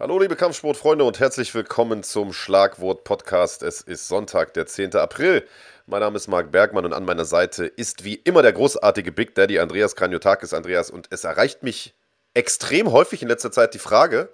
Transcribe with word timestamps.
Hallo 0.00 0.18
liebe 0.18 0.34
Kampfsportfreunde 0.34 1.04
und 1.04 1.20
herzlich 1.20 1.54
willkommen 1.54 2.02
zum 2.02 2.32
Schlagwort 2.32 3.04
Podcast. 3.04 3.62
Es 3.62 3.82
ist 3.82 4.08
Sonntag, 4.08 4.54
der 4.54 4.64
10. 4.64 4.96
April. 4.96 5.46
Mein 5.84 6.00
Name 6.00 6.16
ist 6.16 6.26
Marc 6.26 6.50
Bergmann 6.50 6.86
und 6.86 6.94
an 6.94 7.04
meiner 7.04 7.26
Seite 7.26 7.66
ist 7.66 8.02
wie 8.02 8.14
immer 8.14 8.40
der 8.40 8.54
großartige 8.54 9.12
Big 9.12 9.34
Daddy 9.34 9.58
Andreas 9.58 9.96
Kranjotakis. 9.96 10.54
Andreas, 10.54 10.88
und 10.88 11.08
es 11.10 11.24
erreicht 11.24 11.62
mich 11.62 11.92
extrem 12.32 12.90
häufig 12.92 13.20
in 13.20 13.28
letzter 13.28 13.52
Zeit 13.52 13.74
die 13.74 13.78
Frage, 13.78 14.30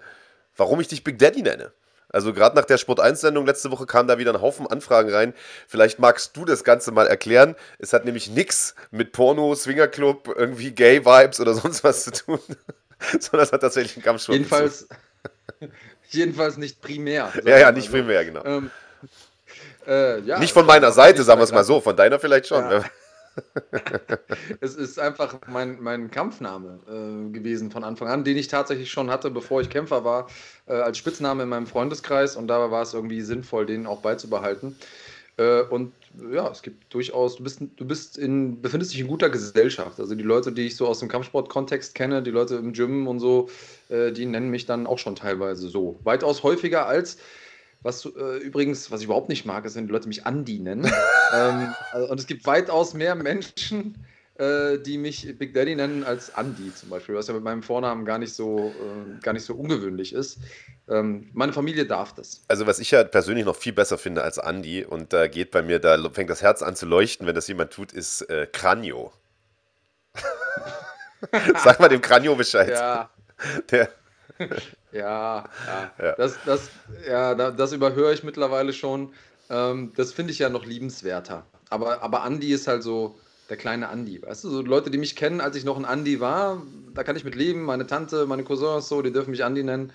warum 0.55 0.79
ich 0.79 0.87
dich 0.87 1.03
Big 1.03 1.19
Daddy 1.19 1.41
nenne. 1.41 1.73
Also 2.07 2.31
gerade 2.31 2.55
nach 2.55 2.63
der 2.63 2.77
Sport 2.77 3.01
1 3.01 3.19
Sendung 3.19 3.45
letzte 3.45 3.69
Woche 3.69 3.85
kam 3.85 4.07
da 4.07 4.17
wieder 4.17 4.31
ein 4.33 4.41
Haufen 4.41 4.67
Anfragen 4.67 5.11
rein. 5.11 5.33
Vielleicht 5.67 5.99
magst 5.99 6.37
du 6.37 6.45
das 6.45 6.63
Ganze 6.63 6.91
mal 6.93 7.07
erklären. 7.07 7.57
Es 7.77 7.91
hat 7.91 8.05
nämlich 8.05 8.29
nichts 8.29 8.73
mit 8.91 9.11
Porno, 9.11 9.53
Swingerclub, 9.53 10.33
irgendwie 10.33 10.71
Gay 10.71 11.03
Vibes 11.03 11.41
oder 11.41 11.53
sonst 11.55 11.83
was 11.83 12.05
zu 12.05 12.11
tun, 12.11 12.39
sondern 13.19 13.45
es 13.45 13.51
hat 13.51 13.59
tatsächlich 13.59 13.97
einen 13.97 14.05
Kampfsport. 14.05 14.37
Jedenfalls 14.37 14.87
Jedenfalls 16.09 16.57
nicht 16.57 16.81
primär. 16.81 17.31
Ja, 17.43 17.57
ja, 17.57 17.71
nicht 17.71 17.89
primär, 17.91 18.25
genau. 18.25 18.43
Ähm, 18.45 18.71
äh, 19.87 20.19
ja, 20.21 20.39
nicht 20.39 20.53
von 20.53 20.65
meiner 20.65 20.91
Seite, 20.91 21.23
sagen 21.23 21.39
wir 21.39 21.43
es 21.43 21.51
mal 21.51 21.63
so, 21.63 21.81
von 21.81 21.95
deiner 21.95 22.19
vielleicht 22.19 22.47
schon. 22.47 22.69
Ja. 22.69 22.83
es 24.61 24.75
ist 24.75 24.99
einfach 24.99 25.37
mein, 25.47 25.81
mein 25.81 26.09
Kampfname 26.09 26.79
äh, 26.87 27.31
gewesen 27.31 27.71
von 27.71 27.83
Anfang 27.83 28.07
an, 28.07 28.23
den 28.23 28.37
ich 28.37 28.47
tatsächlich 28.47 28.89
schon 28.89 29.11
hatte, 29.11 29.29
bevor 29.29 29.61
ich 29.61 29.69
Kämpfer 29.69 30.03
war, 30.03 30.27
äh, 30.65 30.73
als 30.73 30.97
Spitzname 30.97 31.43
in 31.43 31.49
meinem 31.49 31.67
Freundeskreis 31.67 32.35
und 32.35 32.47
dabei 32.47 32.71
war 32.71 32.81
es 32.81 32.93
irgendwie 32.93 33.21
sinnvoll, 33.21 33.65
den 33.65 33.85
auch 33.85 34.01
beizubehalten. 34.01 34.77
Äh, 35.37 35.61
und 35.61 35.93
ja, 36.31 36.49
es 36.49 36.61
gibt 36.61 36.93
durchaus, 36.93 37.37
du 37.37 37.43
bist, 37.43 37.61
du 37.75 37.85
bist 37.85 38.17
in, 38.17 38.61
befindest 38.61 38.93
dich 38.93 38.99
in 38.99 39.07
guter 39.07 39.29
Gesellschaft. 39.29 39.99
Also 39.99 40.15
die 40.15 40.23
Leute, 40.23 40.51
die 40.51 40.67
ich 40.67 40.75
so 40.75 40.87
aus 40.87 40.99
dem 40.99 41.09
Kampfsport-Kontext 41.09 41.95
kenne, 41.95 42.23
die 42.23 42.31
Leute 42.31 42.55
im 42.55 42.73
Gym 42.73 43.07
und 43.07 43.19
so, 43.19 43.49
äh, 43.89 44.11
die 44.11 44.25
nennen 44.25 44.49
mich 44.49 44.65
dann 44.65 44.87
auch 44.87 44.99
schon 44.99 45.15
teilweise 45.15 45.69
so. 45.69 45.99
Weitaus 46.03 46.43
häufiger 46.43 46.87
als, 46.87 47.17
was 47.81 48.05
äh, 48.05 48.37
übrigens, 48.37 48.91
was 48.91 49.01
ich 49.01 49.05
überhaupt 49.05 49.29
nicht 49.29 49.45
mag, 49.45 49.65
ist, 49.65 49.75
wenn 49.75 49.87
die 49.87 49.93
Leute 49.93 50.07
mich 50.07 50.25
Andi 50.25 50.59
nennen. 50.59 50.85
ähm, 51.35 51.73
also, 51.91 52.11
und 52.11 52.19
es 52.19 52.27
gibt 52.27 52.45
weitaus 52.45 52.93
mehr 52.93 53.15
Menschen, 53.15 54.05
äh, 54.35 54.77
die 54.79 54.97
mich 54.97 55.37
Big 55.37 55.53
Daddy 55.53 55.75
nennen 55.75 56.03
als 56.03 56.33
Andi 56.35 56.73
zum 56.73 56.89
Beispiel, 56.89 57.15
was 57.15 57.27
ja 57.27 57.33
mit 57.33 57.43
meinem 57.43 57.63
Vornamen 57.63 58.05
gar 58.05 58.19
nicht 58.19 58.33
so, 58.33 58.69
äh, 58.69 59.19
gar 59.21 59.33
nicht 59.33 59.45
so 59.45 59.55
ungewöhnlich 59.55 60.13
ist. 60.13 60.39
Ähm, 60.89 61.29
meine 61.33 61.53
Familie 61.53 61.85
darf 61.85 62.13
das. 62.13 62.43
Also 62.47 62.65
was 62.65 62.79
ich 62.79 62.91
ja 62.91 63.03
persönlich 63.03 63.45
noch 63.45 63.55
viel 63.55 63.73
besser 63.73 63.97
finde 63.97 64.23
als 64.23 64.39
Andi 64.39 64.85
und 64.85 65.11
da 65.11 65.27
geht 65.27 65.51
bei 65.51 65.61
mir, 65.61 65.79
da 65.79 65.97
fängt 66.11 66.29
das 66.29 66.41
Herz 66.41 66.61
an 66.61 66.75
zu 66.75 66.85
leuchten, 66.85 67.27
wenn 67.27 67.35
das 67.35 67.47
jemand 67.47 67.71
tut, 67.71 67.91
ist 67.91 68.21
äh, 68.29 68.47
Kranio. 68.51 69.11
Sag 71.63 71.79
mal 71.79 71.89
dem 71.89 72.01
Kranio 72.01 72.35
Bescheid. 72.35 72.69
Ja. 72.69 73.09
Der. 73.69 73.89
Ja, 74.91 75.43
ja. 75.67 75.91
ja. 75.99 76.15
Das, 76.15 76.37
das, 76.45 76.69
ja, 77.07 77.35
das 77.35 77.73
überhöre 77.73 78.13
ich 78.13 78.23
mittlerweile 78.23 78.71
schon. 78.71 79.13
Ähm, 79.49 79.91
das 79.95 80.13
finde 80.13 80.31
ich 80.31 80.39
ja 80.39 80.49
noch 80.49 80.65
liebenswerter. 80.65 81.45
Aber, 81.69 82.01
aber 82.01 82.23
Andi 82.23 82.53
ist 82.53 82.67
halt 82.67 82.83
so 82.83 83.19
der 83.49 83.57
kleine 83.57 83.89
Andi. 83.89 84.21
Weißt 84.21 84.43
du, 84.43 84.49
so 84.49 84.61
Leute, 84.61 84.91
die 84.91 84.97
mich 84.97 85.15
kennen, 85.15 85.41
als 85.41 85.55
ich 85.55 85.65
noch 85.65 85.77
ein 85.77 85.85
Andi 85.85 86.19
war, 86.19 86.61
da 86.93 87.03
kann 87.03 87.15
ich 87.15 87.23
mit 87.23 87.35
leben. 87.35 87.63
Meine 87.63 87.87
Tante, 87.87 88.25
meine 88.25 88.43
Cousins, 88.43 88.87
so, 88.87 89.01
die 89.01 89.11
dürfen 89.11 89.31
mich 89.31 89.43
Andi 89.43 89.63
nennen. 89.63 89.91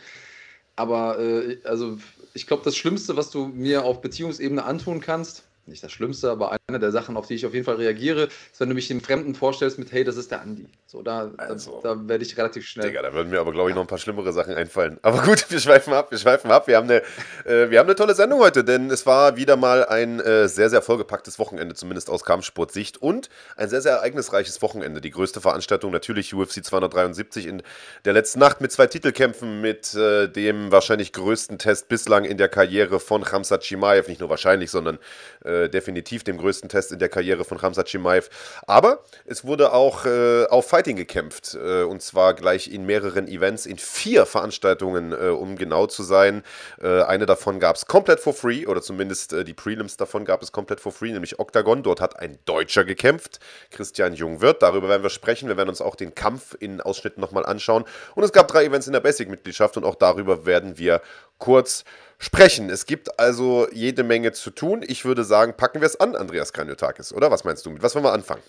Aber 0.77 1.19
äh, 1.19 1.59
also 1.65 1.98
ich 2.34 2.47
glaube, 2.47 2.62
das 2.65 2.77
Schlimmste, 2.77 3.17
was 3.17 3.31
du 3.31 3.47
mir 3.47 3.84
auf 3.84 4.01
Beziehungsebene 4.01 4.65
antun 4.65 5.01
kannst, 5.01 5.45
nicht 5.66 5.82
das 5.82 5.92
Schlimmste, 5.92 6.30
aber 6.30 6.56
eine 6.66 6.78
der 6.78 6.91
Sachen, 6.91 7.16
auf 7.16 7.27
die 7.27 7.34
ich 7.34 7.46
auf 7.46 7.55
jeden 7.55 7.64
Fall 7.64 7.77
reagiere, 7.77 8.24
ist, 8.24 8.60
wenn 8.60 8.68
du 8.68 8.74
mich 8.74 8.88
dem 8.88 9.00
Fremden 9.00 9.34
vorstellst 9.34 9.78
mit, 9.78 9.92
hey, 9.92 10.03
das 10.04 10.16
ist 10.16 10.31
der 10.31 10.42
Andi. 10.42 10.66
So, 10.87 11.03
da, 11.03 11.31
also, 11.37 11.81
da, 11.82 11.94
da 11.94 12.09
werde 12.09 12.25
ich 12.25 12.37
relativ 12.37 12.66
schnell. 12.66 12.88
Digga, 12.88 13.03
da 13.03 13.14
würden 13.14 13.31
mir 13.31 13.41
aber, 13.41 13.53
glaube 13.53 13.70
ich, 13.70 13.76
noch 13.76 13.82
ein 13.82 13.87
paar 13.87 13.98
schlimmere 13.98 14.32
Sachen 14.32 14.54
einfallen. 14.54 14.98
Aber 15.03 15.22
gut, 15.22 15.47
wir 15.50 15.60
schweifen 15.60 15.92
ab, 15.92 16.10
wir 16.10 16.19
schweifen 16.19 16.50
ab. 16.50 16.66
Wir 16.66 16.76
haben 16.76 16.91
eine, 16.91 17.03
äh, 17.44 17.70
wir 17.70 17.78
haben 17.78 17.87
eine 17.87 17.94
tolle 17.94 18.14
Sendung 18.14 18.41
heute, 18.41 18.64
denn 18.64 18.91
es 18.91 19.06
war 19.06 19.37
wieder 19.37 19.56
mal 19.56 19.87
ein 19.87 20.20
äh, 20.20 20.48
sehr, 20.48 20.69
sehr 20.69 20.82
vollgepacktes 20.82 21.38
Wochenende, 21.38 21.75
zumindest 21.75 22.10
aus 22.10 22.25
Kampfsportsicht. 22.25 23.00
Und 23.00 23.31
ein 23.56 23.69
sehr, 23.69 23.81
sehr 23.81 23.92
ereignisreiches 23.92 24.60
Wochenende. 24.62 25.00
Die 25.00 25.10
größte 25.10 25.41
Veranstaltung 25.41 25.92
natürlich 25.92 26.34
UFC 26.34 26.64
273 26.64 27.47
in 27.47 27.62
der 28.04 28.12
letzten 28.12 28.41
Nacht 28.41 28.60
mit 28.60 28.72
zwei 28.72 28.87
Titelkämpfen, 28.87 29.60
mit 29.60 29.94
äh, 29.94 30.28
dem 30.28 30.72
wahrscheinlich 30.72 31.12
größten 31.12 31.58
Test 31.58 31.88
bislang 31.88 32.25
in 32.25 32.37
der 32.37 32.48
Karriere 32.48 33.00
von 33.00 33.22
Khamzat 33.22 33.62
Chimaev. 33.62 34.08
Nicht 34.08 34.20
nur 34.20 34.28
wahrscheinlich, 34.28 34.70
sondern 34.70 34.98
äh, 35.44 35.51
äh, 35.52 35.68
definitiv 35.68 36.24
dem 36.24 36.38
größten 36.38 36.68
Test 36.68 36.92
in 36.92 36.98
der 36.98 37.08
Karriere 37.08 37.44
von 37.44 37.60
Hamza 37.60 37.84
Chimaev. 37.84 38.28
Aber 38.66 39.04
es 39.26 39.44
wurde 39.44 39.72
auch 39.72 40.06
äh, 40.06 40.46
auf 40.46 40.68
Fighting 40.68 40.96
gekämpft 40.96 41.54
äh, 41.54 41.82
und 41.82 42.02
zwar 42.02 42.34
gleich 42.34 42.72
in 42.72 42.86
mehreren 42.86 43.28
Events, 43.28 43.66
in 43.66 43.78
vier 43.78 44.26
Veranstaltungen, 44.26 45.12
äh, 45.12 45.28
um 45.28 45.56
genau 45.56 45.86
zu 45.86 46.02
sein. 46.02 46.42
Äh, 46.80 47.02
eine 47.02 47.26
davon 47.26 47.60
gab 47.60 47.76
es 47.76 47.86
komplett 47.86 48.20
for 48.20 48.32
free 48.32 48.66
oder 48.66 48.80
zumindest 48.80 49.32
die 49.46 49.54
Prelims 49.54 49.96
davon 49.96 50.24
gab 50.24 50.42
es 50.42 50.52
komplett 50.52 50.80
for 50.80 50.92
free, 50.92 51.12
nämlich 51.12 51.38
Octagon. 51.38 51.82
Dort 51.82 52.00
hat 52.00 52.19
ein 52.19 52.38
Deutscher 52.44 52.84
gekämpft, 52.84 53.40
Christian 53.70 54.14
Jungwirth. 54.14 54.62
Darüber 54.62 54.88
werden 54.88 55.02
wir 55.02 55.10
sprechen. 55.10 55.48
Wir 55.48 55.56
werden 55.56 55.69
uns 55.69 55.80
auch 55.80 55.96
den 55.96 56.14
Kampf 56.14 56.56
in 56.58 56.80
Ausschnitten 56.80 57.20
nochmal 57.20 57.44
anschauen. 57.44 57.84
Und 58.14 58.24
es 58.24 58.32
gab 58.32 58.48
drei 58.48 58.64
Events 58.64 58.86
in 58.86 58.92
der 58.92 59.00
Basic-Mitgliedschaft 59.00 59.76
und 59.76 59.84
auch 59.84 59.96
darüber 59.96 60.46
werden 60.46 60.78
wir 60.78 61.02
kurz 61.38 61.80
sprechen 61.80 62.12
sprechen. 62.22 62.71
Es 62.71 62.87
gibt 62.87 63.19
also 63.19 63.66
jede 63.72 64.05
Menge 64.05 64.33
zu 64.33 64.50
tun. 64.50 64.83
Ich 64.87 65.05
würde 65.05 65.25
sagen, 65.25 65.55
packen 65.56 65.81
wir 65.81 65.87
es 65.87 65.99
an, 65.99 66.16
Andreas 66.16 66.53
Kranjotakis, 66.53 67.12
oder? 67.12 67.31
Was 67.31 67.44
meinst 67.44 67.66
du? 67.66 67.71
Mit 67.71 67.83
was 67.83 67.94
wollen 67.94 68.05
wir 68.05 68.12
anfangen? 68.12 68.43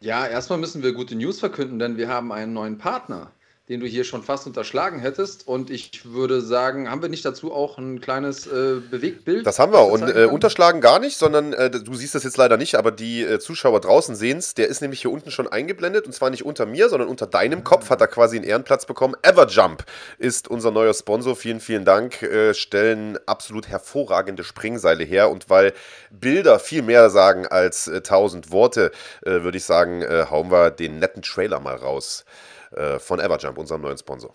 Ja, 0.00 0.26
erstmal 0.26 0.58
müssen 0.58 0.82
wir 0.82 0.92
gute 0.92 1.14
News 1.14 1.38
verkünden, 1.38 1.78
denn 1.78 1.96
wir 1.96 2.08
haben 2.08 2.32
einen 2.32 2.52
neuen 2.52 2.78
Partner 2.78 3.30
den 3.70 3.78
du 3.78 3.86
hier 3.86 4.02
schon 4.02 4.24
fast 4.24 4.48
unterschlagen 4.48 4.98
hättest. 4.98 5.46
Und 5.46 5.70
ich 5.70 6.04
würde 6.04 6.40
sagen, 6.40 6.90
haben 6.90 7.02
wir 7.02 7.08
nicht 7.08 7.24
dazu 7.24 7.52
auch 7.52 7.78
ein 7.78 8.00
kleines 8.00 8.48
äh, 8.48 8.80
Bewegtbild? 8.90 9.46
Das 9.46 9.60
haben 9.60 9.72
wir. 9.72 9.86
Und 9.86 10.02
äh, 10.02 10.24
unterschlagen 10.24 10.80
gar 10.80 10.98
nicht, 10.98 11.16
sondern 11.16 11.52
äh, 11.52 11.70
du 11.70 11.94
siehst 11.94 12.16
das 12.16 12.24
jetzt 12.24 12.36
leider 12.36 12.56
nicht, 12.56 12.74
aber 12.74 12.90
die 12.90 13.22
äh, 13.22 13.38
Zuschauer 13.38 13.80
draußen 13.80 14.16
sehen 14.16 14.38
es. 14.38 14.54
Der 14.54 14.66
ist 14.66 14.82
nämlich 14.82 15.02
hier 15.02 15.12
unten 15.12 15.30
schon 15.30 15.46
eingeblendet. 15.46 16.06
Und 16.06 16.12
zwar 16.12 16.30
nicht 16.30 16.44
unter 16.44 16.66
mir, 16.66 16.88
sondern 16.88 17.08
unter 17.08 17.28
deinem 17.28 17.62
Kopf 17.62 17.90
hat 17.90 18.00
er 18.00 18.08
quasi 18.08 18.38
einen 18.38 18.44
Ehrenplatz 18.44 18.86
bekommen. 18.86 19.14
Everjump 19.22 19.84
ist 20.18 20.48
unser 20.48 20.72
neuer 20.72 20.92
Sponsor. 20.92 21.36
Vielen, 21.36 21.60
vielen 21.60 21.84
Dank. 21.84 22.24
Äh, 22.24 22.54
stellen 22.54 23.20
absolut 23.26 23.68
hervorragende 23.68 24.42
Springseile 24.42 25.04
her. 25.04 25.30
Und 25.30 25.48
weil 25.48 25.74
Bilder 26.10 26.58
viel 26.58 26.82
mehr 26.82 27.08
sagen 27.08 27.46
als 27.46 27.86
äh, 27.86 28.00
tausend 28.00 28.50
Worte, 28.50 28.90
würde 29.22 29.58
ich 29.58 29.64
sagen, 29.64 30.04
hauen 30.30 30.50
wir 30.50 30.70
den 30.70 30.98
netten 30.98 31.22
Trailer 31.22 31.60
mal 31.60 31.76
raus. 31.76 32.24
Äh, 32.70 32.98
von 32.98 33.18
Everjump, 33.18 33.58
unserem 33.58 33.82
neuen 33.82 33.98
Sponsor. 33.98 34.34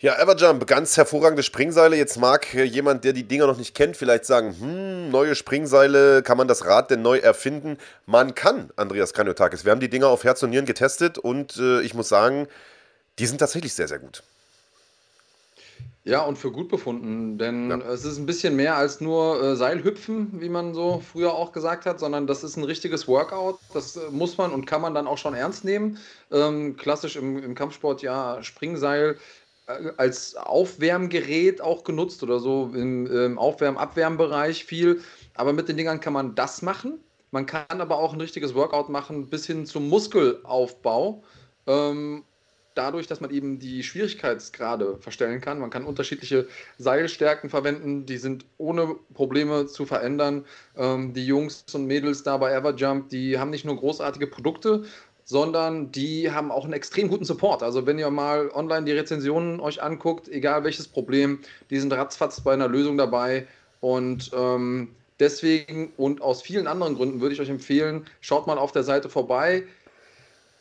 Ja, 0.00 0.16
Everjump, 0.16 0.64
ganz 0.68 0.96
hervorragende 0.96 1.42
Springseile. 1.42 1.96
Jetzt 1.96 2.18
mag 2.20 2.54
jemand, 2.54 3.02
der 3.02 3.12
die 3.12 3.24
Dinger 3.24 3.48
noch 3.48 3.58
nicht 3.58 3.74
kennt, 3.74 3.96
vielleicht 3.96 4.26
sagen, 4.26 4.54
hm, 4.56 5.10
neue 5.10 5.34
Springseile, 5.34 6.22
kann 6.22 6.38
man 6.38 6.46
das 6.46 6.66
Rad 6.66 6.92
denn 6.92 7.02
neu 7.02 7.18
erfinden? 7.18 7.78
Man 8.06 8.36
kann, 8.36 8.70
Andreas 8.76 9.12
Kranjotakis. 9.12 9.64
Wir 9.64 9.72
haben 9.72 9.80
die 9.80 9.90
Dinger 9.90 10.06
auf 10.06 10.22
Herz 10.22 10.40
und 10.44 10.50
Nieren 10.50 10.66
getestet 10.66 11.18
und 11.18 11.56
äh, 11.56 11.80
ich 11.80 11.94
muss 11.94 12.08
sagen, 12.08 12.46
die 13.18 13.26
sind 13.26 13.38
tatsächlich 13.38 13.74
sehr, 13.74 13.88
sehr 13.88 13.98
gut. 13.98 14.22
Ja, 16.04 16.22
und 16.22 16.38
für 16.38 16.52
gut 16.52 16.68
befunden, 16.68 17.36
denn 17.36 17.68
ja. 17.68 17.78
es 17.92 18.04
ist 18.04 18.18
ein 18.18 18.24
bisschen 18.24 18.54
mehr 18.54 18.76
als 18.76 19.00
nur 19.00 19.42
äh, 19.42 19.56
Seilhüpfen, 19.56 20.40
wie 20.40 20.48
man 20.48 20.74
so 20.74 21.02
früher 21.12 21.34
auch 21.34 21.50
gesagt 21.52 21.86
hat, 21.86 21.98
sondern 21.98 22.28
das 22.28 22.44
ist 22.44 22.56
ein 22.56 22.64
richtiges 22.64 23.08
Workout. 23.08 23.58
Das 23.74 23.96
äh, 23.96 24.10
muss 24.10 24.38
man 24.38 24.52
und 24.52 24.64
kann 24.64 24.80
man 24.80 24.94
dann 24.94 25.08
auch 25.08 25.18
schon 25.18 25.34
ernst 25.34 25.64
nehmen. 25.64 25.98
Ähm, 26.30 26.76
klassisch 26.76 27.16
im, 27.16 27.42
im 27.42 27.54
Kampfsport 27.56 28.00
ja 28.00 28.42
Springseil 28.42 29.18
als 29.96 30.34
Aufwärmgerät 30.36 31.60
auch 31.60 31.84
genutzt 31.84 32.22
oder 32.22 32.40
so 32.40 32.70
im, 32.74 33.06
im 33.06 33.38
Aufwärm-Abwärmbereich 33.38 34.64
viel. 34.64 35.02
Aber 35.34 35.52
mit 35.52 35.68
den 35.68 35.76
Dingern 35.76 36.00
kann 36.00 36.12
man 36.12 36.34
das 36.34 36.62
machen. 36.62 37.00
Man 37.30 37.46
kann 37.46 37.80
aber 37.80 37.98
auch 37.98 38.14
ein 38.14 38.20
richtiges 38.20 38.54
Workout 38.54 38.88
machen 38.88 39.28
bis 39.28 39.46
hin 39.46 39.66
zum 39.66 39.88
Muskelaufbau. 39.88 41.22
Ähm, 41.66 42.24
dadurch, 42.78 43.08
dass 43.08 43.20
man 43.20 43.30
eben 43.30 43.58
die 43.58 43.82
Schwierigkeitsgrade 43.82 44.98
verstellen 45.00 45.40
kann. 45.40 45.58
Man 45.58 45.70
kann 45.70 45.84
unterschiedliche 45.84 46.46
Seilstärken 46.78 47.50
verwenden, 47.50 48.06
die 48.06 48.18
sind 48.18 48.46
ohne 48.56 48.94
Probleme 49.14 49.66
zu 49.66 49.84
verändern. 49.84 50.46
Ähm, 50.76 51.12
die 51.12 51.26
Jungs 51.26 51.64
und 51.72 51.86
Mädels 51.86 52.22
da 52.22 52.36
bei 52.36 52.52
Everjump, 52.52 53.08
die 53.08 53.38
haben 53.38 53.50
nicht 53.50 53.64
nur 53.64 53.76
großartige 53.76 54.28
Produkte, 54.28 54.84
sondern 55.28 55.92
die 55.92 56.30
haben 56.30 56.50
auch 56.50 56.64
einen 56.64 56.72
extrem 56.72 57.08
guten 57.08 57.26
Support. 57.26 57.62
Also 57.62 57.84
wenn 57.84 57.98
ihr 57.98 58.08
mal 58.08 58.50
online 58.54 58.86
die 58.86 58.92
Rezensionen 58.92 59.60
euch 59.60 59.82
anguckt, 59.82 60.26
egal 60.26 60.64
welches 60.64 60.88
Problem, 60.88 61.40
die 61.68 61.78
sind 61.78 61.92
ratzfatz 61.92 62.40
bei 62.40 62.54
einer 62.54 62.66
Lösung 62.66 62.96
dabei. 62.96 63.46
Und 63.80 64.30
ähm, 64.34 64.88
deswegen 65.20 65.92
und 65.98 66.22
aus 66.22 66.40
vielen 66.40 66.66
anderen 66.66 66.94
Gründen 66.94 67.20
würde 67.20 67.34
ich 67.34 67.42
euch 67.42 67.50
empfehlen, 67.50 68.06
schaut 68.22 68.46
mal 68.46 68.56
auf 68.56 68.72
der 68.72 68.84
Seite 68.84 69.10
vorbei, 69.10 69.64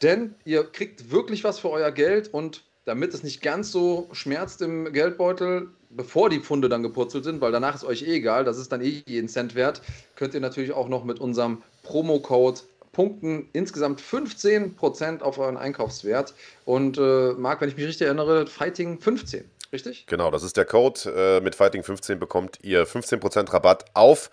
denn 0.02 0.36
ihr 0.44 0.66
kriegt 0.66 1.12
wirklich 1.12 1.46
was 1.46 1.60
für 1.60 1.70
euer 1.70 1.92
Geld 1.92 2.34
und 2.34 2.66
damit 2.84 3.14
es 3.14 3.24
nicht 3.24 3.42
ganz 3.42 3.72
so 3.72 4.10
schmerzt 4.12 4.62
im 4.62 4.92
Geldbeutel, 4.92 5.70
bevor 5.92 6.30
die 6.30 6.42
Pfunde 6.42 6.68
dann 6.68 6.84
gepurzelt 6.84 7.24
sind, 7.24 7.40
weil 7.40 7.54
danach 7.54 7.76
ist 7.76 7.86
euch 7.86 8.02
eh 8.02 8.16
egal, 8.16 8.44
das 8.44 8.58
ist 8.58 8.74
dann 8.74 8.82
eh 8.82 9.02
jeden 9.06 9.30
Cent 9.30 9.56
wert, 9.56 9.82
könnt 10.18 10.34
ihr 10.34 10.42
natürlich 10.42 10.74
auch 10.74 10.90
noch 10.90 11.06
mit 11.06 11.22
unserem 11.22 11.64
Promo-Code 11.84 12.60
punkten. 12.98 13.48
Insgesamt 13.54 14.02
15% 14.02 15.22
auf 15.22 15.38
euren 15.38 15.56
Einkaufswert. 15.56 16.34
Und 16.66 16.98
äh, 16.98 17.34
Marc, 17.34 17.62
wenn 17.62 17.70
ich 17.70 17.78
mich 17.78 17.86
richtig 17.86 18.08
erinnere, 18.08 18.48
Fighting 18.48 19.00
15, 19.00 19.46
richtig? 19.72 20.08
Genau, 20.08 20.32
das 20.32 20.42
ist 20.42 20.58
der 20.58 20.66
Code. 20.66 21.38
Äh, 21.38 21.42
mit 21.42 21.54
Fighting 21.54 21.84
15 21.84 22.20
bekommt 22.20 22.58
ihr 22.64 22.88
15% 22.88 23.54
Rabatt 23.54 23.86
auf 23.94 24.32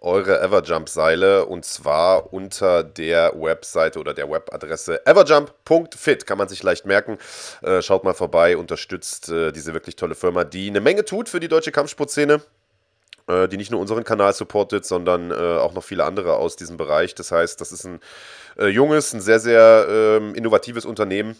eure 0.00 0.40
Everjump-Seile 0.40 1.46
und 1.46 1.64
zwar 1.64 2.32
unter 2.32 2.84
der 2.84 3.32
Webseite 3.34 3.98
oder 3.98 4.14
der 4.14 4.30
Webadresse 4.30 5.04
everjump.fit. 5.06 6.24
Kann 6.24 6.38
man 6.38 6.46
sich 6.48 6.62
leicht 6.62 6.86
merken. 6.86 7.18
Äh, 7.62 7.82
schaut 7.82 8.04
mal 8.04 8.14
vorbei, 8.14 8.56
unterstützt 8.56 9.28
äh, 9.28 9.50
diese 9.50 9.74
wirklich 9.74 9.96
tolle 9.96 10.14
Firma, 10.14 10.44
die 10.44 10.68
eine 10.68 10.80
Menge 10.80 11.04
tut 11.04 11.28
für 11.28 11.40
die 11.40 11.48
deutsche 11.48 11.72
Kampfsportszene 11.72 12.42
äh, 13.28 13.48
die 13.48 13.56
nicht 13.56 13.70
nur 13.70 13.80
unseren 13.80 14.04
Kanal 14.04 14.32
supportet, 14.34 14.84
sondern 14.84 15.30
äh, 15.30 15.34
auch 15.34 15.74
noch 15.74 15.84
viele 15.84 16.04
andere 16.04 16.36
aus 16.36 16.56
diesem 16.56 16.76
Bereich. 16.76 17.14
Das 17.14 17.32
heißt, 17.32 17.60
das 17.60 17.72
ist 17.72 17.84
ein 17.84 18.00
äh, 18.58 18.66
junges, 18.66 19.12
ein 19.12 19.20
sehr, 19.20 19.40
sehr 19.40 19.86
ähm, 19.88 20.34
innovatives 20.34 20.84
Unternehmen, 20.84 21.36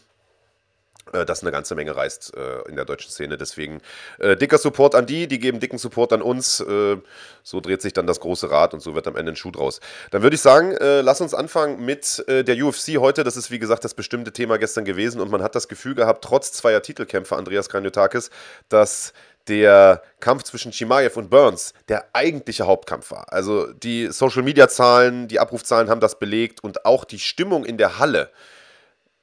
äh, 1.12 1.24
das 1.24 1.42
eine 1.42 1.52
ganze 1.52 1.74
Menge 1.74 1.94
reißt 1.96 2.36
äh, 2.36 2.68
in 2.68 2.76
der 2.76 2.84
deutschen 2.84 3.10
Szene. 3.10 3.36
Deswegen 3.36 3.80
äh, 4.18 4.36
dicker 4.36 4.58
Support 4.58 4.94
an 4.94 5.06
die, 5.06 5.26
die 5.26 5.38
geben 5.38 5.60
dicken 5.60 5.78
Support 5.78 6.12
an 6.12 6.22
uns. 6.22 6.60
Äh, 6.60 6.96
so 7.42 7.60
dreht 7.60 7.82
sich 7.82 7.92
dann 7.92 8.06
das 8.06 8.20
große 8.20 8.50
Rad 8.50 8.74
und 8.74 8.80
so 8.80 8.94
wird 8.94 9.06
am 9.06 9.16
Ende 9.16 9.32
ein 9.32 9.36
Schuh 9.36 9.50
draus. 9.50 9.80
Dann 10.10 10.22
würde 10.22 10.34
ich 10.34 10.40
sagen, 10.40 10.74
lass 10.80 11.20
uns 11.20 11.34
anfangen 11.34 11.84
mit 11.84 12.24
der 12.26 12.64
UFC 12.64 12.96
heute. 12.98 13.22
Das 13.22 13.36
ist 13.36 13.50
wie 13.50 13.58
gesagt 13.58 13.84
das 13.84 13.92
bestimmte 13.92 14.32
Thema 14.32 14.56
gestern 14.56 14.86
gewesen 14.86 15.20
und 15.20 15.30
man 15.30 15.42
hat 15.42 15.54
das 15.54 15.68
Gefühl 15.68 15.94
gehabt, 15.94 16.24
trotz 16.24 16.52
zweier 16.52 16.80
Titelkämpfe 16.80 17.36
Andreas 17.36 17.68
Kranjotakis, 17.68 18.30
dass 18.70 19.12
der 19.48 20.02
Kampf 20.20 20.44
zwischen 20.44 20.72
Chimaev 20.72 21.18
und 21.18 21.30
Burns 21.30 21.74
der 21.88 22.08
eigentliche 22.14 22.66
Hauptkampf 22.66 23.10
war. 23.10 23.32
Also 23.32 23.72
die 23.72 24.08
Social-Media-Zahlen, 24.08 25.28
die 25.28 25.40
Abrufzahlen 25.40 25.88
haben 25.88 26.00
das 26.00 26.18
belegt 26.18 26.62
und 26.62 26.84
auch 26.84 27.04
die 27.04 27.18
Stimmung 27.18 27.64
in 27.64 27.78
der 27.78 27.98
Halle 27.98 28.30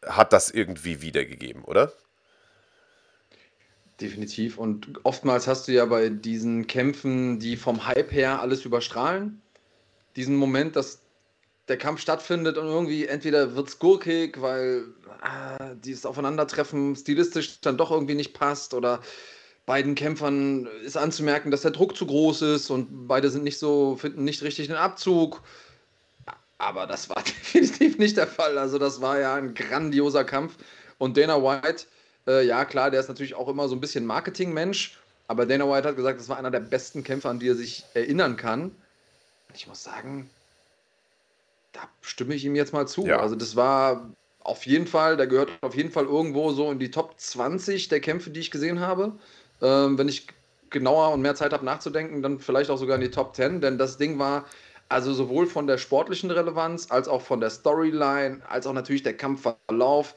hat 0.05 0.33
das 0.33 0.49
irgendwie 0.49 1.01
wiedergegeben, 1.01 1.63
oder? 1.63 1.91
Definitiv. 3.99 4.57
Und 4.57 4.99
oftmals 5.03 5.47
hast 5.47 5.67
du 5.67 5.73
ja 5.73 5.85
bei 5.85 6.09
diesen 6.09 6.65
Kämpfen, 6.65 7.39
die 7.39 7.55
vom 7.55 7.85
Hype 7.85 8.11
her 8.11 8.41
alles 8.41 8.65
überstrahlen, 8.65 9.41
diesen 10.15 10.35
Moment, 10.35 10.75
dass 10.75 10.99
der 11.67 11.77
Kampf 11.77 12.01
stattfindet 12.01 12.57
und 12.57 12.65
irgendwie 12.65 13.05
entweder 13.05 13.55
wird 13.55 13.69
es 13.69 13.79
gurkig, 13.79 14.41
weil 14.41 14.85
ah, 15.21 15.75
dieses 15.75 16.05
Aufeinandertreffen 16.05 16.95
stilistisch 16.95 17.61
dann 17.61 17.77
doch 17.77 17.91
irgendwie 17.91 18.15
nicht 18.15 18.33
passt 18.33 18.73
oder 18.73 19.01
beiden 19.65 19.95
Kämpfern 19.95 20.67
ist 20.83 20.97
anzumerken, 20.97 21.51
dass 21.51 21.61
der 21.61 21.71
Druck 21.71 21.95
zu 21.95 22.05
groß 22.05 22.41
ist 22.41 22.69
und 22.69 23.07
beide 23.07 23.29
sind 23.29 23.43
nicht 23.43 23.59
so, 23.59 23.95
finden 23.95 24.23
nicht 24.23 24.41
richtig 24.43 24.67
den 24.67 24.75
Abzug. 24.75 25.41
Aber 26.57 26.85
das 26.85 27.09
war 27.09 27.23
definitiv 27.53 27.97
nicht 27.97 28.17
der 28.17 28.27
Fall. 28.27 28.57
Also 28.57 28.77
das 28.77 29.01
war 29.01 29.19
ja 29.19 29.35
ein 29.35 29.53
grandioser 29.53 30.23
Kampf. 30.23 30.55
Und 30.97 31.17
Dana 31.17 31.41
White, 31.41 31.85
äh, 32.27 32.45
ja 32.45 32.65
klar, 32.65 32.91
der 32.91 32.99
ist 32.99 33.07
natürlich 33.07 33.33
auch 33.33 33.47
immer 33.47 33.67
so 33.67 33.75
ein 33.75 33.81
bisschen 33.81 34.05
Marketingmensch. 34.05 34.97
Aber 35.27 35.45
Dana 35.45 35.67
White 35.67 35.87
hat 35.87 35.95
gesagt, 35.95 36.19
das 36.19 36.29
war 36.29 36.37
einer 36.37 36.51
der 36.51 36.59
besten 36.59 37.03
Kämpfer, 37.03 37.29
an 37.29 37.39
die 37.39 37.47
er 37.47 37.55
sich 37.55 37.85
erinnern 37.93 38.35
kann. 38.35 38.63
Und 38.63 39.55
ich 39.55 39.67
muss 39.67 39.83
sagen, 39.83 40.29
da 41.71 41.81
stimme 42.01 42.35
ich 42.35 42.45
ihm 42.45 42.55
jetzt 42.55 42.73
mal 42.73 42.87
zu. 42.87 43.05
Ja. 43.07 43.19
Also 43.19 43.35
das 43.35 43.55
war 43.55 44.11
auf 44.43 44.65
jeden 44.65 44.87
Fall, 44.87 45.17
der 45.17 45.27
gehört 45.27 45.51
auf 45.61 45.75
jeden 45.75 45.91
Fall 45.91 46.05
irgendwo 46.05 46.51
so 46.51 46.71
in 46.71 46.79
die 46.79 46.91
Top 46.91 47.19
20 47.19 47.87
der 47.87 48.01
Kämpfe, 48.01 48.29
die 48.29 48.39
ich 48.39 48.51
gesehen 48.51 48.79
habe. 48.79 49.13
Ähm, 49.61 49.97
wenn 49.97 50.07
ich 50.07 50.27
genauer 50.69 51.11
und 51.13 51.21
mehr 51.21 51.35
Zeit 51.35 51.53
habe 51.53 51.65
nachzudenken, 51.65 52.21
dann 52.21 52.39
vielleicht 52.39 52.69
auch 52.69 52.77
sogar 52.77 52.95
in 52.95 53.01
die 53.01 53.11
Top 53.11 53.35
10, 53.35 53.61
denn 53.61 53.77
das 53.77 53.97
Ding 53.97 54.17
war 54.19 54.45
also 54.91 55.13
sowohl 55.13 55.47
von 55.47 55.67
der 55.67 55.77
sportlichen 55.77 56.31
Relevanz 56.31 56.91
als 56.91 57.07
auch 57.07 57.21
von 57.21 57.39
der 57.39 57.49
Storyline, 57.49 58.41
als 58.49 58.67
auch 58.67 58.73
natürlich 58.73 59.03
der 59.03 59.15
Kampfverlauf. 59.15 60.15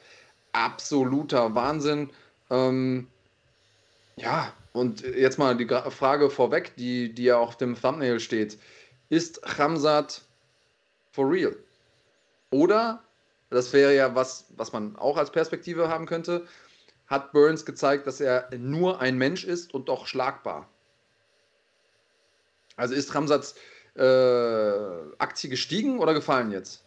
Absoluter 0.51 1.55
Wahnsinn. 1.55 2.09
Ähm, 2.49 3.07
ja, 4.17 4.51
und 4.73 5.01
jetzt 5.01 5.39
mal 5.39 5.55
die 5.55 5.67
Frage 5.67 6.29
vorweg, 6.29 6.75
die, 6.75 7.13
die 7.13 7.23
ja 7.23 7.37
auf 7.37 7.57
dem 7.57 7.79
Thumbnail 7.79 8.19
steht. 8.19 8.57
Ist 9.07 9.39
Ramsat 9.59 10.21
for 11.13 11.29
real? 11.31 11.55
Oder, 12.51 13.01
das 13.49 13.71
wäre 13.71 13.95
ja 13.95 14.13
was, 14.13 14.45
was 14.57 14.73
man 14.73 14.97
auch 14.97 15.15
als 15.15 15.31
Perspektive 15.31 15.87
haben 15.87 16.05
könnte, 16.05 16.45
hat 17.07 17.31
Burns 17.31 17.65
gezeigt, 17.65 18.07
dass 18.07 18.19
er 18.19 18.49
nur 18.57 19.01
ein 19.01 19.17
Mensch 19.17 19.43
ist 19.43 19.73
und 19.73 19.89
doch 19.89 20.07
schlagbar. 20.07 20.67
Also 22.75 22.93
ist 22.93 23.13
Ramsats 23.13 23.55
äh, 23.95 24.01
Aktie 25.17 25.49
gestiegen 25.49 25.99
oder 25.99 26.13
gefallen 26.13 26.51
jetzt? 26.51 26.81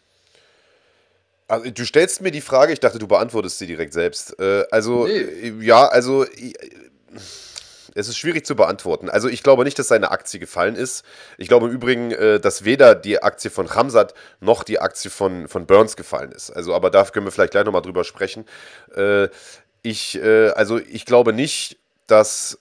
Also, 1.47 1.71
du 1.71 1.83
stellst 1.83 2.21
mir 2.21 2.29
die 2.29 2.41
Frage, 2.41 2.73
ich 2.73 2.79
dachte, 2.79 2.99
du 2.99 3.07
beantwortest 3.07 3.57
sie 3.57 3.65
direkt 3.65 3.93
selbst. 3.93 4.39
Äh, 4.39 4.65
also, 4.69 5.07
nee. 5.07 5.17
Äh, 5.17 5.63
ja, 5.63 5.87
also. 5.87 6.23
Äh, 6.25 6.53
es 7.95 8.07
ist 8.07 8.17
schwierig 8.17 8.45
zu 8.45 8.55
beantworten. 8.55 9.09
Also 9.09 9.27
ich 9.27 9.41
glaube 9.41 9.63
nicht, 9.63 9.79
dass 9.79 9.87
seine 9.87 10.11
Aktie 10.11 10.39
gefallen 10.39 10.75
ist. 10.75 11.03
Ich 11.37 11.47
glaube 11.47 11.67
im 11.67 11.71
Übrigen, 11.71 12.11
äh, 12.11 12.39
dass 12.39 12.63
weder 12.63 12.93
die 12.93 13.21
Aktie 13.21 13.49
von 13.49 13.73
Hamzat 13.73 14.13
noch 14.39 14.63
die 14.63 14.79
Aktie 14.79 15.09
von, 15.09 15.47
von 15.47 15.65
Burns 15.65 15.95
gefallen 15.95 16.31
ist. 16.31 16.51
Also, 16.51 16.75
aber 16.75 16.91
da 16.91 17.03
können 17.05 17.25
wir 17.25 17.31
vielleicht 17.31 17.51
gleich 17.51 17.65
nochmal 17.65 17.81
drüber 17.81 18.03
sprechen. 18.03 18.45
Äh, 18.95 19.29
ich, 19.81 20.15
äh, 20.21 20.49
also 20.49 20.77
ich 20.77 21.05
glaube 21.05 21.33
nicht, 21.33 21.77
dass 22.07 22.59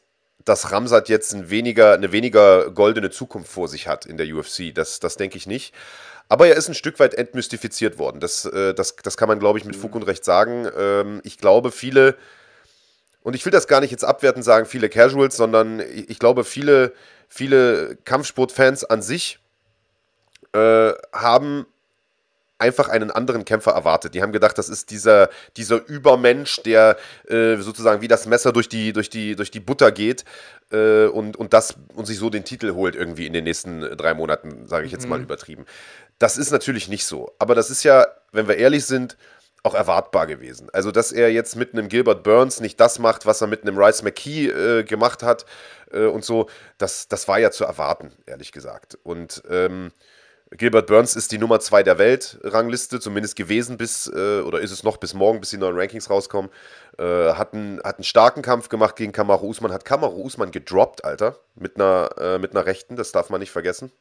dass 0.48 0.72
Ramsat 0.72 1.08
jetzt 1.08 1.34
ein 1.34 1.50
weniger, 1.50 1.92
eine 1.92 2.10
weniger 2.10 2.70
goldene 2.70 3.10
Zukunft 3.10 3.50
vor 3.50 3.68
sich 3.68 3.86
hat 3.86 4.06
in 4.06 4.16
der 4.16 4.26
UFC. 4.34 4.74
Das, 4.74 4.98
das 4.98 5.16
denke 5.16 5.36
ich 5.36 5.46
nicht. 5.46 5.74
Aber 6.28 6.46
er 6.46 6.56
ist 6.56 6.68
ein 6.68 6.74
Stück 6.74 6.98
weit 7.00 7.14
entmystifiziert 7.14 7.98
worden. 7.98 8.20
Das, 8.20 8.44
äh, 8.44 8.74
das, 8.74 8.96
das 8.96 9.16
kann 9.16 9.28
man, 9.28 9.38
glaube 9.38 9.58
ich, 9.58 9.64
mit 9.64 9.76
Fug 9.76 9.94
und 9.94 10.02
Recht 10.04 10.24
sagen. 10.24 10.66
Ähm, 10.76 11.20
ich 11.24 11.38
glaube, 11.38 11.70
viele, 11.70 12.16
und 13.22 13.34
ich 13.34 13.44
will 13.44 13.52
das 13.52 13.66
gar 13.66 13.80
nicht 13.80 13.90
jetzt 13.90 14.04
abwertend 14.04 14.44
sagen, 14.44 14.66
viele 14.66 14.88
Casuals, 14.88 15.36
sondern 15.36 15.80
ich 15.80 16.18
glaube, 16.18 16.44
viele, 16.44 16.92
viele 17.28 17.96
Kampfsportfans 18.04 18.84
an 18.84 19.02
sich 19.02 19.38
äh, 20.52 20.92
haben 21.12 21.66
einfach 22.58 22.88
einen 22.88 23.10
anderen 23.10 23.44
Kämpfer 23.44 23.72
erwartet. 23.72 24.14
Die 24.14 24.22
haben 24.22 24.32
gedacht, 24.32 24.58
das 24.58 24.68
ist 24.68 24.90
dieser, 24.90 25.30
dieser 25.56 25.86
Übermensch, 25.86 26.60
der 26.62 26.96
äh, 27.28 27.56
sozusagen 27.56 28.02
wie 28.02 28.08
das 28.08 28.26
Messer 28.26 28.52
durch 28.52 28.68
die, 28.68 28.92
durch 28.92 29.10
die, 29.10 29.36
durch 29.36 29.50
die 29.50 29.60
Butter 29.60 29.92
geht 29.92 30.24
äh, 30.70 31.06
und, 31.06 31.36
und, 31.36 31.52
das, 31.52 31.74
und 31.94 32.06
sich 32.06 32.18
so 32.18 32.30
den 32.30 32.44
Titel 32.44 32.74
holt 32.74 32.96
irgendwie 32.96 33.26
in 33.26 33.32
den 33.32 33.44
nächsten 33.44 33.80
drei 33.96 34.14
Monaten, 34.14 34.66
sage 34.66 34.86
ich 34.86 34.92
jetzt 34.92 35.04
mhm. 35.04 35.10
mal 35.10 35.20
übertrieben. 35.20 35.66
Das 36.18 36.36
ist 36.36 36.50
natürlich 36.50 36.88
nicht 36.88 37.06
so. 37.06 37.32
Aber 37.38 37.54
das 37.54 37.70
ist 37.70 37.84
ja, 37.84 38.06
wenn 38.32 38.48
wir 38.48 38.56
ehrlich 38.56 38.84
sind, 38.84 39.16
auch 39.62 39.74
erwartbar 39.74 40.26
gewesen. 40.26 40.68
Also, 40.72 40.90
dass 40.90 41.12
er 41.12 41.32
jetzt 41.32 41.56
mit 41.56 41.72
einem 41.72 41.88
Gilbert 41.88 42.22
Burns 42.22 42.60
nicht 42.60 42.78
das 42.80 42.98
macht, 42.98 43.26
was 43.26 43.40
er 43.40 43.48
mit 43.48 43.62
einem 43.62 43.76
Rice 43.76 44.02
McKee 44.02 44.46
äh, 44.48 44.84
gemacht 44.84 45.22
hat 45.22 45.46
äh, 45.92 46.04
und 46.04 46.24
so, 46.24 46.48
das, 46.78 47.08
das 47.08 47.28
war 47.28 47.38
ja 47.38 47.50
zu 47.50 47.64
erwarten, 47.64 48.12
ehrlich 48.26 48.52
gesagt. 48.52 48.98
Und 49.02 49.42
ähm, 49.50 49.90
Gilbert 50.50 50.86
Burns 50.86 51.14
ist 51.14 51.30
die 51.30 51.38
Nummer 51.38 51.60
2 51.60 51.82
der 51.82 51.98
Weltrangliste, 51.98 53.00
zumindest 53.00 53.36
gewesen 53.36 53.76
bis, 53.76 54.06
äh, 54.06 54.40
oder 54.40 54.60
ist 54.60 54.70
es 54.70 54.82
noch 54.82 54.96
bis 54.96 55.12
morgen, 55.12 55.40
bis 55.40 55.50
die 55.50 55.58
neuen 55.58 55.76
Rankings 55.76 56.08
rauskommen. 56.08 56.50
Äh, 56.98 57.32
hat, 57.32 57.52
einen, 57.52 57.78
hat 57.82 57.96
einen 57.96 58.04
starken 58.04 58.40
Kampf 58.40 58.70
gemacht 58.70 58.96
gegen 58.96 59.12
Kamaru 59.12 59.48
Usman, 59.48 59.72
hat 59.72 59.84
Kamaru 59.84 60.22
Usman 60.22 60.50
gedroppt, 60.50 61.04
Alter, 61.04 61.38
mit 61.54 61.76
einer, 61.76 62.10
äh, 62.18 62.38
mit 62.38 62.52
einer 62.52 62.64
Rechten, 62.64 62.96
das 62.96 63.12
darf 63.12 63.28
man 63.28 63.40
nicht 63.40 63.50
vergessen. 63.50 63.92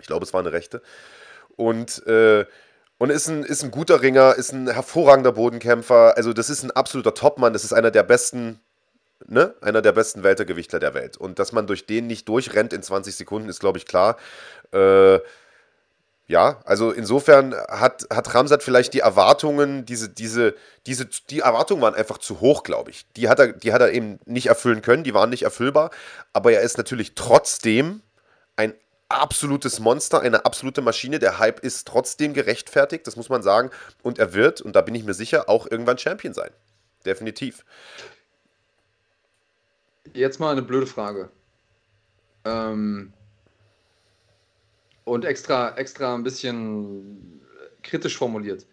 Ich 0.00 0.06
glaube, 0.06 0.24
es 0.24 0.32
war 0.32 0.40
eine 0.40 0.52
Rechte. 0.52 0.82
Und, 1.56 2.06
äh, 2.06 2.44
und 2.98 3.10
ist 3.10 3.28
ein, 3.28 3.42
ist 3.42 3.64
ein 3.64 3.72
guter 3.72 4.02
Ringer, 4.02 4.36
ist 4.36 4.52
ein 4.52 4.68
hervorragender 4.68 5.32
Bodenkämpfer. 5.32 6.16
Also, 6.16 6.32
das 6.32 6.48
ist 6.48 6.62
ein 6.62 6.70
absoluter 6.70 7.14
Topmann, 7.14 7.52
das 7.52 7.64
ist 7.64 7.72
einer 7.72 7.90
der 7.90 8.04
besten 8.04 8.60
Ne? 9.28 9.54
einer 9.62 9.80
der 9.80 9.92
besten 9.92 10.22
Weltergewichtler 10.22 10.78
der 10.78 10.92
Welt. 10.92 11.16
Und 11.16 11.38
dass 11.38 11.50
man 11.50 11.66
durch 11.66 11.86
den 11.86 12.06
nicht 12.06 12.28
durchrennt 12.28 12.74
in 12.74 12.82
20 12.82 13.16
Sekunden, 13.16 13.48
ist, 13.48 13.60
glaube 13.60 13.78
ich, 13.78 13.86
klar. 13.86 14.18
Äh, 14.72 15.20
ja, 16.28 16.60
also 16.64 16.90
insofern 16.90 17.54
hat, 17.54 18.06
hat 18.10 18.34
Ramsat 18.34 18.64
vielleicht 18.64 18.94
die 18.94 19.00
Erwartungen, 19.00 19.86
diese, 19.86 20.08
diese, 20.08 20.56
diese, 20.86 21.06
die 21.30 21.40
Erwartungen 21.40 21.80
waren 21.82 21.94
einfach 21.94 22.18
zu 22.18 22.40
hoch, 22.40 22.64
glaube 22.64 22.90
ich. 22.90 23.06
Die 23.16 23.28
hat, 23.28 23.38
er, 23.38 23.52
die 23.52 23.72
hat 23.72 23.80
er 23.80 23.92
eben 23.92 24.18
nicht 24.24 24.46
erfüllen 24.46 24.82
können, 24.82 25.04
die 25.04 25.14
waren 25.14 25.30
nicht 25.30 25.44
erfüllbar, 25.44 25.90
aber 26.32 26.52
er 26.52 26.62
ist 26.62 26.78
natürlich 26.78 27.14
trotzdem 27.14 28.02
ein 28.56 28.74
absolutes 29.08 29.78
Monster, 29.78 30.20
eine 30.20 30.44
absolute 30.44 30.82
Maschine. 30.82 31.20
Der 31.20 31.38
Hype 31.38 31.60
ist 31.60 31.86
trotzdem 31.86 32.34
gerechtfertigt, 32.34 33.06
das 33.06 33.14
muss 33.14 33.28
man 33.28 33.42
sagen. 33.42 33.70
Und 34.02 34.18
er 34.18 34.34
wird, 34.34 34.60
und 34.60 34.74
da 34.74 34.80
bin 34.80 34.96
ich 34.96 35.04
mir 35.04 35.14
sicher, 35.14 35.48
auch 35.48 35.70
irgendwann 35.70 35.98
Champion 35.98 36.34
sein. 36.34 36.50
Definitiv. 37.04 37.64
Jetzt 40.12 40.40
mal 40.40 40.50
eine 40.50 40.62
blöde 40.62 40.86
Frage. 40.88 41.30
Ähm, 42.44 43.12
und 45.06 45.24
extra, 45.24 45.76
extra 45.76 46.14
ein 46.14 46.24
bisschen 46.24 47.40
kritisch 47.82 48.18
formuliert. 48.18 48.66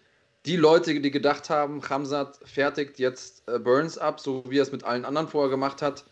Die 0.46 0.58
Leute, 0.58 1.00
die 1.00 1.12
gedacht 1.12 1.50
haben, 1.50 1.88
Hamzat 1.88 2.40
fertigt 2.44 3.00
jetzt 3.00 3.48
äh, 3.48 3.60
Burns 3.60 3.98
ab, 3.98 4.20
so 4.20 4.44
wie 4.50 4.58
er 4.58 4.64
es 4.64 4.72
mit 4.72 4.84
allen 4.84 5.06
anderen 5.06 5.28
vorher 5.28 5.52
gemacht 5.52 5.82
hat, 5.82 6.04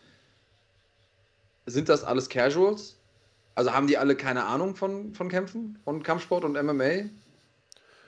sind 1.66 1.88
das 1.88 2.04
alles 2.04 2.28
Casuals? 2.28 2.96
Also 3.56 3.72
haben 3.72 3.88
die 3.88 3.98
alle 3.98 4.16
keine 4.16 4.44
Ahnung 4.44 4.76
von, 4.76 5.12
von 5.12 5.28
Kämpfen, 5.28 5.78
von 5.84 6.02
Kampfsport 6.02 6.44
und 6.44 6.52
MMA? 6.52 7.10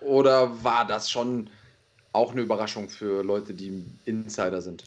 Oder 0.01 0.63
war 0.65 0.87
das 0.87 1.11
schon 1.11 1.51
auch 2.13 2.33
eine 2.33 2.43
Überraschung 2.43 2.89
für 2.89 3.25
Leute, 3.25 3.55
die 3.55 3.85
Insider 4.05 4.63
sind? 4.63 4.85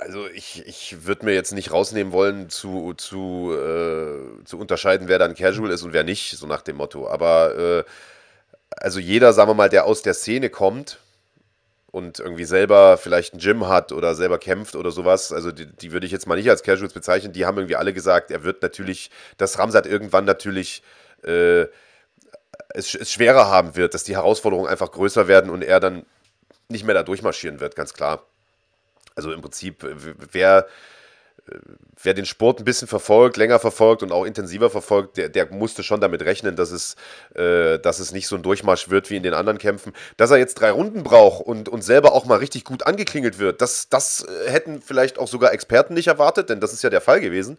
Also 0.00 0.26
ich, 0.28 0.66
ich 0.66 1.04
würde 1.06 1.24
mir 1.24 1.34
jetzt 1.34 1.52
nicht 1.52 1.72
rausnehmen 1.72 2.12
wollen, 2.12 2.50
zu, 2.50 2.94
zu, 2.94 3.52
äh, 3.52 4.44
zu 4.44 4.58
unterscheiden, 4.58 5.08
wer 5.08 5.18
dann 5.18 5.34
Casual 5.34 5.70
ist 5.70 5.82
und 5.82 5.92
wer 5.92 6.04
nicht, 6.04 6.36
so 6.36 6.46
nach 6.46 6.62
dem 6.62 6.76
Motto. 6.76 7.08
Aber 7.08 7.56
äh, 7.56 7.84
also 8.70 9.00
jeder, 9.00 9.32
sagen 9.32 9.50
wir 9.50 9.54
mal, 9.54 9.68
der 9.68 9.84
aus 9.86 10.02
der 10.02 10.14
Szene 10.14 10.50
kommt 10.50 10.98
und 11.90 12.18
irgendwie 12.18 12.44
selber 12.44 12.96
vielleicht 12.96 13.34
ein 13.34 13.38
Gym 13.38 13.68
hat 13.68 13.92
oder 13.92 14.14
selber 14.14 14.38
kämpft 14.38 14.74
oder 14.76 14.90
sowas, 14.90 15.32
also 15.32 15.52
die, 15.52 15.66
die 15.66 15.92
würde 15.92 16.06
ich 16.06 16.12
jetzt 16.12 16.26
mal 16.26 16.36
nicht 16.36 16.50
als 16.50 16.62
Casuals 16.62 16.92
bezeichnen, 16.92 17.32
die 17.32 17.46
haben 17.46 17.58
irgendwie 17.58 17.76
alle 17.76 17.92
gesagt, 17.92 18.30
er 18.30 18.42
wird 18.44 18.62
natürlich, 18.62 19.10
dass 19.38 19.58
Ramsat 19.58 19.86
irgendwann 19.86 20.24
natürlich 20.24 20.82
äh, 21.22 21.66
es, 22.70 22.94
es 22.94 23.12
schwerer 23.12 23.46
haben 23.48 23.76
wird, 23.76 23.94
dass 23.94 24.04
die 24.04 24.16
Herausforderungen 24.16 24.68
einfach 24.68 24.90
größer 24.90 25.28
werden 25.28 25.50
und 25.50 25.62
er 25.62 25.80
dann 25.80 26.04
nicht 26.68 26.84
mehr 26.84 26.94
da 26.94 27.02
durchmarschieren 27.02 27.60
wird, 27.60 27.76
ganz 27.76 27.94
klar. 27.94 28.26
Also 29.14 29.32
im 29.32 29.40
Prinzip, 29.40 29.86
wer 30.32 30.66
wer 32.02 32.14
den 32.14 32.26
Sport 32.26 32.60
ein 32.60 32.64
bisschen 32.64 32.88
verfolgt, 32.88 33.36
länger 33.36 33.58
verfolgt 33.58 34.02
und 34.02 34.12
auch 34.12 34.24
intensiver 34.24 34.70
verfolgt, 34.70 35.16
der, 35.16 35.28
der 35.28 35.46
musste 35.52 35.82
schon 35.82 36.00
damit 36.00 36.22
rechnen, 36.22 36.56
dass 36.56 36.70
es, 36.70 36.96
äh, 37.34 37.78
dass 37.78 37.98
es 37.98 38.12
nicht 38.12 38.28
so 38.28 38.36
ein 38.36 38.42
Durchmarsch 38.42 38.90
wird 38.90 39.10
wie 39.10 39.16
in 39.16 39.22
den 39.22 39.34
anderen 39.34 39.58
Kämpfen. 39.58 39.92
Dass 40.16 40.30
er 40.30 40.38
jetzt 40.38 40.54
drei 40.54 40.70
Runden 40.70 41.02
braucht 41.02 41.44
und, 41.46 41.68
und 41.68 41.82
selber 41.82 42.12
auch 42.12 42.24
mal 42.24 42.38
richtig 42.38 42.64
gut 42.64 42.86
angeklingelt 42.86 43.38
wird, 43.38 43.60
das, 43.60 43.88
das 43.88 44.26
hätten 44.46 44.80
vielleicht 44.80 45.18
auch 45.18 45.28
sogar 45.28 45.52
Experten 45.52 45.94
nicht 45.94 46.08
erwartet, 46.08 46.48
denn 46.48 46.60
das 46.60 46.72
ist 46.72 46.82
ja 46.82 46.90
der 46.90 47.00
Fall 47.00 47.20
gewesen 47.20 47.58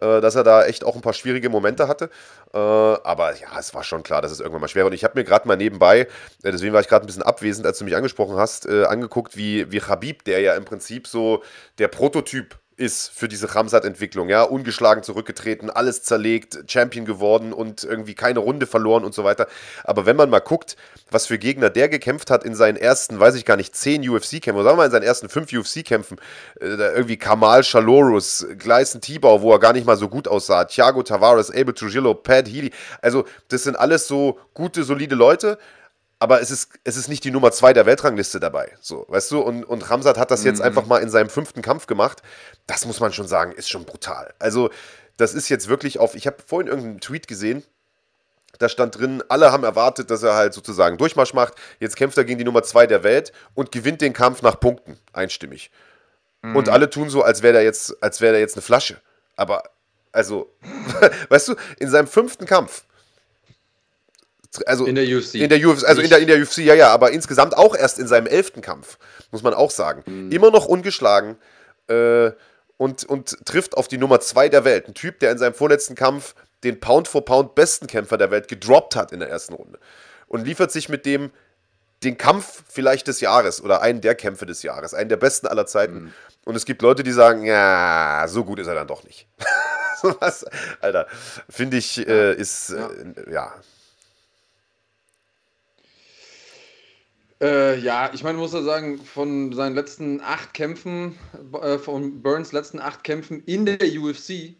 äh, 0.00 0.20
dass 0.20 0.34
er 0.34 0.44
da 0.44 0.64
echt 0.64 0.84
auch 0.84 0.94
ein 0.94 1.00
paar 1.00 1.12
schwierige 1.12 1.48
Momente 1.48 1.88
hatte. 1.88 2.10
Äh, 2.52 2.58
aber 2.58 3.34
ja, 3.36 3.58
es 3.58 3.74
war 3.74 3.84
schon 3.84 4.02
klar, 4.02 4.22
dass 4.22 4.32
es 4.32 4.40
irgendwann 4.40 4.62
mal 4.62 4.68
schwer 4.68 4.84
wird. 4.84 4.92
Und 4.92 4.96
ich 4.96 5.04
habe 5.04 5.18
mir 5.18 5.24
gerade 5.24 5.46
mal 5.48 5.56
nebenbei, 5.56 6.00
äh, 6.00 6.06
deswegen 6.42 6.72
war 6.72 6.80
ich 6.80 6.88
gerade 6.88 7.04
ein 7.04 7.06
bisschen 7.06 7.22
abwesend, 7.22 7.66
als 7.66 7.78
du 7.78 7.84
mich 7.84 7.96
angesprochen 7.96 8.36
hast, 8.36 8.66
äh, 8.66 8.84
angeguckt, 8.84 9.36
wie, 9.36 9.70
wie 9.70 9.80
Habib, 9.80 10.24
der 10.24 10.40
ja 10.40 10.54
im 10.54 10.64
Prinzip 10.64 11.06
so 11.06 11.42
der 11.78 11.88
Prototyp 11.88 12.56
ist 12.78 13.10
für 13.12 13.26
diese 13.26 13.54
Ramsat-Entwicklung. 13.54 14.28
Ja, 14.28 14.42
ungeschlagen 14.44 15.02
zurückgetreten, 15.02 15.68
alles 15.68 16.04
zerlegt, 16.04 16.58
Champion 16.68 17.04
geworden 17.04 17.52
und 17.52 17.82
irgendwie 17.82 18.14
keine 18.14 18.38
Runde 18.38 18.66
verloren 18.66 19.04
und 19.04 19.14
so 19.14 19.24
weiter. 19.24 19.48
Aber 19.82 20.06
wenn 20.06 20.16
man 20.16 20.30
mal 20.30 20.38
guckt, 20.38 20.76
was 21.10 21.26
für 21.26 21.38
Gegner 21.38 21.70
der 21.70 21.88
gekämpft 21.88 22.30
hat 22.30 22.44
in 22.44 22.54
seinen 22.54 22.76
ersten, 22.76 23.18
weiß 23.18 23.34
ich 23.34 23.44
gar 23.44 23.56
nicht, 23.56 23.74
zehn 23.74 24.08
UFC-Kämpfen, 24.08 24.62
sagen 24.62 24.76
wir 24.76 24.76
mal 24.76 24.84
in 24.86 24.92
seinen 24.92 25.02
ersten 25.02 25.28
fünf 25.28 25.52
UFC-Kämpfen, 25.52 26.18
äh, 26.60 26.66
irgendwie 26.66 27.16
Kamal 27.16 27.62
Chalorus, 27.62 28.46
Gleisen 28.58 29.00
Tibau, 29.00 29.42
wo 29.42 29.52
er 29.52 29.58
gar 29.58 29.72
nicht 29.72 29.86
mal 29.86 29.96
so 29.96 30.08
gut 30.08 30.28
aussah, 30.28 30.64
Thiago 30.64 31.02
Tavares, 31.02 31.50
Abel 31.50 31.74
Trujillo, 31.74 32.14
Pat 32.14 32.46
Healy. 32.46 32.70
Also, 33.02 33.24
das 33.48 33.64
sind 33.64 33.76
alles 33.76 34.06
so 34.06 34.38
gute, 34.54 34.84
solide 34.84 35.16
Leute 35.16 35.58
aber 36.18 36.40
es 36.40 36.50
ist, 36.50 36.70
es 36.84 36.96
ist 36.96 37.08
nicht 37.08 37.22
die 37.24 37.30
Nummer 37.30 37.52
zwei 37.52 37.72
der 37.72 37.86
Weltrangliste 37.86 38.40
dabei. 38.40 38.72
So, 38.80 39.06
weißt 39.08 39.30
du? 39.30 39.40
Und, 39.40 39.64
und 39.64 39.88
Ramsat 39.88 40.18
hat 40.18 40.30
das 40.30 40.44
jetzt 40.44 40.58
mhm. 40.58 40.64
einfach 40.64 40.86
mal 40.86 40.98
in 40.98 41.10
seinem 41.10 41.30
fünften 41.30 41.62
Kampf 41.62 41.86
gemacht. 41.86 42.22
Das 42.66 42.86
muss 42.86 42.98
man 43.00 43.12
schon 43.12 43.28
sagen, 43.28 43.52
ist 43.52 43.70
schon 43.70 43.84
brutal. 43.84 44.34
Also, 44.38 44.70
das 45.16 45.34
ist 45.34 45.48
jetzt 45.48 45.68
wirklich 45.68 45.98
auf. 45.98 46.14
Ich 46.14 46.26
habe 46.26 46.36
vorhin 46.44 46.68
irgendeinen 46.68 47.00
Tweet 47.00 47.28
gesehen. 47.28 47.64
Da 48.58 48.68
stand 48.68 48.98
drin, 48.98 49.22
alle 49.28 49.52
haben 49.52 49.62
erwartet, 49.62 50.10
dass 50.10 50.24
er 50.24 50.34
halt 50.34 50.54
sozusagen 50.54 50.98
Durchmarsch 50.98 51.34
macht. 51.34 51.54
Jetzt 51.78 51.94
kämpft 51.94 52.18
er 52.18 52.24
gegen 52.24 52.38
die 52.38 52.44
Nummer 52.44 52.64
zwei 52.64 52.88
der 52.88 53.04
Welt 53.04 53.32
und 53.54 53.70
gewinnt 53.70 54.00
den 54.00 54.12
Kampf 54.12 54.42
nach 54.42 54.58
Punkten, 54.58 54.98
einstimmig. 55.12 55.70
Mhm. 56.42 56.56
Und 56.56 56.68
alle 56.68 56.90
tun 56.90 57.10
so, 57.10 57.22
als 57.22 57.42
wäre 57.42 57.52
der 57.52 57.62
jetzt, 57.62 58.02
als 58.02 58.20
wäre 58.20 58.32
der 58.32 58.40
jetzt 58.40 58.56
eine 58.56 58.62
Flasche. 58.62 59.00
Aber, 59.36 59.62
also, 60.10 60.52
weißt 61.28 61.48
du, 61.48 61.54
in 61.78 61.88
seinem 61.88 62.08
fünften 62.08 62.46
Kampf 62.46 62.84
also 64.66 64.86
in 64.86 64.94
der 64.94 65.04
UFC. 65.04 65.34
In 65.34 65.48
der 65.48 65.66
UFC, 65.66 65.84
also 65.86 66.00
in 66.00 66.08
der, 66.08 66.18
in 66.18 66.26
der 66.26 66.40
UFC, 66.40 66.58
ja, 66.58 66.74
ja, 66.74 66.90
aber 66.90 67.10
insgesamt 67.10 67.56
auch 67.56 67.74
erst 67.74 67.98
in 67.98 68.06
seinem 68.06 68.26
elften 68.26 68.62
Kampf, 68.62 68.98
muss 69.30 69.42
man 69.42 69.54
auch 69.54 69.70
sagen. 69.70 70.02
Mhm. 70.06 70.32
Immer 70.32 70.50
noch 70.50 70.66
ungeschlagen 70.66 71.36
äh, 71.88 72.30
und, 72.76 73.04
und 73.04 73.44
trifft 73.44 73.76
auf 73.76 73.88
die 73.88 73.98
Nummer 73.98 74.20
zwei 74.20 74.48
der 74.48 74.64
Welt. 74.64 74.88
Ein 74.88 74.94
Typ, 74.94 75.20
der 75.20 75.32
in 75.32 75.38
seinem 75.38 75.54
vorletzten 75.54 75.94
Kampf 75.94 76.34
den 76.64 76.80
Pound 76.80 77.08
for 77.08 77.24
Pound 77.24 77.54
besten 77.54 77.86
Kämpfer 77.86 78.16
der 78.16 78.30
Welt 78.30 78.48
gedroppt 78.48 78.96
hat 78.96 79.12
in 79.12 79.20
der 79.20 79.28
ersten 79.28 79.54
Runde. 79.54 79.78
Und 80.26 80.44
liefert 80.44 80.72
sich 80.72 80.88
mit 80.88 81.06
dem 81.06 81.30
den 82.04 82.16
Kampf 82.16 82.62
vielleicht 82.68 83.08
des 83.08 83.20
Jahres 83.20 83.60
oder 83.60 83.82
einen 83.82 84.00
der 84.00 84.14
Kämpfe 84.14 84.46
des 84.46 84.62
Jahres, 84.62 84.94
einen 84.94 85.08
der 85.08 85.16
besten 85.16 85.48
aller 85.48 85.66
Zeiten. 85.66 85.94
Mhm. 85.94 86.12
Und 86.44 86.54
es 86.54 86.64
gibt 86.64 86.80
Leute, 86.80 87.02
die 87.02 87.12
sagen, 87.12 87.44
ja, 87.44 88.24
so 88.28 88.44
gut 88.44 88.60
ist 88.60 88.68
er 88.68 88.74
dann 88.74 88.86
doch 88.86 89.02
nicht. 89.02 89.26
Was, 90.20 90.46
Alter, 90.80 91.08
finde 91.48 91.76
ich, 91.76 92.06
äh, 92.06 92.34
ist, 92.34 92.70
ja. 92.70 92.88
Äh, 92.88 93.32
ja 93.32 93.54
Äh, 97.40 97.78
ja, 97.78 98.10
ich 98.12 98.24
meine, 98.24 98.38
muss 98.38 98.52
ja 98.52 98.62
sagen, 98.62 98.98
von 98.98 99.52
seinen 99.52 99.74
letzten 99.74 100.20
acht 100.20 100.54
Kämpfen, 100.54 101.16
äh, 101.62 101.78
von 101.78 102.20
Burns 102.20 102.52
letzten 102.52 102.80
acht 102.80 103.04
Kämpfen 103.04 103.42
in 103.44 103.64
der 103.64 103.78
UFC, 103.80 104.54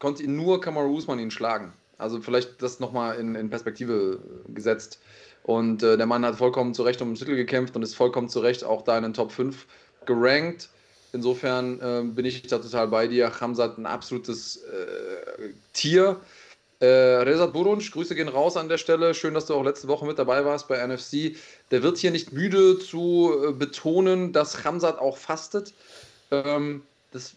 konnte 0.00 0.24
ihn 0.24 0.34
nur 0.34 0.60
Kamaru 0.60 0.96
Usman 0.96 1.20
ihn 1.20 1.30
schlagen. 1.30 1.72
Also 1.98 2.20
vielleicht 2.20 2.60
das 2.60 2.80
nochmal 2.80 3.16
in, 3.20 3.36
in 3.36 3.50
Perspektive 3.50 4.18
gesetzt. 4.48 5.00
Und 5.44 5.82
äh, 5.84 5.96
der 5.96 6.06
Mann 6.06 6.24
hat 6.24 6.36
vollkommen 6.36 6.74
zu 6.74 6.82
Recht 6.82 7.00
um 7.02 7.10
den 7.10 7.14
Titel 7.14 7.36
gekämpft 7.36 7.76
und 7.76 7.82
ist 7.82 7.94
vollkommen 7.94 8.28
zu 8.28 8.40
Recht 8.40 8.64
auch 8.64 8.82
da 8.82 8.96
in 8.96 9.04
den 9.04 9.14
Top 9.14 9.30
5 9.30 9.66
gerankt. 10.04 10.68
Insofern 11.12 11.80
äh, 11.80 12.02
bin 12.04 12.24
ich 12.24 12.42
da 12.42 12.58
total 12.58 12.88
bei 12.88 13.06
dir. 13.06 13.40
Hamzat 13.40 13.78
ein 13.78 13.86
absolutes 13.86 14.56
äh, 14.56 15.50
Tier. 15.72 16.20
Äh, 16.82 17.22
Rezat 17.22 17.52
Burunc, 17.52 17.92
Grüße 17.92 18.16
gehen 18.16 18.26
raus 18.26 18.56
an 18.56 18.68
der 18.68 18.76
Stelle. 18.76 19.14
Schön, 19.14 19.34
dass 19.34 19.46
du 19.46 19.54
auch 19.54 19.62
letzte 19.62 19.86
Woche 19.86 20.04
mit 20.04 20.18
dabei 20.18 20.44
warst 20.44 20.66
bei 20.66 20.84
NFC. 20.84 21.36
Der 21.70 21.84
wird 21.84 21.96
hier 21.96 22.10
nicht 22.10 22.32
müde 22.32 22.76
zu 22.76 23.32
äh, 23.50 23.52
betonen, 23.52 24.32
dass 24.32 24.64
Ramsat 24.64 24.98
auch 24.98 25.16
fastet. 25.16 25.74
Ähm, 26.32 26.82
das 27.12 27.34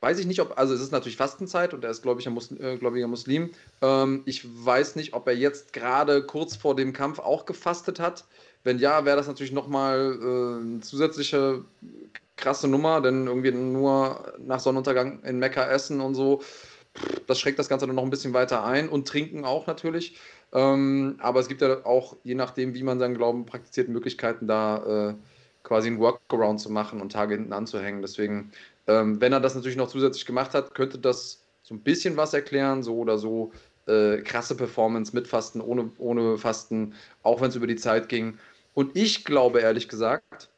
weiß 0.00 0.18
ich 0.18 0.26
nicht, 0.26 0.40
ob, 0.40 0.58
also 0.58 0.74
es 0.74 0.80
ist 0.80 0.90
natürlich 0.90 1.16
Fastenzeit 1.16 1.74
und 1.74 1.84
er 1.84 1.90
ist, 1.90 2.02
glaube 2.02 2.20
ich, 2.20 2.26
ein 2.26 2.34
Muslim, 2.34 2.60
äh, 2.60 2.76
gläubiger 2.76 3.06
Muslim. 3.06 3.52
Ähm, 3.82 4.22
ich 4.24 4.44
weiß 4.44 4.96
nicht, 4.96 5.14
ob 5.14 5.28
er 5.28 5.36
jetzt 5.36 5.72
gerade 5.72 6.24
kurz 6.24 6.56
vor 6.56 6.74
dem 6.74 6.92
Kampf 6.92 7.20
auch 7.20 7.46
gefastet 7.46 8.00
hat. 8.00 8.24
Wenn 8.64 8.80
ja, 8.80 9.04
wäre 9.04 9.16
das 9.16 9.28
natürlich 9.28 9.52
nochmal 9.52 10.18
äh, 10.20 10.60
eine 10.60 10.80
zusätzliche 10.80 11.62
krasse 12.34 12.66
Nummer, 12.66 13.00
denn 13.00 13.28
irgendwie 13.28 13.52
nur 13.52 14.34
nach 14.44 14.58
Sonnenuntergang 14.58 15.22
in 15.22 15.38
Mekka 15.38 15.70
essen 15.70 16.00
und 16.00 16.16
so 16.16 16.42
das 17.26 17.40
schreckt 17.40 17.58
das 17.58 17.68
Ganze 17.68 17.86
dann 17.86 17.96
noch 17.96 18.02
ein 18.02 18.10
bisschen 18.10 18.34
weiter 18.34 18.64
ein 18.64 18.88
und 18.88 19.08
trinken 19.08 19.44
auch 19.44 19.66
natürlich. 19.66 20.16
Ähm, 20.52 21.16
aber 21.20 21.40
es 21.40 21.48
gibt 21.48 21.60
ja 21.60 21.84
auch, 21.84 22.16
je 22.24 22.34
nachdem, 22.34 22.74
wie 22.74 22.82
man 22.82 22.98
seinen 22.98 23.16
Glauben 23.16 23.46
praktiziert, 23.46 23.88
Möglichkeiten, 23.88 24.46
da 24.46 25.10
äh, 25.10 25.14
quasi 25.62 25.88
einen 25.88 25.98
Workaround 25.98 26.60
zu 26.60 26.70
machen 26.70 27.00
und 27.00 27.12
Tage 27.12 27.34
hinten 27.34 27.52
anzuhängen. 27.52 28.00
Deswegen, 28.02 28.52
ähm, 28.86 29.20
wenn 29.20 29.32
er 29.32 29.40
das 29.40 29.54
natürlich 29.54 29.76
noch 29.76 29.88
zusätzlich 29.88 30.26
gemacht 30.26 30.54
hat, 30.54 30.74
könnte 30.74 30.98
das 30.98 31.42
so 31.62 31.74
ein 31.74 31.80
bisschen 31.80 32.16
was 32.16 32.32
erklären, 32.32 32.82
so 32.82 32.96
oder 32.96 33.18
so. 33.18 33.52
Äh, 33.86 34.22
krasse 34.22 34.56
Performance 34.56 35.14
mit 35.14 35.28
Fasten, 35.28 35.60
ohne, 35.60 35.90
ohne 35.98 36.38
Fasten, 36.38 36.94
auch 37.22 37.40
wenn 37.40 37.50
es 37.50 37.56
über 37.56 37.66
die 37.66 37.76
Zeit 37.76 38.08
ging. 38.08 38.38
Und 38.74 38.96
ich 38.96 39.24
glaube 39.24 39.60
ehrlich 39.60 39.88
gesagt, 39.88 40.50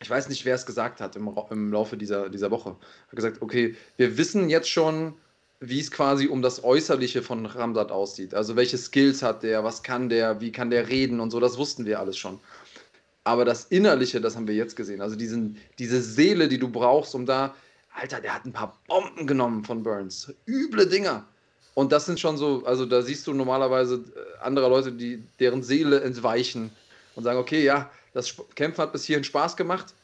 ich 0.00 0.08
weiß 0.08 0.28
nicht, 0.28 0.44
wer 0.44 0.54
es 0.54 0.66
gesagt 0.66 1.00
hat 1.00 1.16
im, 1.16 1.30
im 1.50 1.72
Laufe 1.72 1.96
dieser, 1.96 2.28
dieser 2.28 2.50
Woche, 2.50 2.70
hat 2.70 3.16
gesagt, 3.16 3.42
okay, 3.42 3.74
wir 3.96 4.16
wissen 4.16 4.48
jetzt 4.48 4.70
schon, 4.70 5.14
wie 5.60 5.80
es 5.80 5.90
quasi 5.90 6.28
um 6.28 6.42
das 6.42 6.62
Äußerliche 6.62 7.22
von 7.22 7.46
Ramsat 7.46 7.90
aussieht. 7.90 8.34
Also 8.34 8.54
welche 8.56 8.78
Skills 8.78 9.22
hat 9.22 9.42
der, 9.42 9.64
was 9.64 9.82
kann 9.82 10.08
der, 10.08 10.40
wie 10.40 10.52
kann 10.52 10.70
der 10.70 10.88
reden 10.88 11.20
und 11.20 11.30
so, 11.30 11.40
das 11.40 11.58
wussten 11.58 11.84
wir 11.84 11.98
alles 11.98 12.16
schon. 12.16 12.38
Aber 13.24 13.44
das 13.44 13.64
Innerliche, 13.64 14.20
das 14.20 14.36
haben 14.36 14.46
wir 14.46 14.54
jetzt 14.54 14.76
gesehen. 14.76 15.00
Also 15.00 15.16
diesen, 15.16 15.58
diese 15.78 16.00
Seele, 16.00 16.48
die 16.48 16.58
du 16.58 16.68
brauchst, 16.68 17.14
um 17.14 17.26
da, 17.26 17.54
Alter, 17.92 18.20
der 18.20 18.34
hat 18.34 18.44
ein 18.44 18.52
paar 18.52 18.78
Bomben 18.86 19.26
genommen 19.26 19.64
von 19.64 19.82
Burns. 19.82 20.32
Üble 20.46 20.86
Dinger. 20.86 21.26
Und 21.74 21.92
das 21.92 22.06
sind 22.06 22.18
schon 22.18 22.36
so, 22.36 22.64
also 22.64 22.86
da 22.86 23.02
siehst 23.02 23.26
du 23.26 23.34
normalerweise 23.34 23.96
äh, 23.96 24.44
andere 24.44 24.68
Leute, 24.68 24.92
die 24.92 25.22
deren 25.40 25.62
Seele 25.62 26.00
entweichen 26.00 26.70
und 27.16 27.24
sagen, 27.24 27.38
okay, 27.38 27.64
ja, 27.64 27.90
das 28.14 28.34
Kämpfen 28.54 28.82
hat 28.82 28.92
bis 28.92 29.04
hierhin 29.04 29.24
Spaß 29.24 29.56
gemacht. 29.56 29.94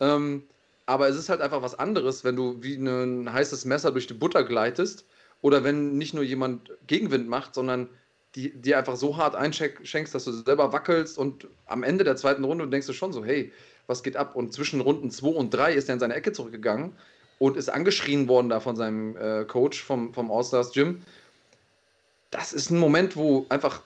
Ähm, 0.00 0.42
aber 0.86 1.08
es 1.08 1.16
ist 1.16 1.28
halt 1.28 1.40
einfach 1.40 1.62
was 1.62 1.78
anderes, 1.78 2.24
wenn 2.24 2.36
du 2.36 2.62
wie 2.62 2.74
ein 2.74 3.32
heißes 3.32 3.64
Messer 3.64 3.92
durch 3.92 4.06
die 4.06 4.14
Butter 4.14 4.44
gleitest 4.44 5.06
oder 5.40 5.64
wenn 5.64 5.96
nicht 5.96 6.14
nur 6.14 6.24
jemand 6.24 6.70
Gegenwind 6.86 7.28
macht, 7.28 7.54
sondern 7.54 7.88
die, 8.34 8.50
die 8.50 8.74
einfach 8.74 8.96
so 8.96 9.16
hart 9.16 9.36
einschenkst, 9.36 10.14
dass 10.14 10.24
du 10.24 10.32
selber 10.32 10.72
wackelst 10.72 11.18
und 11.18 11.46
am 11.66 11.82
Ende 11.82 12.04
der 12.04 12.16
zweiten 12.16 12.44
Runde 12.44 12.68
denkst 12.68 12.86
du 12.86 12.92
schon 12.92 13.12
so, 13.12 13.24
hey, 13.24 13.52
was 13.86 14.02
geht 14.02 14.16
ab? 14.16 14.34
Und 14.34 14.52
zwischen 14.52 14.80
Runden 14.80 15.10
2 15.10 15.28
und 15.28 15.54
3 15.54 15.74
ist 15.74 15.88
er 15.88 15.94
in 15.94 16.00
seine 16.00 16.14
Ecke 16.14 16.32
zurückgegangen 16.32 16.92
und 17.38 17.56
ist 17.56 17.68
angeschrien 17.68 18.28
worden 18.28 18.48
da 18.48 18.60
von 18.60 18.76
seinem 18.76 19.16
äh, 19.16 19.44
Coach 19.44 19.82
vom, 19.82 20.12
vom 20.12 20.30
All-Stars 20.30 20.72
Gym. 20.72 21.02
Das 22.30 22.52
ist 22.52 22.70
ein 22.70 22.78
Moment, 22.78 23.16
wo 23.16 23.46
einfach 23.48 23.82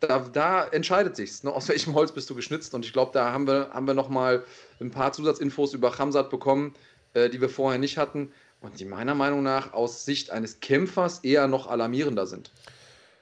da, 0.00 0.18
da 0.20 0.64
entscheidet 0.64 1.16
sich's, 1.16 1.44
ne? 1.44 1.52
aus 1.52 1.68
welchem 1.68 1.94
Holz 1.94 2.12
bist 2.12 2.28
du 2.30 2.34
geschnitzt. 2.34 2.74
Und 2.74 2.84
ich 2.84 2.92
glaube, 2.92 3.12
da 3.12 3.32
haben 3.32 3.46
wir, 3.46 3.70
haben 3.72 3.86
wir 3.86 3.94
nochmal 3.94 4.44
ein 4.80 4.90
paar 4.90 5.12
Zusatzinfos 5.12 5.74
über 5.74 5.96
Hamzat 5.98 6.30
bekommen, 6.30 6.74
äh, 7.14 7.28
die 7.28 7.40
wir 7.40 7.48
vorher 7.48 7.78
nicht 7.78 7.98
hatten 7.98 8.32
und 8.60 8.80
die 8.80 8.84
meiner 8.84 9.14
Meinung 9.14 9.42
nach 9.42 9.72
aus 9.72 10.04
Sicht 10.04 10.30
eines 10.30 10.60
Kämpfers 10.60 11.20
eher 11.20 11.48
noch 11.48 11.66
alarmierender 11.66 12.26
sind. 12.26 12.50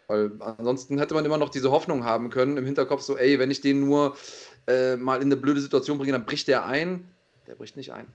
Weil 0.06 0.32
ansonsten 0.40 0.98
hätte 0.98 1.14
man 1.14 1.24
immer 1.24 1.36
noch 1.36 1.50
diese 1.50 1.70
Hoffnung 1.70 2.04
haben 2.04 2.30
können 2.30 2.56
im 2.56 2.64
Hinterkopf, 2.64 3.02
so, 3.02 3.16
ey, 3.16 3.38
wenn 3.38 3.50
ich 3.50 3.60
den 3.60 3.80
nur 3.80 4.16
äh, 4.66 4.96
mal 4.96 5.16
in 5.16 5.24
eine 5.24 5.36
blöde 5.36 5.60
Situation 5.60 5.98
bringe, 5.98 6.12
dann 6.12 6.24
bricht 6.24 6.48
der 6.48 6.64
ein. 6.64 7.08
Der 7.46 7.54
bricht 7.54 7.76
nicht 7.76 7.92
ein. 7.92 8.06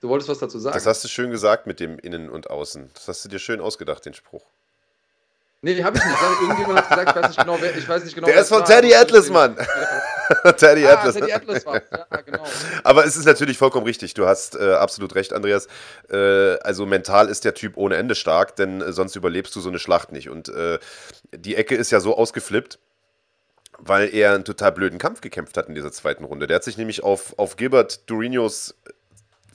Du 0.00 0.08
wolltest 0.08 0.28
was 0.28 0.38
dazu 0.38 0.58
sagen. 0.58 0.74
Das 0.74 0.86
hast 0.86 1.04
du 1.04 1.08
schön 1.08 1.30
gesagt 1.30 1.66
mit 1.66 1.78
dem 1.78 1.98
Innen 1.98 2.30
und 2.30 2.48
Außen. 2.48 2.90
Das 2.94 3.06
hast 3.06 3.24
du 3.24 3.28
dir 3.28 3.38
schön 3.38 3.60
ausgedacht, 3.60 4.04
den 4.06 4.14
Spruch. 4.14 4.46
Nee, 5.62 5.82
habe 5.82 5.98
ich 5.98 6.04
nicht. 6.04 6.16
Irgendjemand 6.40 6.78
hat 6.78 6.88
gesagt, 6.88 7.10
ich 7.10 7.16
weiß 7.16 7.28
nicht 7.28 7.40
genau, 7.40 7.58
wer, 7.60 7.76
ich 7.76 7.88
weiß 7.88 8.04
nicht 8.04 8.14
genau. 8.14 8.26
Der 8.26 8.40
ist 8.40 8.48
von 8.48 8.64
Teddy 8.64 8.94
Atlas, 8.94 9.28
Mann. 9.28 9.56
Teddy 10.56 10.86
ah, 10.86 10.94
Atlas. 10.94 11.14
Teddy 11.16 11.32
Atlas 11.32 11.66
war 11.66 11.74
ja, 11.74 12.20
genau. 12.22 12.44
Aber 12.82 13.04
es 13.04 13.16
ist 13.16 13.26
natürlich 13.26 13.58
vollkommen 13.58 13.84
richtig. 13.84 14.14
Du 14.14 14.26
hast 14.26 14.56
äh, 14.56 14.72
absolut 14.72 15.14
recht, 15.14 15.34
Andreas. 15.34 15.68
Äh, 16.10 16.54
also 16.60 16.86
mental 16.86 17.28
ist 17.28 17.44
der 17.44 17.52
Typ 17.52 17.76
ohne 17.76 17.96
Ende 17.96 18.14
stark, 18.14 18.56
denn 18.56 18.80
äh, 18.80 18.92
sonst 18.92 19.16
überlebst 19.16 19.54
du 19.54 19.60
so 19.60 19.68
eine 19.68 19.78
Schlacht 19.78 20.12
nicht. 20.12 20.30
Und 20.30 20.48
äh, 20.48 20.78
die 21.32 21.56
Ecke 21.56 21.74
ist 21.74 21.90
ja 21.90 22.00
so 22.00 22.16
ausgeflippt 22.16 22.78
weil 23.82 24.14
er 24.14 24.34
einen 24.34 24.44
total 24.44 24.72
blöden 24.72 24.98
Kampf 24.98 25.22
gekämpft 25.22 25.56
hat 25.56 25.68
in 25.68 25.74
dieser 25.74 25.90
zweiten 25.90 26.24
Runde. 26.24 26.46
Der 26.46 26.56
hat 26.56 26.64
sich 26.64 26.76
nämlich 26.76 27.02
auf, 27.02 27.38
auf 27.38 27.56
Gilbert 27.56 28.10
Durinos 28.10 28.74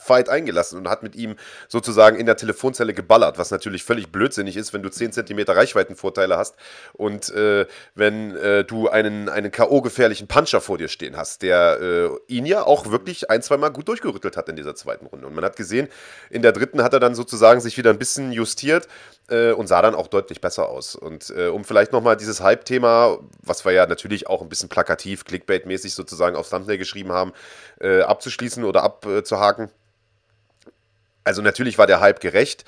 Fight 0.05 0.29
eingelassen 0.29 0.77
und 0.77 0.89
hat 0.89 1.03
mit 1.03 1.15
ihm 1.15 1.35
sozusagen 1.67 2.17
in 2.17 2.25
der 2.25 2.37
Telefonzelle 2.37 2.93
geballert, 2.93 3.37
was 3.37 3.51
natürlich 3.51 3.83
völlig 3.83 4.11
blödsinnig 4.11 4.55
ist, 4.55 4.73
wenn 4.73 4.83
du 4.83 4.89
10 4.89 5.13
cm 5.13 5.39
Reichweitenvorteile 5.47 6.37
hast 6.37 6.55
und 6.93 7.29
äh, 7.29 7.65
wenn 7.95 8.35
äh, 8.35 8.63
du 8.63 8.87
einen, 8.89 9.29
einen 9.29 9.51
K.O.-gefährlichen 9.51 10.27
Puncher 10.27 10.61
vor 10.61 10.77
dir 10.77 10.87
stehen 10.87 11.17
hast, 11.17 11.41
der 11.41 11.79
äh, 11.81 12.09
ihn 12.27 12.45
ja 12.45 12.63
auch 12.63 12.91
wirklich 12.91 13.29
ein, 13.29 13.41
zwei 13.41 13.57
Mal 13.57 13.69
gut 13.69 13.87
durchgerüttelt 13.87 14.37
hat 14.37 14.49
in 14.49 14.55
dieser 14.55 14.75
zweiten 14.75 15.05
Runde. 15.07 15.27
Und 15.27 15.35
man 15.35 15.43
hat 15.43 15.55
gesehen, 15.55 15.87
in 16.29 16.41
der 16.41 16.51
dritten 16.51 16.83
hat 16.83 16.93
er 16.93 16.99
dann 16.99 17.15
sozusagen 17.15 17.61
sich 17.61 17.77
wieder 17.77 17.89
ein 17.89 17.99
bisschen 17.99 18.31
justiert 18.31 18.87
äh, 19.29 19.51
und 19.51 19.67
sah 19.67 19.81
dann 19.81 19.95
auch 19.95 20.07
deutlich 20.07 20.41
besser 20.41 20.69
aus. 20.69 20.95
Und 20.95 21.33
äh, 21.35 21.47
um 21.47 21.63
vielleicht 21.63 21.91
nochmal 21.91 22.17
dieses 22.17 22.41
Hype-Thema, 22.41 23.19
was 23.41 23.65
wir 23.65 23.71
ja 23.71 23.87
natürlich 23.87 24.27
auch 24.27 24.41
ein 24.41 24.49
bisschen 24.49 24.69
plakativ, 24.69 25.23
Clickbait-mäßig 25.23 25.93
sozusagen 25.93 26.35
aufs 26.35 26.49
Thumbnail 26.49 26.77
geschrieben 26.77 27.11
haben, 27.11 27.33
äh, 27.79 28.01
abzuschließen 28.01 28.63
oder 28.63 28.83
abzuhaken. 28.83 29.71
Also 31.25 31.41
natürlich 31.41 31.77
war 31.77 31.87
der 31.87 31.99
Hype 31.99 32.21
gerecht, 32.21 32.63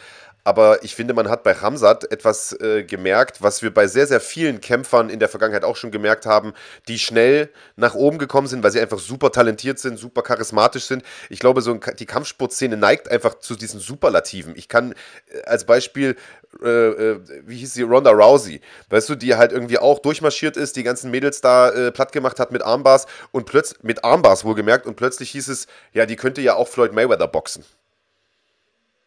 aber 0.48 0.82
ich 0.82 0.96
finde, 0.96 1.14
man 1.14 1.30
hat 1.30 1.44
bei 1.44 1.52
Ramsat 1.52 2.10
etwas 2.10 2.54
äh, 2.62 2.86
gemerkt, 2.86 3.42
was 3.42 3.62
wir 3.62 3.74
bei 3.74 3.86
sehr, 3.88 4.08
sehr 4.08 4.22
vielen 4.22 4.62
Kämpfern 4.62 5.10
in 5.10 5.20
der 5.20 5.28
Vergangenheit 5.28 5.66
auch 5.66 5.76
schon 5.76 5.92
gemerkt 5.92 6.26
haben, 6.26 6.54
die 6.88 7.00
schnell 7.00 7.50
nach 7.76 7.96
oben 7.96 8.18
gekommen 8.18 8.48
sind, 8.48 8.64
weil 8.64 8.72
sie 8.72 8.80
einfach 8.80 9.00
super 9.00 9.34
talentiert 9.34 9.78
sind, 9.78 10.00
super 10.00 10.22
charismatisch 10.22 10.86
sind. 10.86 11.04
Ich 11.30 11.40
glaube, 11.40 11.62
so 11.62 11.74
die 11.74 12.06
Kampfsportszene 12.06 12.78
neigt 12.78 13.12
einfach 13.12 13.40
zu 13.40 13.56
diesen 13.56 13.82
Superlativen. 13.82 14.56
Ich 14.56 14.70
kann 14.70 14.94
äh, 14.94 15.42
als 15.46 15.66
Beispiel, 15.66 16.16
äh, 16.64 16.70
äh, 16.70 17.20
wie 17.46 17.58
hieß 17.58 17.74
sie, 17.74 17.82
Ronda 17.82 18.12
Rousey, 18.12 18.62
weißt 18.90 19.10
du, 19.10 19.16
die 19.16 19.36
halt 19.36 19.52
irgendwie 19.52 19.80
auch 19.80 20.00
durchmarschiert 20.00 20.56
ist, 20.56 20.78
die 20.78 20.84
ganzen 20.84 21.12
Mädels 21.12 21.42
da 21.42 21.72
äh, 21.72 21.92
platt 21.92 22.14
gemacht 22.14 22.40
hat 22.40 22.54
mit 22.54 22.64
Armbars 22.64 23.06
und 23.34 23.48
plötzlich, 23.48 23.84
mit 23.84 24.06
Armbars 24.06 24.46
wohlgemerkt, 24.46 24.86
und 24.86 24.96
plötzlich 24.96 25.32
hieß 25.32 25.50
es, 25.50 25.68
ja, 25.92 26.06
die 26.06 26.16
könnte 26.16 26.40
ja 26.40 26.56
auch 26.56 26.70
Floyd 26.70 26.94
Mayweather 26.94 27.28
boxen. 27.28 27.66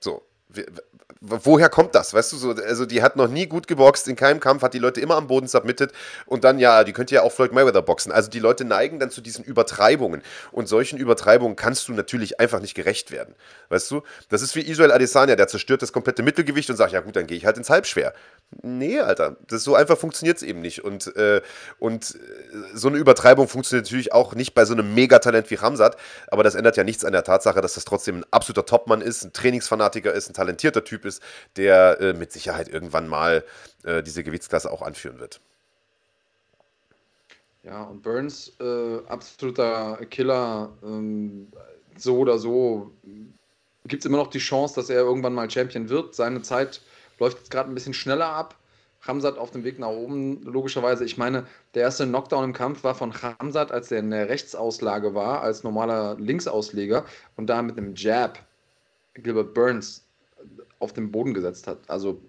So. 0.00 0.29
Woher 1.22 1.68
kommt 1.68 1.94
das? 1.94 2.14
Weißt 2.14 2.32
du, 2.32 2.38
so, 2.38 2.52
also 2.52 2.86
die 2.86 3.02
hat 3.02 3.16
noch 3.16 3.28
nie 3.28 3.46
gut 3.46 3.66
geboxt, 3.66 4.08
in 4.08 4.16
keinem 4.16 4.40
Kampf, 4.40 4.62
hat 4.62 4.72
die 4.72 4.78
Leute 4.78 5.02
immer 5.02 5.16
am 5.16 5.26
Boden 5.26 5.48
submitted 5.48 5.92
und 6.24 6.44
dann, 6.44 6.58
ja, 6.58 6.82
die 6.82 6.94
könnte 6.94 7.14
ja 7.14 7.20
auch 7.20 7.30
Floyd 7.30 7.52
Mayweather 7.52 7.82
boxen. 7.82 8.10
Also 8.10 8.30
die 8.30 8.38
Leute 8.38 8.64
neigen 8.64 8.98
dann 8.98 9.10
zu 9.10 9.20
diesen 9.20 9.44
Übertreibungen 9.44 10.22
und 10.50 10.66
solchen 10.66 10.98
Übertreibungen 10.98 11.56
kannst 11.56 11.88
du 11.88 11.92
natürlich 11.92 12.40
einfach 12.40 12.60
nicht 12.60 12.74
gerecht 12.74 13.10
werden. 13.10 13.34
Weißt 13.68 13.90
du, 13.90 14.02
das 14.30 14.40
ist 14.40 14.56
wie 14.56 14.62
Israel 14.62 14.92
Adesanya, 14.92 15.36
der 15.36 15.46
zerstört 15.46 15.82
das 15.82 15.92
komplette 15.92 16.22
Mittelgewicht 16.22 16.70
und 16.70 16.76
sagt, 16.76 16.92
ja 16.92 17.00
gut, 17.00 17.16
dann 17.16 17.26
gehe 17.26 17.36
ich 17.36 17.44
halt 17.44 17.58
ins 17.58 17.68
Halbschwer. 17.68 18.14
Nee, 18.62 19.00
Alter, 19.00 19.36
das 19.46 19.62
so 19.62 19.74
einfach 19.74 19.98
funktioniert 19.98 20.38
es 20.38 20.42
eben 20.42 20.62
nicht. 20.62 20.82
Und, 20.82 21.14
äh, 21.16 21.42
und 21.78 22.14
äh, 22.14 22.18
so 22.74 22.88
eine 22.88 22.96
Übertreibung 22.96 23.46
funktioniert 23.46 23.84
natürlich 23.84 24.14
auch 24.14 24.34
nicht 24.34 24.54
bei 24.54 24.64
so 24.64 24.72
einem 24.72 24.94
Megatalent 24.94 25.50
wie 25.50 25.56
Ramsat, 25.56 25.98
aber 26.28 26.44
das 26.44 26.54
ändert 26.54 26.78
ja 26.78 26.84
nichts 26.84 27.04
an 27.04 27.12
der 27.12 27.24
Tatsache, 27.24 27.60
dass 27.60 27.74
das 27.74 27.84
trotzdem 27.84 28.20
ein 28.20 28.24
absoluter 28.30 28.64
Topmann 28.64 29.02
ist, 29.02 29.22
ein 29.22 29.34
Trainingsfanatiker 29.34 30.14
ist, 30.14 30.30
ein 30.30 30.34
talentierter 30.40 30.84
Typ 30.84 31.04
ist, 31.04 31.22
der 31.56 32.00
äh, 32.00 32.12
mit 32.14 32.32
Sicherheit 32.32 32.68
irgendwann 32.68 33.08
mal 33.08 33.44
äh, 33.84 34.02
diese 34.02 34.24
Gewichtsklasse 34.24 34.70
auch 34.70 34.80
anführen 34.80 35.20
wird. 35.20 35.40
Ja, 37.62 37.82
und 37.82 38.02
Burns, 38.02 38.52
äh, 38.58 38.98
absoluter 39.06 39.98
Killer, 40.10 40.72
ähm, 40.82 41.48
so 41.98 42.16
oder 42.16 42.38
so 42.38 42.90
gibt 43.86 44.02
es 44.02 44.06
immer 44.06 44.16
noch 44.16 44.28
die 44.28 44.38
Chance, 44.38 44.74
dass 44.76 44.88
er 44.88 45.00
irgendwann 45.00 45.34
mal 45.34 45.50
Champion 45.50 45.90
wird. 45.90 46.14
Seine 46.14 46.40
Zeit 46.40 46.80
läuft 47.18 47.38
jetzt 47.38 47.50
gerade 47.50 47.70
ein 47.70 47.74
bisschen 47.74 47.92
schneller 47.92 48.28
ab. 48.28 48.56
Hamzat 49.06 49.38
auf 49.38 49.50
dem 49.50 49.64
Weg 49.64 49.78
nach 49.78 49.88
oben, 49.88 50.42
logischerweise. 50.42 51.04
Ich 51.04 51.16
meine, 51.16 51.46
der 51.74 51.82
erste 51.82 52.06
Knockdown 52.06 52.44
im 52.44 52.52
Kampf 52.52 52.84
war 52.84 52.94
von 52.94 53.14
Hamzat, 53.14 53.72
als 53.72 53.90
er 53.90 53.98
in 53.98 54.10
der 54.10 54.28
Rechtsauslage 54.28 55.14
war, 55.14 55.42
als 55.42 55.62
normaler 55.62 56.16
Linksausleger 56.18 57.04
und 57.36 57.46
da 57.46 57.62
mit 57.62 57.78
einem 57.78 57.94
Jab 57.94 58.38
Gilbert 59.14 59.54
Burns 59.54 60.04
auf 60.80 60.92
den 60.92 61.12
Boden 61.12 61.32
gesetzt 61.34 61.68
hat. 61.68 61.78
Also 61.86 62.20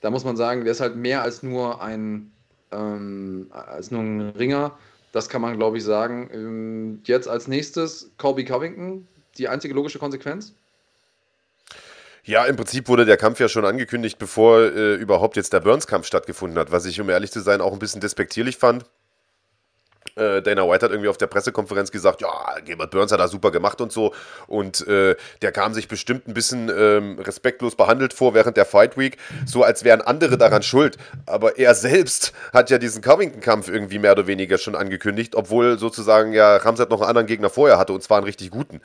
da 0.00 0.10
muss 0.10 0.24
man 0.24 0.36
sagen, 0.36 0.64
der 0.64 0.72
ist 0.72 0.80
halt 0.80 0.96
mehr 0.96 1.22
als 1.22 1.42
nur 1.42 1.82
ein, 1.82 2.30
ähm, 2.70 3.48
als 3.50 3.90
nur 3.90 4.02
ein 4.02 4.20
Ringer. 4.30 4.78
Das 5.12 5.28
kann 5.28 5.42
man, 5.42 5.56
glaube 5.56 5.78
ich, 5.78 5.84
sagen. 5.84 6.30
Ähm, 6.32 7.00
jetzt 7.04 7.28
als 7.28 7.48
nächstes 7.48 8.12
Colby 8.16 8.44
Covington, 8.44 9.08
die 9.38 9.48
einzige 9.48 9.74
logische 9.74 9.98
Konsequenz. 9.98 10.54
Ja, 12.22 12.44
im 12.44 12.54
Prinzip 12.54 12.88
wurde 12.88 13.06
der 13.06 13.16
Kampf 13.16 13.40
ja 13.40 13.48
schon 13.48 13.64
angekündigt, 13.64 14.18
bevor 14.18 14.60
äh, 14.60 14.94
überhaupt 14.94 15.36
jetzt 15.36 15.52
der 15.52 15.60
Burns-Kampf 15.60 16.06
stattgefunden 16.06 16.58
hat, 16.58 16.70
was 16.70 16.84
ich, 16.84 17.00
um 17.00 17.08
ehrlich 17.08 17.32
zu 17.32 17.40
sein, 17.40 17.60
auch 17.60 17.72
ein 17.72 17.78
bisschen 17.78 18.00
despektierlich 18.00 18.56
fand. 18.56 18.84
Äh, 20.16 20.42
Dana 20.42 20.68
White 20.68 20.84
hat 20.84 20.92
irgendwie 20.92 21.08
auf 21.08 21.18
der 21.18 21.26
Pressekonferenz 21.26 21.90
gesagt, 21.90 22.20
ja, 22.20 22.58
Gilbert 22.64 22.90
Burns 22.90 23.12
hat 23.12 23.20
da 23.20 23.28
super 23.28 23.50
gemacht 23.50 23.80
und 23.80 23.92
so. 23.92 24.14
Und 24.46 24.86
äh, 24.86 25.16
der 25.42 25.52
kam 25.52 25.74
sich 25.74 25.88
bestimmt 25.88 26.28
ein 26.28 26.34
bisschen 26.34 26.70
ähm, 26.74 27.18
respektlos 27.18 27.76
behandelt 27.76 28.12
vor 28.12 28.34
während 28.34 28.56
der 28.56 28.64
Fight 28.64 28.96
Week, 28.96 29.16
so 29.46 29.62
als 29.62 29.84
wären 29.84 30.00
andere 30.00 30.38
daran 30.38 30.62
schuld. 30.62 30.96
Aber 31.26 31.58
er 31.58 31.74
selbst 31.74 32.32
hat 32.52 32.70
ja 32.70 32.78
diesen 32.78 33.02
Covington-Kampf 33.02 33.68
irgendwie 33.68 33.98
mehr 33.98 34.12
oder 34.12 34.26
weniger 34.26 34.58
schon 34.58 34.74
angekündigt, 34.74 35.34
obwohl 35.34 35.78
sozusagen 35.78 36.32
ja 36.32 36.56
Ramsat 36.56 36.90
noch 36.90 37.00
einen 37.00 37.08
anderen 37.08 37.26
Gegner 37.26 37.50
vorher 37.50 37.78
hatte 37.78 37.92
und 37.92 38.02
zwar 38.02 38.18
einen 38.18 38.26
richtig 38.26 38.50
guten. 38.50 38.80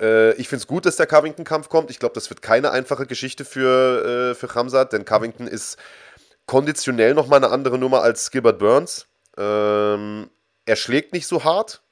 Äh, 0.00 0.32
ich 0.34 0.48
finde 0.48 0.62
es 0.62 0.66
gut, 0.66 0.86
dass 0.86 0.96
der 0.96 1.06
Covington-Kampf 1.06 1.68
kommt. 1.68 1.90
Ich 1.90 1.98
glaube, 1.98 2.14
das 2.14 2.30
wird 2.30 2.42
keine 2.42 2.70
einfache 2.70 3.06
Geschichte 3.06 3.44
für, 3.44 4.30
äh, 4.30 4.34
für 4.34 4.54
Ramsat, 4.54 4.92
denn 4.92 5.04
Covington 5.04 5.46
ist 5.46 5.76
konditionell 6.46 7.14
nochmal 7.14 7.42
eine 7.42 7.52
andere 7.52 7.78
Nummer 7.78 8.02
als 8.02 8.30
Gilbert 8.30 8.58
Burns. 8.58 9.06
Ähm, 9.36 10.30
er 10.68 10.76
schlägt 10.76 11.12
nicht 11.12 11.26
so 11.26 11.44
hart, 11.44 11.82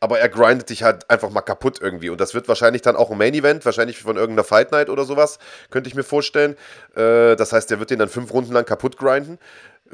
aber 0.00 0.18
er 0.18 0.28
grindet 0.28 0.68
dich 0.70 0.82
halt 0.82 1.08
einfach 1.08 1.30
mal 1.30 1.42
kaputt 1.42 1.80
irgendwie. 1.80 2.10
Und 2.10 2.20
das 2.20 2.34
wird 2.34 2.48
wahrscheinlich 2.48 2.82
dann 2.82 2.96
auch 2.96 3.10
ein 3.10 3.18
Main 3.18 3.34
Event, 3.34 3.64
wahrscheinlich 3.64 4.00
von 4.02 4.16
irgendeiner 4.16 4.44
Fight 4.44 4.72
Night 4.72 4.90
oder 4.90 5.04
sowas, 5.04 5.38
könnte 5.70 5.88
ich 5.88 5.94
mir 5.94 6.02
vorstellen. 6.02 6.56
Äh, 6.94 7.36
das 7.36 7.52
heißt, 7.52 7.70
er 7.70 7.78
wird 7.78 7.90
den 7.90 7.98
dann 7.98 8.08
fünf 8.08 8.32
Runden 8.32 8.52
lang 8.52 8.64
kaputt 8.64 8.96
grinden 8.96 9.38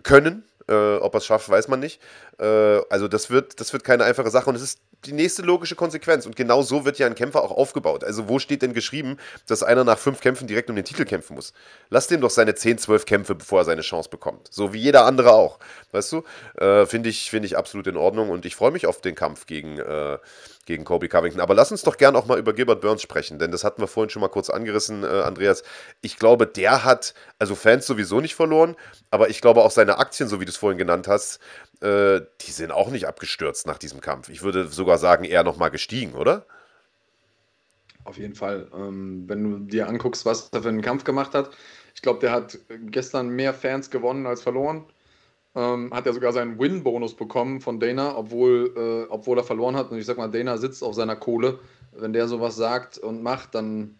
können. 0.03 0.45
Äh, 0.69 0.97
ob 0.97 1.15
er 1.15 1.19
es 1.19 1.27
schafft, 1.27 1.49
weiß 1.49 1.69
man 1.69 1.81
nicht. 1.81 2.01
Äh, 2.39 2.81
also 2.91 3.09
das 3.09 3.31
wird, 3.31 3.61
das 3.61 3.73
wird 3.73 3.85
keine 3.85 4.05
einfache 4.05 4.31
Sache 4.31 4.51
und 4.51 4.57
es 4.57 4.63
ist 4.63 4.81
die 5.05 5.13
nächste 5.13 5.43
logische 5.43 5.75
Konsequenz. 5.75 6.27
Und 6.27 6.37
genau 6.37 6.63
so 6.63 6.85
wird 6.85 6.99
ja 6.99 7.07
ein 7.07 7.15
Kämpfer 7.15 7.43
auch 7.43 7.51
aufgebaut. 7.51 8.05
Also 8.05 8.29
wo 8.29 8.39
steht 8.39 8.63
denn 8.63 8.75
geschrieben, 8.75 9.17
dass 9.47 9.63
einer 9.63 9.85
nach 9.85 9.99
fünf 9.99 10.21
Kämpfen 10.21 10.47
direkt 10.47 10.71
um 10.71 10.77
den 10.77 10.85
Titel 10.85 11.05
kämpfen 11.05 11.35
muss? 11.35 11.53
Lass 11.91 12.09
dem 12.09 12.21
doch 12.21 12.31
seine 12.31 12.55
10, 12.55 12.79
12 12.79 13.07
Kämpfe, 13.07 13.35
bevor 13.35 13.61
er 13.61 13.65
seine 13.65 13.83
Chance 13.83 14.09
bekommt. 14.11 14.49
So 14.51 14.73
wie 14.73 14.79
jeder 14.79 15.05
andere 15.05 15.33
auch. 15.33 15.59
Weißt 15.93 16.13
du? 16.13 16.25
Äh, 16.57 16.87
Finde 16.87 17.09
ich, 17.09 17.31
find 17.31 17.45
ich 17.45 17.57
absolut 17.57 17.87
in 17.87 17.97
Ordnung 17.97 18.31
und 18.31 18.45
ich 18.45 18.57
freue 18.57 18.73
mich 18.73 18.87
auf 18.87 19.01
den 19.01 19.15
Kampf 19.15 19.47
gegen, 19.47 19.79
äh, 19.79 20.19
gegen 20.69 20.85
Kobe 20.85 21.09
Covington. 21.09 21.41
Aber 21.41 21.55
lass 21.55 21.73
uns 21.73 21.83
doch 21.83 21.97
gern 21.97 22.15
auch 22.15 22.27
mal 22.27 22.39
über 22.39 22.53
Gilbert 22.53 22.83
Burns 22.83 23.01
sprechen, 23.01 23.39
denn 23.39 23.51
das 23.51 23.65
hatten 23.65 23.83
wir 23.83 23.89
vorhin 23.89 24.11
schon 24.11 24.21
mal 24.21 24.29
kurz 24.29 24.51
angerissen, 24.51 25.03
äh, 25.03 25.07
Andreas. 25.07 25.63
Ich 26.03 26.19
glaube, 26.19 26.47
der 26.47 26.85
hat, 26.85 27.15
also 27.39 27.55
Fans 27.55 27.87
sowieso 27.87 28.21
nicht 28.21 28.35
verloren, 28.35 28.77
aber 29.11 29.31
ich 29.31 29.41
glaube 29.41 29.63
auch 29.63 29.71
seine 29.71 29.99
Aktien, 29.99 30.29
so 30.29 30.41
wie 30.41 30.45
du 30.45 30.51
es 30.51 30.59
vorhin 30.59 30.79
genannt 30.79 31.09
hast, 31.09 31.41
äh, 31.81 32.21
die 32.43 32.51
sind 32.51 32.71
auch 32.71 32.91
nicht 32.91 33.09
abgestürzt 33.09 33.67
nach 33.67 33.79
diesem 33.79 34.03
Kampf. 34.03 34.29
Ich 34.29 34.43
würde 34.43 34.69
sogar 34.69 34.99
sagen, 34.99 35.25
eher 35.25 35.43
nochmal 35.43 35.71
gestiegen, 35.71 36.13
oder? 36.13 36.45
Auf 38.05 38.19
jeden 38.19 38.35
Fall. 38.35 38.69
Ähm, 38.75 39.25
wenn 39.27 39.43
du 39.43 39.59
dir 39.71 39.89
anguckst, 39.89 40.27
was 40.27 40.51
er 40.53 40.63
für 40.63 40.69
einen 40.69 40.83
Kampf 40.83 41.05
gemacht 41.05 41.33
hat, 41.33 41.51
ich 41.95 42.03
glaube, 42.03 42.21
der 42.21 42.33
hat 42.33 42.59
gestern 42.91 43.31
mehr 43.31 43.55
Fans 43.55 43.91
gewonnen 43.91 44.27
als 44.27 44.43
verloren. 44.43 44.85
Ähm, 45.55 45.93
hat 45.93 46.07
er 46.07 46.13
sogar 46.13 46.33
seinen 46.33 46.59
Win-Bonus 46.59 47.15
bekommen 47.15 47.61
von 47.61 47.81
Dana, 47.81 48.17
obwohl, 48.17 48.73
äh, 48.77 49.11
obwohl 49.11 49.39
er 49.39 49.45
verloren 49.45 49.77
hat. 49.77 49.91
Und 49.91 49.99
ich 49.99 50.07
sag 50.07 50.19
mal, 50.19 50.31
Dana 50.31 50.57
sitzt 50.57 50.83
auf 50.83 50.95
seiner 50.95 51.17
Kohle. 51.17 51.59
Wenn 51.93 52.13
der 52.13 52.29
sowas 52.29 52.57
sagt 52.57 52.99
und 52.99 53.23
macht, 53.23 53.55
dann, 53.55 53.99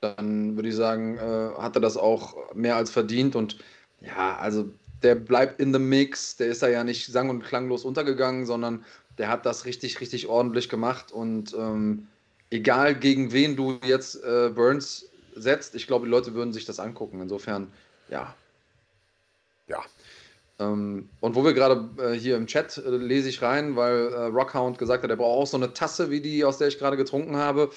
dann 0.00 0.56
würde 0.56 0.68
ich 0.68 0.76
sagen, 0.76 1.16
äh, 1.16 1.50
hat 1.58 1.76
er 1.76 1.80
das 1.80 1.96
auch 1.96 2.54
mehr 2.54 2.76
als 2.76 2.90
verdient. 2.90 3.34
Und 3.34 3.58
ja, 4.00 4.36
also 4.36 4.68
der 5.02 5.14
bleibt 5.14 5.60
in 5.60 5.72
the 5.72 5.78
Mix. 5.78 6.36
Der 6.36 6.48
ist 6.48 6.62
da 6.62 6.68
ja 6.68 6.84
nicht 6.84 7.06
sang- 7.06 7.30
und 7.30 7.42
klanglos 7.42 7.84
untergegangen, 7.84 8.46
sondern 8.46 8.84
der 9.18 9.28
hat 9.28 9.46
das 9.46 9.64
richtig, 9.64 10.00
richtig 10.00 10.28
ordentlich 10.28 10.68
gemacht. 10.68 11.12
Und 11.12 11.54
ähm, 11.54 12.08
egal 12.50 12.94
gegen 12.94 13.32
wen 13.32 13.56
du 13.56 13.78
jetzt 13.84 14.22
äh, 14.22 14.50
Burns 14.54 15.08
setzt, 15.34 15.74
ich 15.74 15.86
glaube, 15.86 16.06
die 16.06 16.10
Leute 16.10 16.34
würden 16.34 16.52
sich 16.52 16.64
das 16.64 16.78
angucken. 16.78 17.20
Insofern, 17.20 17.72
ja. 18.08 18.34
Ja. 19.66 19.82
Ähm, 20.60 21.08
und 21.20 21.34
wo 21.34 21.44
wir 21.44 21.52
gerade 21.52 21.88
äh, 21.98 22.12
hier 22.12 22.36
im 22.36 22.46
Chat 22.46 22.78
äh, 22.78 22.88
lese 22.90 23.28
ich 23.28 23.42
rein, 23.42 23.74
weil 23.74 24.12
äh, 24.12 24.24
Rockhound 24.26 24.78
gesagt 24.78 25.02
hat, 25.02 25.10
er 25.10 25.16
braucht 25.16 25.42
auch 25.42 25.46
so 25.46 25.56
eine 25.56 25.72
Tasse 25.72 26.10
wie 26.10 26.20
die, 26.20 26.44
aus 26.44 26.58
der 26.58 26.68
ich 26.68 26.78
gerade 26.78 26.96
getrunken 26.96 27.36
habe. 27.36 27.70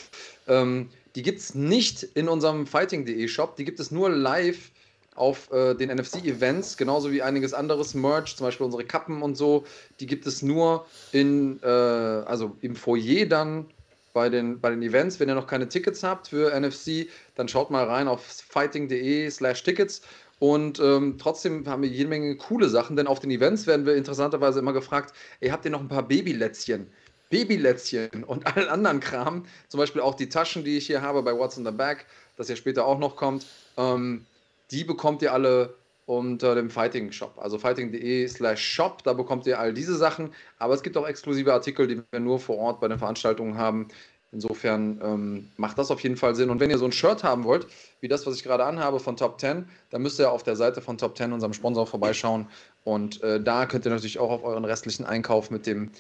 Ähm, 0.47 0.89
die 1.15 1.23
gibt 1.23 1.39
es 1.39 1.55
nicht 1.55 2.03
in 2.03 2.27
unserem 2.27 2.67
Fighting.de 2.67 3.27
Shop, 3.27 3.55
die 3.55 3.65
gibt 3.65 3.79
es 3.79 3.89
nur 3.89 4.09
live 4.09 4.71
auf 5.15 5.51
äh, 5.51 5.73
den 5.73 5.89
NFC-Events, 5.89 6.77
genauso 6.77 7.11
wie 7.11 7.23
einiges 7.23 7.53
anderes 7.53 7.95
Merch, 7.95 8.35
zum 8.35 8.45
Beispiel 8.45 8.65
unsere 8.65 8.85
Kappen 8.85 9.23
und 9.23 9.35
so. 9.35 9.65
Die 9.99 10.05
gibt 10.05 10.27
es 10.27 10.43
nur 10.43 10.85
in, 11.11 11.59
äh, 11.63 11.67
also 11.67 12.55
im 12.61 12.75
Foyer 12.75 13.25
dann 13.25 13.65
bei 14.13 14.29
den, 14.29 14.59
bei 14.59 14.69
den 14.69 14.81
Events. 14.83 15.19
Wenn 15.19 15.29
ihr 15.29 15.35
noch 15.35 15.47
keine 15.47 15.67
Tickets 15.67 16.03
habt 16.03 16.27
für 16.29 16.57
NFC, 16.57 17.07
dann 17.35 17.47
schaut 17.47 17.71
mal 17.71 17.85
rein 17.85 18.07
auf 18.07 18.23
fighting.de 18.23 19.29
slash 19.31 19.63
Tickets. 19.63 20.01
Und 20.39 20.79
ähm, 20.79 21.17
trotzdem 21.17 21.67
haben 21.67 21.81
wir 21.81 21.89
jede 21.89 22.09
Menge 22.09 22.35
coole 22.35 22.69
Sachen, 22.69 22.95
denn 22.95 23.07
auf 23.07 23.19
den 23.19 23.31
Events 23.31 23.65
werden 23.65 23.85
wir 23.85 23.95
interessanterweise 23.95 24.59
immer 24.59 24.73
gefragt, 24.73 25.13
ey, 25.39 25.49
habt 25.49 25.65
ihr 25.65 25.71
noch 25.71 25.81
ein 25.81 25.87
paar 25.87 26.07
Babylätzchen? 26.07 26.87
Babylätzchen 27.29 28.23
und 28.23 28.45
allen 28.47 28.69
anderen 28.69 28.99
Kram, 28.99 29.45
zum 29.67 29.79
Beispiel 29.79 30.01
auch 30.01 30.15
die 30.15 30.29
Taschen, 30.29 30.63
die 30.63 30.77
ich 30.77 30.87
hier 30.87 31.01
habe 31.01 31.23
bei 31.23 31.35
What's 31.35 31.57
in 31.57 31.65
the 31.65 31.71
Bag, 31.71 32.05
das 32.37 32.49
ja 32.49 32.55
später 32.55 32.85
auch 32.85 32.99
noch 32.99 33.15
kommt. 33.15 33.45
Ähm, 33.77 34.25
die 34.71 34.83
bekommt 34.83 35.21
ihr 35.21 35.33
alle 35.33 35.73
unter 36.05 36.55
dem 36.55 36.69
Fighting 36.69 37.11
Shop, 37.11 37.37
also 37.37 37.59
fighting.de 37.59 38.27
slash 38.29 38.63
shop, 38.63 39.03
da 39.03 39.11
bekommt 39.11 39.45
ihr 39.45 39.59
all 39.59 39.73
diese 39.73 39.97
Sachen, 39.97 40.33
aber 40.57 40.73
es 40.73 40.81
gibt 40.81 40.95
auch 40.95 41.05
exklusive 41.05 41.51
Artikel, 41.51 41.85
die 41.85 42.01
wir 42.11 42.19
nur 42.21 42.39
vor 42.39 42.57
Ort 42.57 42.79
bei 42.79 42.87
den 42.87 42.97
Veranstaltungen 42.97 43.57
haben. 43.57 43.89
Insofern 44.33 44.99
ähm, 45.01 45.51
macht 45.55 45.77
das 45.77 45.89
auf 45.89 46.01
jeden 46.01 46.17
Fall 46.17 46.35
Sinn. 46.35 46.49
Und 46.49 46.59
wenn 46.59 46.69
ihr 46.69 46.77
so 46.77 46.85
ein 46.85 46.91
Shirt 46.91 47.23
haben 47.23 47.45
wollt, 47.45 47.65
wie 48.01 48.09
das, 48.09 48.25
was 48.27 48.35
ich 48.35 48.43
gerade 48.43 48.65
anhabe 48.65 48.99
von 48.99 49.15
Top 49.15 49.39
10, 49.39 49.65
dann 49.89 50.01
müsst 50.01 50.19
ihr 50.19 50.31
auf 50.31 50.43
der 50.43 50.57
Seite 50.57 50.81
von 50.81 50.97
Top 50.97 51.17
10, 51.17 51.31
unserem 51.31 51.53
Sponsor, 51.53 51.87
vorbeischauen. 51.87 52.47
Und 52.83 53.21
äh, 53.23 53.41
da 53.41 53.65
könnt 53.65 53.85
ihr 53.85 53.91
natürlich 53.91 54.19
auch 54.19 54.29
auf 54.29 54.43
euren 54.43 54.65
restlichen 54.65 55.05
Einkauf 55.05 55.49
mit 55.49 55.65
dem, 55.65 55.91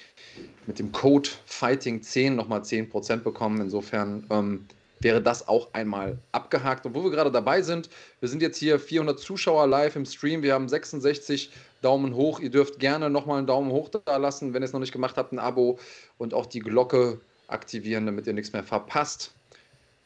mit 0.65 0.77
dem 0.77 0.91
Code 0.91 1.29
Fighting10 1.49 2.31
nochmal 2.31 2.61
10% 2.61 3.17
bekommen. 3.17 3.61
Insofern 3.61 4.27
ähm, 4.29 4.65
wäre 4.99 5.21
das 5.21 5.47
auch 5.47 5.73
einmal 5.73 6.17
abgehakt. 6.31 6.85
Und 6.85 6.95
wo 6.95 7.03
wir 7.03 7.11
gerade 7.11 7.31
dabei 7.31 7.61
sind, 7.61 7.89
wir 8.19 8.27
sind 8.27 8.41
jetzt 8.41 8.57
hier 8.57 8.79
400 8.79 9.19
Zuschauer 9.19 9.67
live 9.67 9.95
im 9.95 10.05
Stream, 10.05 10.43
wir 10.43 10.53
haben 10.53 10.67
66 10.67 11.51
Daumen 11.81 12.15
hoch. 12.15 12.39
Ihr 12.39 12.49
dürft 12.49 12.79
gerne 12.79 13.09
nochmal 13.09 13.37
einen 13.37 13.47
Daumen 13.47 13.71
hoch 13.71 13.89
da 13.89 14.17
lassen, 14.17 14.53
wenn 14.53 14.63
ihr 14.63 14.65
es 14.65 14.73
noch 14.73 14.79
nicht 14.79 14.91
gemacht 14.91 15.15
habt, 15.17 15.31
ein 15.31 15.39
Abo 15.39 15.79
und 16.17 16.33
auch 16.33 16.45
die 16.45 16.59
Glocke 16.59 17.19
aktivieren, 17.47 18.05
damit 18.05 18.27
ihr 18.27 18.33
nichts 18.33 18.53
mehr 18.53 18.63
verpasst. 18.63 19.31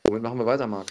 Womit 0.05 0.23
machen 0.23 0.39
wir 0.39 0.45
weiter, 0.45 0.67
Marc? 0.67 0.87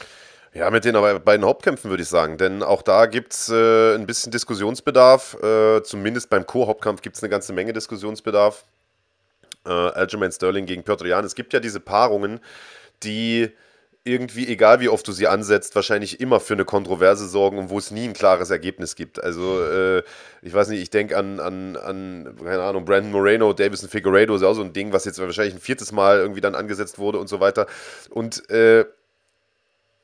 Ja, 0.53 0.69
mit 0.71 0.85
den 0.85 0.95
beiden 1.25 1.47
Hauptkämpfen 1.47 1.91
würde 1.91 2.03
ich 2.03 2.09
sagen, 2.09 2.37
denn 2.37 2.65
auch 2.65 2.83
da 2.83 3.07
gibt 3.07 3.33
es 3.35 3.49
äh, 3.51 3.95
ein 3.95 4.07
bisschen 4.07 4.33
Diskussionsbedarf. 4.33 5.35
Äh, 5.41 5.83
zumindest 5.85 6.29
beim 6.29 6.45
Co-Hauptkampf 6.45 7.03
gibt 7.03 7.17
es 7.17 7.23
eine 7.23 7.31
ganze 7.31 7.53
Menge 7.53 7.73
Diskussionsbedarf. 7.73 8.65
Äh, 9.65 9.71
Aljamain 9.71 10.33
Sterling 10.33 10.67
gegen 10.67 10.83
Piotr 10.83 11.07
Jan. 11.07 11.25
Es 11.25 11.37
gibt 11.37 11.53
ja 11.53 11.61
diese 11.61 11.79
Paarungen, 11.79 12.41
die 13.05 13.51
irgendwie, 14.03 14.49
egal 14.49 14.81
wie 14.81 14.89
oft 14.89 15.07
du 15.07 15.13
sie 15.13 15.29
ansetzt, 15.29 15.75
wahrscheinlich 15.75 16.21
immer 16.21 16.41
für 16.41 16.55
eine 16.55 16.65
Kontroverse 16.65 17.29
sorgen 17.29 17.59
und 17.59 17.71
wo 17.71 17.79
es 17.79 17.91
nie 17.91 18.05
ein 18.05 18.15
klares 18.15 18.51
Ergebnis 18.51 18.97
gibt. 18.97 19.23
Also, 19.23 19.63
äh, 19.63 20.03
ich 20.41 20.55
weiß 20.55 20.69
nicht, 20.69 20.81
ich 20.81 20.89
denke 20.91 21.19
an, 21.19 21.39
an, 21.39 21.77
an, 21.77 22.37
keine 22.43 22.63
Ahnung, 22.63 22.87
Brandon 22.87 23.13
Moreno, 23.13 23.53
Davison 23.53 23.91
Figueredo 23.91 24.35
ist 24.35 24.43
auch 24.43 24.55
so 24.55 24.63
ein 24.63 24.73
Ding, 24.73 24.93
was 24.93 25.05
jetzt 25.05 25.19
wahrscheinlich 25.19 25.55
ein 25.55 25.61
viertes 25.61 25.93
Mal 25.93 26.19
irgendwie 26.19 26.41
dann 26.41 26.55
angesetzt 26.55 26.99
wurde 26.99 27.19
und 27.19 27.29
so 27.29 27.41
weiter. 27.41 27.67
Und, 28.09 28.49
äh, 28.49 28.87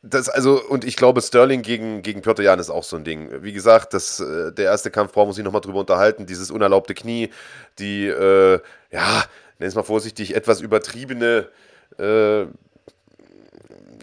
das, 0.02 0.28
also, 0.28 0.62
und 0.62 0.84
ich 0.84 0.96
glaube, 0.96 1.20
Sterling 1.22 1.62
gegen, 1.62 2.02
gegen 2.02 2.22
Piotr 2.22 2.42
Jan 2.42 2.58
ist 2.58 2.70
auch 2.70 2.84
so 2.84 2.96
ein 2.96 3.04
Ding. 3.04 3.42
Wie 3.42 3.52
gesagt, 3.52 3.94
das, 3.94 4.20
äh, 4.20 4.52
der 4.52 4.66
erste 4.66 4.90
Kampf 4.90 5.12
brauchen 5.12 5.28
wir 5.28 5.36
uns 5.36 5.38
nochmal 5.38 5.62
drüber 5.62 5.80
unterhalten. 5.80 6.26
Dieses 6.26 6.50
unerlaubte 6.50 6.94
Knie, 6.94 7.30
die, 7.78 8.06
äh, 8.06 8.60
ja, 8.90 9.24
nenn 9.58 9.68
es 9.68 9.74
mal 9.74 9.82
vorsichtig, 9.82 10.36
etwas 10.36 10.60
übertriebene, 10.60 11.48
äh, 11.98 12.46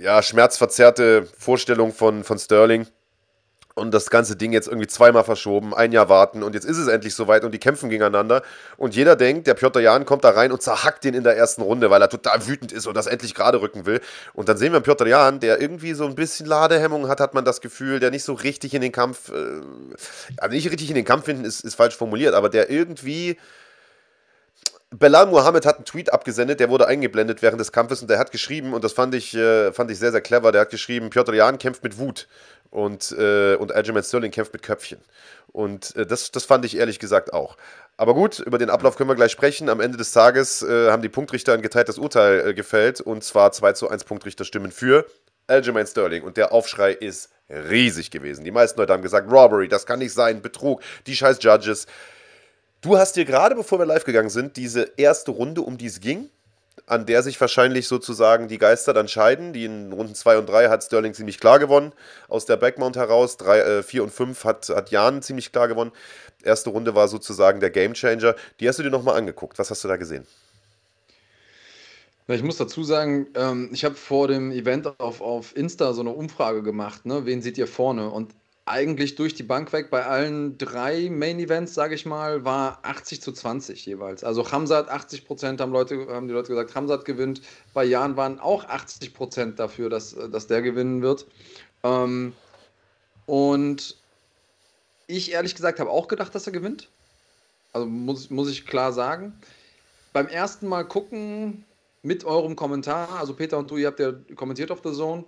ja, 0.03 0.21
schmerzverzerrte 0.21 1.27
Vorstellung 1.37 1.93
von, 1.93 2.23
von 2.25 2.37
Sterling. 2.37 2.87
Und 3.75 3.91
das 3.91 4.11
ganze 4.11 4.35
Ding 4.35 4.53
jetzt 4.53 4.67
irgendwie 4.67 4.85
zweimal 4.85 5.23
verschoben, 5.23 5.73
ein 5.73 5.91
Jahr 5.91 6.07
warten 6.07 6.43
und 6.43 6.53
jetzt 6.53 6.65
ist 6.65 6.77
es 6.77 6.87
endlich 6.87 7.15
soweit 7.15 7.43
und 7.43 7.53
die 7.53 7.57
kämpfen 7.57 7.89
gegeneinander. 7.89 8.43
Und 8.77 8.95
jeder 8.95 9.15
denkt, 9.15 9.47
der 9.47 9.55
Piotr 9.55 9.79
Jan 9.79 10.05
kommt 10.05 10.23
da 10.23 10.29
rein 10.29 10.51
und 10.51 10.61
zerhackt 10.61 11.03
den 11.03 11.15
in 11.15 11.23
der 11.23 11.35
ersten 11.35 11.63
Runde, 11.63 11.89
weil 11.89 11.99
er 11.99 12.07
total 12.07 12.45
wütend 12.45 12.71
ist 12.71 12.85
und 12.85 12.95
das 12.95 13.07
endlich 13.07 13.33
gerade 13.33 13.61
rücken 13.61 13.87
will. 13.87 13.99
Und 14.35 14.47
dann 14.47 14.57
sehen 14.57 14.73
wir 14.73 14.81
Piotr 14.81 15.07
Jan, 15.07 15.39
der 15.39 15.59
irgendwie 15.59 15.93
so 15.93 16.05
ein 16.05 16.13
bisschen 16.13 16.45
Ladehemmung 16.45 17.07
hat, 17.07 17.19
hat 17.19 17.33
man 17.33 17.45
das 17.45 17.61
Gefühl, 17.61 17.99
der 17.99 18.11
nicht 18.11 18.23
so 18.23 18.33
richtig 18.33 18.75
in 18.75 18.81
den 18.81 18.91
Kampf, 18.91 19.29
äh, 19.29 19.61
also 20.37 20.53
nicht 20.53 20.69
richtig 20.69 20.89
in 20.89 20.95
den 20.95 21.05
Kampf 21.05 21.25
finden, 21.25 21.43
ist, 21.43 21.61
ist 21.61 21.73
falsch 21.73 21.97
formuliert, 21.97 22.35
aber 22.35 22.49
der 22.49 22.69
irgendwie 22.69 23.37
Belal 24.99 25.25
Muhammad 25.25 25.65
hat 25.65 25.77
einen 25.77 25.85
Tweet 25.85 26.13
abgesendet, 26.13 26.59
der 26.59 26.69
wurde 26.69 26.87
eingeblendet 26.87 27.41
während 27.41 27.59
des 27.59 27.71
Kampfes 27.71 28.01
und 28.03 28.09
der 28.11 28.19
hat 28.19 28.31
geschrieben, 28.31 28.73
und 28.73 28.83
das 28.83 28.93
fand 28.93 29.15
ich, 29.15 29.35
äh, 29.35 29.73
fand 29.73 29.89
ich 29.89 29.97
sehr, 29.97 30.11
sehr 30.11 30.21
clever, 30.21 30.51
der 30.51 30.61
hat 30.61 30.69
geschrieben, 30.69 31.09
Piotr 31.09 31.33
Jan 31.33 31.57
kämpft 31.57 31.83
mit 31.83 31.97
Wut 31.97 32.27
und, 32.69 33.11
äh, 33.17 33.55
und 33.55 33.73
Aljamain 33.73 34.03
Sterling 34.03 34.31
kämpft 34.31 34.53
mit 34.53 34.61
Köpfchen. 34.61 34.99
Und 35.51 35.95
äh, 35.95 36.05
das, 36.05 36.29
das 36.31 36.45
fand 36.45 36.63
ich 36.65 36.77
ehrlich 36.77 36.99
gesagt 36.99 37.33
auch. 37.33 37.57
Aber 37.97 38.13
gut, 38.13 38.37
über 38.39 38.59
den 38.59 38.69
Ablauf 38.69 38.95
können 38.95 39.09
wir 39.09 39.15
gleich 39.15 39.31
sprechen. 39.31 39.67
Am 39.67 39.79
Ende 39.79 39.97
des 39.97 40.11
Tages 40.11 40.61
äh, 40.61 40.91
haben 40.91 41.01
die 41.01 41.09
Punktrichter 41.09 41.53
ein 41.53 41.63
geteiltes 41.63 41.97
Urteil 41.97 42.49
äh, 42.49 42.53
gefällt 42.53 43.01
und 43.01 43.23
zwar 43.23 43.51
2 43.51 43.73
zu 43.73 43.89
1 43.89 44.03
Punktrichterstimmen 44.03 44.71
für 44.71 45.05
Aljamain 45.47 45.87
Sterling. 45.87 46.23
Und 46.23 46.37
der 46.37 46.51
Aufschrei 46.51 46.91
ist 46.91 47.29
riesig 47.49 48.11
gewesen. 48.11 48.43
Die 48.43 48.51
meisten 48.51 48.79
Leute 48.79 48.93
haben 48.93 49.03
gesagt, 49.03 49.31
Robbery, 49.31 49.67
das 49.67 49.87
kann 49.87 49.99
nicht 49.99 50.13
sein, 50.13 50.41
Betrug, 50.41 50.81
die 51.07 51.15
scheiß 51.15 51.37
Judges. 51.41 51.87
Du 52.83 52.97
hast 52.97 53.15
dir 53.15 53.23
gerade, 53.23 53.55
bevor 53.55 53.79
wir 53.79 53.85
live 53.85 54.03
gegangen 54.03 54.29
sind, 54.29 54.57
diese 54.57 54.91
erste 54.97 55.31
Runde, 55.31 55.61
um 55.61 55.77
die 55.77 55.85
es 55.85 56.01
ging, 56.01 56.29
an 56.85 57.05
der 57.05 57.23
sich 57.23 57.39
wahrscheinlich 57.39 57.87
sozusagen 57.87 58.49
die 58.49 58.57
Geister 58.57 58.93
dann 58.93 59.07
scheiden. 59.07 59.53
Die 59.53 59.63
in 59.63 59.93
Runden 59.93 60.15
2 60.15 60.37
und 60.39 60.49
3 60.49 60.67
hat 60.67 60.83
Sterling 60.83 61.13
ziemlich 61.13 61.39
klar 61.39 61.59
gewonnen. 61.59 61.93
Aus 62.27 62.45
der 62.45 62.57
Backmount 62.57 62.97
heraus, 62.97 63.37
4 63.39 63.85
äh, 63.93 63.99
und 64.01 64.11
5 64.11 64.43
hat, 64.43 64.67
hat 64.67 64.91
Jan 64.91 65.21
ziemlich 65.21 65.53
klar 65.53 65.69
gewonnen. 65.69 65.93
Erste 66.43 66.71
Runde 66.71 66.93
war 66.93 67.07
sozusagen 67.07 67.61
der 67.61 67.69
Gamechanger. 67.69 68.35
Die 68.59 68.67
hast 68.67 68.79
du 68.79 68.83
dir 68.83 68.91
nochmal 68.91 69.15
angeguckt. 69.15 69.57
Was 69.59 69.71
hast 69.71 69.85
du 69.85 69.87
da 69.87 69.95
gesehen? 69.95 70.27
Ich 72.27 72.43
muss 72.43 72.57
dazu 72.57 72.83
sagen, 72.83 73.27
ähm, 73.35 73.69
ich 73.71 73.85
habe 73.85 73.95
vor 73.95 74.27
dem 74.27 74.51
Event 74.51 74.99
auf, 74.99 75.21
auf 75.21 75.55
Insta 75.55 75.93
so 75.93 76.01
eine 76.01 76.11
Umfrage 76.11 76.63
gemacht, 76.63 77.05
ne? 77.05 77.25
wen 77.25 77.41
seht 77.41 77.57
ihr 77.57 77.67
vorne? 77.67 78.09
Und 78.09 78.33
eigentlich 78.65 79.15
durch 79.15 79.33
die 79.33 79.43
Bank 79.43 79.73
weg 79.73 79.89
bei 79.89 80.05
allen 80.05 80.57
drei 80.57 81.09
Main 81.09 81.39
Events, 81.39 81.73
sage 81.73 81.95
ich 81.95 82.05
mal, 82.05 82.45
war 82.45 82.79
80 82.83 83.21
zu 83.21 83.33
20 83.33 83.85
jeweils. 83.85 84.23
Also 84.23 84.51
Hamzat 84.51 84.89
80 84.89 85.25
Prozent 85.25 85.59
haben, 85.59 85.73
Leute, 85.73 86.07
haben 86.07 86.27
die 86.27 86.33
Leute 86.33 86.49
gesagt, 86.49 86.73
Hamzat 86.73 87.03
gewinnt. 87.03 87.41
Bei 87.73 87.83
Jan 87.83 88.15
waren 88.15 88.39
auch 88.39 88.63
80 88.65 89.13
Prozent 89.13 89.59
dafür, 89.59 89.89
dass, 89.89 90.15
dass 90.31 90.47
der 90.47 90.61
gewinnen 90.61 91.01
wird. 91.01 91.25
Ähm, 91.83 92.33
und 93.25 93.97
ich 95.07 95.33
ehrlich 95.33 95.55
gesagt 95.55 95.81
habe 95.81 95.89
auch 95.89 96.07
gedacht, 96.07 96.33
dass 96.33 96.47
er 96.47 96.53
gewinnt. 96.53 96.89
Also 97.73 97.85
muss, 97.85 98.29
muss 98.29 98.49
ich 98.49 98.65
klar 98.65 98.93
sagen. 98.93 99.33
Beim 100.13 100.27
ersten 100.27 100.67
Mal 100.67 100.85
gucken 100.85 101.65
mit 102.01 102.23
eurem 102.23 102.55
Kommentar, 102.55 103.19
also 103.19 103.33
Peter 103.33 103.57
und 103.57 103.69
du, 103.71 103.77
ihr 103.77 103.87
habt 103.87 103.99
ja 103.99 104.13
kommentiert 104.35 104.71
auf 104.71 104.81
der 104.81 104.93
Zone, 104.93 105.25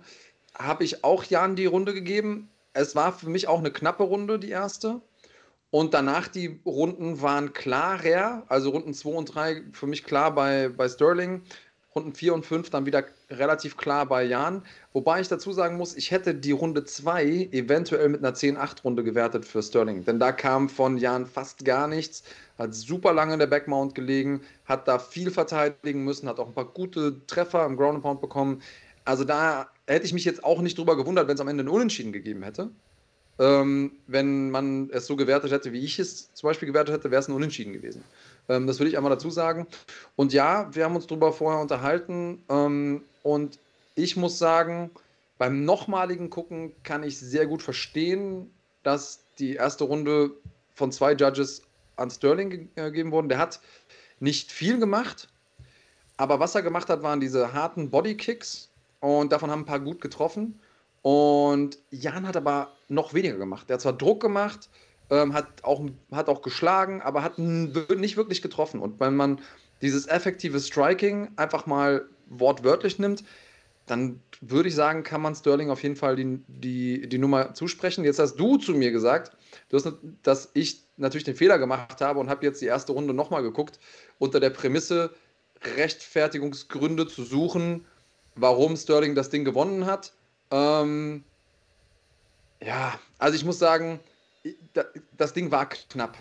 habe 0.54 0.84
ich 0.84 1.04
auch 1.04 1.24
Jan 1.24 1.56
die 1.56 1.66
Runde 1.66 1.92
gegeben 1.92 2.48
es 2.76 2.94
war 2.94 3.12
für 3.12 3.30
mich 3.30 3.48
auch 3.48 3.58
eine 3.58 3.70
knappe 3.70 4.02
Runde, 4.02 4.38
die 4.38 4.50
erste. 4.50 5.00
Und 5.70 5.94
danach 5.94 6.28
die 6.28 6.60
Runden 6.64 7.20
waren 7.22 7.52
klarer, 7.52 8.44
also 8.48 8.70
Runden 8.70 8.94
2 8.94 9.10
und 9.10 9.34
3 9.34 9.62
für 9.72 9.86
mich 9.86 10.04
klar 10.04 10.34
bei, 10.34 10.68
bei 10.68 10.88
Sterling, 10.88 11.42
Runden 11.94 12.14
4 12.14 12.34
und 12.34 12.46
5 12.46 12.70
dann 12.70 12.86
wieder 12.86 13.04
relativ 13.30 13.76
klar 13.76 14.06
bei 14.06 14.22
Jan. 14.22 14.62
Wobei 14.92 15.20
ich 15.20 15.28
dazu 15.28 15.52
sagen 15.52 15.76
muss, 15.76 15.96
ich 15.96 16.10
hätte 16.10 16.34
die 16.34 16.52
Runde 16.52 16.84
2 16.84 17.48
eventuell 17.52 18.10
mit 18.10 18.22
einer 18.22 18.34
10-8-Runde 18.34 19.02
gewertet 19.02 19.44
für 19.44 19.62
Sterling. 19.62 20.04
Denn 20.04 20.20
da 20.20 20.30
kam 20.30 20.68
von 20.68 20.98
Jan 20.98 21.26
fast 21.26 21.64
gar 21.64 21.88
nichts, 21.88 22.22
hat 22.58 22.74
super 22.74 23.12
lange 23.12 23.32
in 23.32 23.38
der 23.38 23.46
Backmount 23.46 23.94
gelegen, 23.94 24.42
hat 24.66 24.86
da 24.86 24.98
viel 24.98 25.30
verteidigen 25.30 26.04
müssen, 26.04 26.28
hat 26.28 26.38
auch 26.38 26.48
ein 26.48 26.54
paar 26.54 26.72
gute 26.72 27.26
Treffer 27.26 27.64
im 27.64 27.76
Ground 27.76 28.02
Pound 28.02 28.20
bekommen 28.20 28.62
Also 29.04 29.24
da 29.24 29.68
hätte 29.86 30.06
ich 30.06 30.12
mich 30.12 30.24
jetzt 30.24 30.44
auch 30.44 30.60
nicht 30.60 30.78
drüber 30.78 30.96
gewundert, 30.96 31.28
wenn 31.28 31.34
es 31.34 31.40
am 31.40 31.48
Ende 31.48 31.62
einen 31.62 31.68
Unentschieden 31.68 32.12
gegeben 32.12 32.42
hätte. 32.42 32.70
Ähm, 33.38 33.92
wenn 34.06 34.50
man 34.50 34.88
es 34.90 35.06
so 35.06 35.14
gewertet 35.14 35.52
hätte, 35.52 35.72
wie 35.72 35.84
ich 35.84 35.98
es 35.98 36.32
zum 36.32 36.48
Beispiel 36.48 36.66
gewertet 36.66 36.94
hätte, 36.94 37.10
wäre 37.10 37.20
es 37.20 37.28
ein 37.28 37.34
Unentschieden 37.34 37.74
gewesen. 37.74 38.02
Ähm, 38.48 38.66
das 38.66 38.80
will 38.80 38.86
ich 38.86 38.96
einmal 38.96 39.10
dazu 39.10 39.30
sagen. 39.30 39.66
Und 40.16 40.32
ja, 40.32 40.74
wir 40.74 40.84
haben 40.84 40.96
uns 40.96 41.06
darüber 41.06 41.32
vorher 41.32 41.60
unterhalten. 41.60 42.42
Ähm, 42.48 43.02
und 43.22 43.58
ich 43.94 44.16
muss 44.16 44.38
sagen, 44.38 44.90
beim 45.38 45.64
nochmaligen 45.64 46.30
Gucken 46.30 46.72
kann 46.82 47.02
ich 47.02 47.18
sehr 47.18 47.46
gut 47.46 47.62
verstehen, 47.62 48.50
dass 48.82 49.20
die 49.38 49.54
erste 49.54 49.84
Runde 49.84 50.30
von 50.74 50.90
zwei 50.92 51.12
Judges 51.12 51.62
an 51.96 52.10
Sterling 52.10 52.70
gegeben 52.74 53.12
wurde. 53.12 53.28
Der 53.28 53.38
hat 53.38 53.60
nicht 54.18 54.50
viel 54.50 54.78
gemacht, 54.78 55.28
aber 56.16 56.40
was 56.40 56.54
er 56.54 56.62
gemacht 56.62 56.88
hat, 56.88 57.02
waren 57.02 57.20
diese 57.20 57.52
harten 57.52 57.90
Bodykicks 57.90 58.70
und 59.00 59.32
davon 59.32 59.50
haben 59.50 59.60
ein 59.60 59.66
paar 59.66 59.80
gut 59.80 60.00
getroffen. 60.00 60.60
Und 61.02 61.78
Jan 61.90 62.26
hat 62.26 62.36
aber 62.36 62.72
noch 62.88 63.14
weniger 63.14 63.36
gemacht. 63.36 63.70
Er 63.70 63.74
hat 63.74 63.80
zwar 63.80 63.92
Druck 63.92 64.20
gemacht, 64.20 64.68
ähm, 65.10 65.34
hat, 65.34 65.62
auch, 65.62 65.84
hat 66.10 66.28
auch 66.28 66.42
geschlagen, 66.42 67.00
aber 67.00 67.22
hat 67.22 67.38
nicht 67.38 68.16
wirklich 68.16 68.42
getroffen. 68.42 68.80
Und 68.80 68.98
wenn 68.98 69.14
man 69.14 69.40
dieses 69.82 70.08
effektive 70.08 70.58
Striking 70.58 71.28
einfach 71.36 71.66
mal 71.66 72.08
wortwörtlich 72.26 72.98
nimmt, 72.98 73.22
dann 73.86 74.20
würde 74.40 74.68
ich 74.68 74.74
sagen, 74.74 75.04
kann 75.04 75.22
man 75.22 75.34
Sterling 75.34 75.70
auf 75.70 75.82
jeden 75.82 75.96
Fall 75.96 76.16
die, 76.16 76.40
die, 76.48 77.08
die 77.08 77.18
Nummer 77.18 77.54
zusprechen. 77.54 78.04
Jetzt 78.04 78.18
hast 78.18 78.34
du 78.34 78.56
zu 78.56 78.72
mir 78.72 78.90
gesagt, 78.90 79.36
hast, 79.72 79.92
dass 80.22 80.50
ich 80.54 80.82
natürlich 80.96 81.24
den 81.24 81.36
Fehler 81.36 81.58
gemacht 81.58 82.00
habe 82.00 82.18
und 82.18 82.28
habe 82.28 82.44
jetzt 82.44 82.60
die 82.60 82.66
erste 82.66 82.92
Runde 82.92 83.14
nochmal 83.14 83.42
geguckt, 83.42 83.78
unter 84.18 84.40
der 84.40 84.50
Prämisse, 84.50 85.14
Rechtfertigungsgründe 85.76 87.06
zu 87.06 87.22
suchen, 87.22 87.86
warum 88.36 88.76
Sterling 88.76 89.14
das 89.14 89.30
Ding 89.30 89.44
gewonnen 89.44 89.86
hat. 89.86 90.12
Ähm, 90.50 91.24
ja, 92.60 92.98
also 93.18 93.36
ich 93.36 93.44
muss 93.44 93.58
sagen, 93.58 94.00
das 95.16 95.32
Ding 95.32 95.50
war 95.50 95.68
knapp. 95.68 96.16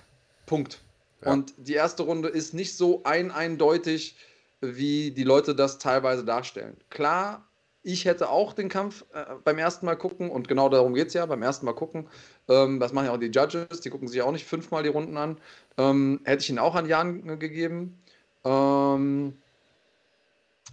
Punkt. 0.45 0.81
Ja. 1.23 1.33
Und 1.33 1.53
die 1.57 1.73
erste 1.73 2.03
Runde 2.03 2.29
ist 2.29 2.53
nicht 2.53 2.75
so 2.75 3.01
ein 3.03 3.31
eindeutig, 3.31 4.15
wie 4.61 5.11
die 5.11 5.23
Leute 5.23 5.55
das 5.55 5.77
teilweise 5.77 6.23
darstellen. 6.23 6.77
Klar, 6.89 7.45
ich 7.83 8.05
hätte 8.05 8.29
auch 8.29 8.53
den 8.53 8.67
Kampf 8.67 9.05
äh, 9.13 9.25
beim 9.43 9.59
ersten 9.59 9.85
Mal 9.85 9.95
gucken 9.95 10.31
und 10.31 10.47
genau 10.47 10.69
darum 10.69 10.95
geht 10.95 11.09
es 11.09 11.13
ja, 11.13 11.25
beim 11.25 11.43
ersten 11.43 11.65
Mal 11.65 11.73
gucken. 11.73 12.07
Ähm, 12.47 12.79
das 12.79 12.93
machen 12.93 13.05
ja 13.05 13.13
auch 13.13 13.19
die 13.19 13.27
Judges, 13.27 13.81
die 13.81 13.89
gucken 13.89 14.07
sich 14.07 14.21
auch 14.23 14.31
nicht 14.31 14.45
fünfmal 14.45 14.81
die 14.81 14.89
Runden 14.89 15.17
an. 15.17 15.37
Ähm, 15.77 16.19
hätte 16.23 16.41
ich 16.41 16.49
ihn 16.49 16.57
auch 16.57 16.73
an 16.73 16.87
Jan 16.87 17.39
gegeben. 17.39 18.01
Ähm, 18.43 19.37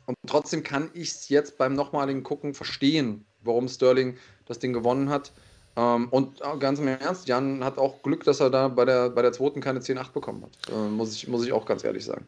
und 0.07 0.17
trotzdem 0.27 0.63
kann 0.63 0.91
ich 0.95 1.11
es 1.11 1.29
jetzt 1.29 1.59
beim 1.59 1.75
nochmaligen 1.75 2.23
Gucken 2.23 2.55
verstehen, 2.55 3.25
warum 3.43 3.69
Sterling 3.69 4.17
das 4.47 4.59
Ding 4.59 4.73
gewonnen 4.73 5.11
hat. 5.11 5.33
Ähm, 5.77 6.09
und 6.11 6.41
äh, 6.41 6.59
ganz 6.59 6.79
im 6.79 6.89
Ernst, 6.89 7.29
Jan 7.29 7.65
hat 7.65 7.79
auch 7.79 8.03
Glück, 8.03 8.25
dass 8.25 8.41
er 8.41 8.51
da 8.51 8.69
bei 8.69 8.85
der, 8.85 9.11
bei 9.11 9.23
der 9.23 9.33
zweiten 9.33 9.61
keine 9.61 9.81
10-8 9.81 10.13
bekommen 10.13 10.45
hat. 10.45 10.75
Äh, 10.75 10.89
muss, 10.89 11.15
ich, 11.15 11.29
muss 11.29 11.45
ich 11.45 11.53
auch 11.53 11.65
ganz 11.65 11.83
ehrlich 11.85 12.05
sagen. 12.05 12.27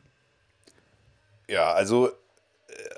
Ja, 1.46 1.72
also 1.72 2.08
äh, 2.08 2.12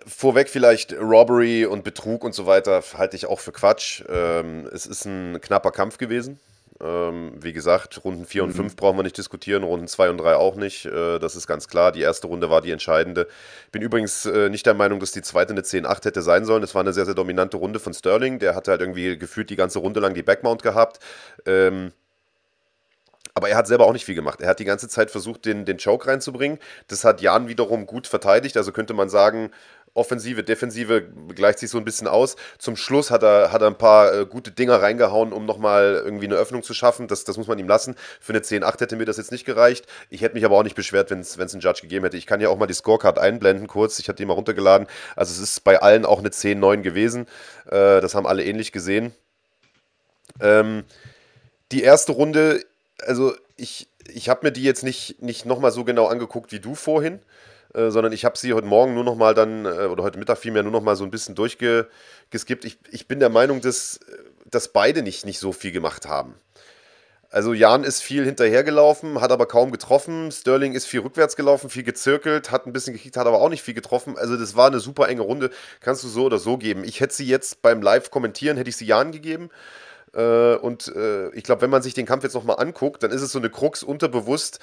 vorweg 0.07 0.49
vielleicht 0.49 0.93
Robbery 0.93 1.67
und 1.67 1.83
Betrug 1.83 2.23
und 2.23 2.35
so 2.35 2.47
weiter 2.47 2.83
halte 2.97 3.17
ich 3.17 3.27
auch 3.27 3.41
für 3.41 3.53
Quatsch. 3.53 4.05
Ähm, 4.09 4.69
es 4.73 4.87
ist 4.87 5.05
ein 5.05 5.41
knapper 5.41 5.73
Kampf 5.73 5.99
gewesen. 5.99 6.39
Ähm, 6.79 7.33
wie 7.41 7.53
gesagt, 7.53 8.05
Runden 8.05 8.27
4 8.27 8.45
und 8.45 8.53
5 8.53 8.73
mhm. 8.73 8.77
brauchen 8.77 8.99
wir 8.99 9.03
nicht 9.03 9.17
diskutieren, 9.17 9.62
Runden 9.62 9.89
2 9.89 10.11
und 10.11 10.19
3 10.19 10.37
auch 10.37 10.57
nicht. 10.57 10.85
Äh, 10.85 11.19
das 11.19 11.35
ist 11.35 11.47
ganz 11.47 11.69
klar. 11.69 11.93
Die 11.93 12.03
erste 12.03 12.27
Runde 12.27 12.51
war 12.51 12.61
die 12.61 12.71
entscheidende. 12.71 13.29
Bin 13.73 13.83
übrigens 13.83 14.27
äh, 14.27 14.51
nicht 14.51 14.67
der 14.67 14.75
Meinung, 14.75 15.01
dass 15.01 15.12
die 15.12 15.23
zweite 15.23 15.53
eine 15.53 15.62
10-8 15.62 16.05
hätte 16.05 16.23
sein 16.23 16.45
sollen. 16.45 16.62
Es 16.62 16.75
war 16.75 16.83
eine 16.83 16.93
sehr, 16.93 17.07
sehr 17.07 17.15
dominante 17.15 17.57
Runde 17.57 17.79
von 17.79 17.95
Sterling. 17.95 18.39
Der 18.39 18.55
hatte 18.55 18.73
halt 18.73 18.83
irgendwie 18.83 19.17
gefühlt 19.17 19.49
die 19.49 19.57
ganze 19.57 19.79
Runde 19.79 20.01
lang 20.01 20.15
die 20.15 20.23
Backmount 20.23 20.62
gehabt. 20.62 21.01
Ähm, 21.47 21.93
aber 23.37 23.51
er 23.51 23.59
hat 23.59 23.67
selber 23.67 23.85
auch 23.85 23.93
nicht 23.93 24.07
viel 24.07 24.15
gemacht. 24.15 24.41
Er 24.41 24.49
hat 24.49 24.61
die 24.61 24.65
ganze 24.65 24.89
Zeit 24.89 25.11
versucht, 25.11 25.45
den, 25.45 25.67
den 25.67 25.77
Choke 25.77 26.07
reinzubringen. 26.09 26.59
Das 26.89 27.05
hat 27.05 27.21
Jan 27.21 27.49
wiederum 27.49 27.85
gut 27.85 28.07
verteidigt. 28.07 28.57
Also 28.57 28.73
könnte 28.73 28.95
man 28.95 29.11
sagen, 29.11 29.51
Offensive, 29.97 30.45
Defensive 30.45 31.03
gleicht 31.35 31.59
sich 31.59 31.71
so 31.71 31.79
ein 31.79 31.85
bisschen 31.85 32.07
aus. 32.07 32.37
Zum 32.59 32.77
Schluss 32.77 33.11
hat 33.11 33.23
er, 33.23 33.53
hat 33.53 33.63
er 33.63 33.69
ein 33.69 33.79
paar 33.79 34.13
äh, 34.13 34.27
gute 34.27 34.51
Dinger 34.51 34.83
reingehauen, 34.83 35.33
um 35.33 35.47
nochmal 35.47 36.03
irgendwie 36.05 36.27
eine 36.27 36.37
Öffnung 36.37 36.63
zu 36.63 36.75
schaffen. 36.75 37.09
Das, 37.09 37.25
das 37.25 37.37
muss 37.37 37.47
man 37.47 37.59
ihm 37.59 37.69
lassen. 37.69 37.97
Für 38.21 38.33
eine 38.33 38.41
10-8 38.41 38.81
hätte 38.81 38.97
mir 38.97 39.07
das 39.07 39.17
jetzt 39.17 39.33
nicht 39.33 39.45
gereicht. 39.45 39.87
Ich 40.11 40.23
hätte 40.23 40.35
mich 40.35 40.45
aber 40.45 40.57
auch 40.57 40.63
nicht 40.63 40.77
beschwert, 40.77 41.11
wenn 41.11 41.21
es 41.21 41.39
einen 41.39 41.61
Judge 41.61 41.83
gegeben 41.83 42.05
hätte. 42.05 42.17
Ich 42.17 42.27
kann 42.27 42.41
ja 42.41 42.49
auch 42.49 42.59
mal 42.59 42.67
die 42.67 42.75
Scorecard 42.75 43.19
einblenden 43.19 43.67
kurz. 43.67 43.99
Ich 43.99 44.09
habe 44.09 44.17
die 44.17 44.25
mal 44.25 44.35
runtergeladen. 44.35 44.87
Also 45.17 45.33
es 45.33 45.39
ist 45.39 45.65
bei 45.65 45.81
allen 45.81 46.05
auch 46.05 46.19
eine 46.19 46.29
10-9 46.29 46.83
gewesen. 46.83 47.27
Äh, 47.67 48.01
das 48.01 48.15
haben 48.15 48.27
alle 48.27 48.45
ähnlich 48.45 48.73
gesehen. 48.73 49.13
Ähm, 50.41 50.85
die 51.73 51.83
erste 51.83 52.13
Runde, 52.13 52.65
also 53.01 53.35
ich, 53.57 53.89
ich 54.09 54.29
habe 54.29 54.47
mir 54.47 54.53
die 54.53 54.63
jetzt 54.63 54.85
nicht, 54.85 55.21
nicht 55.23 55.47
nochmal 55.47 55.73
so 55.73 55.85
genau 55.85 56.07
angeguckt 56.07 56.53
wie 56.53 56.61
du 56.61 56.75
vorhin. 56.75 57.21
Äh, 57.77 57.91
sondern 57.91 58.12
ich 58.12 58.25
habe 58.25 58.39
sie 58.39 58.55
heute 58.55 58.67
Morgen 58.67 58.95
nur 58.95 59.05
noch 59.05 59.17
mal 59.17 59.35
dann, 59.35 59.67
äh, 59.67 59.87
oder 59.87 60.03
heute 60.03 60.19
Mittag 60.19 60.39
vielmehr 60.39 60.62
nur 60.62 60.73
noch 60.73 60.81
mal 60.81 60.97
so 60.97 61.05
ein 61.05 61.11
bisschen 61.11 61.35
durchgeskippt. 61.35 62.65
Ich, 62.65 62.79
ich 62.91 63.07
bin 63.07 63.21
der 63.21 63.29
Meinung, 63.29 63.61
dass, 63.61 64.01
dass 64.47 64.69
beide 64.69 65.03
nicht, 65.03 65.27
nicht 65.27 65.39
so 65.39 65.53
viel 65.53 65.73
gemacht 65.73 66.07
haben. 66.07 66.37
Also 67.29 67.53
Jan 67.53 67.85
ist 67.85 68.03
viel 68.03 68.25
hinterhergelaufen, 68.25 69.21
hat 69.21 69.31
aber 69.31 69.45
kaum 69.47 69.73
getroffen. 69.73 70.33
Sterling 70.33 70.73
ist 70.73 70.87
viel 70.87 71.01
rückwärts 71.01 71.37
gelaufen, 71.37 71.69
viel 71.69 71.83
gezirkelt, 71.83 72.51
hat 72.51 72.67
ein 72.67 72.73
bisschen 72.73 72.95
gekickt, 72.95 73.19
hat 73.19 73.27
aber 73.27 73.43
auch 73.43 73.51
nicht 73.51 73.62
viel 73.62 73.75
getroffen. 73.75 74.17
Also 74.17 74.39
das 74.39 74.57
war 74.57 74.69
eine 74.69 74.81
super 74.81 75.09
enge 75.09 75.23
Runde. 75.23 75.51
Kannst 75.81 76.03
du 76.03 76.09
so 76.09 76.25
oder 76.25 76.39
so 76.39 76.57
geben. 76.57 76.83
Ich 76.83 77.01
hätte 77.01 77.15
sie 77.15 77.27
jetzt 77.27 77.61
beim 77.61 77.83
Live-Kommentieren, 77.83 78.57
hätte 78.57 78.71
ich 78.71 78.77
sie 78.77 78.87
Jan 78.87 79.12
gegeben. 79.12 79.51
Äh, 80.17 80.57
und 80.57 80.89
äh, 80.97 81.29
ich 81.31 81.45
glaube, 81.45 81.61
wenn 81.63 81.71
man 81.71 81.83
sich 81.83 81.95
den 81.95 82.07
Kampf 82.07 82.25
jetzt 82.25 82.35
nochmal 82.35 82.57
anguckt, 82.59 83.03
dann 83.03 83.11
ist 83.11 83.23
es 83.23 83.33
so 83.33 83.39
eine 83.39 83.51
Krux 83.51 83.83
unterbewusst. 83.83 84.59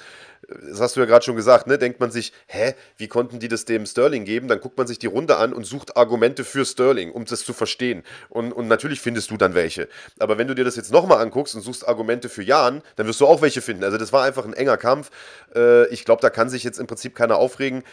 Das 0.68 0.80
hast 0.80 0.96
du 0.96 1.00
ja 1.00 1.06
gerade 1.06 1.24
schon 1.24 1.36
gesagt, 1.36 1.66
ne? 1.66 1.78
Denkt 1.78 2.00
man 2.00 2.10
sich, 2.10 2.32
hä, 2.46 2.74
wie 2.98 3.08
konnten 3.08 3.38
die 3.38 3.48
das 3.48 3.64
dem 3.64 3.86
Sterling 3.86 4.24
geben? 4.24 4.48
Dann 4.48 4.60
guckt 4.60 4.76
man 4.76 4.86
sich 4.86 4.98
die 4.98 5.06
Runde 5.06 5.36
an 5.36 5.52
und 5.52 5.64
sucht 5.64 5.96
Argumente 5.96 6.44
für 6.44 6.64
Sterling, 6.66 7.12
um 7.12 7.24
das 7.24 7.44
zu 7.44 7.52
verstehen. 7.52 8.02
Und, 8.28 8.52
und 8.52 8.68
natürlich 8.68 9.00
findest 9.00 9.30
du 9.30 9.36
dann 9.36 9.54
welche. 9.54 9.88
Aber 10.18 10.36
wenn 10.36 10.48
du 10.48 10.54
dir 10.54 10.64
das 10.64 10.76
jetzt 10.76 10.92
nochmal 10.92 11.18
anguckst 11.22 11.54
und 11.54 11.62
suchst 11.62 11.86
Argumente 11.86 12.28
für 12.28 12.42
Jan, 12.42 12.82
dann 12.96 13.06
wirst 13.06 13.20
du 13.20 13.26
auch 13.26 13.40
welche 13.40 13.62
finden. 13.62 13.84
Also 13.84 13.96
das 13.96 14.12
war 14.12 14.24
einfach 14.24 14.44
ein 14.44 14.54
enger 14.54 14.76
Kampf. 14.76 15.10
Äh, 15.54 15.86
ich 15.88 16.04
glaube, 16.04 16.20
da 16.20 16.30
kann 16.30 16.50
sich 16.50 16.64
jetzt 16.64 16.78
im 16.78 16.86
Prinzip 16.86 17.14
keiner 17.14 17.36
aufregen. 17.36 17.84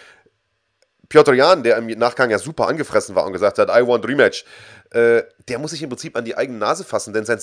Piotr 1.11 1.33
Jan, 1.33 1.61
der 1.61 1.75
im 1.75 1.87
Nachgang 1.99 2.29
ja 2.29 2.39
super 2.39 2.69
angefressen 2.69 3.15
war 3.15 3.25
und 3.25 3.33
gesagt 3.33 3.59
hat, 3.59 3.67
I 3.69 3.85
want 3.85 4.07
Rematch, 4.07 4.45
äh, 4.91 5.23
der 5.49 5.59
muss 5.59 5.71
sich 5.71 5.83
im 5.83 5.89
Prinzip 5.89 6.15
an 6.15 6.23
die 6.23 6.37
eigene 6.37 6.57
Nase 6.57 6.85
fassen, 6.85 7.13
denn 7.13 7.25
sein, 7.25 7.37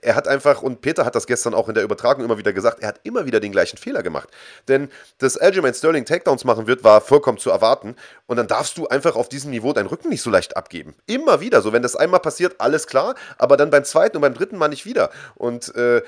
er 0.00 0.14
hat 0.14 0.28
einfach, 0.28 0.62
und 0.62 0.80
Peter 0.80 1.04
hat 1.04 1.16
das 1.16 1.26
gestern 1.26 1.52
auch 1.52 1.68
in 1.68 1.74
der 1.74 1.82
Übertragung 1.82 2.24
immer 2.24 2.38
wieder 2.38 2.52
gesagt, 2.52 2.80
er 2.80 2.88
hat 2.88 3.00
immer 3.02 3.26
wieder 3.26 3.40
den 3.40 3.50
gleichen 3.50 3.76
Fehler 3.76 4.04
gemacht. 4.04 4.28
Denn 4.68 4.88
dass 5.18 5.36
Aljamain 5.36 5.74
Sterling 5.74 6.04
Takedowns 6.04 6.44
machen 6.44 6.68
wird, 6.68 6.84
war 6.84 7.00
vollkommen 7.00 7.38
zu 7.38 7.50
erwarten. 7.50 7.96
Und 8.26 8.36
dann 8.36 8.46
darfst 8.46 8.78
du 8.78 8.86
einfach 8.86 9.16
auf 9.16 9.28
diesem 9.28 9.50
Niveau 9.50 9.72
deinen 9.72 9.86
Rücken 9.86 10.10
nicht 10.10 10.22
so 10.22 10.30
leicht 10.30 10.56
abgeben. 10.56 10.94
Immer 11.06 11.40
wieder. 11.40 11.62
So, 11.62 11.72
wenn 11.72 11.82
das 11.82 11.96
einmal 11.96 12.20
passiert, 12.20 12.60
alles 12.60 12.86
klar, 12.86 13.14
aber 13.38 13.56
dann 13.56 13.70
beim 13.70 13.84
zweiten 13.84 14.16
und 14.18 14.20
beim 14.20 14.34
dritten 14.34 14.58
Mal 14.58 14.68
nicht 14.68 14.84
wieder. 14.84 15.10
Und 15.34 15.74
äh, 15.74 16.02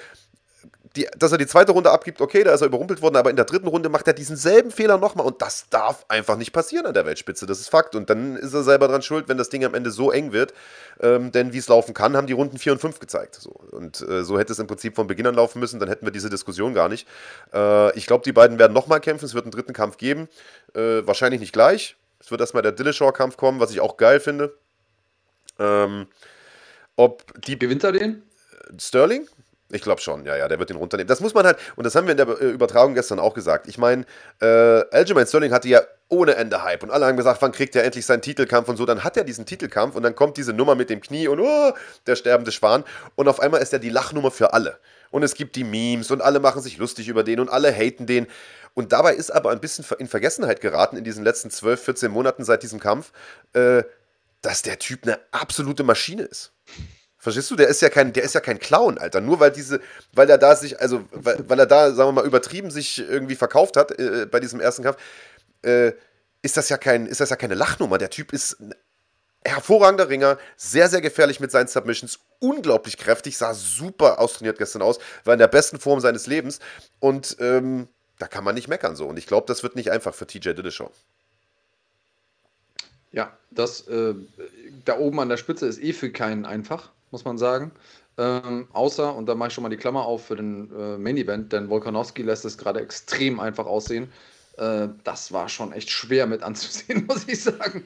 die, 0.96 1.08
dass 1.18 1.32
er 1.32 1.38
die 1.38 1.46
zweite 1.46 1.72
Runde 1.72 1.90
abgibt, 1.90 2.20
okay, 2.20 2.42
da 2.42 2.52
ist 2.52 2.60
er 2.60 2.66
überrumpelt 2.66 3.02
worden, 3.02 3.16
aber 3.16 3.30
in 3.30 3.36
der 3.36 3.44
dritten 3.44 3.68
Runde 3.68 3.88
macht 3.88 4.06
er 4.06 4.14
diesen 4.14 4.36
selben 4.36 4.70
Fehler 4.70 4.98
nochmal 4.98 5.26
und 5.26 5.42
das 5.42 5.66
darf 5.70 6.04
einfach 6.08 6.36
nicht 6.36 6.52
passieren 6.52 6.86
an 6.86 6.94
der 6.94 7.06
Weltspitze, 7.06 7.46
das 7.46 7.60
ist 7.60 7.68
Fakt. 7.68 7.94
Und 7.94 8.10
dann 8.10 8.36
ist 8.36 8.54
er 8.54 8.62
selber 8.62 8.88
dran 8.88 9.02
schuld, 9.02 9.28
wenn 9.28 9.38
das 9.38 9.48
Ding 9.48 9.64
am 9.64 9.74
Ende 9.74 9.90
so 9.90 10.10
eng 10.10 10.32
wird, 10.32 10.54
ähm, 11.00 11.32
denn 11.32 11.52
wie 11.52 11.58
es 11.58 11.68
laufen 11.68 11.94
kann, 11.94 12.16
haben 12.16 12.26
die 12.26 12.32
Runden 12.32 12.58
4 12.58 12.72
und 12.72 12.78
5 12.80 12.98
gezeigt. 12.98 13.36
So. 13.36 13.50
Und 13.50 14.00
äh, 14.00 14.24
so 14.24 14.38
hätte 14.38 14.52
es 14.52 14.58
im 14.58 14.66
Prinzip 14.66 14.96
von 14.96 15.06
Beginn 15.06 15.26
an 15.26 15.34
laufen 15.34 15.60
müssen, 15.60 15.78
dann 15.78 15.88
hätten 15.88 16.06
wir 16.06 16.12
diese 16.12 16.30
Diskussion 16.30 16.74
gar 16.74 16.88
nicht. 16.88 17.06
Äh, 17.52 17.96
ich 17.96 18.06
glaube, 18.06 18.24
die 18.24 18.32
beiden 18.32 18.58
werden 18.58 18.72
nochmal 18.72 19.00
kämpfen, 19.00 19.26
es 19.26 19.34
wird 19.34 19.44
einen 19.44 19.52
dritten 19.52 19.72
Kampf 19.72 19.98
geben, 19.98 20.28
äh, 20.74 21.06
wahrscheinlich 21.06 21.40
nicht 21.40 21.52
gleich. 21.52 21.96
Es 22.20 22.30
wird 22.30 22.40
erstmal 22.40 22.62
der 22.62 22.72
Dillashaw-Kampf 22.72 23.36
kommen, 23.36 23.60
was 23.60 23.70
ich 23.70 23.80
auch 23.80 23.96
geil 23.96 24.20
finde. 24.20 24.54
Ähm, 25.58 26.06
ob 26.96 27.22
die. 27.42 27.58
Gewinnt 27.58 27.84
er 27.84 27.92
den? 27.92 28.22
Sterling? 28.78 29.28
Ich 29.72 29.82
glaube 29.82 30.00
schon, 30.00 30.24
ja, 30.24 30.36
ja, 30.36 30.46
der 30.46 30.60
wird 30.60 30.70
den 30.70 30.76
runternehmen. 30.76 31.08
Das 31.08 31.20
muss 31.20 31.34
man 31.34 31.44
halt, 31.44 31.58
und 31.74 31.84
das 31.84 31.96
haben 31.96 32.06
wir 32.06 32.12
in 32.12 32.16
der 32.18 32.28
äh, 32.28 32.50
Übertragung 32.50 32.94
gestern 32.94 33.18
auch 33.18 33.34
gesagt. 33.34 33.66
Ich 33.66 33.78
meine, 33.78 34.04
äh, 34.40 34.46
Aljamain 34.46 35.26
Sterling 35.26 35.52
hatte 35.52 35.68
ja 35.68 35.82
ohne 36.08 36.36
Ende 36.36 36.62
Hype 36.62 36.84
und 36.84 36.92
alle 36.92 37.06
haben 37.06 37.16
gesagt, 37.16 37.42
wann 37.42 37.50
kriegt 37.50 37.74
er 37.74 37.82
endlich 37.82 38.06
seinen 38.06 38.22
Titelkampf 38.22 38.68
und 38.68 38.76
so. 38.76 38.86
Dann 38.86 39.02
hat 39.02 39.16
er 39.16 39.24
diesen 39.24 39.44
Titelkampf 39.44 39.96
und 39.96 40.04
dann 40.04 40.14
kommt 40.14 40.36
diese 40.36 40.52
Nummer 40.52 40.76
mit 40.76 40.88
dem 40.88 41.00
Knie 41.00 41.26
und 41.26 41.40
oh, 41.40 41.72
der 42.06 42.14
sterbende 42.14 42.52
Schwan 42.52 42.84
und 43.16 43.26
auf 43.26 43.40
einmal 43.40 43.60
ist 43.60 43.72
er 43.72 43.80
die 43.80 43.90
Lachnummer 43.90 44.30
für 44.30 44.52
alle. 44.52 44.78
Und 45.10 45.24
es 45.24 45.34
gibt 45.34 45.56
die 45.56 45.64
Memes 45.64 46.10
und 46.10 46.20
alle 46.20 46.38
machen 46.38 46.62
sich 46.62 46.78
lustig 46.78 47.08
über 47.08 47.24
den 47.24 47.40
und 47.40 47.48
alle 47.48 47.72
haten 47.72 48.06
den. 48.06 48.26
Und 48.74 48.92
dabei 48.92 49.14
ist 49.14 49.30
aber 49.30 49.50
ein 49.50 49.60
bisschen 49.60 49.84
in 49.98 50.06
Vergessenheit 50.06 50.60
geraten 50.60 50.96
in 50.96 51.04
diesen 51.04 51.24
letzten 51.24 51.50
12, 51.50 51.82
14 51.82 52.12
Monaten 52.12 52.44
seit 52.44 52.62
diesem 52.62 52.78
Kampf, 52.78 53.12
äh, 53.52 53.82
dass 54.42 54.62
der 54.62 54.78
Typ 54.78 55.04
eine 55.04 55.18
absolute 55.32 55.82
Maschine 55.82 56.22
ist. 56.22 56.52
Verstehst 57.26 57.50
du? 57.50 57.56
Der 57.56 57.66
ist 57.66 57.82
ja 57.82 57.88
kein, 57.88 58.12
der 58.12 58.22
ist 58.22 58.36
ja 58.36 58.40
kein 58.40 58.60
Clown, 58.60 58.98
Alter. 58.98 59.20
Nur 59.20 59.40
weil 59.40 59.50
diese, 59.50 59.80
weil 60.12 60.30
er 60.30 60.38
da 60.38 60.54
sich, 60.54 60.80
also 60.80 61.08
weil, 61.10 61.36
weil 61.48 61.58
er 61.58 61.66
da, 61.66 61.90
sagen 61.92 62.10
wir 62.10 62.22
mal, 62.22 62.24
übertrieben 62.24 62.70
sich 62.70 63.00
irgendwie 63.00 63.34
verkauft 63.34 63.76
hat 63.76 63.98
äh, 63.98 64.28
bei 64.30 64.38
diesem 64.38 64.60
ersten 64.60 64.84
Kampf, 64.84 64.96
äh, 65.62 65.90
ist 66.42 66.56
das 66.56 66.68
ja 66.68 66.78
kein, 66.78 67.04
ist 67.06 67.20
das 67.20 67.30
ja 67.30 67.34
keine 67.34 67.56
Lachnummer. 67.56 67.98
Der 67.98 68.10
Typ 68.10 68.32
ist 68.32 68.58
hervorragender 69.44 70.08
Ringer, 70.08 70.38
sehr, 70.56 70.88
sehr 70.88 71.00
gefährlich 71.00 71.40
mit 71.40 71.50
seinen 71.50 71.66
Submissions, 71.66 72.20
unglaublich 72.38 72.96
kräftig, 72.96 73.36
sah 73.36 73.54
super 73.54 74.20
austrainiert 74.20 74.58
gestern 74.58 74.82
aus, 74.82 75.00
war 75.24 75.32
in 75.32 75.40
der 75.40 75.48
besten 75.48 75.80
Form 75.80 75.98
seines 75.98 76.28
Lebens 76.28 76.60
und 77.00 77.38
ähm, 77.40 77.88
da 78.20 78.28
kann 78.28 78.44
man 78.44 78.54
nicht 78.54 78.68
meckern 78.68 78.94
so. 78.94 79.04
Und 79.08 79.18
ich 79.18 79.26
glaube, 79.26 79.48
das 79.48 79.64
wird 79.64 79.74
nicht 79.74 79.90
einfach 79.90 80.14
für 80.14 80.28
TJ 80.28 80.50
Dillashaw. 80.50 80.92
Ja, 83.10 83.36
das 83.50 83.88
äh, 83.88 84.14
da 84.84 84.96
oben 84.96 85.18
an 85.18 85.28
der 85.28 85.38
Spitze 85.38 85.66
ist 85.66 85.82
eh 85.82 85.92
für 85.92 86.12
keinen 86.12 86.46
einfach, 86.46 86.92
muss 87.10 87.24
man 87.24 87.38
sagen. 87.38 87.72
Ähm, 88.18 88.68
außer, 88.72 89.14
und 89.14 89.26
da 89.26 89.34
mache 89.34 89.48
ich 89.48 89.54
schon 89.54 89.62
mal 89.62 89.68
die 89.68 89.76
Klammer 89.76 90.06
auf 90.06 90.26
für 90.26 90.36
den 90.36 90.70
äh, 90.74 90.96
Main 90.96 91.16
Event, 91.16 91.52
denn 91.52 91.68
Volkanowski 91.68 92.22
lässt 92.22 92.44
es 92.44 92.56
gerade 92.56 92.80
extrem 92.80 93.40
einfach 93.40 93.66
aussehen. 93.66 94.10
Äh, 94.56 94.88
das 95.04 95.32
war 95.32 95.48
schon 95.48 95.72
echt 95.72 95.90
schwer 95.90 96.26
mit 96.26 96.42
anzusehen, 96.42 97.06
muss 97.06 97.28
ich 97.28 97.42
sagen. 97.42 97.84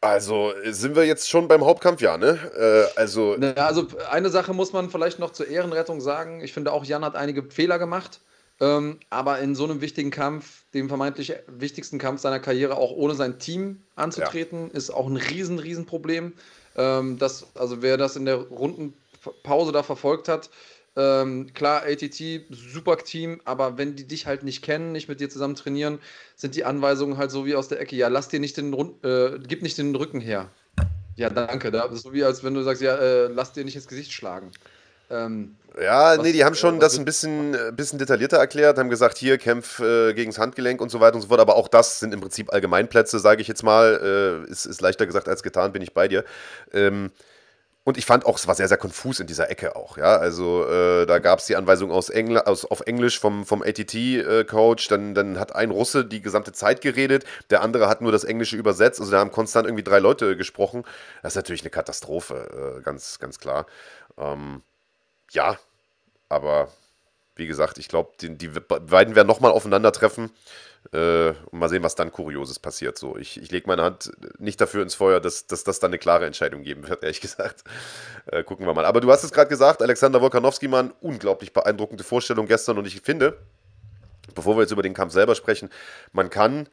Also 0.00 0.52
sind 0.64 0.94
wir 0.94 1.04
jetzt 1.04 1.28
schon 1.28 1.48
beim 1.48 1.64
Hauptkampf, 1.64 2.00
ja, 2.00 2.16
ne? 2.16 2.38
Äh, 2.56 2.98
also, 2.98 3.36
naja, 3.36 3.66
also 3.66 3.88
eine 4.10 4.30
Sache 4.30 4.54
muss 4.54 4.72
man 4.72 4.90
vielleicht 4.90 5.18
noch 5.18 5.32
zur 5.32 5.48
Ehrenrettung 5.48 6.00
sagen. 6.00 6.40
Ich 6.40 6.52
finde 6.52 6.72
auch, 6.72 6.84
Jan 6.84 7.04
hat 7.04 7.16
einige 7.16 7.42
Fehler 7.42 7.78
gemacht. 7.78 8.20
Ähm, 8.60 8.98
aber 9.10 9.38
in 9.38 9.54
so 9.54 9.64
einem 9.64 9.80
wichtigen 9.80 10.10
Kampf, 10.10 10.64
dem 10.74 10.88
vermeintlich 10.88 11.32
wichtigsten 11.46 11.98
Kampf 11.98 12.20
seiner 12.20 12.40
Karriere, 12.40 12.76
auch 12.76 12.90
ohne 12.90 13.14
sein 13.14 13.38
Team 13.38 13.82
anzutreten, 13.94 14.68
ja. 14.68 14.76
ist 14.76 14.90
auch 14.90 15.06
ein 15.06 15.16
riesen, 15.16 15.58
riesen 15.58 15.86
Problem. 15.86 16.32
Ähm, 16.76 17.18
das, 17.18 17.46
also 17.54 17.82
wer 17.82 17.96
das 17.96 18.16
in 18.16 18.24
der 18.24 18.36
Rundenpause 18.36 19.72
da 19.72 19.82
verfolgt 19.82 20.28
hat, 20.28 20.50
ähm, 20.96 21.52
klar, 21.54 21.82
ATT, 21.86 22.46
super 22.50 22.98
Team, 22.98 23.40
aber 23.44 23.78
wenn 23.78 23.94
die 23.94 24.06
dich 24.06 24.26
halt 24.26 24.42
nicht 24.42 24.62
kennen, 24.62 24.90
nicht 24.90 25.08
mit 25.08 25.20
dir 25.20 25.30
zusammen 25.30 25.54
trainieren, 25.54 26.00
sind 26.34 26.56
die 26.56 26.64
Anweisungen 26.64 27.18
halt 27.18 27.30
so 27.30 27.46
wie 27.46 27.54
aus 27.54 27.68
der 27.68 27.80
Ecke, 27.80 27.94
ja, 27.94 28.08
lass 28.08 28.28
dir 28.28 28.40
nicht 28.40 28.56
den 28.56 28.74
Rund, 28.74 29.04
äh, 29.04 29.38
gib 29.46 29.62
nicht 29.62 29.78
den 29.78 29.94
Rücken 29.94 30.20
her. 30.20 30.50
Ja, 31.14 31.30
danke. 31.30 31.70
Das 31.70 32.02
so 32.02 32.12
wie 32.12 32.24
als 32.24 32.44
wenn 32.44 32.54
du 32.54 32.62
sagst, 32.62 32.82
ja, 32.82 32.96
äh, 32.96 33.26
lass 33.26 33.52
dir 33.52 33.64
nicht 33.64 33.76
ins 33.76 33.88
Gesicht 33.88 34.12
schlagen. 34.12 34.50
Ähm, 35.10 35.56
ja, 35.80 36.16
was, 36.16 36.24
nee, 36.24 36.32
die 36.32 36.44
haben 36.44 36.54
schon 36.54 36.76
äh, 36.76 36.80
das 36.80 36.98
ein 36.98 37.04
bisschen, 37.04 37.54
äh, 37.54 37.72
bisschen 37.72 37.98
detaillierter 37.98 38.38
erklärt, 38.38 38.78
haben 38.78 38.90
gesagt, 38.90 39.16
hier 39.16 39.38
kämpf 39.38 39.80
äh, 39.80 40.12
gegen 40.12 40.30
das 40.30 40.38
Handgelenk 40.38 40.80
und 40.80 40.90
so 40.90 41.00
weiter 41.00 41.16
und 41.16 41.22
so 41.22 41.28
fort, 41.28 41.40
aber 41.40 41.56
auch 41.56 41.68
das 41.68 42.00
sind 42.00 42.12
im 42.12 42.20
Prinzip 42.20 42.52
Allgemeinplätze, 42.52 43.18
sage 43.18 43.40
ich 43.40 43.48
jetzt 43.48 43.62
mal. 43.62 44.44
Äh, 44.46 44.50
ist, 44.50 44.66
ist 44.66 44.80
leichter 44.80 45.06
gesagt 45.06 45.28
als 45.28 45.42
getan, 45.42 45.72
bin 45.72 45.82
ich 45.82 45.94
bei 45.94 46.08
dir. 46.08 46.24
Ähm, 46.72 47.10
und 47.88 47.96
ich 47.96 48.04
fand 48.04 48.26
auch, 48.26 48.36
es 48.36 48.46
war 48.46 48.54
sehr, 48.54 48.68
sehr 48.68 48.76
konfus 48.76 49.18
in 49.18 49.26
dieser 49.26 49.48
Ecke 49.50 49.74
auch. 49.74 49.96
Ja, 49.96 50.18
also 50.18 50.66
äh, 50.68 51.06
da 51.06 51.20
gab 51.20 51.38
es 51.38 51.46
die 51.46 51.56
Anweisung 51.56 51.90
aus 51.90 52.10
Engl 52.10 52.36
aus, 52.38 52.66
auf 52.66 52.82
Englisch 52.82 53.18
vom, 53.18 53.46
vom 53.46 53.62
ATT-Coach. 53.62 54.86
Äh, 54.86 54.88
dann, 54.90 55.14
dann 55.14 55.40
hat 55.40 55.54
ein 55.54 55.70
Russe 55.70 56.04
die 56.04 56.20
gesamte 56.20 56.52
Zeit 56.52 56.82
geredet, 56.82 57.24
der 57.48 57.62
andere 57.62 57.88
hat 57.88 58.02
nur 58.02 58.12
das 58.12 58.24
Englische 58.24 58.56
übersetzt. 58.56 59.00
Also 59.00 59.10
da 59.12 59.20
haben 59.20 59.32
konstant 59.32 59.66
irgendwie 59.66 59.84
drei 59.84 60.00
Leute 60.00 60.36
gesprochen. 60.36 60.84
Das 61.22 61.32
ist 61.32 61.36
natürlich 61.36 61.62
eine 61.62 61.70
Katastrophe, 61.70 62.76
äh, 62.78 62.82
ganz, 62.82 63.20
ganz 63.20 63.38
klar. 63.38 63.64
Ähm, 64.18 64.60
ja, 65.30 65.58
aber 66.28 66.68
wie 67.36 67.46
gesagt, 67.46 67.78
ich 67.78 67.88
glaube, 67.88 68.12
die, 68.20 68.36
die, 68.36 68.48
beiden 68.48 69.14
werden 69.14 69.28
nochmal 69.28 69.52
aufeinandertreffen. 69.52 70.30
Äh, 70.92 71.30
und 71.50 71.58
mal 71.58 71.68
sehen, 71.68 71.82
was 71.82 71.94
dann 71.94 72.12
Kurioses 72.12 72.58
passiert. 72.58 72.98
So, 72.98 73.16
ich, 73.16 73.40
ich 73.40 73.50
lege 73.50 73.66
meine 73.66 73.82
Hand 73.82 74.10
nicht 74.38 74.60
dafür 74.60 74.82
ins 74.82 74.94
Feuer, 74.94 75.20
dass, 75.20 75.46
dass 75.46 75.64
das 75.64 75.80
dann 75.80 75.90
eine 75.90 75.98
klare 75.98 76.26
Entscheidung 76.26 76.62
geben 76.62 76.88
wird, 76.88 77.02
ehrlich 77.02 77.20
gesagt. 77.20 77.64
Äh, 78.26 78.42
gucken 78.44 78.66
wir 78.66 78.74
mal. 78.74 78.84
Aber 78.84 79.00
du 79.00 79.10
hast 79.10 79.24
es 79.24 79.32
gerade 79.32 79.48
gesagt, 79.48 79.82
Alexander 79.82 80.20
Wolkanowski, 80.20 80.68
Mann, 80.68 80.92
unglaublich 81.00 81.52
beeindruckende 81.52 82.04
Vorstellung 82.04 82.46
gestern. 82.46 82.78
Und 82.78 82.86
ich 82.86 83.00
finde, 83.00 83.38
bevor 84.34 84.56
wir 84.56 84.62
jetzt 84.62 84.72
über 84.72 84.82
den 84.82 84.94
Kampf 84.94 85.12
selber 85.12 85.34
sprechen, 85.34 85.70
man 86.12 86.30
kann 86.30 86.68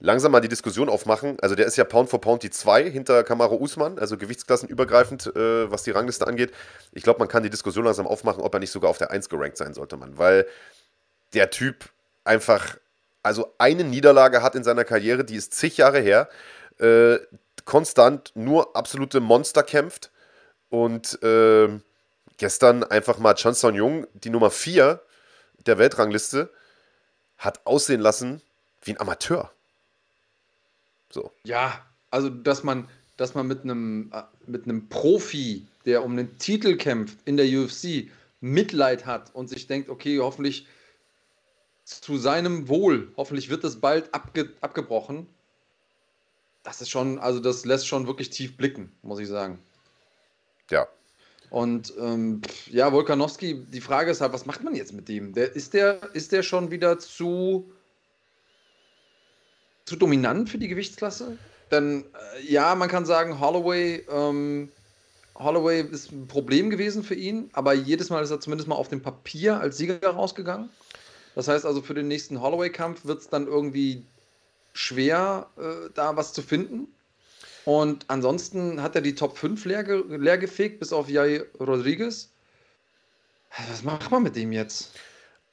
langsam 0.00 0.32
mal 0.32 0.40
die 0.40 0.48
Diskussion 0.48 0.88
aufmachen. 0.88 1.38
Also 1.40 1.54
der 1.54 1.66
ist 1.66 1.76
ja 1.76 1.84
Pound 1.84 2.10
for 2.10 2.20
Pound 2.20 2.42
die 2.42 2.50
2 2.50 2.90
hinter 2.90 3.24
Kamaro 3.24 3.56
Usman, 3.56 3.98
also 3.98 4.16
gewichtsklassenübergreifend, 4.16 5.34
äh, 5.34 5.70
was 5.70 5.82
die 5.84 5.90
Rangliste 5.90 6.26
angeht. 6.26 6.52
Ich 6.92 7.02
glaube, 7.02 7.18
man 7.18 7.28
kann 7.28 7.42
die 7.42 7.50
Diskussion 7.50 7.84
langsam 7.84 8.06
aufmachen, 8.06 8.42
ob 8.42 8.52
er 8.54 8.60
nicht 8.60 8.72
sogar 8.72 8.90
auf 8.90 8.98
der 8.98 9.10
1 9.10 9.28
gerankt 9.28 9.56
sein 9.56 9.74
sollte, 9.74 9.96
man. 9.96 10.18
Weil 10.18 10.46
der 11.32 11.50
Typ 11.50 11.90
einfach, 12.24 12.76
also 13.22 13.54
eine 13.58 13.84
Niederlage 13.84 14.42
hat 14.42 14.54
in 14.54 14.64
seiner 14.64 14.84
Karriere, 14.84 15.24
die 15.24 15.36
ist 15.36 15.54
zig 15.54 15.76
Jahre 15.76 16.00
her, 16.00 16.28
äh, 16.78 17.18
konstant 17.64 18.32
nur 18.34 18.76
absolute 18.76 19.20
Monster 19.20 19.62
kämpft 19.62 20.10
und 20.68 21.22
äh, 21.22 21.68
gestern 22.36 22.84
einfach 22.84 23.18
mal 23.18 23.34
Chan 23.34 23.54
Song 23.54 23.74
Jung, 23.74 24.06
die 24.14 24.30
Nummer 24.30 24.50
4 24.50 25.00
der 25.66 25.78
Weltrangliste, 25.78 26.50
hat 27.38 27.64
aussehen 27.64 28.00
lassen 28.00 28.42
wie 28.82 28.92
ein 28.92 29.00
Amateur. 29.00 29.50
So. 31.14 31.30
Ja, 31.44 31.80
also 32.10 32.28
dass 32.28 32.64
man, 32.64 32.88
dass 33.16 33.34
man 33.34 33.46
mit 33.46 33.62
einem, 33.62 34.10
äh, 34.12 34.22
mit 34.48 34.64
einem 34.64 34.88
Profi, 34.88 35.64
der 35.86 36.02
um 36.02 36.12
einen 36.12 36.38
Titel 36.38 36.76
kämpft 36.76 37.18
in 37.24 37.36
der 37.36 37.46
UFC, 37.46 38.10
Mitleid 38.40 39.06
hat 39.06 39.32
und 39.32 39.48
sich 39.48 39.68
denkt, 39.68 39.88
okay, 39.88 40.18
hoffentlich 40.18 40.66
zu 41.84 42.18
seinem 42.18 42.68
Wohl, 42.68 43.12
hoffentlich 43.16 43.48
wird 43.48 43.62
das 43.62 43.76
bald 43.76 44.12
abge 44.12 44.52
abgebrochen. 44.60 45.26
Das 46.64 46.80
ist 46.80 46.90
schon, 46.90 47.18
also 47.20 47.38
das 47.40 47.64
lässt 47.64 47.86
schon 47.86 48.06
wirklich 48.06 48.30
tief 48.30 48.56
blicken, 48.56 48.90
muss 49.02 49.20
ich 49.20 49.28
sagen. 49.28 49.60
Ja. 50.70 50.88
Und 51.50 51.92
ähm, 52.00 52.40
ja, 52.66 52.92
Wolkanowski, 52.92 53.64
die 53.66 53.80
Frage 53.80 54.10
ist 54.10 54.20
halt, 54.20 54.32
was 54.32 54.46
macht 54.46 54.64
man 54.64 54.74
jetzt 54.74 54.92
mit 54.92 55.08
dem? 55.08 55.32
Der, 55.32 55.54
ist, 55.54 55.74
der, 55.74 56.12
ist 56.14 56.32
der 56.32 56.42
schon 56.42 56.72
wieder 56.72 56.98
zu 56.98 57.70
zu 59.84 59.96
dominant 59.96 60.48
für 60.48 60.58
die 60.58 60.68
Gewichtsklasse? 60.68 61.38
Denn 61.70 62.04
äh, 62.36 62.42
ja, 62.46 62.74
man 62.74 62.88
kann 62.88 63.06
sagen, 63.06 63.40
Holloway, 63.40 64.04
ähm, 64.10 64.70
Holloway 65.34 65.82
ist 65.82 66.12
ein 66.12 66.28
Problem 66.28 66.70
gewesen 66.70 67.02
für 67.02 67.14
ihn, 67.14 67.50
aber 67.52 67.74
jedes 67.74 68.10
Mal 68.10 68.22
ist 68.22 68.30
er 68.30 68.40
zumindest 68.40 68.68
mal 68.68 68.76
auf 68.76 68.88
dem 68.88 69.02
Papier 69.02 69.58
als 69.60 69.76
Sieger 69.76 70.06
rausgegangen. 70.06 70.70
Das 71.34 71.48
heißt 71.48 71.66
also, 71.66 71.82
für 71.82 71.94
den 71.94 72.08
nächsten 72.08 72.40
Holloway-Kampf 72.40 73.04
wird 73.04 73.20
es 73.20 73.28
dann 73.28 73.46
irgendwie 73.46 74.04
schwer, 74.72 75.48
äh, 75.58 75.90
da 75.94 76.16
was 76.16 76.32
zu 76.32 76.42
finden. 76.42 76.88
Und 77.64 78.04
ansonsten 78.08 78.82
hat 78.82 78.94
er 78.94 79.00
die 79.00 79.14
Top 79.14 79.38
5 79.38 79.64
leer, 79.64 79.84
leer 80.08 80.38
gefegt, 80.38 80.80
bis 80.80 80.92
auf 80.92 81.08
Jai 81.08 81.42
Rodriguez. 81.58 82.30
Was 83.70 83.82
macht 83.82 84.10
man 84.10 84.22
mit 84.22 84.36
dem 84.36 84.52
jetzt? 84.52 84.92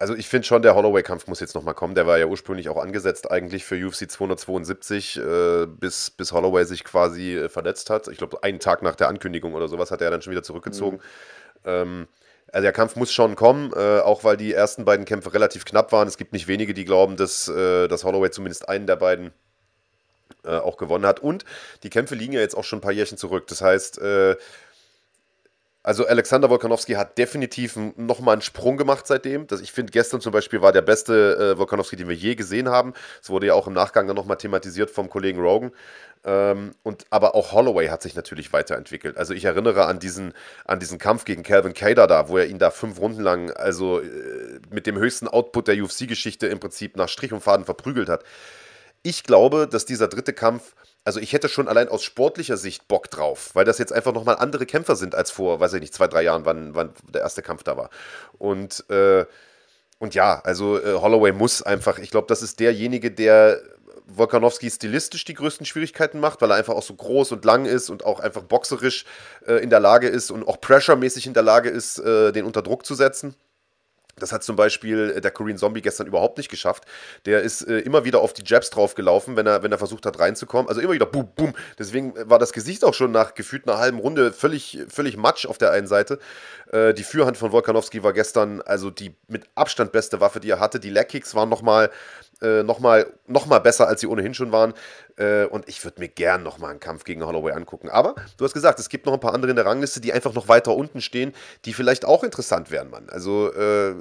Also 0.02 0.16
ich 0.16 0.28
finde 0.28 0.48
schon, 0.48 0.64
der 0.64 0.74
Holloway-Kampf 0.74 1.28
muss 1.28 1.42
jetzt 1.42 1.54
nochmal 1.54 1.76
kommen. 1.76 1.94
Der 1.94 2.08
war 2.08 2.18
ja 2.18 2.26
ursprünglich 2.26 2.70
auch 2.70 2.82
angesetzt 2.82 3.30
eigentlich 3.30 3.64
für 3.64 3.76
UFC 3.76 4.10
272, 4.10 5.18
äh, 5.18 5.68
bis, 5.68 6.10
bis 6.10 6.32
Holloway 6.32 6.66
sich 6.66 6.84
quasi 6.84 7.36
äh, 7.36 7.50
verletzt 7.50 7.92
hat. 7.92 8.08
Ich 8.08 8.18
glaube, 8.18 8.42
einen 8.42 8.60
Tag 8.60 8.82
nach 8.82 8.96
der 8.96 9.10
Ankündigung 9.10 9.54
oder 9.54 9.68
sowas 9.68 9.92
hat 9.92 10.02
er 10.02 10.10
dann 10.10 10.24
schon 10.24 10.32
wieder 10.32 10.42
zurückgezogen. 10.42 10.98
Mhm. 10.98 11.70
Ähm, 11.70 12.08
also 12.52 12.64
der 12.64 12.72
Kampf 12.72 12.96
muss 12.96 13.14
schon 13.14 13.36
kommen, 13.36 13.74
äh, 13.76 14.00
auch 14.00 14.24
weil 14.24 14.38
die 14.38 14.52
ersten 14.52 14.86
beiden 14.86 15.06
Kämpfe 15.06 15.36
relativ 15.36 15.66
knapp 15.66 15.92
waren. 15.92 16.08
Es 16.08 16.18
gibt 16.18 16.34
nicht 16.34 16.48
wenige, 16.48 16.74
die 16.74 16.84
glauben, 16.86 17.16
dass, 17.16 17.48
äh, 17.48 17.88
dass 17.88 18.04
Holloway 18.04 18.32
zumindest 18.32 18.68
einen 18.68 18.88
der 18.88 18.96
beiden 18.96 19.32
äh, 20.44 20.58
auch 20.58 20.78
gewonnen 20.78 21.06
hat. 21.06 21.20
Und 21.20 21.46
die 21.84 21.92
Kämpfe 21.92 22.16
liegen 22.16 22.34
ja 22.34 22.40
jetzt 22.40 22.58
auch 22.58 22.64
schon 22.64 22.80
ein 22.80 22.82
paar 22.82 22.92
Jährchen 22.92 23.20
zurück. 23.20 23.46
Das 23.46 23.62
heißt, 23.62 24.00
äh, 24.00 24.36
also 25.84 26.06
Alexander 26.06 26.50
Wolkanowski 26.50 26.94
hat 26.94 27.18
definitiv 27.18 27.76
nochmal 27.96 28.34
einen 28.34 28.42
Sprung 28.44 28.78
gemacht 28.78 29.08
seitdem. 29.08 29.48
Das, 29.48 29.62
ich 29.62 29.72
finde, 29.72 29.92
gestern 29.92 30.22
zum 30.22 30.32
Beispiel 30.32 30.62
war 30.62 30.72
der 30.72 30.84
beste 30.84 31.54
äh, 31.54 31.58
Wolkanowski, 31.58 31.96
den 31.96 32.08
wir 32.08 32.16
je 32.16 32.36
gesehen 32.36 32.70
haben. 32.70 32.94
Es 33.22 33.30
wurde 33.32 33.48
ja 33.48 33.56
auch 33.56 33.68
im 33.68 33.74
Nachgang 33.74 34.06
dann 34.06 34.16
nochmal 34.16 34.38
thematisiert 34.38 34.92
vom 34.92 35.10
Kollegen 35.10 35.40
Rogan. 35.40 35.72
Ähm, 36.24 36.76
und, 36.84 37.06
aber 37.10 37.34
auch 37.34 37.52
Holloway 37.52 37.88
hat 37.88 38.04
sich 38.04 38.14
natürlich 38.14 38.54
weiterentwickelt. 38.54 39.18
Also 39.18 39.34
ich 39.34 39.46
erinnere 39.46 39.86
an 39.86 39.98
diesen, 39.98 40.34
an 40.66 40.80
diesen 40.80 41.00
Kampf 41.00 41.26
gegen 41.26 41.42
Calvin 41.42 41.74
Cater 41.74 42.06
da, 42.06 42.30
wo 42.30 42.38
er 42.38 42.46
ihn 42.46 42.60
da 42.60 42.70
fünf 42.70 43.00
Runden 43.00 43.22
lang, 43.22 43.50
also 43.50 44.02
äh, 44.02 44.60
mit 44.70 44.86
dem 44.86 45.00
höchsten 45.00 45.28
Output 45.28 45.68
der 45.68 45.82
UFC-Geschichte 45.82 46.46
im 46.46 46.60
Prinzip 46.60 46.96
nach 46.96 47.10
Strich 47.10 47.34
und 47.34 47.42
Faden 47.42 47.66
verprügelt 47.66 48.08
hat. 48.08 48.24
Ich 49.02 49.24
glaube, 49.24 49.68
dass 49.68 49.86
dieser 49.86 50.08
dritte 50.08 50.34
Kampf 50.34 50.76
also 51.04 51.20
ich 51.20 51.34
hätte 51.34 51.50
schon 51.50 51.68
allein 51.68 51.90
aus 51.90 52.04
sportlicher 52.04 52.58
Sicht 52.58 52.88
Bock 52.88 53.10
drauf, 53.10 53.52
weil 53.54 53.66
das 53.66 53.78
jetzt 53.80 53.94
einfach 53.94 54.14
nochmal 54.14 54.38
andere 54.38 54.66
Kämpfer 54.66 54.96
sind 54.96 55.16
als 55.16 55.32
vor, 55.32 55.60
weiß 55.60 55.74
ich 55.74 55.82
nicht, 55.82 55.94
zwei, 55.94 56.08
drei 56.08 56.22
Jahren, 56.24 56.46
wann, 56.46 56.76
wann 56.76 56.94
der 57.14 57.22
erste 57.22 57.42
Kampf 57.42 57.64
da 57.64 57.78
war. 57.78 57.90
Und, 58.38 58.86
äh, 58.90 59.26
und 60.00 60.16
ja, 60.16 60.42
also 60.44 60.80
äh, 60.80 60.94
Holloway 60.94 61.32
muss 61.32 61.62
einfach, 61.62 61.98
ich 61.98 62.12
glaube, 62.12 62.28
das 62.28 62.42
ist 62.42 62.60
derjenige, 62.60 63.12
der 63.12 63.62
Volkanowski 64.06 64.70
stilistisch 64.70 65.26
die 65.26 65.34
größten 65.34 65.66
Schwierigkeiten 65.66 66.20
macht, 66.20 66.42
weil 66.42 66.52
er 66.52 66.58
einfach 66.58 66.76
auch 66.76 66.84
so 66.84 66.94
groß 66.94 67.32
und 67.32 67.46
lang 67.46 67.66
ist 67.66 67.90
und 67.90 68.04
auch 68.06 68.20
einfach 68.20 68.44
boxerisch 68.44 69.06
äh, 69.48 69.64
in 69.64 69.70
der 69.70 69.80
Lage 69.80 70.08
ist 70.08 70.32
und 70.32 70.48
auch 70.48 70.60
pressuremäßig 70.60 71.28
in 71.28 71.34
der 71.34 71.44
Lage 71.44 71.70
ist, 71.70 72.00
äh, 72.00 72.32
den 72.32 72.46
unter 72.46 72.62
Druck 72.62 72.86
zu 72.86 72.96
setzen. 72.96 73.36
Das 74.18 74.32
hat 74.32 74.44
zum 74.44 74.56
Beispiel 74.56 75.14
äh, 75.18 75.22
der 75.22 75.32
Korean 75.32 75.58
Zombie 75.58 75.82
gestern 75.82 76.08
überhaupt 76.08 76.38
nicht 76.38 76.50
geschafft. 76.50 76.86
Der 77.26 77.42
ist 77.42 77.62
äh, 77.62 77.80
immer 77.80 78.06
wieder 78.06 78.22
auf 78.22 78.34
die 78.34 78.44
Jabs 78.46 78.70
draufgelaufen, 78.70 79.36
wenn 79.36 79.48
er, 79.48 79.64
wenn 79.64 79.72
er 79.72 79.78
versucht 79.78 80.06
hat 80.06 80.20
reinzukommen. 80.20 80.70
Also 80.70 80.82
immer 80.82 80.94
wieder 80.94 81.06
boom, 81.06 81.30
boom. 81.36 81.54
Deswegen 81.78 82.14
war 82.30 82.40
das 82.40 82.54
Gesicht 82.54 82.84
auch 82.84 82.94
schon 82.94 83.12
nach 83.12 83.34
gefühlt 83.34 83.68
einer 83.68 83.78
halben 83.78 84.00
Runde 84.00 84.34
völlig, 84.34 84.80
völlig 84.90 85.18
matsch 85.18 85.46
auf 85.46 85.58
der 85.58 85.72
einen 85.72 85.88
Seite. 85.88 86.20
Äh, 86.72 86.94
die 86.94 87.04
Fürhand 87.04 87.38
von 87.38 87.52
Volkanowski 87.52 88.04
war 88.04 88.14
gestern 88.14 88.62
also 88.62 88.90
die 88.90 89.16
mit 89.28 89.46
Abstand 89.56 89.92
beste 89.92 90.22
Waffe, 90.22 90.40
die 90.40 90.50
er 90.50 90.60
hatte. 90.60 90.80
Die 90.80 90.90
Leg 90.90 91.10
Kicks 91.10 91.36
waren 91.36 91.50
nochmal 91.50 91.92
äh, 92.42 92.64
nochmal 92.64 93.08
noch 93.28 93.46
mal 93.46 93.60
besser, 93.60 93.88
als 93.88 94.02
sie 94.02 94.08
ohnehin 94.08 94.34
schon 94.34 94.52
waren. 94.52 94.74
Äh, 95.18 95.46
und 95.46 95.68
ich 95.68 95.84
würde 95.84 96.00
mir 96.00 96.08
gern 96.10 96.44
nochmal 96.44 96.72
einen 96.72 96.80
Kampf 96.80 97.04
gegen 97.04 97.26
Holloway 97.26 97.54
angucken. 97.54 97.90
Aber 97.90 98.16
du 98.38 98.46
hast 98.46 98.54
gesagt, 98.54 98.80
es 98.80 98.90
gibt 98.90 99.06
noch 99.06 99.14
ein 99.14 99.20
paar 99.20 99.34
andere 99.34 99.52
in 99.52 99.56
der 99.56 99.66
Rangliste, 99.66 100.02
die 100.02 100.14
einfach 100.14 100.34
noch 100.34 100.48
weiter 100.48 100.76
unten 100.76 101.02
stehen, 101.02 101.34
die 101.66 101.74
vielleicht 101.74 102.06
auch 102.06 102.24
interessant 102.24 102.72
wären, 102.72 102.90
Mann. 102.90 103.10
Also, 103.10 103.54
äh, 103.54 103.94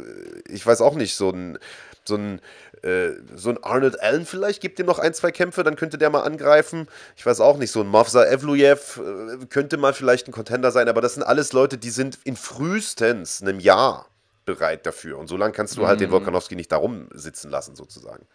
ich 0.49 0.67
weiß 0.67 0.81
auch 0.81 0.95
nicht, 0.95 1.15
so 1.15 1.31
ein 1.31 1.59
so 2.05 2.17
ein, 2.17 2.41
äh, 2.83 3.11
so 3.35 3.51
ein 3.51 3.63
Arnold 3.63 4.01
Allen 4.03 4.27
vielleicht 4.27 4.61
gibt 4.61 4.79
ihm 4.79 4.87
noch 4.87 4.99
ein, 4.99 5.15
zwei 5.15 5.31
Kämpfe, 5.31 5.63
dann 5.63 5.77
könnte 5.77 5.99
der 5.99 6.11
mal 6.11 6.23
angreifen. 6.23 6.89
Ich 7.17 7.25
weiß 7.25 7.41
auch 7.41 7.57
nicht, 7.57 7.71
so 7.71 7.81
ein 7.81 7.87
Mavsa 7.87 8.25
Evluyev 8.25 8.99
äh, 8.99 9.47
könnte 9.47 9.77
mal 9.77 9.95
vielleicht 9.95 10.29
ein 10.29 10.33
Contender 10.33 10.71
sein, 10.71 10.89
aber 10.89 11.01
das 11.01 11.15
sind 11.15 11.23
alles 11.23 11.53
Leute, 11.53 11.79
die 11.79 11.91
sind 11.91 12.19
in 12.25 12.37
frühestens 12.37 13.43
einem 13.43 13.61
Jahr 13.61 14.10
bereit 14.55 14.87
dafür. 14.87 15.19
Und 15.19 15.29
so 15.29 15.37
lange 15.37 15.53
kannst 15.53 15.77
du 15.77 15.87
halt 15.87 15.99
mhm. 15.99 16.05
den 16.05 16.11
Volkanowski 16.13 16.57
nicht 16.57 16.73
darum 16.73 17.09
sitzen 17.13 17.51
lassen, 17.51 17.77
sozusagen. 17.77 18.27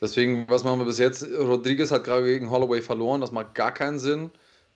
Deswegen, 0.00 0.48
was 0.48 0.64
machen 0.64 0.78
wir 0.78 0.86
bis 0.86 0.98
jetzt? 0.98 1.24
Rodriguez 1.24 1.90
hat 1.90 2.04
gerade 2.04 2.24
gegen 2.24 2.50
Holloway 2.50 2.80
verloren, 2.80 3.20
das 3.20 3.32
macht 3.32 3.54
gar 3.54 3.72
keinen 3.72 3.98
Sinn. 3.98 4.30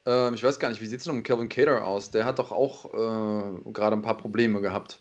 Ähm, 0.06 0.34
ich 0.34 0.44
weiß 0.44 0.58
gar 0.58 0.68
nicht, 0.68 0.80
wie 0.82 0.86
sieht 0.86 0.98
es 0.98 1.04
denn 1.04 1.14
um 1.14 1.22
Kelvin 1.22 1.48
Cater 1.48 1.84
aus? 1.86 2.10
Der 2.10 2.24
hat 2.24 2.38
doch 2.38 2.52
auch 2.52 2.92
äh, 2.92 3.72
gerade 3.72 3.96
ein 3.96 4.02
paar 4.02 4.18
Probleme 4.18 4.60
gehabt. 4.60 5.00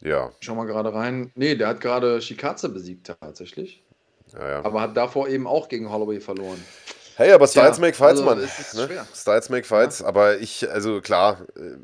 Ja. 0.00 0.32
Schau 0.40 0.54
mal 0.54 0.66
gerade 0.66 0.92
rein. 0.92 1.30
Nee, 1.34 1.54
der 1.54 1.68
hat 1.68 1.80
gerade 1.80 2.20
Shikaze 2.20 2.68
besiegt 2.68 3.12
tatsächlich. 3.20 3.82
Ja, 4.32 4.48
ja. 4.48 4.64
Aber 4.64 4.80
hat 4.80 4.96
davor 4.96 5.28
eben 5.28 5.46
auch 5.46 5.68
gegen 5.68 5.90
Holloway 5.90 6.20
verloren. 6.20 6.62
Hey, 7.16 7.30
aber 7.30 7.46
Styles 7.46 7.78
make 7.78 7.94
Fights, 7.94 8.20
also, 8.20 8.24
Mann. 8.24 8.40
Ne? 8.40 9.06
Styles 9.14 9.48
make 9.48 9.64
Fights, 9.64 10.00
ja. 10.00 10.06
aber 10.06 10.38
ich, 10.38 10.68
also 10.68 11.00
klar, 11.00 11.42
äh, 11.56 11.76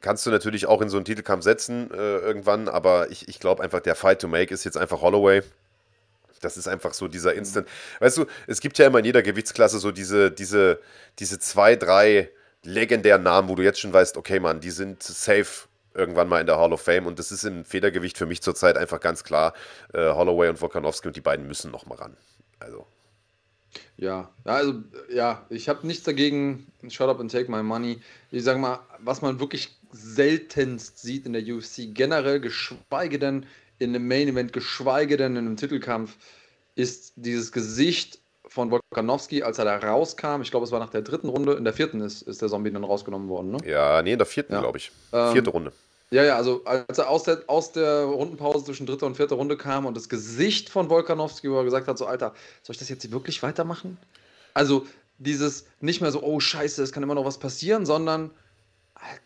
kannst 0.00 0.26
du 0.26 0.30
natürlich 0.30 0.66
auch 0.66 0.80
in 0.80 0.88
so 0.88 0.96
einen 0.96 1.04
Titelkampf 1.04 1.44
setzen 1.44 1.90
äh, 1.92 2.18
irgendwann, 2.18 2.68
aber 2.68 3.10
ich, 3.10 3.28
ich 3.28 3.40
glaube 3.40 3.62
einfach, 3.62 3.80
der 3.80 3.94
Fight 3.94 4.20
to 4.20 4.28
make 4.28 4.52
ist 4.52 4.64
jetzt 4.64 4.76
einfach 4.76 5.00
Holloway. 5.00 5.42
Das 6.40 6.56
ist 6.56 6.68
einfach 6.68 6.94
so 6.94 7.06
dieser 7.06 7.34
Instant. 7.34 7.66
Mhm. 7.66 8.04
Weißt 8.04 8.16
du, 8.16 8.26
es 8.46 8.60
gibt 8.60 8.78
ja 8.78 8.86
immer 8.86 9.00
in 9.00 9.04
jeder 9.04 9.22
Gewichtsklasse 9.22 9.78
so 9.78 9.92
diese, 9.92 10.30
diese, 10.30 10.80
diese 11.18 11.38
zwei, 11.38 11.76
drei 11.76 12.30
legendären 12.62 13.22
Namen, 13.22 13.48
wo 13.48 13.54
du 13.54 13.62
jetzt 13.62 13.80
schon 13.80 13.92
weißt, 13.92 14.16
okay, 14.16 14.40
Mann, 14.40 14.60
die 14.60 14.70
sind 14.70 15.02
safe 15.02 15.68
irgendwann 15.94 16.28
mal 16.28 16.40
in 16.40 16.46
der 16.46 16.56
Hall 16.56 16.72
of 16.72 16.80
Fame. 16.80 17.06
Und 17.06 17.18
das 17.18 17.32
ist 17.32 17.44
im 17.44 17.64
Federgewicht 17.64 18.16
für 18.16 18.26
mich 18.26 18.42
zurzeit 18.42 18.76
einfach 18.76 19.00
ganz 19.00 19.24
klar. 19.24 19.54
Äh, 19.92 20.12
Holloway 20.12 20.48
und 20.48 20.60
Volkanovski 20.60 21.08
und 21.08 21.16
die 21.16 21.20
beiden 21.20 21.46
müssen 21.46 21.70
noch 21.70 21.86
mal 21.86 21.96
ran. 21.96 22.16
Also. 22.58 22.86
Ja, 23.96 24.30
also 24.44 24.74
ja, 25.12 25.44
ich 25.48 25.68
habe 25.68 25.86
nichts 25.86 26.04
dagegen. 26.04 26.66
Shut 26.88 27.08
up 27.08 27.20
and 27.20 27.30
take 27.30 27.50
my 27.50 27.62
money. 27.62 28.00
Ich 28.30 28.44
sage 28.44 28.58
mal, 28.58 28.80
was 28.98 29.22
man 29.22 29.40
wirklich 29.40 29.79
seltenst 29.92 30.98
sieht 30.98 31.26
in 31.26 31.32
der 31.32 31.42
UFC, 31.42 31.94
generell, 31.94 32.40
geschweige 32.40 33.18
denn 33.18 33.46
in 33.78 33.94
einem 33.94 34.06
Main 34.06 34.28
Event, 34.28 34.52
geschweige 34.52 35.16
denn 35.16 35.36
in 35.36 35.46
einem 35.46 35.56
Titelkampf, 35.56 36.16
ist 36.74 37.12
dieses 37.16 37.52
Gesicht 37.52 38.20
von 38.46 38.70
Volkanovski, 38.70 39.42
als 39.42 39.58
er 39.58 39.64
da 39.64 39.76
rauskam. 39.76 40.42
Ich 40.42 40.50
glaube, 40.50 40.66
es 40.66 40.72
war 40.72 40.80
nach 40.80 40.90
der 40.90 41.02
dritten 41.02 41.28
Runde. 41.28 41.52
In 41.54 41.64
der 41.64 41.72
vierten 41.72 42.00
ist, 42.00 42.22
ist 42.22 42.42
der 42.42 42.48
Zombie 42.48 42.70
dann 42.70 42.84
rausgenommen 42.84 43.28
worden, 43.28 43.52
ne? 43.52 43.58
Ja, 43.64 44.02
nee, 44.02 44.12
in 44.12 44.18
der 44.18 44.26
vierten, 44.26 44.54
ja. 44.54 44.60
glaube 44.60 44.78
ich. 44.78 44.90
Ähm, 45.12 45.32
Vierte 45.32 45.50
Runde. 45.50 45.72
Ja, 46.10 46.24
ja, 46.24 46.36
also 46.36 46.64
als 46.64 46.98
er 46.98 47.08
aus 47.08 47.22
der, 47.22 47.44
aus 47.46 47.70
der 47.70 48.02
Rundenpause 48.02 48.64
zwischen 48.64 48.84
dritter 48.84 49.06
und 49.06 49.16
vierter 49.16 49.36
Runde 49.36 49.56
kam 49.56 49.86
und 49.86 49.96
das 49.96 50.08
Gesicht 50.08 50.68
von 50.68 50.90
Volkanovski, 50.90 51.48
wo 51.48 51.58
er 51.58 51.64
gesagt 51.64 51.86
hat, 51.86 51.98
so 51.98 52.06
Alter, 52.06 52.34
soll 52.64 52.74
ich 52.74 52.78
das 52.78 52.88
jetzt 52.88 53.12
wirklich 53.12 53.40
weitermachen? 53.44 53.96
Also 54.52 54.86
dieses 55.18 55.66
nicht 55.80 56.00
mehr 56.00 56.10
so, 56.10 56.20
oh 56.22 56.40
scheiße, 56.40 56.82
es 56.82 56.90
kann 56.90 57.04
immer 57.04 57.14
noch 57.14 57.24
was 57.24 57.38
passieren, 57.38 57.86
sondern 57.86 58.32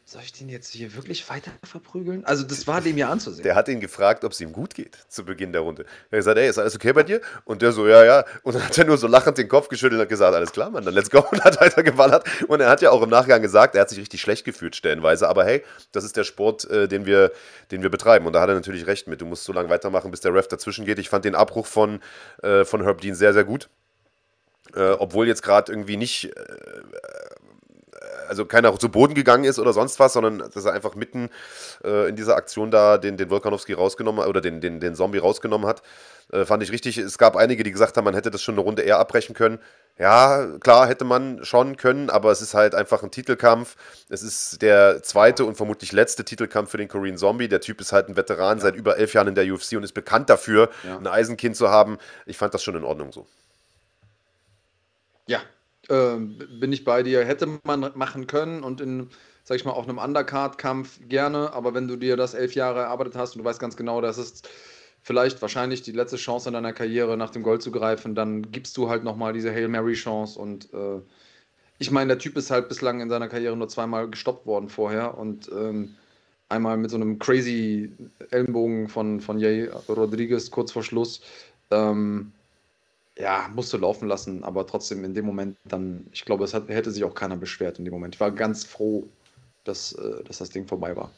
soll 0.05 0.23
ich 0.23 0.33
den 0.33 0.49
jetzt 0.49 0.73
hier 0.73 0.95
wirklich 0.95 1.29
weiter 1.29 1.51
verprügeln? 1.65 2.25
Also, 2.25 2.45
das 2.45 2.67
war 2.67 2.81
dem 2.81 2.97
ja 2.97 3.09
anzusehen. 3.09 3.43
Der 3.43 3.57
hat 3.57 3.69
ihn 3.69 3.81
gefragt, 3.81 4.25
ob 4.25 4.33
es 4.33 4.41
ihm 4.41 4.53
gut 4.53 4.75
geht 4.75 4.97
zu 5.09 5.25
Beginn 5.25 5.53
der 5.53 5.63
Runde. 5.63 5.83
Er 5.83 6.19
hat 6.19 6.21
gesagt, 6.21 6.39
ey, 6.39 6.49
ist 6.49 6.59
alles 6.59 6.77
okay 6.77 6.93
bei 6.93 7.03
dir? 7.03 7.21
Und 7.45 7.63
der 7.63 7.73
so, 7.73 7.89
ja, 7.89 8.05
ja. 8.05 8.25
Und 8.43 8.55
dann 8.55 8.65
hat 8.65 8.79
er 8.79 8.85
nur 8.85 8.97
so 8.97 9.09
lachend 9.09 9.39
den 9.39 9.49
Kopf 9.49 9.69
geschüttelt 9.69 9.99
und 9.99 10.03
hat 10.03 10.09
gesagt, 10.09 10.35
alles 10.35 10.53
klar, 10.53 10.71
Mann, 10.71 10.85
dann 10.85 10.95
let's 10.95 11.11
go. 11.11 11.19
Und 11.31 11.43
hat 11.43 11.61
weiter 11.61 11.83
geballert. 11.83 12.25
Und 12.47 12.61
er 12.61 12.69
hat 12.69 12.83
ja 12.83 12.91
auch 12.91 13.03
im 13.03 13.11
Nachgang 13.11 13.43
gesagt, 13.43 13.75
er 13.75 13.81
hat 13.81 13.89
sich 13.89 13.99
richtig 13.99 14.21
schlecht 14.21 14.45
gefühlt, 14.45 14.77
stellenweise. 14.77 15.29
Aber 15.29 15.45
hey, 15.45 15.65
das 15.91 16.05
ist 16.05 16.17
der 16.17 16.25
Sport, 16.25 16.71
äh, 16.71 16.87
den, 16.87 17.07
wir, 17.07 17.33
den 17.73 17.83
wir 17.83 17.91
betreiben. 17.91 18.27
Und 18.27 18.35
da 18.35 18.41
hat 18.41 18.49
er 18.49 18.55
natürlich 18.55 18.87
recht 18.87 19.09
mit. 19.09 19.21
Du 19.21 19.27
musst 19.27 19.45
so 19.45 19.53
lange 19.53 19.69
weitermachen, 19.69 20.11
bis 20.11 20.21
der 20.21 20.33
Ref 20.33 20.47
dazwischen 20.47 20.85
geht. 20.85 20.99
Ich 20.99 21.09
fand 21.09 21.25
den 21.25 21.35
Abbruch 21.35 21.67
von, 21.67 22.01
äh, 22.43 22.65
von 22.65 22.83
Herb 22.85 23.01
Dean 23.01 23.15
sehr, 23.15 23.33
sehr 23.33 23.45
gut. 23.45 23.69
Äh, 24.75 24.91
obwohl 24.93 25.27
jetzt 25.27 25.43
gerade 25.43 25.73
irgendwie 25.73 25.97
nicht 25.97 26.37
äh, 26.37 26.45
also 28.29 28.45
keiner 28.45 28.79
zu 28.79 28.89
Boden 28.89 29.15
gegangen 29.15 29.45
ist 29.45 29.59
oder 29.59 29.73
sonst 29.73 29.99
was, 29.99 30.13
sondern 30.13 30.39
dass 30.39 30.65
er 30.65 30.73
einfach 30.73 30.95
mitten 30.95 31.31
äh, 31.85 32.09
in 32.09 32.17
dieser 32.17 32.37
Aktion 32.37 32.71
da 32.71 32.99
den, 32.99 33.17
den 33.17 33.31
Volkanowski 33.31 33.73
rausgenommen 33.73 34.27
oder 34.27 34.41
den, 34.41 34.61
den, 34.61 34.81
den 34.81 34.95
Zombie 34.95 35.19
rausgenommen 35.19 35.67
hat. 35.67 35.83
Äh, 36.33 36.45
fand 36.45 36.63
ich 36.63 36.73
richtig. 36.73 36.99
Es 36.99 37.19
gab 37.19 37.37
einige, 37.37 37.63
die 37.63 37.73
gesagt 37.73 37.97
haben, 37.97 38.05
man 38.05 38.15
hätte 38.15 38.31
das 38.31 38.43
schon 38.43 38.55
eine 38.55 38.63
Runde 38.63 38.83
eher 38.83 38.99
abbrechen 38.99 39.35
können. 39.35 39.59
Ja, 39.97 40.47
klar, 40.59 40.89
hätte 40.89 41.05
man 41.05 41.45
schon 41.45 41.77
können, 41.77 42.11
aber 42.11 42.33
es 42.33 42.43
ist 42.43 42.55
halt 42.55 42.75
einfach 42.75 43.05
ein 43.05 43.13
Titelkampf. 43.13 43.77
Es 44.09 44.25
ist 44.25 44.61
der 44.61 45.03
zweite 45.05 45.45
und 45.45 45.57
vermutlich 45.57 45.93
letzte 45.93 46.25
Titelkampf 46.25 46.71
für 46.71 46.79
den 46.79 46.89
Korean 46.89 47.17
Zombie. 47.17 47.47
Der 47.47 47.61
Typ 47.61 47.81
ist 47.81 47.93
halt 47.93 48.09
ein 48.09 48.17
Veteran 48.17 48.59
ja. 48.59 48.63
seit 48.63 48.75
über 48.75 48.97
elf 48.99 49.15
Jahren 49.15 49.29
in 49.29 49.35
der 49.37 49.45
UFC 49.53 49.73
und 49.73 49.85
ist 49.85 49.95
bekannt 49.95 50.31
dafür, 50.31 50.71
ja. 50.83 50.97
ein 50.99 51.07
Eisenkind 51.07 51.57
zu 51.57 51.69
haben. 51.69 51.99
Ich 52.27 52.37
fand 52.37 52.55
das 52.55 52.63
schon 52.65 52.75
in 52.75 52.83
Ordnung 52.83 53.13
so. 53.13 53.27
Ja, 55.27 55.41
ähm, 55.89 56.39
bin 56.61 56.73
ich 56.73 56.85
bei 56.85 57.03
dir. 57.03 57.25
Hätte 57.25 57.59
man 57.65 57.91
machen 57.95 58.27
können 58.27 58.63
und 58.63 58.81
in, 58.81 59.09
sag 59.45 59.57
ich 59.57 59.65
mal, 59.65 59.73
auch 59.73 59.85
einem 59.85 59.99
Undercard-Kampf 59.99 61.01
gerne, 61.09 61.53
aber 61.53 61.75
wenn 61.75 61.89
du 61.89 61.97
dir 61.97 62.17
das 62.17 62.35
elf 62.35 62.55
Jahre 62.55 62.81
erarbeitet 62.81 63.17
hast 63.17 63.35
und 63.35 63.43
du 63.43 63.45
weißt 63.45 63.61
ganz 63.61 63.77
genau, 63.77 64.01
das 64.01 64.19
ist 64.19 64.49
vielleicht 65.03 65.43
wahrscheinlich 65.43 65.83
die 65.83 65.93
letzte 65.93 66.17
Chance 66.17 66.49
in 66.49 66.55
deiner 66.55 66.73
Karriere, 66.73 67.17
nach 67.17 67.31
dem 67.31 67.43
Gold 67.43 67.63
zu 67.63 67.71
greifen, 67.71 68.15
dann 68.15 68.51
gibst 68.51 68.77
du 68.77 68.89
halt 68.89 69.05
nochmal 69.05 69.33
diese 69.33 69.53
Hail 69.53 69.69
Mary-Chance 69.69 70.39
und 70.39 70.73
äh, 70.73 71.01
ich 71.79 71.91
meine, 71.91 72.09
der 72.09 72.19
Typ 72.19 72.37
ist 72.37 72.51
halt 72.51 72.69
bislang 72.69 73.01
in 73.01 73.11
seiner 73.11 73.29
Karriere 73.29 73.57
nur 73.57 73.69
zweimal 73.69 74.09
gestoppt 74.09 74.47
worden 74.47 74.69
vorher 74.69 75.19
und 75.19 75.51
ähm, 75.53 75.97
einmal 76.49 76.77
mit 76.77 76.91
so 76.91 76.97
einem 76.97 77.19
crazy 77.19 77.93
Ellenbogen 78.31 78.89
von, 78.89 79.21
von 79.21 79.39
Jay 79.39 79.69
Rodriguez 79.89 80.51
kurz 80.51 80.73
vor 80.73 80.83
Schluss. 80.83 81.21
Ähm, 81.71 82.33
ja, 83.19 83.49
musste 83.55 83.77
laufen 83.77 84.09
lassen, 84.09 84.43
aber 84.43 84.67
trotzdem 84.67 85.05
in 85.05 85.15
dem 85.15 85.25
Moment 85.27 85.57
dann, 85.65 86.07
ich 86.13 86.25
glaube, 86.25 86.45
es 86.45 86.55
hat, 86.55 86.69
hätte 86.69 86.91
sich 86.91 87.05
auch 87.05 87.15
keiner 87.15 87.37
beschwert 87.37 87.79
in 87.79 87.85
dem 87.85 87.95
Moment. 87.95 88.15
Ich 88.15 88.21
war 88.21 88.33
ganz 88.33 88.65
froh, 88.65 89.09
dass, 89.65 89.93
äh, 89.93 90.25
dass 90.25 90.39
das 90.39 90.51
Ding 90.51 90.67
vorbei 90.67 90.97
war. 90.97 91.11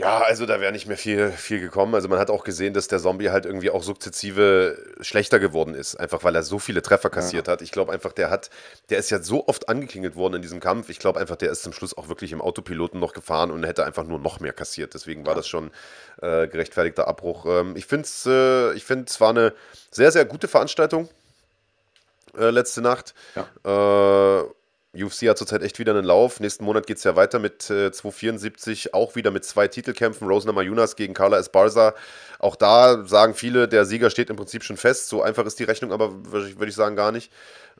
Ja, 0.00 0.20
also 0.20 0.46
da 0.46 0.60
wäre 0.60 0.72
nicht 0.72 0.86
mehr 0.86 0.96
viel, 0.96 1.30
viel 1.30 1.60
gekommen. 1.60 1.94
Also 1.94 2.08
man 2.08 2.18
hat 2.18 2.30
auch 2.30 2.42
gesehen, 2.42 2.72
dass 2.72 2.88
der 2.88 3.00
Zombie 3.00 3.28
halt 3.30 3.44
irgendwie 3.44 3.70
auch 3.70 3.82
sukzessive 3.82 4.78
schlechter 5.02 5.38
geworden 5.38 5.74
ist, 5.74 5.96
einfach 5.96 6.24
weil 6.24 6.34
er 6.34 6.42
so 6.42 6.58
viele 6.58 6.80
Treffer 6.80 7.10
kassiert 7.10 7.48
ja. 7.48 7.52
hat. 7.52 7.60
Ich 7.60 7.70
glaube 7.70 7.92
einfach, 7.92 8.12
der 8.12 8.30
hat, 8.30 8.48
der 8.88 8.98
ist 8.98 9.10
ja 9.10 9.20
so 9.20 9.46
oft 9.46 9.68
angeklingelt 9.68 10.16
worden 10.16 10.36
in 10.36 10.42
diesem 10.42 10.58
Kampf. 10.58 10.88
Ich 10.88 10.98
glaube 10.98 11.20
einfach, 11.20 11.36
der 11.36 11.50
ist 11.50 11.62
zum 11.62 11.74
Schluss 11.74 11.96
auch 11.96 12.08
wirklich 12.08 12.32
im 12.32 12.40
Autopiloten 12.40 12.98
noch 12.98 13.12
gefahren 13.12 13.50
und 13.50 13.62
hätte 13.64 13.84
einfach 13.84 14.04
nur 14.04 14.18
noch 14.18 14.40
mehr 14.40 14.54
kassiert. 14.54 14.94
Deswegen 14.94 15.26
war 15.26 15.34
das 15.34 15.46
schon 15.46 15.70
äh, 16.22 16.48
gerechtfertigter 16.48 17.06
Abbruch. 17.06 17.44
Ähm, 17.46 17.76
ich 17.76 17.84
finde 17.84 18.04
es, 18.04 18.24
äh, 18.24 18.72
ich 18.72 18.84
finde 18.84 19.04
es 19.06 19.20
war 19.20 19.30
eine 19.30 19.52
sehr, 19.90 20.12
sehr 20.12 20.24
gute 20.24 20.48
Veranstaltung 20.48 21.10
äh, 22.38 22.48
letzte 22.50 22.80
Nacht. 22.80 23.14
Ja. 23.34 24.40
Äh, 24.44 24.44
UFC 24.94 25.28
hat 25.28 25.38
zurzeit 25.38 25.62
echt 25.62 25.78
wieder 25.78 25.92
einen 25.92 26.04
Lauf. 26.04 26.40
Nächsten 26.40 26.64
Monat 26.64 26.86
geht 26.86 26.96
es 26.96 27.04
ja 27.04 27.14
weiter 27.14 27.38
mit 27.38 27.70
äh, 27.70 27.92
274, 27.92 28.92
auch 28.92 29.14
wieder 29.14 29.30
mit 29.30 29.44
zwei 29.44 29.68
Titelkämpfen. 29.68 30.26
Rosna 30.26 30.52
Mayunas 30.52 30.96
gegen 30.96 31.14
Carla 31.14 31.38
Esparza. 31.38 31.94
Auch 32.40 32.56
da 32.56 33.06
sagen 33.06 33.34
viele, 33.34 33.68
der 33.68 33.84
Sieger 33.84 34.10
steht 34.10 34.30
im 34.30 34.36
Prinzip 34.36 34.64
schon 34.64 34.76
fest. 34.76 35.08
So 35.08 35.22
einfach 35.22 35.46
ist 35.46 35.60
die 35.60 35.64
Rechnung, 35.64 35.92
aber 35.92 36.12
würde 36.32 36.68
ich 36.68 36.74
sagen 36.74 36.96
gar 36.96 37.12
nicht. 37.12 37.30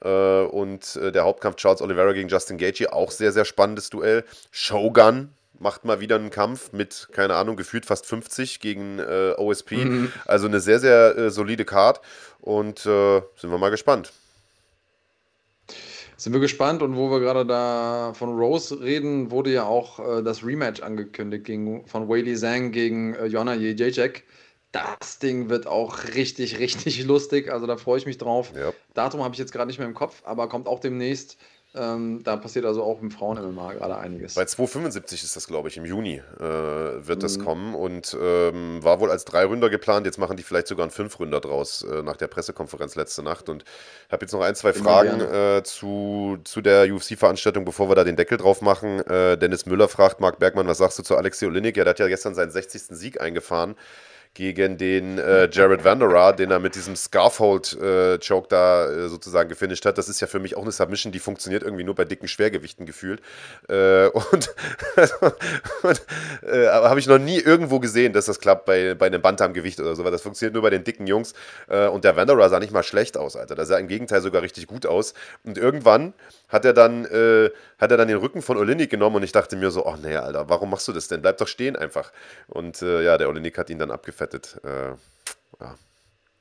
Äh, 0.03 0.09
und 0.09 0.97
äh, 0.97 1.11
der 1.11 1.25
Hauptkampf 1.25 1.57
Charles 1.57 1.83
Oliveira 1.83 2.13
gegen 2.13 2.29
Justin 2.29 2.59
Gaethje, 2.59 2.93
auch 2.93 3.11
sehr, 3.11 3.33
sehr 3.33 3.45
spannendes 3.45 3.91
Duell. 3.91 4.25
Shogun 4.53 5.31
macht 5.59 5.85
mal 5.85 6.01
wieder 6.01 6.17
einen 6.17 6.31
Kampf 6.31 6.73
mit, 6.73 7.09
keine 7.13 7.35
Ahnung, 7.35 7.57
gefühlt 7.57 7.87
fast 7.87 8.07
50 8.07 8.61
gegen 8.61 8.99
äh, 8.99 9.35
OSP. 9.37 9.73
Mhm. 9.85 10.13
Also 10.27 10.47
eine 10.47 10.61
sehr, 10.61 10.79
sehr 10.79 11.17
äh, 11.17 11.31
solide 11.31 11.65
Card. 11.65 12.01
Und 12.41 12.87
äh, 12.87 13.21
sind 13.37 13.51
wir 13.51 13.59
mal 13.59 13.71
gespannt. 13.71 14.13
Sind 16.21 16.35
wir 16.35 16.41
gespannt 16.41 16.83
und 16.83 16.97
wo 16.97 17.11
wir 17.11 17.19
gerade 17.19 17.47
da 17.47 18.13
von 18.13 18.37
Rose 18.39 18.79
reden, 18.83 19.31
wurde 19.31 19.55
ja 19.55 19.65
auch 19.65 20.19
äh, 20.19 20.23
das 20.23 20.45
Rematch 20.45 20.83
angekündigt 20.83 21.47
gegen, 21.47 21.87
von 21.87 22.11
Weili 22.11 22.37
Zhang 22.37 22.73
gegen 22.73 23.15
äh, 23.15 23.25
Jonna 23.25 23.55
Jacek. 23.55 24.25
Das 24.71 25.19
Ding 25.19 25.49
wird 25.49 25.67
auch 25.67 26.05
richtig, 26.15 26.59
richtig 26.59 27.03
lustig. 27.05 27.51
Also 27.51 27.67
da 27.67 27.79
freue 27.79 27.97
ich 27.97 28.05
mich 28.05 28.19
drauf. 28.19 28.53
Ja. 28.55 28.75
Datum 28.93 29.25
habe 29.25 29.33
ich 29.33 29.39
jetzt 29.39 29.51
gerade 29.51 29.69
nicht 29.69 29.79
mehr 29.79 29.89
im 29.89 29.95
Kopf, 29.95 30.21
aber 30.27 30.47
kommt 30.51 30.69
auch 30.69 30.81
demnächst. 30.81 31.39
Ähm, 31.73 32.23
da 32.25 32.37
passiert 32.37 32.65
also 32.65 32.83
auch 32.83 33.01
im 33.01 33.13
Frauen-MMA 33.13 33.75
gerade 33.75 33.97
einiges. 33.97 34.35
Bei 34.35 34.45
275 34.45 35.23
ist 35.23 35.37
das, 35.37 35.47
glaube 35.47 35.69
ich, 35.69 35.77
im 35.77 35.85
Juni 35.85 36.21
äh, 36.39 36.43
wird 36.43 37.19
mhm. 37.19 37.21
das 37.21 37.39
kommen 37.39 37.75
und 37.77 38.17
ähm, 38.21 38.83
war 38.83 38.99
wohl 38.99 39.11
als 39.11 39.25
drei 39.25 39.45
Ründer 39.45 39.71
geplant. 39.71 40.05
Jetzt 40.05 40.19
machen 40.19 40.37
die 40.37 40.43
vielleicht 40.43 40.67
sogar 40.67 40.83
einen 40.83 40.91
Fünf-Ründer 40.91 41.41
draus 41.41 41.83
äh, 41.83 42.03
nach 42.03 42.17
der 42.17 42.27
Pressekonferenz 42.27 42.97
letzte 42.97 43.23
Nacht. 43.23 43.49
Und 43.49 43.65
habe 44.11 44.25
jetzt 44.25 44.33
noch 44.33 44.41
ein, 44.41 44.57
zwei 44.57 44.71
Immer 44.71 44.83
Fragen 44.83 45.21
äh, 45.21 45.63
zu, 45.63 46.39
zu 46.43 46.61
der 46.61 46.93
UFC-Veranstaltung, 46.93 47.65
bevor 47.65 47.89
wir 47.89 47.95
da 47.95 48.03
den 48.03 48.17
Deckel 48.17 48.37
drauf 48.37 48.63
machen. 48.63 49.01
Äh, 49.07 49.39
Dennis 49.39 49.65
Müller 49.65 49.87
fragt 49.87 50.21
Marc 50.21 50.41
Bergmann, 50.41 50.67
was 50.67 50.79
sagst 50.79 50.99
du 50.99 51.05
zu 51.05 51.17
Alexei 51.17 51.47
Olinik? 51.47 51.77
Ja, 51.77 51.85
der 51.85 51.93
hat 51.93 52.01
ja 52.01 52.09
gestern 52.09 52.35
seinen 52.35 52.51
60. 52.51 52.83
Sieg 52.89 53.21
eingefahren 53.21 53.77
gegen 54.35 54.79
den 54.79 55.19
äh, 55.19 55.49
Jared 55.51 55.85
Vanderar, 55.85 56.35
den 56.35 56.51
er 56.51 56.61
mit 56.61 56.77
diesem 56.77 56.95
Scarfold-Choke 56.95 58.47
äh, 58.47 58.49
da 58.49 58.89
äh, 58.89 59.09
sozusagen 59.09 59.49
gefinisht 59.49 59.85
hat. 59.85 59.99
Das 59.99 60.09
ist 60.09 60.21
ja 60.21 60.29
für 60.29 60.39
mich 60.39 60.57
auch 60.57 60.63
eine 60.63 60.71
Submission, 60.71 61.13
die 61.13 61.19
funktioniert 61.19 61.65
irgendwie 61.65 61.83
nur 61.83 61.97
bei 61.97 62.05
dicken 62.05 62.29
Schwergewichten 62.29 62.87
gefühlt. 62.87 63.21
Äh, 63.69 64.07
und, 64.07 64.55
äh, 66.43 66.69
habe 66.69 67.01
ich 67.01 67.09
noch 67.09 67.19
nie 67.19 67.39
irgendwo 67.39 67.81
gesehen, 67.81 68.13
dass 68.13 68.27
das 68.27 68.39
klappt 68.39 68.67
bei, 68.67 68.95
bei 68.95 69.07
einem 69.07 69.21
Bantamgewicht 69.21 69.81
oder 69.81 69.97
so, 69.97 70.05
weil 70.05 70.13
das 70.13 70.23
funktioniert 70.23 70.55
nur 70.55 70.63
bei 70.63 70.71
den 70.71 70.85
dicken 70.85 71.09
Jungs. 71.09 71.35
Äh, 71.69 71.89
und 71.89 72.05
der 72.05 72.15
Vanderar 72.15 72.49
sah 72.51 72.61
nicht 72.61 72.73
mal 72.73 72.85
schlecht 72.85 73.17
aus, 73.17 73.35
Alter. 73.35 73.57
Der 73.57 73.67
sah 73.67 73.79
im 73.79 73.89
Gegenteil 73.89 74.21
sogar 74.21 74.43
richtig 74.43 74.69
gut 74.69 74.87
aus. 74.87 75.15
Und 75.43 75.59
irgendwann 75.59 76.15
hat 76.51 76.65
er 76.65 76.73
dann, 76.73 77.05
hat 77.05 77.91
er 77.91 77.97
dann 77.97 78.09
den 78.09 78.19
Rücken 78.19 78.43
von 78.43 78.57
Olinik 78.57 78.91
genommen 78.91 79.17
und 79.17 79.23
ich 79.23 79.33
dachte 79.33 79.57
mir 79.57 79.71
so, 79.71 79.87
oh 79.87 79.97
nee, 80.03 80.17
Alter, 80.17 80.49
warum 80.49 80.71
machst 80.71 80.87
du 80.89 80.93
das 80.93 81.09
denn? 81.09 81.23
Bleib 81.23 81.39
doch 81.39 81.49
stehen 81.49 81.77
einfach. 81.77 82.13
Und 82.47 82.81
ja, 82.81 83.19
der 83.19 83.29
Olinik 83.29 83.59
hat 83.59 83.71
ihn 83.71 83.79
dann 83.79 83.91
abgefällt 83.91 84.21
fettet. 84.21 84.61
Äh, 84.65 84.91
ja, 85.61 85.75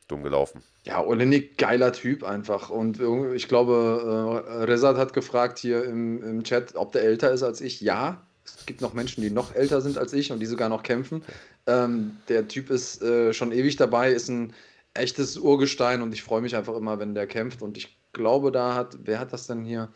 dumm 0.08 0.24
gelaufen. 0.24 0.62
Ja, 0.84 1.04
Olenik, 1.04 1.58
geiler 1.58 1.94
Typ 1.94 2.24
einfach. 2.24 2.70
Und 2.70 3.00
ich 3.36 3.48
glaube, 3.48 4.44
äh, 4.48 4.64
Rezat 4.64 4.98
hat 4.98 5.14
gefragt 5.14 5.60
hier 5.60 5.84
im, 5.84 6.24
im 6.24 6.44
Chat, 6.44 6.76
ob 6.76 6.92
der 6.92 7.04
älter 7.04 7.32
ist 7.32 7.44
als 7.44 7.62
ich. 7.62 7.82
Ja, 7.82 8.26
es 8.44 8.66
gibt 8.66 8.82
noch 8.82 8.94
Menschen, 8.94 9.22
die 9.22 9.30
noch 9.30 9.54
älter 9.54 9.82
sind 9.82 9.98
als 9.98 10.14
ich 10.14 10.32
und 10.32 10.40
die 10.40 10.46
sogar 10.46 10.70
noch 10.70 10.84
kämpfen. 10.84 11.24
Ähm, 11.68 12.18
der 12.28 12.48
Typ 12.48 12.70
ist 12.70 13.02
äh, 13.04 13.34
schon 13.34 13.52
ewig 13.52 13.76
dabei, 13.76 14.12
ist 14.12 14.30
ein 14.30 14.54
echtes 14.94 15.38
Urgestein 15.38 16.02
und 16.02 16.14
ich 16.14 16.24
freue 16.24 16.42
mich 16.42 16.56
einfach 16.56 16.76
immer, 16.76 17.00
wenn 17.00 17.14
der 17.14 17.28
kämpft. 17.28 17.62
Und 17.62 17.78
ich 17.78 17.99
glaube, 18.14 18.52
da 18.52 18.76
hat, 18.76 18.98
wer 19.04 19.20
hat 19.20 19.34
das 19.34 19.48
denn 19.48 19.64
hier, 19.64 19.90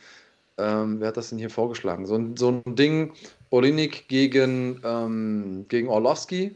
ähm, 0.58 1.00
wer 1.00 1.10
hat 1.10 1.18
das 1.18 1.30
denn 1.30 1.40
hier 1.40 1.50
vorgeschlagen? 1.50 2.06
So, 2.06 2.20
so 2.36 2.62
ein 2.66 2.76
Ding, 2.76 3.14
Olinik 3.50 4.08
gegen, 4.08 4.82
ähm, 4.84 5.66
gegen 5.68 5.88
Orlowski, 5.90 6.56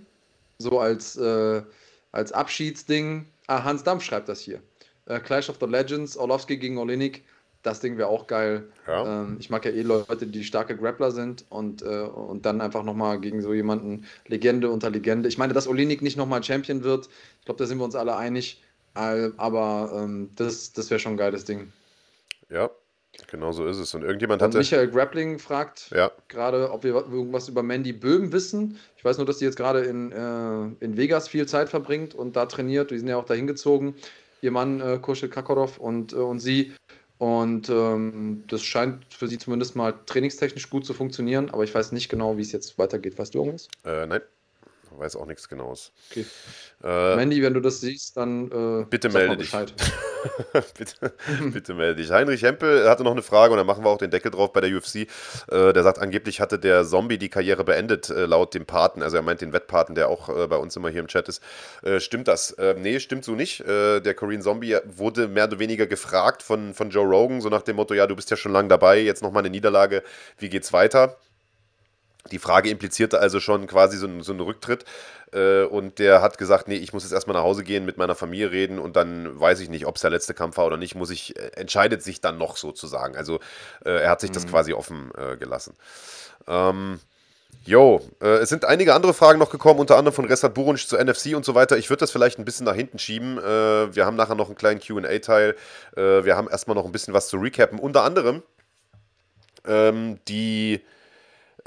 so 0.60 0.80
als, 0.80 1.16
äh, 1.18 1.62
als 2.12 2.32
Abschiedsding. 2.32 3.26
Ah, 3.48 3.64
Hans 3.64 3.84
Dampf 3.84 4.04
schreibt 4.04 4.30
das 4.30 4.40
hier. 4.40 4.62
Äh, 5.06 5.20
Clash 5.20 5.50
of 5.50 5.58
the 5.60 5.68
Legends, 5.68 6.18
Orlovsky 6.18 6.58
gegen 6.58 6.78
Olinik. 6.78 7.24
Das 7.64 7.80
Ding 7.80 7.98
wäre 7.98 8.08
auch 8.08 8.28
geil. 8.28 8.70
Ja. 8.88 9.24
Ähm, 9.24 9.38
ich 9.40 9.50
mag 9.50 9.66
ja 9.66 9.72
eh 9.72 9.82
Leute, 9.82 10.28
die 10.28 10.44
starke 10.44 10.78
Grappler 10.78 11.12
sind 11.12 11.46
und, 11.50 11.82
äh, 11.82 12.02
und 12.02 12.46
dann 12.46 12.62
einfach 12.62 12.84
nochmal 12.84 13.20
gegen 13.20 13.42
so 13.42 13.54
jemanden 13.54 14.06
Legende 14.28 14.70
unter 14.70 14.90
Legende. 14.90 15.28
Ich 15.28 15.38
meine, 15.38 15.54
dass 15.54 15.68
Olinik 15.68 16.02
nicht 16.02 16.18
nochmal 16.18 16.44
Champion 16.44 16.84
wird, 16.84 17.10
ich 17.40 17.46
glaube, 17.46 17.58
da 17.58 17.66
sind 17.66 17.78
wir 17.80 17.86
uns 17.86 17.96
alle 17.96 18.16
einig. 18.16 18.62
Aber 19.38 19.92
ähm, 19.96 20.30
das, 20.36 20.74
das 20.74 20.90
wäre 20.90 21.00
schon 21.00 21.14
ein 21.14 21.18
geiles 21.18 21.46
Ding. 21.46 21.72
Ja, 22.50 22.70
Genau 23.26 23.52
so 23.52 23.66
ist 23.66 23.78
es. 23.78 23.94
Und 23.96 24.04
irgendjemand. 24.04 24.42
Und 24.42 24.54
Michael 24.54 24.90
Grappling 24.90 25.40
fragt 25.40 25.90
ja. 25.90 26.12
gerade, 26.28 26.72
ob 26.72 26.84
wir 26.84 26.94
irgendwas 26.94 27.50
über 27.50 27.64
Mandy 27.64 27.94
Böhm 27.94 28.32
wissen. 28.32 28.80
Ich 28.96 29.04
weiß 29.04 29.18
nur, 29.18 29.26
dass 29.26 29.40
die 29.40 29.46
jetzt 29.46 29.58
gerade 29.58 29.82
in, 29.82 30.12
äh, 30.12 30.86
in 30.86 30.98
Vegas 30.98 31.28
viel 31.28 31.48
Zeit 31.48 31.70
verbringt 31.70 32.14
und 32.14 32.36
da 32.36 32.46
trainiert. 32.46 32.92
Die 32.92 33.00
sind 33.00 33.08
ja 33.08 33.18
auch 33.18 33.26
dahin 33.26 33.48
gezogen. 33.48 33.96
Ihr 34.42 34.52
Mann 34.52 34.82
äh, 34.82 35.00
Kurschel 35.02 35.30
Kakorov 35.30 35.80
und, 35.80 36.14
äh, 36.14 36.18
und 36.18 36.40
sie. 36.40 36.74
Und 37.18 37.70
ähm, 37.70 38.44
das 38.48 38.62
scheint 38.62 39.04
für 39.12 39.28
sie 39.28 39.40
zumindest 39.40 39.76
mal 39.76 39.96
trainingstechnisch 40.06 40.70
gut 40.70 40.86
zu 40.86 40.94
funktionieren. 40.94 41.50
Aber 41.50 41.64
ich 41.64 41.74
weiß 41.74 41.92
nicht 41.92 42.10
genau, 42.10 42.38
wie 42.38 42.44
es 42.44 42.52
jetzt 42.52 42.78
weitergeht. 42.78 43.18
Weißt 43.18 43.34
du 43.34 43.40
irgendwas? 43.40 43.68
Äh, 43.84 44.06
nein 44.06 44.22
weiß 44.98 45.16
auch 45.16 45.26
nichts 45.26 45.48
Genaues. 45.48 45.92
Okay. 46.12 46.26
Äh, 46.84 47.16
Mandy, 47.16 47.42
wenn 47.42 47.54
du 47.54 47.60
das 47.60 47.82
siehst, 47.82 48.18
dann 48.18 48.52
äh, 48.52 48.86
bitte 48.86 49.10
melde 49.10 49.38
dich. 49.38 49.52
bitte, 50.78 51.14
bitte 51.52 51.74
melde 51.74 52.02
dich. 52.02 52.12
Heinrich 52.12 52.44
Hempel 52.44 52.88
hatte 52.90 53.04
noch 53.04 53.12
eine 53.12 53.22
Frage 53.22 53.52
und 53.52 53.58
dann 53.58 53.66
machen 53.66 53.84
wir 53.84 53.90
auch 53.90 53.98
den 53.98 54.12
Deckel 54.12 54.32
drauf 54.32 54.54
bei 54.54 54.62
der 54.62 54.76
UFC. 54.76 55.08
Äh, 55.50 55.74
der 55.74 55.84
sagt, 55.84 56.00
angeblich 56.00 56.40
hatte 56.40 56.60
der 56.60 56.86
Zombie 56.86 57.18
die 57.18 57.30
Karriere 57.30 57.64
beendet, 57.64 58.10
äh, 58.10 58.26
laut 58.26 58.54
dem 58.54 58.66
Paten. 58.66 59.02
Also 59.02 59.18
er 59.18 59.24
meint 59.24 59.42
den 59.42 59.54
Wettpaten, 59.54 59.96
der 59.96 60.10
auch 60.10 60.30
äh, 60.30 60.48
bei 60.48 60.58
uns 60.58 60.76
immer 60.76 60.90
hier 60.90 61.02
im 61.02 61.08
Chat 61.08 61.28
ist. 61.30 61.42
Äh, 61.84 62.00
stimmt 62.00 62.28
das? 62.28 62.56
nee, 62.78 63.00
stimmt 63.00 63.24
so 63.24 63.34
nicht. 63.34 63.64
der 63.66 64.14
Korean 64.14 64.42
Zombie 64.42 64.78
wurde 64.86 65.28
mehr 65.28 65.46
oder 65.46 65.60
weniger 65.60 65.86
gefragt 65.86 66.44
von, 66.44 66.74
von 66.74 66.90
Joe 66.90 67.06
Rogan, 67.06 67.42
so 67.42 67.50
nach 67.50 67.62
dem 67.62 67.76
Motto, 67.76 67.94
ja, 67.94 68.08
du 68.08 68.16
bist 68.16 68.30
ja 68.32 68.38
schon 68.38 68.52
lange 68.52 68.68
dabei, 68.68 69.00
jetzt 69.00 69.22
nochmal 69.22 69.42
eine 69.42 69.50
Niederlage, 69.50 70.04
wie 70.38 70.50
geht's 70.50 70.74
weiter? 70.74 71.18
Die 72.28 72.40
Frage 72.40 72.70
implizierte 72.70 73.20
also 73.20 73.40
schon 73.40 73.68
quasi 73.68 73.98
so, 73.98 74.08
so 74.22 74.32
einen 74.32 74.42
Rücktritt. 74.42 74.86
Äh, 75.34 75.64
und 75.64 76.00
der 76.00 76.22
hat 76.22 76.38
gesagt, 76.38 76.68
nee, 76.68 76.76
ich 76.76 76.94
muss 76.94 77.04
jetzt 77.04 77.12
erstmal 77.12 77.36
nach 77.36 77.44
Hause 77.44 77.64
gehen, 77.64 77.86
mit 77.86 77.98
meiner 77.98 78.16
Familie 78.16 78.52
reden 78.52 78.80
und 78.80 78.96
dann 78.96 79.40
weiß 79.40 79.60
ich 79.60 79.70
nicht, 79.70 79.86
ob 79.86 79.96
es 79.96 80.02
der 80.02 80.12
letzte 80.12 80.34
Kampf 80.34 80.58
war 80.58 80.66
oder 80.66 80.78
nicht, 80.78 80.96
muss 80.96 81.10
ich, 81.10 81.38
äh, 81.38 81.52
entscheidet 81.56 82.02
sich 82.02 82.22
dann 82.22 82.38
noch 82.38 82.58
sozusagen. 82.58 83.18
Also 83.18 83.40
äh, 83.86 83.92
er 84.04 84.10
hat 84.10 84.22
sich 84.22 84.30
mhm. 84.30 84.36
das 84.36 84.48
quasi 84.48 84.74
offen 84.74 85.12
äh, 85.18 85.36
gelassen. 85.38 85.76
Ähm, 86.48 87.00
Jo, 87.68 88.02
äh, 88.22 88.38
es 88.38 88.48
sind 88.48 88.64
einige 88.64 88.94
andere 88.94 89.14
Fragen 89.14 89.40
noch 89.40 89.50
gekommen, 89.50 89.82
unter 89.82 89.98
anderem 89.98 90.16
von 90.16 90.24
Resat 90.24 90.54
Burunsch 90.54 90.88
zu 90.88 90.96
NFC 90.96 91.36
und 91.36 91.44
so 91.44 91.54
weiter. 91.54 91.78
Ich 91.78 91.90
würde 91.90 92.00
das 92.00 92.12
vielleicht 92.12 92.40
ein 92.40 92.46
bisschen 92.46 92.66
nach 92.66 92.76
hinten 92.76 92.98
schieben. 92.98 93.38
Äh, 93.38 93.94
wir 93.94 94.06
haben 94.06 94.16
nachher 94.16 94.36
noch 94.36 94.48
einen 94.48 94.56
kleinen 94.56 94.80
QA-Teil. 94.80 95.54
Äh, 95.98 96.02
wir 96.24 96.38
haben 96.38 96.48
erstmal 96.48 96.76
noch 96.76 96.86
ein 96.86 96.94
bisschen 96.94 97.14
was 97.14 97.28
zu 97.28 97.36
recappen. 97.36 97.78
Unter 97.78 98.04
anderem 98.04 98.42
ähm, 99.68 100.20
die 100.30 100.82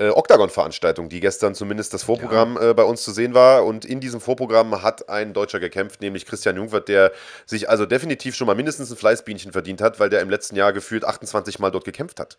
äh, 0.01 0.09
Octagon-Veranstaltung, 0.09 1.11
die 1.11 1.21
gestern 1.21 1.55
zumindest 1.55 1.93
das 1.93 2.05
Vorprogramm 2.05 2.57
ja. 2.57 2.71
äh, 2.71 2.75
bei 2.75 2.85
uns 2.85 3.03
zu 3.03 3.13
sehen 3.13 3.35
war. 3.35 3.67
Und 3.67 3.85
in 3.85 4.01
diesem 4.01 4.21
Vorprogramm 4.21 4.83
hat 4.83 5.11
ein 5.11 5.35
Deutscher 5.35 5.61
gekämpft, 5.61 6.01
nämlich 6.01 6.25
Christian 6.25 6.57
Jungwirth, 6.57 6.89
der 6.89 7.13
sich 7.45 7.69
also 7.69 7.85
definitiv 7.85 8.35
schon 8.35 8.47
mal 8.47 8.57
mindestens 8.57 8.91
ein 8.91 8.97
Fleißbienchen 8.97 9.53
verdient 9.53 9.83
hat, 9.83 10.01
weil 10.01 10.09
der 10.09 10.23
im 10.23 10.31
letzten 10.31 10.57
Jahr 10.57 10.73
gefühlt 10.73 11.05
28 11.05 11.59
Mal 11.59 11.71
dort 11.71 11.85
gekämpft 11.85 12.19
hat. 12.19 12.39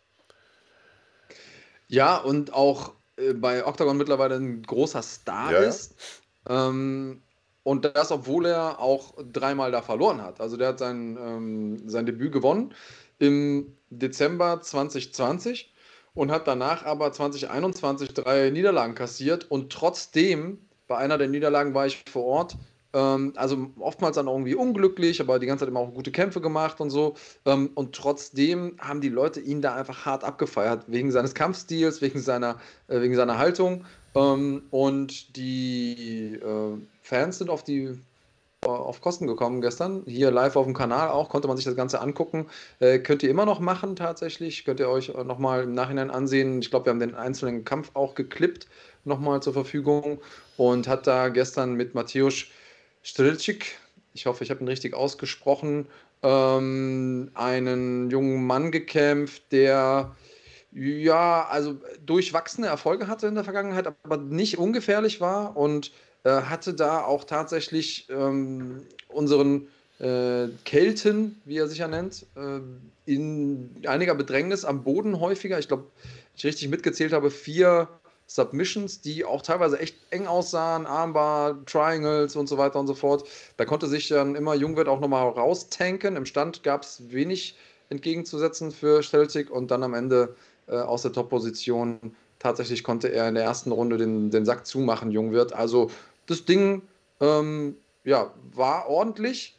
Ja, 1.88 2.18
und 2.18 2.52
auch 2.52 2.94
äh, 3.18 3.34
bei 3.34 3.66
Octagon 3.66 3.96
mittlerweile 3.96 4.36
ein 4.36 4.64
großer 4.64 5.04
Star 5.04 5.52
ja, 5.52 5.60
ist. 5.60 5.96
Ähm, 6.50 7.22
und 7.62 7.86
das, 7.86 8.12
obwohl 8.12 8.48
er 8.48 8.80
auch 8.80 9.14
dreimal 9.32 9.72
da 9.72 9.84
verloren 9.84 10.24
hat. 10.24 10.42
Also 10.42 10.58
der 10.58 10.70
hat 10.70 10.80
sein, 10.80 11.16
ähm, 11.22 11.88
sein 11.88 12.08
Debüt 12.08 12.32
gewonnen 12.32 12.74
im 13.20 13.78
Dezember 13.92 14.62
2020 14.62 15.72
und 16.14 16.32
hat 16.32 16.48
danach 16.48 16.86
aber 16.86 17.12
2021 17.12 18.14
drei 18.14 18.50
Niederlagen 18.50 18.96
kassiert 18.96 19.50
und 19.50 19.72
trotzdem, 19.72 20.60
bei 20.88 20.98
einer 20.98 21.18
der 21.18 21.28
Niederlagen 21.28 21.74
war 21.74 21.86
ich 21.86 22.04
vor 22.10 22.26
Ort, 22.26 22.58
ähm, 22.94 23.34
also 23.36 23.70
oftmals 23.80 24.16
dann 24.16 24.28
irgendwie 24.28 24.56
unglücklich, 24.56 25.22
aber 25.22 25.40
die 25.40 25.48
ganze 25.48 25.62
Zeit 25.64 25.70
immer 25.70 25.80
auch 25.80 25.94
gute 25.94 26.12
Kämpfe 26.12 26.42
gemacht 26.42 26.82
und 26.82 26.90
so. 26.90 27.16
Ähm, 27.46 27.70
und 27.76 27.96
trotzdem 27.96 28.76
haben 28.80 29.02
die 29.02 29.10
Leute 29.10 29.40
ihn 29.40 29.62
da 29.62 29.76
einfach 29.76 30.06
hart 30.06 30.24
abgefeiert, 30.24 30.86
wegen 30.88 31.12
seines 31.12 31.34
Kampfstils, 31.34 32.02
wegen 32.02 32.20
seiner, 32.20 32.60
äh, 32.88 33.00
wegen 33.02 33.16
seiner 33.16 33.38
Haltung. 33.38 33.86
Ähm, 34.14 34.64
und 34.72 35.38
die 35.38 36.36
äh, 36.36 36.78
Fans 37.02 37.38
sind 37.38 37.50
auf 37.50 37.64
die 37.64 37.98
auf 38.68 39.02
Kosten 39.02 39.26
gekommen 39.26 39.60
gestern. 39.62 40.04
Hier 40.06 40.30
live 40.30 40.56
auf 40.56 40.66
dem 40.66 40.76
Kanal 40.76 41.10
auch, 41.10 41.30
konnte 41.30 41.48
man 41.48 41.58
sich 41.58 41.66
das 41.66 41.76
Ganze 41.76 42.00
angucken. 42.00 42.48
Äh, 42.80 43.00
könnt 43.00 43.24
ihr 43.24 43.30
immer 43.32 43.46
noch 43.46 43.60
machen 43.60 43.96
tatsächlich. 43.96 44.66
Könnt 44.66 44.80
ihr 44.80 44.88
euch 44.88 45.12
nochmal 45.14 45.64
im 45.64 45.74
Nachhinein 45.74 46.12
ansehen. 46.12 46.62
Ich 46.62 46.70
glaube, 46.70 46.86
wir 46.86 46.92
haben 46.92 47.00
den 47.00 47.16
einzelnen 47.16 47.66
Kampf 47.66 47.92
auch 47.96 48.14
geklippt 48.14 48.68
nochmal 49.04 49.42
zur 49.42 49.54
Verfügung 49.54 50.22
und 50.58 50.88
hat 50.88 51.08
da 51.08 51.30
gestern 51.30 51.74
mit 51.74 51.96
Mateusz 51.96 52.46
Strilcik, 53.02 53.80
ich 54.14 54.28
hoffe, 54.28 54.44
ich 54.44 54.52
habe 54.52 54.64
ihn 54.64 54.68
richtig 54.68 54.94
ausgesprochen, 54.94 55.88
ähm, 56.22 57.32
einen 57.34 58.12
jungen 58.12 58.46
Mann 58.46 58.72
gekämpft, 58.72 59.52
der 59.52 60.16
ja, 60.72 61.48
also 61.50 61.78
durchwachsene 62.06 62.68
Erfolge 62.68 63.08
hatte 63.08 63.26
in 63.26 63.34
der 63.36 63.44
Vergangenheit, 63.44 63.88
aber 63.88 64.18
nicht 64.18 64.60
ungefährlich 64.60 65.20
war 65.20 65.58
und 65.58 65.88
äh, 65.88 66.11
hatte 66.30 66.74
da 66.74 67.04
auch 67.04 67.24
tatsächlich 67.24 68.08
ähm, 68.10 68.82
unseren 69.08 69.68
äh, 70.00 70.48
Kelten, 70.66 71.42
wie 71.46 71.58
er 71.58 71.68
sich 71.68 71.80
ja 71.80 71.88
nennt, 71.88 72.26
äh, 72.36 72.60
in 73.12 73.70
einiger 73.88 74.16
Bedrängnis 74.16 74.66
am 74.66 74.84
Boden 74.84 75.20
häufiger. 75.20 75.60
Ich 75.60 75.68
glaube, 75.68 75.86
ich 76.36 76.46
richtig 76.46 76.70
mitgezählt 76.70 77.14
habe, 77.14 77.32
vier 77.32 77.88
Submissions, 78.28 79.02
die 79.02 79.26
auch 79.26 79.42
teilweise 79.42 79.80
echt 79.80 79.96
eng 80.10 80.26
aussahen, 80.26 80.86
Armbar, 80.86 81.66
Triangles 81.66 82.36
und 82.36 82.48
so 82.48 82.58
weiter 82.58 82.80
und 82.80 82.88
so 82.88 82.94
fort. 82.94 83.28
Da 83.58 83.66
konnte 83.66 83.88
sich 83.88 84.08
dann 84.08 84.36
immer 84.36 84.56
Jungwirth 84.56 84.88
auch 84.88 85.02
nochmal 85.02 85.28
raustanken. 85.28 86.16
Im 86.16 86.26
Stand 86.26 86.64
gab 86.64 86.84
es 86.84 87.12
wenig 87.12 87.58
entgegenzusetzen 87.90 88.72
für 88.72 89.04
Stelzig 89.04 89.52
und 89.52 89.70
dann 89.70 89.84
am 89.84 89.94
Ende 89.94 90.36
äh, 90.68 90.76
aus 90.78 91.02
der 91.02 91.12
Top-Position 91.12 92.16
tatsächlich 92.40 92.84
konnte 92.84 93.10
er 93.10 93.28
in 93.28 93.36
der 93.36 93.44
ersten 93.44 93.72
Runde 93.72 93.98
den, 93.98 94.32
den 94.32 94.46
Sack 94.46 94.66
zumachen, 94.66 95.12
Jungwirth. 95.12 95.54
Also 95.54 95.92
das 96.28 96.46
Ding 96.46 96.82
ähm, 97.20 97.76
ja, 98.04 98.34
war 98.54 98.88
ordentlich. 98.88 99.56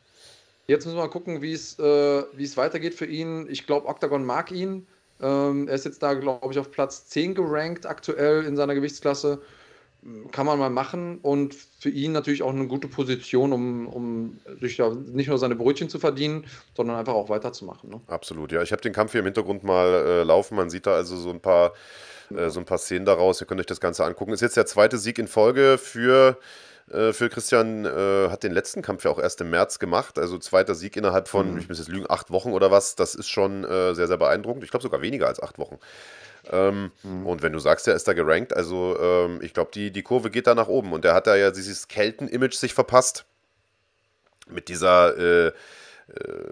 Jetzt 0.67 0.85
müssen 0.85 0.97
wir 0.97 1.03
mal 1.03 1.11
gucken, 1.11 1.43
wie 1.43 1.53
es 1.53 1.79
äh, 1.79 2.57
weitergeht 2.57 2.95
für 2.95 3.07
ihn. 3.07 3.47
Ich 3.51 3.67
glaube, 3.67 3.89
Octagon 3.89 4.25
mag 4.25 4.51
ihn. 4.53 4.87
Ähm, 5.21 5.69
er 5.69 5.75
ist 5.75 5.85
jetzt 5.85 6.03
da, 6.03 6.15
glaube 6.15 6.53
ich, 6.53 6.59
auf 6.59 6.71
Platz 6.71 7.07
10 7.07 7.35
gerankt 7.35 7.87
aktuell 7.87 8.45
in 8.45 8.57
seiner 8.57 8.75
Gewichtsklasse. 8.75 9.41
Kann 10.33 10.47
man 10.47 10.59
mal 10.59 10.71
machen 10.71 11.19
und 11.23 11.55
für 11.55 11.89
ihn 11.89 12.11
natürlich 12.11 12.43
auch 12.43 12.51
eine 12.51 12.67
gute 12.67 12.89
Position, 12.89 13.53
um, 13.53 13.87
um 13.87 14.41
sich 14.61 14.77
ja 14.79 14.91
nicht 14.91 15.29
nur 15.29 15.39
seine 15.39 15.55
Brötchen 15.55 15.89
zu 15.89 16.01
verdienen, 16.01 16.45
sondern 16.77 16.97
einfach 16.97 17.15
auch 17.15 17.29
weiterzumachen. 17.29 17.89
Ne? 17.89 18.01
Absolut, 18.09 18.51
ja. 18.51 18.63
Ich 18.63 18.73
habe 18.73 18.83
den 18.83 18.93
Kampf 18.93 19.13
hier 19.13 19.21
im 19.21 19.27
Hintergrund 19.27 19.63
mal 19.63 19.87
äh, 19.87 20.23
laufen. 20.25 20.57
Man 20.57 20.71
sieht 20.71 20.87
da 20.87 20.95
also 20.95 21.17
so 21.17 21.31
ein 21.31 21.39
paar 21.39 21.73
äh, 22.37 22.51
so 22.51 22.61
ein 22.61 22.67
paar 22.67 22.79
Szenen 22.79 23.05
daraus. 23.05 23.41
Ihr 23.41 23.47
könnt 23.47 23.61
euch 23.61 23.67
das 23.67 23.81
Ganze 23.81 24.05
angucken. 24.05 24.33
Ist 24.33 24.41
jetzt 24.41 24.57
der 24.57 24.67
zweite 24.67 24.99
Sieg 24.99 25.19
in 25.19 25.29
Folge 25.29 25.79
für 25.79 26.39
äh, 26.91 27.13
für 27.13 27.29
Christian. 27.29 27.85
Äh, 27.85 28.29
hat 28.31 28.43
den 28.43 28.53
letzten 28.53 28.83
Kampf 28.83 29.05
ja 29.05 29.11
auch 29.11 29.19
erst 29.19 29.41
im 29.41 29.51
März 29.51 29.79
gemacht. 29.79 30.19
Also 30.19 30.39
zweiter 30.39 30.75
Sieg 30.75 30.97
innerhalb 30.97 31.29
von, 31.29 31.53
mhm. 31.53 31.59
ich 31.59 31.69
muss 31.69 31.79
jetzt 31.79 31.89
lügen, 31.89 32.07
acht 32.09 32.31
Wochen 32.31 32.53
oder 32.53 32.71
was. 32.71 32.97
Das 32.97 33.15
ist 33.15 33.29
schon 33.29 33.65
äh, 33.65 33.95
sehr, 33.95 34.07
sehr 34.09 34.19
beeindruckend. 34.19 34.65
Ich 34.65 34.71
glaube 34.71 34.83
sogar 34.83 35.03
weniger 35.03 35.27
als 35.27 35.43
acht 35.43 35.59
Wochen. 35.59 35.79
Ähm, 36.51 36.91
mhm. 37.03 37.27
Und 37.27 37.43
wenn 37.43 37.53
du 37.53 37.59
sagst, 37.59 37.87
er 37.87 37.95
ist 37.95 38.09
da 38.09 38.15
gerankt, 38.15 38.55
also 38.55 38.99
ähm, 39.01 39.41
ich 39.43 39.55
glaube, 39.55 39.71
die, 39.73 39.93
die 39.93 40.03
Kurve 40.03 40.31
geht 40.31 40.47
da 40.47 40.55
nach 40.55 40.69
oben. 40.69 40.93
Und 40.93 41.05
er 41.05 41.15
hat 41.15 41.27
da 41.27 41.37
ja 41.37 41.51
dieses 41.51 41.89
Kelten-Image 41.89 42.55
sich 42.55 42.75
verpasst. 42.75 43.25
Mit 44.49 44.69
dieser 44.69 45.17
äh, 45.47 45.53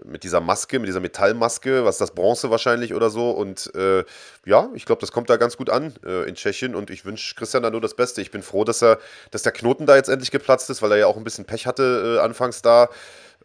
mit 0.05 0.23
dieser 0.23 0.41
Maske, 0.41 0.79
mit 0.79 0.87
dieser 0.87 0.99
Metallmaske, 0.99 1.85
was 1.85 1.97
das 1.97 2.11
Bronze 2.11 2.49
wahrscheinlich 2.49 2.93
oder 2.93 3.09
so. 3.09 3.31
Und 3.31 3.73
äh, 3.75 4.03
ja, 4.45 4.69
ich 4.73 4.85
glaube, 4.85 5.01
das 5.01 5.11
kommt 5.11 5.29
da 5.29 5.37
ganz 5.37 5.57
gut 5.57 5.69
an 5.69 5.93
äh, 6.05 6.27
in 6.27 6.35
Tschechien 6.35 6.75
und 6.75 6.89
ich 6.89 7.05
wünsche 7.05 7.35
Christian 7.35 7.63
da 7.63 7.69
nur 7.69 7.81
das 7.81 7.95
Beste. 7.95 8.21
Ich 8.21 8.31
bin 8.31 8.43
froh, 8.43 8.63
dass 8.63 8.81
er, 8.81 8.99
dass 9.31 9.43
der 9.43 9.51
Knoten 9.51 9.85
da 9.85 9.95
jetzt 9.95 10.09
endlich 10.09 10.31
geplatzt 10.31 10.69
ist, 10.69 10.81
weil 10.81 10.91
er 10.91 10.97
ja 10.97 11.07
auch 11.07 11.17
ein 11.17 11.23
bisschen 11.23 11.45
Pech 11.45 11.67
hatte 11.67 12.17
äh, 12.17 12.23
anfangs 12.23 12.61
da 12.61 12.89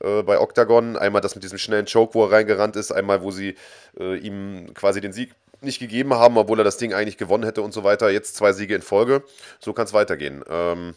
äh, 0.01 0.23
bei 0.23 0.41
Octagon. 0.41 0.97
Einmal 0.97 1.21
das 1.21 1.35
mit 1.35 1.45
diesem 1.45 1.59
schnellen 1.59 1.87
Choke, 1.87 2.15
wo 2.15 2.25
er 2.25 2.33
reingerannt 2.33 2.77
ist, 2.77 2.93
einmal, 2.93 3.23
wo 3.23 3.31
sie 3.31 3.57
äh, 3.99 4.17
ihm 4.17 4.73
quasi 4.75 5.01
den 5.01 5.13
Sieg 5.13 5.35
nicht 5.61 5.79
gegeben 5.79 6.15
haben, 6.15 6.37
obwohl 6.37 6.61
er 6.61 6.65
das 6.65 6.77
Ding 6.77 6.93
eigentlich 6.93 7.17
gewonnen 7.17 7.45
hätte 7.45 7.63
und 7.63 7.73
so 7.73 7.83
weiter. 7.83 8.11
Jetzt 8.11 8.37
zwei 8.37 8.53
Siege 8.53 8.75
in 8.75 8.83
Folge. 8.83 9.23
So 9.59 9.73
kann 9.73 9.87
es 9.87 9.93
weitergehen. 9.93 10.45
Ähm, 10.49 10.95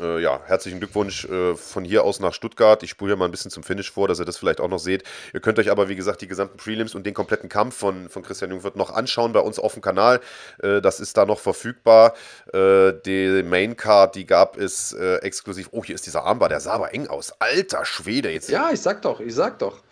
äh, 0.00 0.20
ja, 0.20 0.40
herzlichen 0.46 0.78
Glückwunsch 0.78 1.24
äh, 1.24 1.54
von 1.54 1.84
hier 1.84 2.04
aus 2.04 2.20
nach 2.20 2.32
Stuttgart. 2.32 2.82
Ich 2.82 2.90
spule 2.90 3.12
hier 3.12 3.16
mal 3.16 3.26
ein 3.26 3.30
bisschen 3.30 3.50
zum 3.50 3.62
Finish 3.62 3.90
vor, 3.90 4.08
dass 4.08 4.18
ihr 4.18 4.24
das 4.24 4.38
vielleicht 4.38 4.60
auch 4.60 4.68
noch 4.68 4.78
seht. 4.78 5.04
Ihr 5.32 5.40
könnt 5.40 5.58
euch 5.58 5.70
aber, 5.70 5.88
wie 5.88 5.96
gesagt, 5.96 6.20
die 6.20 6.28
gesamten 6.28 6.56
Prelims 6.56 6.94
und 6.94 7.06
den 7.06 7.14
kompletten 7.14 7.48
Kampf 7.48 7.76
von, 7.76 8.08
von 8.08 8.22
Christian 8.22 8.50
Jungwirth 8.50 8.76
noch 8.76 8.90
anschauen 8.90 9.32
bei 9.32 9.40
uns 9.40 9.58
auf 9.58 9.74
dem 9.74 9.82
Kanal. 9.82 10.20
Äh, 10.62 10.80
das 10.80 11.00
ist 11.00 11.16
da 11.16 11.26
noch 11.26 11.38
verfügbar. 11.38 12.14
Äh, 12.52 12.92
die 13.04 13.42
Main 13.42 13.76
Card, 13.76 14.14
die 14.14 14.26
gab 14.26 14.56
es 14.56 14.92
äh, 14.92 15.16
exklusiv. 15.16 15.68
Oh, 15.72 15.84
hier 15.84 15.94
ist 15.94 16.06
dieser 16.06 16.24
Armbar, 16.24 16.48
der 16.48 16.60
sah 16.60 16.72
aber 16.72 16.94
eng 16.94 17.08
aus. 17.08 17.32
Alter 17.38 17.84
Schwede 17.84 18.30
jetzt. 18.30 18.48
Ja, 18.48 18.70
ich 18.72 18.80
sag 18.80 19.02
doch, 19.02 19.20
ich 19.20 19.34
sag 19.34 19.58
doch. 19.58 19.82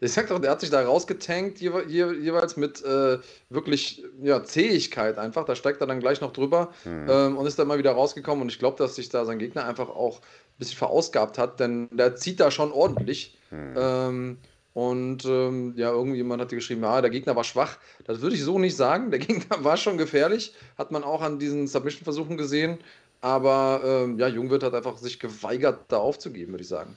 Ich 0.00 0.12
sag 0.12 0.28
doch, 0.28 0.38
der 0.38 0.50
hat 0.50 0.60
sich 0.60 0.70
da 0.70 0.82
rausgetankt, 0.82 1.58
jewe 1.60 1.84
jeweils 1.88 2.56
mit 2.56 2.84
äh, 2.84 3.18
wirklich 3.48 4.04
ja, 4.22 4.44
Zähigkeit 4.44 5.18
einfach. 5.18 5.44
Da 5.44 5.56
steigt 5.56 5.80
er 5.80 5.86
dann 5.86 6.00
gleich 6.00 6.20
noch 6.20 6.32
drüber 6.32 6.72
hm. 6.82 7.06
ähm, 7.08 7.36
und 7.38 7.46
ist 7.46 7.58
dann 7.58 7.68
mal 7.68 7.78
wieder 7.78 7.92
rausgekommen. 7.92 8.42
Und 8.42 8.52
ich 8.52 8.58
glaube, 8.58 8.76
dass 8.76 8.96
sich 8.96 9.08
da 9.08 9.24
sein 9.24 9.38
Gegner 9.38 9.64
einfach 9.64 9.88
auch 9.88 10.18
ein 10.18 10.58
bisschen 10.58 10.76
verausgabt 10.76 11.38
hat, 11.38 11.60
denn 11.60 11.88
der 11.90 12.16
zieht 12.16 12.40
da 12.40 12.50
schon 12.50 12.72
ordentlich. 12.72 13.38
Hm. 13.48 13.74
Ähm, 13.76 14.38
und 14.74 15.24
ähm, 15.24 15.72
ja, 15.76 15.90
irgendjemand 15.90 16.42
hat 16.42 16.50
geschrieben, 16.50 16.82
ja, 16.82 17.00
der 17.00 17.08
Gegner 17.08 17.34
war 17.34 17.44
schwach. 17.44 17.78
Das 18.04 18.20
würde 18.20 18.36
ich 18.36 18.44
so 18.44 18.58
nicht 18.58 18.76
sagen. 18.76 19.10
Der 19.10 19.18
Gegner 19.20 19.64
war 19.64 19.78
schon 19.78 19.96
gefährlich. 19.96 20.52
Hat 20.76 20.90
man 20.90 21.04
auch 21.04 21.22
an 21.22 21.38
diesen 21.38 21.66
Submission-Versuchen 21.66 22.36
gesehen. 22.36 22.76
Aber 23.22 23.80
ähm, 23.82 24.18
ja, 24.18 24.28
Jungwirth 24.28 24.62
hat 24.62 24.74
einfach 24.74 24.98
sich 24.98 25.18
geweigert, 25.18 25.86
da 25.88 25.96
aufzugeben, 25.96 26.52
würde 26.52 26.62
ich 26.62 26.68
sagen. 26.68 26.96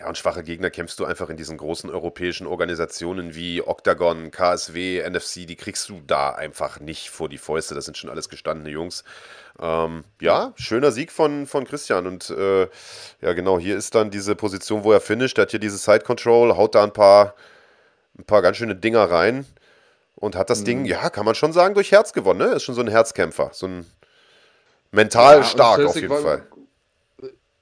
Ja, 0.00 0.08
und 0.08 0.16
schwache 0.16 0.42
Gegner 0.42 0.70
kämpfst 0.70 0.98
du 0.98 1.04
einfach 1.04 1.28
in 1.28 1.36
diesen 1.36 1.58
großen 1.58 1.90
europäischen 1.90 2.46
Organisationen 2.46 3.34
wie 3.34 3.60
Octagon, 3.60 4.30
KSW, 4.30 5.06
NFC, 5.06 5.46
die 5.46 5.56
kriegst 5.56 5.90
du 5.90 6.00
da 6.06 6.30
einfach 6.30 6.80
nicht 6.80 7.10
vor 7.10 7.28
die 7.28 7.36
Fäuste. 7.36 7.74
Das 7.74 7.84
sind 7.84 7.98
schon 7.98 8.08
alles 8.08 8.30
gestandene 8.30 8.70
Jungs. 8.70 9.04
Ähm, 9.60 10.04
ja, 10.18 10.54
schöner 10.56 10.90
Sieg 10.90 11.12
von, 11.12 11.46
von 11.46 11.66
Christian. 11.66 12.06
Und 12.06 12.30
äh, 12.30 12.62
ja, 13.20 13.34
genau, 13.34 13.58
hier 13.58 13.76
ist 13.76 13.94
dann 13.94 14.10
diese 14.10 14.34
Position, 14.34 14.84
wo 14.84 14.92
er 14.92 15.02
finisht. 15.02 15.36
Er 15.36 15.42
hat 15.42 15.50
hier 15.50 15.60
diese 15.60 15.76
Side 15.76 16.00
Control, 16.00 16.56
haut 16.56 16.74
da 16.74 16.82
ein 16.82 16.94
paar, 16.94 17.34
ein 18.18 18.24
paar 18.24 18.40
ganz 18.40 18.56
schöne 18.56 18.76
Dinger 18.76 19.10
rein 19.10 19.44
und 20.14 20.34
hat 20.34 20.48
das 20.48 20.60
mhm. 20.60 20.64
Ding, 20.64 20.84
ja, 20.86 21.10
kann 21.10 21.26
man 21.26 21.34
schon 21.34 21.52
sagen, 21.52 21.74
durch 21.74 21.92
Herz 21.92 22.14
gewonnen. 22.14 22.38
Ne? 22.38 22.54
Ist 22.54 22.62
schon 22.62 22.74
so 22.74 22.80
ein 22.80 22.88
Herzkämpfer. 22.88 23.50
So 23.52 23.66
ein 23.66 23.86
mental 24.92 25.40
ja, 25.40 25.44
stark 25.44 25.84
auf 25.84 25.94
jeden 25.94 26.08
Fall 26.08 26.46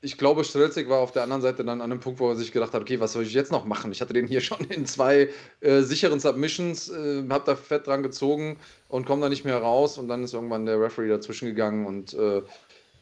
ich 0.00 0.16
glaube, 0.16 0.44
Strelzig 0.44 0.88
war 0.88 1.00
auf 1.00 1.10
der 1.12 1.24
anderen 1.24 1.42
Seite 1.42 1.64
dann 1.64 1.80
an 1.80 1.90
einem 1.90 2.00
Punkt, 2.00 2.20
wo 2.20 2.28
er 2.28 2.36
sich 2.36 2.52
gedacht 2.52 2.72
hat, 2.72 2.82
okay, 2.82 3.00
was 3.00 3.12
soll 3.12 3.24
ich 3.24 3.32
jetzt 3.32 3.50
noch 3.50 3.64
machen? 3.64 3.90
Ich 3.90 4.00
hatte 4.00 4.12
den 4.12 4.26
hier 4.26 4.40
schon 4.42 4.60
in 4.68 4.86
zwei 4.86 5.28
äh, 5.60 5.80
sicheren 5.82 6.20
Submissions, 6.20 6.88
äh, 6.88 7.24
hab 7.28 7.44
da 7.44 7.56
fett 7.56 7.86
dran 7.86 8.02
gezogen 8.02 8.58
und 8.88 9.06
komme 9.06 9.22
da 9.22 9.28
nicht 9.28 9.44
mehr 9.44 9.58
raus 9.58 9.98
und 9.98 10.08
dann 10.08 10.22
ist 10.22 10.34
irgendwann 10.34 10.66
der 10.66 10.80
Referee 10.80 11.08
dazwischen 11.08 11.46
gegangen 11.46 11.86
und 11.86 12.14
äh, 12.14 12.42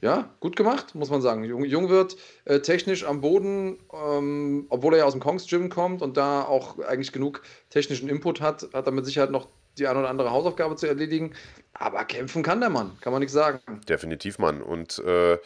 ja, 0.02 0.30
gut 0.40 0.56
gemacht, 0.56 0.94
muss 0.94 1.10
man 1.10 1.22
sagen. 1.22 1.44
Jung, 1.44 1.64
Jung 1.64 1.88
wird 1.88 2.16
äh, 2.44 2.60
technisch 2.60 3.04
am 3.04 3.22
Boden, 3.22 3.78
ähm, 3.92 4.66
obwohl 4.68 4.94
er 4.94 5.00
ja 5.00 5.04
aus 5.04 5.14
dem 5.14 5.22
Kongs 5.22 5.46
Gym 5.46 5.70
kommt 5.70 6.02
und 6.02 6.16
da 6.16 6.42
auch 6.42 6.78
eigentlich 6.80 7.12
genug 7.12 7.42
technischen 7.70 8.08
Input 8.08 8.40
hat, 8.40 8.68
hat 8.74 8.86
er 8.86 8.92
mit 8.92 9.06
Sicherheit 9.06 9.30
noch 9.30 9.48
die 9.78 9.86
eine 9.86 9.98
oder 9.98 10.10
andere 10.10 10.30
Hausaufgabe 10.30 10.76
zu 10.76 10.86
erledigen. 10.86 11.34
Aber 11.72 12.04
kämpfen 12.04 12.42
kann 12.42 12.60
der 12.60 12.70
Mann, 12.70 12.92
kann 13.00 13.12
man 13.12 13.20
nichts 13.20 13.34
sagen. 13.34 13.60
Definitiv, 13.88 14.38
Mann. 14.38 14.62
Und 14.62 14.98
äh, 14.98 15.38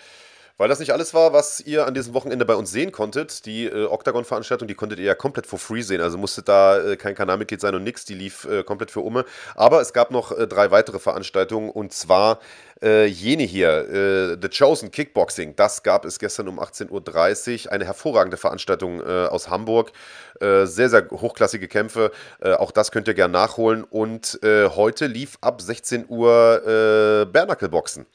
weil 0.61 0.69
das 0.69 0.79
nicht 0.79 0.93
alles 0.93 1.15
war, 1.15 1.33
was 1.33 1.61
ihr 1.61 1.87
an 1.87 1.95
diesem 1.95 2.13
Wochenende 2.13 2.45
bei 2.45 2.55
uns 2.55 2.71
sehen 2.71 2.93
konntet. 2.93 3.47
Die 3.47 3.65
äh, 3.65 3.87
Octagon-Veranstaltung, 3.87 4.69
die 4.69 4.75
konntet 4.75 4.99
ihr 4.99 5.07
ja 5.07 5.15
komplett 5.15 5.47
for 5.47 5.59
free 5.59 5.81
sehen. 5.81 6.03
Also 6.03 6.19
musstet 6.19 6.51
da 6.51 6.79
äh, 6.79 6.97
kein 6.99 7.15
Kanalmitglied 7.15 7.63
sein 7.63 7.75
und 7.75 7.83
nix. 7.83 8.05
Die 8.05 8.13
lief 8.13 8.45
äh, 8.45 8.63
komplett 8.63 8.91
für 8.91 9.01
Umme. 9.01 9.25
Aber 9.55 9.81
es 9.81 9.95
gab 9.95 10.11
noch 10.11 10.37
äh, 10.37 10.47
drei 10.47 10.71
weitere 10.71 10.99
Veranstaltungen 10.99 11.71
und 11.71 11.95
zwar 11.95 12.41
äh, 12.83 13.07
jene 13.07 13.45
hier, 13.45 13.89
äh, 13.89 14.37
The 14.39 14.51
Chosen 14.51 14.91
Kickboxing. 14.91 15.57
Das 15.57 15.83
gab 15.83 16.05
es 16.05 16.19
gestern 16.19 16.47
um 16.47 16.61
18.30 16.61 17.65
Uhr. 17.65 17.73
Eine 17.73 17.87
hervorragende 17.87 18.37
Veranstaltung 18.37 19.03
aus 19.03 19.49
Hamburg. 19.49 19.93
sehr, 20.41 20.67
sehr 20.67 21.09
hochklassige 21.11 21.69
Kämpfe. 21.69 22.11
auch 22.41 22.71
das 22.71 22.91
könnt 22.91 23.09
ihr 23.09 23.15
gerne 23.15 23.33
nachholen. 23.33 23.85
Und 23.85 24.39
heute 24.43 25.07
lief 25.07 25.37
ab 25.41 25.61
16 25.61 26.07
Uhr 26.09 26.63
äh, 26.65 27.25
Bernacle 27.27 27.69
Boxen 27.69 28.07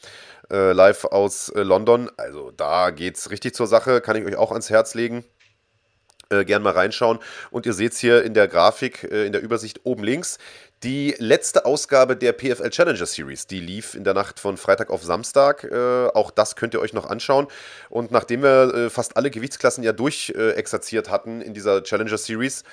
äh, 0.51 0.71
live 0.71 1.05
aus 1.05 1.49
äh, 1.49 1.61
London. 1.61 2.09
Also 2.17 2.51
da 2.51 2.91
geht 2.91 3.17
es 3.17 3.31
richtig 3.31 3.55
zur 3.55 3.67
Sache, 3.67 4.01
kann 4.01 4.15
ich 4.15 4.25
euch 4.25 4.35
auch 4.35 4.51
ans 4.51 4.69
Herz 4.69 4.93
legen. 4.93 5.25
Äh, 6.29 6.43
gern 6.43 6.63
mal 6.63 6.73
reinschauen. 6.73 7.19
Und 7.51 7.65
ihr 7.65 7.73
seht 7.73 7.93
es 7.93 7.99
hier 7.99 8.23
in 8.23 8.33
der 8.33 8.47
Grafik, 8.47 9.03
äh, 9.03 9.25
in 9.25 9.31
der 9.31 9.41
Übersicht 9.41 9.81
oben 9.83 10.03
links. 10.03 10.39
Die 10.85 11.15
letzte 11.17 11.65
Ausgabe 11.65 12.15
der 12.15 12.31
PFL 12.31 12.69
Challenger 12.69 13.07
Series, 13.07 13.47
die 13.47 13.59
lief 13.59 13.95
in 13.95 14.03
der 14.03 14.13
Nacht 14.13 14.39
von 14.39 14.55
Freitag 14.55 14.91
auf 14.91 15.01
Samstag. 15.01 15.63
Äh, 15.63 16.09
auch 16.13 16.29
das 16.29 16.55
könnt 16.55 16.75
ihr 16.75 16.79
euch 16.79 16.93
noch 16.93 17.09
anschauen. 17.09 17.47
Und 17.89 18.11
nachdem 18.11 18.43
wir 18.43 18.71
äh, 18.71 18.89
fast 18.91 19.17
alle 19.17 19.31
Gewichtsklassen 19.31 19.83
ja 19.83 19.93
durchexerziert 19.93 21.09
hatten 21.09 21.41
in 21.41 21.55
dieser 21.55 21.81
Challenger 21.81 22.19
Series, 22.19 22.63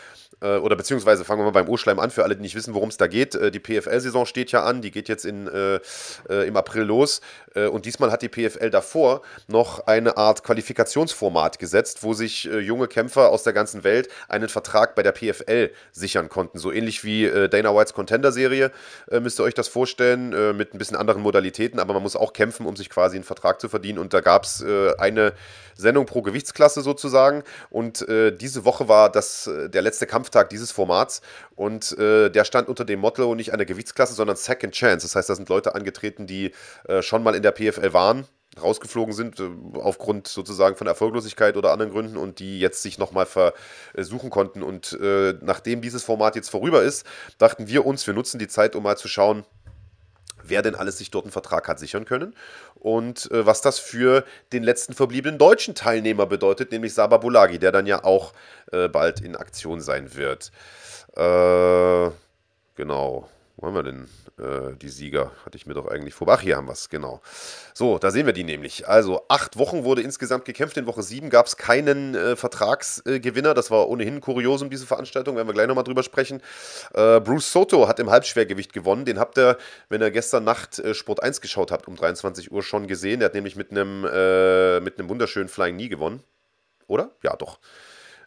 äh, 0.43 0.57
oder 0.57 0.77
beziehungsweise 0.77 1.25
fangen 1.25 1.41
wir 1.41 1.45
mal 1.45 1.51
beim 1.53 1.69
Urschleim 1.69 1.99
an, 1.99 2.11
für 2.11 2.25
alle, 2.25 2.37
die 2.37 2.43
nicht 2.43 2.55
wissen, 2.55 2.75
worum 2.75 2.89
es 2.89 2.97
da 2.97 3.07
geht. 3.07 3.35
Äh, 3.35 3.51
die 3.51 3.61
PFL-Saison 3.61 4.27
steht 4.27 4.53
ja 4.53 4.65
an, 4.65 4.83
die 4.83 4.91
geht 4.91 5.09
jetzt 5.09 5.25
in, 5.25 5.47
äh, 5.47 5.81
äh, 6.29 6.47
im 6.47 6.57
April 6.57 6.83
los. 6.83 7.21
Äh, 7.55 7.67
und 7.67 7.87
diesmal 7.87 8.11
hat 8.11 8.23
die 8.23 8.29
PFL 8.29 8.71
davor 8.71 9.23
noch 9.47 9.87
eine 9.87 10.17
Art 10.17 10.43
Qualifikationsformat 10.43 11.59
gesetzt, 11.59 12.03
wo 12.03 12.15
sich 12.15 12.51
äh, 12.51 12.59
junge 12.59 12.89
Kämpfer 12.89 13.31
aus 13.31 13.43
der 13.43 13.53
ganzen 13.53 13.85
Welt 13.85 14.09
einen 14.29 14.49
Vertrag 14.49 14.95
bei 14.95 15.03
der 15.03 15.13
PFL 15.13 15.71
sichern 15.93 16.29
konnten. 16.29 16.59
So 16.59 16.73
ähnlich 16.73 17.05
wie 17.05 17.31
Dana 17.49 17.75
Whites 17.75 17.95
Contender-Serie 18.03 18.73
müsst 19.21 19.39
ihr 19.39 19.45
euch 19.45 19.55
das 19.55 19.69
vorstellen, 19.69 20.57
mit 20.57 20.75
ein 20.75 20.79
bisschen 20.79 20.97
anderen 20.97 21.23
Modalitäten, 21.23 21.79
aber 21.79 21.95
man 21.95 22.03
muss 22.03 22.17
auch 22.17 22.33
kämpfen, 22.33 22.67
um 22.67 22.77
sich 22.77 22.91
quasi 22.91 23.17
einen 23.17 23.25
Vertrag 23.25 23.61
zu 23.61 23.69
verdienen. 23.69 23.99
Und 23.99 24.13
da 24.15 24.21
gab 24.21 24.45
es 24.45 24.65
eine 24.99 25.35
Sendung 25.77 26.07
pro 26.07 26.23
Gewichtsklasse 26.23 26.83
sozusagen. 26.83 27.43
Und 27.71 28.07
diese 28.09 28.65
Woche 28.65 28.89
war 28.89 29.11
das 29.11 29.51
der 29.69 29.83
letzte 29.83 30.07
Kampf 30.07 30.23
Kampftag 30.23 30.51
dieses 30.51 30.71
Formats 30.71 31.21
und 31.57 31.99
äh, 31.99 32.31
der 32.31 32.45
stand 32.45 32.69
unter 32.69 32.85
dem 32.85 33.01
Motto 33.01 33.35
nicht 33.35 33.53
einer 33.53 33.65
Gewichtsklasse, 33.65 34.15
sondern 34.15 34.37
Second 34.37 34.73
Chance. 34.73 35.05
Das 35.05 35.17
heißt, 35.17 35.29
da 35.29 35.35
sind 35.35 35.49
Leute 35.49 35.75
angetreten, 35.75 36.29
die 36.29 36.53
äh, 36.87 37.03
schon 37.03 37.25
mal 37.25 37.35
in 37.35 37.43
der 37.43 37.51
PFL 37.51 37.93
waren, 37.93 38.29
rausgeflogen 38.61 39.15
sind, 39.15 39.41
äh, 39.41 39.49
aufgrund 39.75 40.29
sozusagen 40.29 40.77
von 40.77 40.87
Erfolglosigkeit 40.87 41.57
oder 41.57 41.73
anderen 41.73 41.93
Gründen 41.93 42.17
und 42.17 42.39
die 42.39 42.61
jetzt 42.61 42.83
sich 42.83 42.99
nochmal 42.99 43.27
versuchen 43.27 44.31
konnten. 44.31 44.63
Und 44.63 44.99
äh, 45.01 45.35
nachdem 45.41 45.81
dieses 45.81 46.05
Format 46.05 46.37
jetzt 46.37 46.51
vorüber 46.51 46.83
ist, 46.83 47.07
dachten 47.39 47.69
wir 47.69 47.87
uns, 47.87 48.07
wir 48.07 48.15
nutzen 48.15 48.39
die 48.39 48.49
Zeit, 48.49 48.77
um 48.77 48.83
mal 48.83 48.97
zu 48.97 49.09
schauen, 49.09 49.45
wer 50.45 50.63
denn 50.63 50.75
alles 50.75 50.99
sich 50.99 51.11
dort 51.11 51.25
einen 51.25 51.33
Vertrag 51.33 51.69
hat 51.69 51.79
sichern 51.79 52.05
können 52.05 52.35
und 52.75 53.31
äh, 53.31 53.47
was 53.47 53.61
das 53.61 53.79
für 53.79 54.25
den 54.53 54.63
letzten 54.63 54.93
verbliebenen 54.93 55.39
deutschen 55.39 55.75
Teilnehmer 55.75 56.27
bedeutet, 56.27 56.73
nämlich 56.73 56.95
Saba 56.95 57.19
Bulagi, 57.19 57.59
der 57.59 57.73
dann 57.73 57.87
ja 57.87 58.05
auch 58.05 58.33
äh, 58.73 58.89
bald 58.89 59.21
in 59.21 59.37
Aktion 59.37 59.81
sein 59.81 60.15
wird. 60.17 60.51
Äh, 61.17 62.11
genau. 62.75 63.29
Wo 63.63 63.69
haben 63.69 63.75
wir 63.77 63.85
denn 63.85 64.09
äh, 64.41 64.75
die 64.75 64.89
Sieger? 64.89 65.31
Hatte 65.47 65.57
ich 65.57 65.67
mir 65.67 65.75
doch 65.75 65.87
eigentlich 65.87 66.15
vor. 66.15 66.27
Ach, 66.29 66.41
hier 66.41 66.57
haben 66.57 66.67
wir 66.67 66.73
es, 66.73 66.89
genau. 66.89 67.21
So, 67.75 67.97
da 67.97 68.11
sehen 68.11 68.27
wir 68.27 68.33
die 68.33 68.43
nämlich. 68.43 68.89
Also, 68.89 69.23
acht 69.29 69.57
Wochen 69.57 69.85
wurde 69.85 70.03
insgesamt 70.03 70.45
gekämpft. 70.45 70.77
In 70.79 70.87
Woche 70.89 71.05
sieben 71.05 71.31
gab 71.31 71.47
es 71.47 71.57
keinen 71.57 72.17
äh, 72.17 72.35
Vertragsgewinner. 72.35 73.55
das 73.55 73.71
war 73.71 73.89
ohnehin 73.89 74.21
kurios 74.21 74.63
um 74.63 74.71
diese 74.71 74.85
Veranstaltung, 74.85 75.37
werden 75.37 75.47
wir 75.47 75.55
gleich 75.55 75.69
nochmal 75.69 75.85
drüber 75.85 76.03
sprechen. 76.03 76.43
Äh, 76.93 77.21
Bruce 77.21 77.53
Soto 77.53 77.87
hat 77.87 78.01
im 78.01 78.11
Halbschwergewicht 78.11 78.73
gewonnen. 78.73 79.05
Den 79.05 79.21
habt 79.21 79.39
ihr, 79.39 79.57
wenn 79.89 80.03
ihr 80.03 80.11
gestern 80.11 80.43
Nacht 80.43 80.81
äh, 80.81 80.93
Sport 80.93 81.23
1 81.23 81.41
geschaut 81.41 81.71
habt, 81.71 81.87
um 81.87 81.95
23 81.95 82.51
Uhr 82.51 82.65
schon 82.65 82.89
gesehen. 82.89 83.21
Der 83.21 83.27
hat 83.27 83.35
nämlich 83.35 83.55
mit 83.55 83.71
einem 83.71 84.05
äh, 84.05 84.81
mit 84.81 84.99
einem 84.99 85.09
wunderschönen 85.09 85.49
Flying 85.49 85.77
Knee 85.77 85.89
gewonnen. 85.89 86.25
Oder? 86.89 87.13
Ja, 87.23 87.37
doch. 87.37 87.61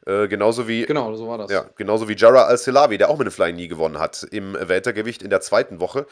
Äh, 0.05 0.27
genauso 0.27 0.67
wie. 0.67 0.85
Genau, 0.85 1.13
so 1.15 1.27
war 1.27 1.37
das. 1.39 1.51
Ja, 1.51 1.65
genauso 1.75 2.07
wie 2.07 2.15
Jara 2.15 2.43
Al-Silavi, 2.43 2.97
der 2.97 3.09
auch 3.09 3.17
mit 3.17 3.27
einem 3.27 3.31
Flying 3.31 3.55
Knee 3.55 3.67
gewonnen 3.67 3.99
hat 3.99 4.23
im 4.31 4.55
Weltergewicht 4.59 5.23
in 5.23 5.29
der 5.29 5.41
zweiten 5.41 5.79
Woche. 5.79 6.05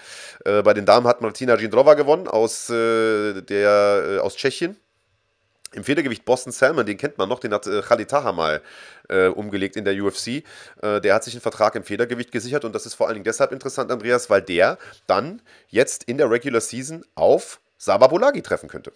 Äh, 0.45 0.63
bei 0.63 0.73
den 0.73 0.85
Damen 0.85 1.07
hat 1.07 1.21
Martina 1.21 1.55
Jindrova 1.55 1.93
gewonnen 1.93 2.27
aus, 2.27 2.69
äh, 2.69 3.41
der, 3.41 4.03
äh, 4.05 4.19
aus 4.19 4.35
Tschechien. 4.35 4.77
Im 5.73 5.83
Federgewicht 5.83 6.23
Boston 6.23 6.51
Salmon, 6.51 6.85
den 6.85 6.97
kennt 6.97 7.17
man 7.17 7.27
noch, 7.27 7.39
den 7.39 7.53
hat 7.53 7.65
äh, 7.65 7.81
Khalid 7.81 8.09
Taha 8.09 8.31
mal 8.31 8.61
äh, 9.09 9.27
umgelegt 9.27 9.75
in 9.75 9.85
der 9.85 9.95
UFC. 9.95 10.43
Äh, 10.81 11.01
der 11.01 11.15
hat 11.15 11.23
sich 11.23 11.33
einen 11.33 11.41
Vertrag 11.41 11.75
im 11.75 11.83
Federgewicht 11.83 12.31
gesichert 12.31 12.63
und 12.63 12.73
das 12.73 12.85
ist 12.85 12.93
vor 12.93 13.07
allen 13.07 13.15
Dingen 13.15 13.23
deshalb 13.23 13.51
interessant, 13.51 13.91
Andreas, 13.91 14.29
weil 14.29 14.41
der 14.41 14.77
dann 15.07 15.41
jetzt 15.69 16.03
in 16.03 16.17
der 16.17 16.29
Regular 16.29 16.61
Season 16.61 17.03
auf 17.15 17.59
Sabah 17.77 18.07
treffen 18.41 18.69
könnte. 18.69 18.93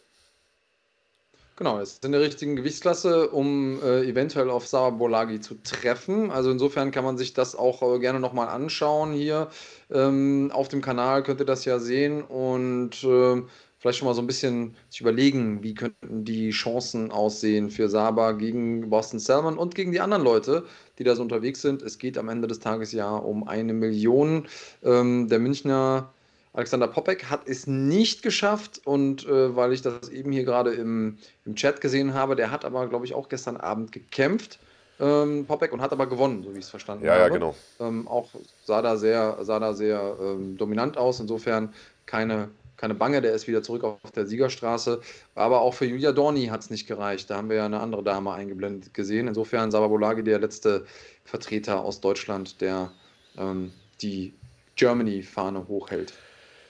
Genau, 1.58 1.80
es 1.80 1.94
ist 1.94 2.06
in 2.06 2.12
der 2.12 2.22
richtigen 2.22 2.56
Gewichtsklasse, 2.56 3.30
um 3.32 3.82
äh, 3.82 4.04
eventuell 4.08 4.52
auf 4.52 4.68
Sabah 4.68 5.28
zu 5.42 5.56
treffen. 5.64 6.30
Also 6.30 6.52
insofern 6.52 6.92
kann 6.92 7.04
man 7.04 7.18
sich 7.18 7.34
das 7.34 7.56
auch 7.56 7.82
äh, 7.82 7.98
gerne 7.98 8.20
nochmal 8.20 8.48
anschauen 8.48 9.12
hier. 9.12 9.50
Ähm, 9.90 10.52
auf 10.54 10.68
dem 10.68 10.84
Kanal 10.84 11.24
könnt 11.24 11.40
ihr 11.42 11.48
das 11.48 11.66
ja 11.66 11.80
sehen 11.80 12.22
und 12.22 13.04
äh, 13.04 13.42
vielleicht 13.80 13.98
schon 13.98 14.08
mal 14.08 14.14
so 14.14 14.22
ein 14.22 14.28
bisschen 14.28 14.76
sich 14.90 15.02
überlegen, 15.02 15.64
wie 15.64 15.74
könnten 15.74 16.24
die 16.24 16.52
Chancen 16.52 17.10
aussehen 17.10 17.72
für 17.72 17.90
Saba 17.90 18.34
gegen 18.34 18.92
Boston 18.92 19.20
Salmon 19.20 19.58
und 19.58 19.74
gegen 19.74 19.92
die 19.92 20.00
anderen 20.00 20.24
Leute, 20.24 20.64
die 21.00 21.04
da 21.04 21.16
so 21.16 21.24
unterwegs 21.24 21.64
sind. 21.64 21.82
Es 21.82 21.98
geht 21.98 22.20
am 22.20 22.30
Ende 22.30 22.48
des 22.48 22.60
Tages 22.60 22.92
ja 22.92 23.16
um 23.16 23.48
eine 23.48 23.74
Million. 23.74 24.48
Ähm, 24.84 25.28
der 25.28 25.40
Münchner 25.40 26.14
Alexander 26.58 26.88
Popek 26.88 27.26
hat 27.26 27.42
es 27.46 27.68
nicht 27.68 28.24
geschafft 28.24 28.82
und 28.84 29.28
äh, 29.28 29.56
weil 29.56 29.74
ich 29.74 29.84
das 29.84 30.10
eben 30.10 30.32
hier 30.32 30.44
gerade 30.44 30.74
im, 30.74 31.20
im 31.46 31.56
Chat 31.56 31.82
gesehen 31.82 32.16
habe, 32.16 32.36
der 32.36 32.50
hat 32.50 32.66
aber, 32.66 32.88
glaube 32.88 33.06
ich, 33.06 33.14
auch 33.14 33.30
gestern 33.30 33.58
Abend 33.58 33.92
gekämpft. 33.92 34.58
Ähm, 35.00 35.46
Popek 35.46 35.72
und 35.72 35.82
hat 35.82 35.92
aber 35.92 36.08
gewonnen, 36.08 36.42
so 36.42 36.56
wie 36.56 36.58
ich 36.58 36.66
es 36.66 36.72
verstanden 36.72 37.06
ja, 37.06 37.12
habe. 37.12 37.22
Ja, 37.22 37.30
genau. 37.30 37.56
Ähm, 37.80 38.08
auch 38.08 38.30
sah 38.64 38.82
da 38.82 38.98
sehr, 38.98 39.38
sah 39.42 39.60
da 39.60 39.76
sehr 39.76 40.18
ähm, 40.20 40.58
dominant 40.58 40.98
aus. 40.98 41.20
Insofern 41.20 41.76
keine 42.08 42.50
keine 42.76 42.96
Bange, 42.96 43.22
der 43.22 43.34
ist 43.34 43.48
wieder 43.48 43.62
zurück 43.62 43.84
auf 43.84 44.12
der 44.16 44.26
Siegerstraße. 44.26 45.02
Aber 45.36 45.62
auch 45.62 45.76
für 45.76 45.86
Julia 45.86 46.12
Dorni 46.12 46.48
hat 46.48 46.62
es 46.62 46.70
nicht 46.72 46.88
gereicht. 46.88 47.30
Da 47.30 47.38
haben 47.38 47.50
wir 47.50 47.58
ja 47.58 47.66
eine 47.66 47.80
andere 47.80 48.04
Dame 48.04 48.34
eingeblendet 48.34 48.96
gesehen. 48.96 49.28
Insofern 49.28 49.70
Sababolagi 49.70 50.24
der 50.24 50.40
letzte 50.40 50.86
Vertreter 51.24 51.84
aus 51.84 52.02
Deutschland, 52.02 52.62
der 52.62 52.92
ähm, 53.38 53.72
die 54.02 54.34
Germany-Fahne 54.76 55.68
hochhält. 55.68 56.14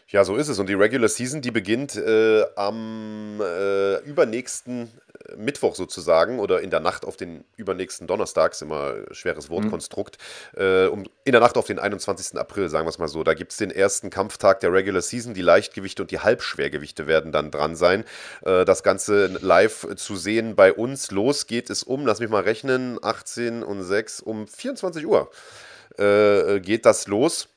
Ja, 0.10 0.24
so 0.24 0.38
ist 0.38 0.48
es. 0.48 0.58
Und 0.58 0.70
die 0.70 0.74
Regular 0.74 1.10
Season, 1.10 1.42
die 1.42 1.52
beginnt 1.52 1.98
äh, 1.98 2.46
am 2.56 3.42
äh, 3.42 3.98
übernächsten 4.04 4.90
äh, 5.28 5.36
Mittwoch 5.36 5.76
sozusagen 5.76 6.40
oder 6.40 6.62
in 6.62 6.70
der 6.70 6.80
Nacht 6.80 7.04
auf 7.04 7.18
den 7.18 7.44
übernächsten 7.58 8.08
Donnerstag, 8.08 8.54
ist 8.54 8.62
immer 8.62 8.94
ein 8.94 9.14
schweres 9.14 9.50
Wortkonstrukt, 9.50 10.18
mhm. 10.56 10.62
äh, 10.62 10.86
um, 10.86 11.04
in 11.26 11.34
der 11.34 11.42
Nacht 11.42 11.58
auf 11.58 11.66
den 11.66 11.78
21. 11.78 12.40
April, 12.40 12.70
sagen 12.70 12.86
wir 12.86 12.90
es 12.90 13.00
mal 13.00 13.10
so. 13.10 13.22
Da 13.26 13.34
gibt 13.34 13.52
es 13.52 13.58
den 13.58 13.70
ersten 13.70 14.10
Kampftag 14.10 14.62
der 14.62 14.72
Regular 14.72 15.02
Season. 15.02 15.34
Die 15.34 15.42
Leichtgewichte 15.42 16.04
und 16.04 16.12
die 16.12 16.20
Halbschwergewichte 16.20 17.06
werden 17.06 17.34
dann 17.34 17.52
dran 17.52 17.76
sein. 17.76 18.06
Äh, 18.46 18.64
das 18.64 18.84
Ganze 18.84 19.28
live 19.42 19.94
zu 19.98 20.16
sehen 20.16 20.56
bei 20.56 20.72
uns. 20.72 21.12
Los 21.12 21.48
geht 21.48 21.70
es 21.70 21.84
um, 21.84 22.06
lass 22.06 22.22
mich 22.22 22.30
mal 22.30 22.44
rechnen, 22.44 22.98
18 23.02 23.62
und 23.62 23.84
6, 23.84 24.22
um 24.22 24.48
24 24.48 25.06
Uhr 25.06 25.30
äh, 25.98 26.62
geht 26.62 26.86
das 26.86 27.08
los 27.08 27.50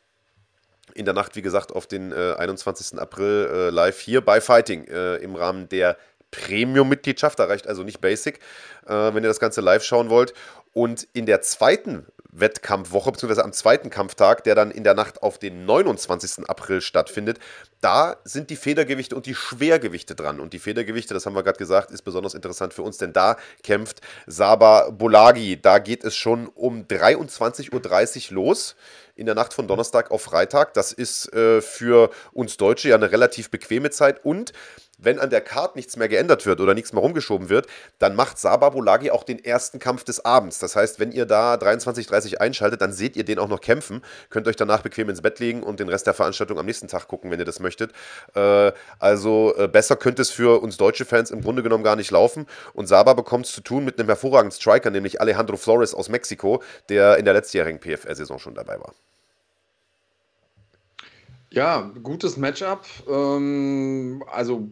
in 0.95 1.05
der 1.05 1.15
Nacht, 1.15 1.37
wie 1.37 1.43
gesagt, 1.43 1.73
auf 1.73 1.87
den 1.87 2.13
äh, 2.13 2.35
21. 2.39 2.99
April 2.99 3.49
äh, 3.53 3.71
live 3.71 3.99
hier 4.01 4.21
bei 4.25 4.41
Fighting 4.41 4.85
äh, 4.87 5.17
im 5.17 5.37
Rahmen 5.37 5.69
der 5.69 5.97
Premium-Mitgliedschaft. 6.31 7.39
Da 7.39 7.45
reicht 7.45 7.67
also 7.67 7.83
nicht 7.83 8.01
Basic, 8.01 8.39
äh, 8.87 8.93
wenn 8.93 9.23
ihr 9.23 9.29
das 9.29 9.41
Ganze 9.41 9.61
live 9.61 9.83
schauen 9.85 10.11
wollt. 10.11 10.35
Und 10.73 11.09
in 11.13 11.27
der 11.27 11.43
zweiten 11.43 12.07
Wettkampfwoche, 12.33 13.13
beziehungsweise 13.13 13.45
am 13.45 13.53
zweiten 13.53 13.91
Kampftag, 13.91 14.45
der 14.45 14.55
dann 14.55 14.71
in 14.71 14.85
der 14.85 14.95
Nacht 14.95 15.23
auf 15.23 15.39
den 15.39 15.65
29. 15.65 16.49
April 16.49 16.81
stattfindet, 16.81 17.39
da 17.81 18.17
sind 18.25 18.51
die 18.51 18.57
Federgewichte 18.57 19.17
und 19.17 19.27
die 19.27 19.35
Schwergewichte 19.35 20.15
dran. 20.15 20.39
Und 20.39 20.53
die 20.53 20.59
Federgewichte, 20.59 21.15
das 21.15 21.27
haben 21.27 21.35
wir 21.35 21.43
gerade 21.43 21.59
gesagt, 21.59 21.91
ist 21.91 22.03
besonders 22.03 22.35
interessant 22.35 22.73
für 22.73 22.83
uns, 22.83 22.99
denn 22.99 23.13
da 23.13 23.37
kämpft 23.63 24.01
Saba 24.27 24.91
Bolagi. 24.91 25.61
Da 25.61 25.79
geht 25.79 26.05
es 26.05 26.15
schon 26.15 26.47
um 26.47 26.85
23.30 26.85 28.31
Uhr 28.31 28.35
los 28.35 28.77
in 29.21 29.27
der 29.27 29.35
Nacht 29.35 29.53
von 29.53 29.69
Donnerstag 29.69 30.11
auf 30.11 30.23
Freitag. 30.23 30.75
Das 30.75 30.93
ist 30.93 31.33
äh, 31.35 31.61
für 31.61 32.11
uns 32.33 32.57
Deutsche 32.57 32.89
ja 32.89 32.97
eine 32.97 33.13
relativ 33.13 33.51
bequeme 33.51 33.91
Zeit. 33.91 34.25
Und 34.25 34.53
wenn 35.03 35.19
an 35.19 35.31
der 35.31 35.41
Karte 35.41 35.79
nichts 35.79 35.97
mehr 35.97 36.09
geändert 36.09 36.47
wird 36.47 36.61
oder 36.61 36.75
nichts 36.75 36.93
mehr 36.93 37.03
rumgeschoben 37.03 37.49
wird, 37.49 37.67
dann 37.99 38.15
macht 38.15 38.39
Saba 38.39 38.71
Bolagi 38.71 39.11
auch 39.11 39.25
den 39.25 39.45
ersten 39.45 39.79
Kampf 39.79 40.05
des 40.05 40.25
Abends. 40.25 40.59
Das 40.59 40.77
heißt, 40.77 41.01
wenn 41.01 41.13
ihr 41.13 41.27
da 41.27 41.55
23.30 41.55 42.39
einschaltet, 42.39 42.81
dann 42.81 42.93
seht 42.93 43.17
ihr 43.17 43.25
den 43.25 43.39
auch 43.39 43.49
noch 43.49 43.61
kämpfen. 43.61 44.03
Könnt 44.29 44.47
euch 44.49 44.57
danach 44.57 44.83
bequem 44.83 45.09
ins 45.09 45.23
Bett 45.23 45.39
legen 45.39 45.63
und 45.63 45.81
den 45.81 45.89
Rest 45.89 46.07
der 46.07 46.15
Veranstaltung 46.15 46.59
am 46.59 46.67
nächsten 46.67 46.89
Tag 46.89 47.09
gucken, 47.09 47.31
wenn 47.31 47.39
ihr 47.39 47.45
das 47.45 47.61
möchtet. 47.61 47.93
Äh, 48.35 48.73
also 48.99 49.55
äh, 49.57 49.69
besser 49.69 49.97
könnte 49.97 50.23
es 50.23 50.31
für 50.31 50.63
uns 50.63 50.77
deutsche 50.77 51.05
Fans 51.05 51.31
im 51.31 51.43
Grunde 51.43 51.63
genommen 51.63 51.85
gar 51.85 51.97
nicht 51.97 52.11
laufen. 52.11 52.47
Und 52.75 52.87
Saba 52.87 53.15
bekommt 53.15 53.47
es 53.47 53.53
zu 53.53 53.61
tun 53.61 53.85
mit 53.85 53.99
einem 53.99 54.09
hervorragenden 54.09 54.59
Striker, 54.59 54.91
nämlich 54.91 55.21
Alejandro 55.21 55.57
Flores 55.57 55.95
aus 55.95 56.09
Mexiko, 56.09 56.63
der 56.89 57.17
in 57.19 57.25
der 57.25 57.35
letztjährigen 57.35 57.81
PFL-Saison 57.81 58.39
schon 58.39 58.55
dabei 58.55 58.79
war. 58.79 58.95
Ja, 61.53 61.91
gutes 62.03 62.37
Matchup. 62.37 62.85
Ähm, 63.09 64.23
also 64.31 64.69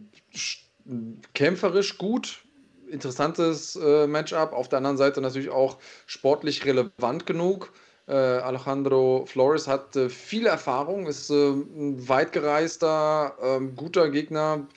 kämpferisch 1.33 1.97
gut, 1.97 2.43
interessantes 2.89 3.75
äh, 3.75 4.07
Matchup. 4.07 4.53
Auf 4.53 4.69
der 4.69 4.77
anderen 4.77 4.97
Seite 4.97 5.21
natürlich 5.21 5.49
auch 5.49 5.77
sportlich 6.05 6.65
relevant 6.65 7.25
genug. 7.25 7.71
Äh, 8.07 8.13
Alejandro 8.13 9.25
Flores 9.27 9.67
hat 9.67 9.95
äh, 9.95 10.09
viel 10.09 10.47
Erfahrung, 10.47 11.05
ist 11.05 11.29
äh, 11.29 11.51
ein 11.51 12.09
weit 12.09 12.31
gereister, 12.31 13.35
ähm, 13.41 13.75
guter 13.75 14.09
Gegner. 14.09 14.67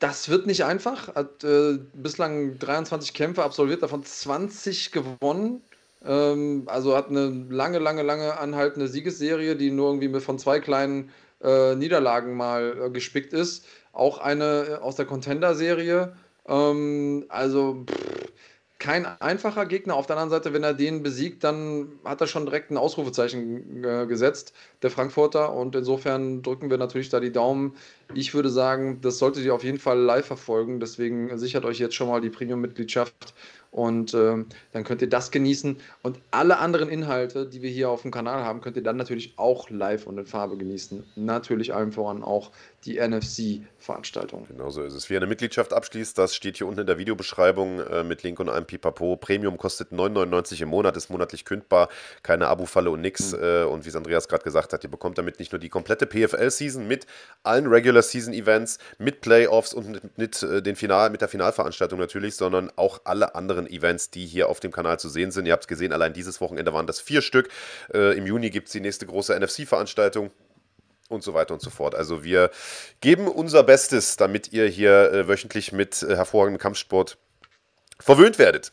Das 0.00 0.28
wird 0.28 0.46
nicht 0.46 0.64
einfach. 0.64 1.14
Hat 1.14 1.44
äh, 1.44 1.78
bislang 1.94 2.58
23 2.58 3.14
Kämpfe 3.14 3.44
absolviert, 3.44 3.82
davon 3.82 4.02
20 4.04 4.90
gewonnen. 4.90 5.62
Ähm, 6.04 6.64
also 6.66 6.96
hat 6.96 7.08
eine 7.08 7.28
lange, 7.48 7.78
lange, 7.78 8.02
lange 8.02 8.38
anhaltende 8.38 8.88
Siegesserie, 8.88 9.56
die 9.56 9.70
nur 9.70 9.94
irgendwie 9.94 10.20
von 10.20 10.38
zwei 10.38 10.58
kleinen 10.60 11.10
äh, 11.42 11.74
Niederlagen 11.74 12.34
mal 12.36 12.76
äh, 12.86 12.90
gespickt 12.90 13.32
ist. 13.32 13.66
Auch 13.96 14.18
eine 14.18 14.66
äh, 14.68 14.74
aus 14.74 14.96
der 14.96 15.06
Contender-Serie. 15.06 16.14
Ähm, 16.46 17.24
also 17.28 17.84
pff, 17.88 18.32
kein 18.78 19.06
einfacher 19.06 19.64
Gegner. 19.64 19.94
Auf 19.94 20.06
der 20.06 20.16
anderen 20.16 20.30
Seite, 20.30 20.52
wenn 20.52 20.62
er 20.62 20.74
den 20.74 21.02
besiegt, 21.02 21.42
dann 21.44 21.92
hat 22.04 22.20
er 22.20 22.26
schon 22.26 22.44
direkt 22.44 22.70
ein 22.70 22.76
Ausrufezeichen 22.76 23.82
äh, 23.82 24.06
gesetzt, 24.06 24.52
der 24.82 24.90
Frankfurter. 24.90 25.54
Und 25.54 25.74
insofern 25.74 26.42
drücken 26.42 26.68
wir 26.68 26.76
natürlich 26.76 27.08
da 27.08 27.18
die 27.18 27.32
Daumen. 27.32 27.74
Ich 28.14 28.34
würde 28.34 28.50
sagen, 28.50 29.00
das 29.00 29.18
solltet 29.18 29.44
ihr 29.44 29.54
auf 29.54 29.64
jeden 29.64 29.78
Fall 29.78 29.98
live 29.98 30.26
verfolgen. 30.26 30.78
Deswegen 30.78 31.36
sichert 31.38 31.64
euch 31.64 31.78
jetzt 31.78 31.94
schon 31.94 32.08
mal 32.08 32.20
die 32.20 32.28
Premium-Mitgliedschaft 32.28 33.34
und 33.70 34.14
äh, 34.14 34.44
dann 34.72 34.84
könnt 34.84 35.02
ihr 35.02 35.08
das 35.08 35.30
genießen. 35.30 35.76
Und 36.02 36.18
alle 36.30 36.58
anderen 36.58 36.88
Inhalte, 36.88 37.46
die 37.46 37.62
wir 37.62 37.70
hier 37.70 37.90
auf 37.90 38.02
dem 38.02 38.10
Kanal 38.10 38.42
haben, 38.44 38.60
könnt 38.60 38.76
ihr 38.76 38.82
dann 38.82 38.96
natürlich 38.96 39.34
auch 39.36 39.68
live 39.68 40.06
und 40.06 40.18
in 40.18 40.26
Farbe 40.26 40.56
genießen. 40.56 41.04
Natürlich 41.16 41.74
allem 41.74 41.92
voran 41.92 42.22
auch 42.22 42.52
die 42.86 43.00
NFC-Veranstaltung. 43.00 44.46
Genau 44.48 44.70
so 44.70 44.82
ist 44.82 44.94
es. 44.94 45.10
Wie 45.10 45.14
ihr 45.14 45.18
eine 45.18 45.26
Mitgliedschaft 45.26 45.72
abschließt, 45.72 46.16
das 46.16 46.34
steht 46.34 46.56
hier 46.56 46.66
unten 46.66 46.80
in 46.80 46.86
der 46.86 46.98
Videobeschreibung 46.98 47.80
äh, 47.80 48.04
mit 48.04 48.22
Link 48.22 48.38
und 48.38 48.48
einem 48.48 48.64
Pipapo. 48.64 49.16
Premium 49.16 49.58
kostet 49.58 49.90
9,99 49.90 50.62
im 50.62 50.68
Monat, 50.68 50.96
ist 50.96 51.10
monatlich 51.10 51.44
kündbar, 51.44 51.88
keine 52.22 52.46
Abo-Falle 52.48 52.90
und 52.90 53.00
nix. 53.00 53.32
Mhm. 53.32 53.42
Äh, 53.42 53.62
und 53.64 53.84
wie 53.84 53.88
es 53.88 53.96
Andreas 53.96 54.28
gerade 54.28 54.44
gesagt 54.44 54.72
hat, 54.72 54.84
ihr 54.84 54.90
bekommt 54.90 55.18
damit 55.18 55.38
nicht 55.38 55.52
nur 55.52 55.58
die 55.58 55.68
komplette 55.68 56.06
PFL-Season 56.06 56.86
mit 56.86 57.06
allen 57.42 57.66
Regular-Season-Events, 57.66 58.78
mit 58.98 59.20
Playoffs 59.20 59.74
und 59.74 59.90
mit, 59.90 60.18
mit, 60.18 60.42
äh, 60.42 60.62
den 60.62 60.76
Final, 60.76 61.10
mit 61.10 61.20
der 61.20 61.28
Finalveranstaltung 61.28 61.98
natürlich, 61.98 62.36
sondern 62.36 62.70
auch 62.76 63.00
alle 63.04 63.34
anderen 63.34 63.66
Events, 63.68 64.10
die 64.10 64.26
hier 64.26 64.48
auf 64.48 64.60
dem 64.60 64.70
Kanal 64.70 65.00
zu 65.00 65.08
sehen 65.08 65.32
sind. 65.32 65.46
Ihr 65.46 65.52
habt 65.52 65.64
es 65.64 65.68
gesehen, 65.68 65.92
allein 65.92 66.12
dieses 66.12 66.40
Wochenende 66.40 66.72
waren 66.72 66.86
das 66.86 67.00
vier 67.00 67.20
Stück. 67.20 67.48
Äh, 67.92 68.16
Im 68.16 68.26
Juni 68.26 68.50
gibt 68.50 68.68
es 68.68 68.72
die 68.72 68.80
nächste 68.80 69.06
große 69.06 69.38
NFC-Veranstaltung 69.38 70.30
und 71.08 71.22
so 71.22 71.34
weiter 71.34 71.54
und 71.54 71.60
so 71.60 71.70
fort. 71.70 71.94
Also 71.94 72.24
wir 72.24 72.50
geben 73.00 73.28
unser 73.28 73.62
Bestes, 73.62 74.16
damit 74.16 74.52
ihr 74.52 74.66
hier 74.66 75.12
äh, 75.12 75.28
wöchentlich 75.28 75.72
mit 75.72 76.02
äh, 76.02 76.16
hervorragendem 76.16 76.60
Kampfsport 76.60 77.18
verwöhnt 77.98 78.38
werdet. 78.38 78.72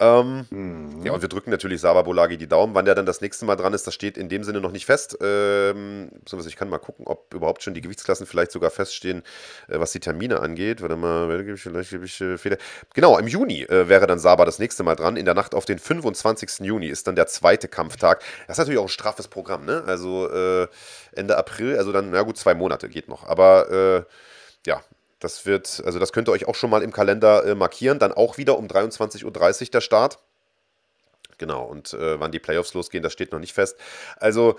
Ähm, 0.00 0.46
mhm. 0.50 1.06
Ja, 1.06 1.12
und 1.12 1.22
wir 1.22 1.28
drücken 1.28 1.50
natürlich 1.50 1.80
Saba 1.80 2.02
Bolagi 2.02 2.36
die 2.36 2.48
Daumen. 2.48 2.74
Wann 2.74 2.84
der 2.84 2.96
dann 2.96 3.06
das 3.06 3.20
nächste 3.20 3.44
Mal 3.44 3.54
dran 3.54 3.72
ist, 3.74 3.86
das 3.86 3.94
steht 3.94 4.18
in 4.18 4.28
dem 4.28 4.42
Sinne 4.42 4.60
noch 4.60 4.72
nicht 4.72 4.86
fest. 4.86 5.16
Ähm, 5.20 6.10
ich 6.46 6.56
kann 6.56 6.68
mal 6.68 6.78
gucken, 6.78 7.06
ob 7.06 7.32
überhaupt 7.32 7.62
schon 7.62 7.74
die 7.74 7.80
Gewichtsklassen 7.80 8.26
vielleicht 8.26 8.50
sogar 8.50 8.70
feststehen, 8.70 9.22
äh, 9.68 9.78
was 9.78 9.92
die 9.92 10.00
Termine 10.00 10.40
angeht. 10.40 10.82
Warte 10.82 10.96
mal, 10.96 11.28
gebe 11.44 11.54
ich, 11.54 11.62
vielleicht 11.62 11.90
gebe 11.90 12.06
ich 12.06 12.20
äh, 12.20 12.38
Fehler. 12.38 12.56
Genau, 12.92 13.18
im 13.18 13.28
Juni 13.28 13.62
äh, 13.62 13.88
wäre 13.88 14.08
dann 14.08 14.18
Saba 14.18 14.44
das 14.44 14.58
nächste 14.58 14.82
Mal 14.82 14.96
dran. 14.96 15.16
In 15.16 15.26
der 15.26 15.34
Nacht 15.34 15.54
auf 15.54 15.64
den 15.64 15.78
25. 15.78 16.60
Juni 16.60 16.88
ist 16.88 17.06
dann 17.06 17.14
der 17.14 17.28
zweite 17.28 17.68
Kampftag. 17.68 18.20
Das 18.48 18.56
ist 18.56 18.58
natürlich 18.58 18.80
auch 18.80 18.86
ein 18.86 18.88
straffes 18.88 19.28
Programm, 19.28 19.64
ne? 19.64 19.84
Also 19.86 20.28
äh, 20.28 20.66
Ende 21.12 21.36
April, 21.36 21.78
also 21.78 21.92
dann, 21.92 22.10
na 22.10 22.22
gut, 22.22 22.36
zwei 22.36 22.54
Monate 22.54 22.88
geht 22.88 23.08
noch. 23.08 23.24
Aber 23.24 24.06
ja, 24.66 24.82
das 25.24 25.46
wird, 25.46 25.82
also 25.84 25.98
das 25.98 26.12
könnt 26.12 26.28
ihr 26.28 26.32
euch 26.32 26.46
auch 26.46 26.54
schon 26.54 26.70
mal 26.70 26.82
im 26.82 26.92
Kalender 26.92 27.44
äh, 27.44 27.54
markieren. 27.56 27.98
Dann 27.98 28.12
auch 28.12 28.38
wieder 28.38 28.56
um 28.56 28.68
23.30 28.68 29.24
Uhr 29.24 29.70
der 29.72 29.80
Start. 29.80 30.20
Genau, 31.38 31.64
und 31.64 31.92
äh, 31.94 32.20
wann 32.20 32.30
die 32.30 32.38
Playoffs 32.38 32.74
losgehen, 32.74 33.02
das 33.02 33.12
steht 33.12 33.32
noch 33.32 33.40
nicht 33.40 33.54
fest. 33.54 33.76
Also 34.16 34.56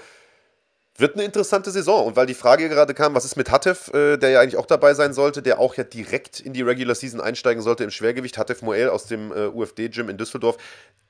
Wird 0.97 1.15
eine 1.15 1.25
interessante 1.25 1.71
Saison. 1.71 2.07
Und 2.07 2.15
weil 2.15 2.25
die 2.25 2.33
Frage 2.33 2.69
gerade 2.69 2.93
kam, 2.93 3.15
was 3.15 3.25
ist 3.25 3.35
mit 3.35 3.51
Hatev, 3.51 3.91
äh, 3.93 4.17
der 4.17 4.29
ja 4.29 4.39
eigentlich 4.39 4.55
auch 4.55 4.65
dabei 4.65 4.93
sein 4.93 5.13
sollte, 5.13 5.41
der 5.41 5.59
auch 5.59 5.75
ja 5.75 5.83
direkt 5.83 6.39
in 6.39 6.53
die 6.53 6.61
Regular 6.61 6.95
Season 6.95 7.19
einsteigen 7.19 7.61
sollte 7.61 7.83
im 7.83 7.91
Schwergewicht, 7.91 8.37
Hatev 8.37 8.63
Moel 8.63 8.89
aus 8.89 9.05
dem 9.05 9.33
äh, 9.33 9.47
UFD-Gym 9.47 10.07
in 10.09 10.17
Düsseldorf, 10.17 10.57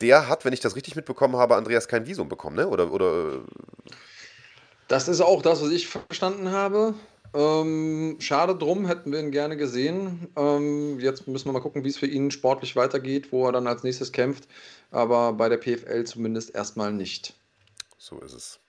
der 0.02 0.28
hat, 0.28 0.44
wenn 0.44 0.54
ich 0.54 0.60
das 0.60 0.76
richtig 0.76 0.96
mitbekommen 0.96 1.36
habe, 1.38 1.56
Andreas 1.56 1.88
kein 1.88 2.08
Visum 2.08 2.30
bekommen, 2.30 2.56
ne? 2.56 2.68
Oder, 2.68 2.92
oder 2.92 3.34
äh 3.34 3.40
Das 4.88 5.08
ist 5.08 5.22
auch 5.22 5.44
das, 5.44 5.62
was 5.62 5.70
ich 5.70 5.88
verstanden 5.88 6.52
habe. 6.52 6.96
Ähm, 7.36 8.16
schade 8.20 8.56
drum, 8.56 8.86
hätten 8.86 9.12
wir 9.12 9.20
ihn 9.20 9.32
gerne 9.32 9.58
gesehen. 9.58 10.30
Ähm, 10.38 11.00
jetzt 11.02 11.28
müssen 11.28 11.48
wir 11.48 11.52
mal 11.52 11.60
gucken, 11.60 11.84
wie 11.84 11.90
es 11.90 11.98
für 11.98 12.08
ihn 12.08 12.32
sportlich 12.32 12.78
weitergeht, 12.78 13.34
wo 13.34 13.46
er 13.46 13.52
dann 13.52 13.68
als 13.68 13.84
nächstes 13.84 14.14
kämpft. 14.14 14.48
Aber 14.90 15.34
bei 15.34 15.50
der 15.50 15.58
PFL 15.58 16.06
zumindest 16.06 16.56
erstmal 16.56 16.94
nicht. 16.94 17.34
So 17.98 18.20
ist 18.20 18.34
es. 18.34 18.60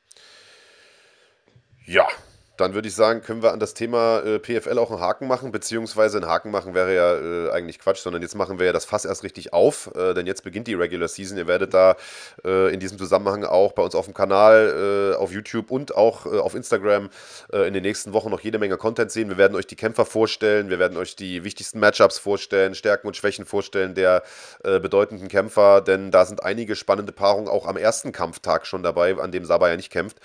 Ja, 1.86 2.08
dann 2.56 2.74
würde 2.74 2.88
ich 2.88 2.94
sagen, 2.94 3.22
können 3.22 3.42
wir 3.42 3.52
an 3.52 3.60
das 3.60 3.74
Thema 3.74 4.20
äh, 4.20 4.38
PFL 4.38 4.78
auch 4.78 4.90
einen 4.90 5.00
Haken 5.00 5.26
machen, 5.28 5.52
beziehungsweise 5.52 6.18
einen 6.18 6.26
Haken 6.26 6.50
machen 6.50 6.74
wäre 6.74 6.94
ja 6.94 7.14
äh, 7.14 7.50
eigentlich 7.50 7.78
Quatsch, 7.78 7.98
sondern 7.98 8.22
jetzt 8.22 8.34
machen 8.34 8.58
wir 8.58 8.66
ja 8.66 8.72
das 8.72 8.84
Fass 8.84 9.04
erst 9.04 9.22
richtig 9.24 9.52
auf, 9.52 9.90
äh, 9.94 10.14
denn 10.14 10.26
jetzt 10.26 10.42
beginnt 10.44 10.66
die 10.66 10.74
Regular 10.74 11.08
Season. 11.08 11.36
Ihr 11.36 11.46
werdet 11.46 11.74
da 11.74 11.96
äh, 12.44 12.72
in 12.72 12.80
diesem 12.80 12.98
Zusammenhang 12.98 13.44
auch 13.44 13.72
bei 13.72 13.82
uns 13.82 13.94
auf 13.94 14.06
dem 14.06 14.14
Kanal, 14.14 15.12
äh, 15.14 15.16
auf 15.16 15.32
YouTube 15.32 15.70
und 15.70 15.94
auch 15.94 16.26
äh, 16.26 16.38
auf 16.38 16.54
Instagram 16.54 17.10
in 17.52 17.74
den 17.74 17.82
nächsten 17.82 18.12
Wochen 18.12 18.30
noch 18.30 18.40
jede 18.40 18.58
Menge 18.58 18.76
Content 18.76 19.10
sehen. 19.10 19.28
Wir 19.28 19.36
werden 19.36 19.56
euch 19.56 19.66
die 19.66 19.76
Kämpfer 19.76 20.04
vorstellen, 20.04 20.68
wir 20.68 20.78
werden 20.78 20.96
euch 20.96 21.16
die 21.16 21.44
wichtigsten 21.44 21.78
Matchups 21.78 22.18
vorstellen, 22.18 22.74
Stärken 22.74 23.06
und 23.06 23.16
Schwächen 23.16 23.44
vorstellen 23.44 23.94
der 23.94 24.22
bedeutenden 24.62 25.28
Kämpfer, 25.28 25.80
denn 25.80 26.10
da 26.10 26.24
sind 26.24 26.42
einige 26.42 26.76
spannende 26.76 27.12
Paarungen 27.12 27.48
auch 27.48 27.66
am 27.66 27.76
ersten 27.76 28.12
Kampftag 28.12 28.66
schon 28.66 28.82
dabei, 28.82 29.16
an 29.16 29.32
dem 29.32 29.44
Saba 29.44 29.68
ja 29.68 29.76
nicht 29.76 29.90
kämpft. 29.90 30.18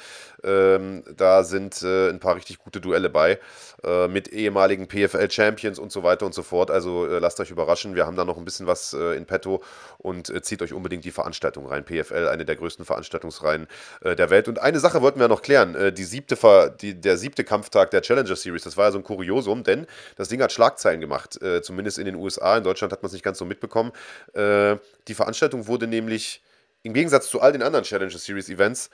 Ähm, 0.43 1.03
da 1.15 1.43
sind 1.43 1.81
ein 1.83 2.19
paar 2.19 2.35
richtig 2.35 2.59
gute 2.59 2.81
Duelle 2.81 3.09
bei 3.09 3.39
äh, 3.83 4.07
mit 4.07 4.27
ehemaligen 4.27 4.87
PFL-Champions 4.87 5.79
und 5.79 5.91
so 5.91 6.03
weiter 6.03 6.25
und 6.27 6.35
so 6.35 6.43
fort. 6.43 6.69
Also 6.69 7.07
äh, 7.07 7.17
lasst 7.17 7.39
euch 7.39 7.49
überraschen. 7.49 7.95
Wir 7.95 8.05
haben 8.05 8.15
da 8.15 8.25
noch 8.25 8.37
ein 8.37 8.45
bisschen 8.45 8.67
was 8.67 8.93
äh, 8.93 9.17
in 9.17 9.25
petto 9.25 9.63
und 9.97 10.29
äh, 10.29 10.41
zieht 10.43 10.61
euch 10.61 10.73
unbedingt 10.73 11.03
die 11.03 11.11
Veranstaltung 11.11 11.65
rein. 11.65 11.83
PFL, 11.83 12.27
eine 12.27 12.45
der 12.45 12.55
größten 12.57 12.85
Veranstaltungsreihen 12.85 13.67
äh, 14.01 14.15
der 14.15 14.29
Welt. 14.29 14.47
Und 14.47 14.59
eine 14.59 14.79
Sache 14.79 15.01
wollten 15.01 15.19
wir 15.19 15.27
noch 15.27 15.41
klären. 15.41 15.73
Äh, 15.73 15.91
die 15.91 16.03
siebte 16.03 16.37
die, 16.79 16.99
der 16.99 17.17
siebte 17.17 17.43
Kampftag 17.43 17.89
der 17.91 18.01
Challenger 18.01 18.35
Series, 18.35 18.63
das 18.63 18.77
war 18.77 18.85
ja 18.85 18.91
so 18.91 18.99
ein 18.99 19.03
Kuriosum, 19.03 19.63
denn 19.63 19.87
das 20.15 20.29
Ding 20.29 20.41
hat 20.41 20.51
Schlagzeilen 20.51 21.01
gemacht, 21.01 21.39
zumindest 21.61 21.97
in 21.97 22.05
den 22.05 22.15
USA. 22.15 22.57
In 22.57 22.63
Deutschland 22.63 22.91
hat 22.91 23.01
man 23.01 23.07
es 23.07 23.13
nicht 23.13 23.23
ganz 23.23 23.37
so 23.37 23.45
mitbekommen. 23.45 23.91
die 24.35 25.13
Veranstaltung 25.13 25.67
wurde 25.67 25.87
nämlich 25.87 26.41
im 26.83 26.93
Gegensatz 26.93 27.29
zu 27.29 27.41
all 27.41 27.51
den 27.51 27.61
anderen 27.61 27.85
Challenger 27.85 28.17
Series 28.17 28.49
Events 28.49 28.89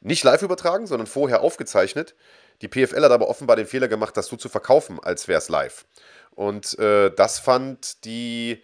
nicht 0.00 0.24
live 0.24 0.42
übertragen, 0.42 0.86
sondern 0.86 1.06
vorher 1.06 1.42
aufgezeichnet. 1.42 2.14
Die 2.62 2.68
PFL 2.68 3.04
hat 3.04 3.12
aber 3.12 3.28
offenbar 3.28 3.56
den 3.56 3.66
Fehler 3.66 3.88
gemacht, 3.88 4.16
das 4.16 4.26
so 4.26 4.36
zu 4.36 4.48
verkaufen, 4.48 4.98
als 5.00 5.28
wäre 5.28 5.38
es 5.38 5.48
live. 5.48 5.86
Und 6.34 6.78
äh, 6.78 7.10
das 7.10 7.38
fand 7.38 8.04
die 8.04 8.62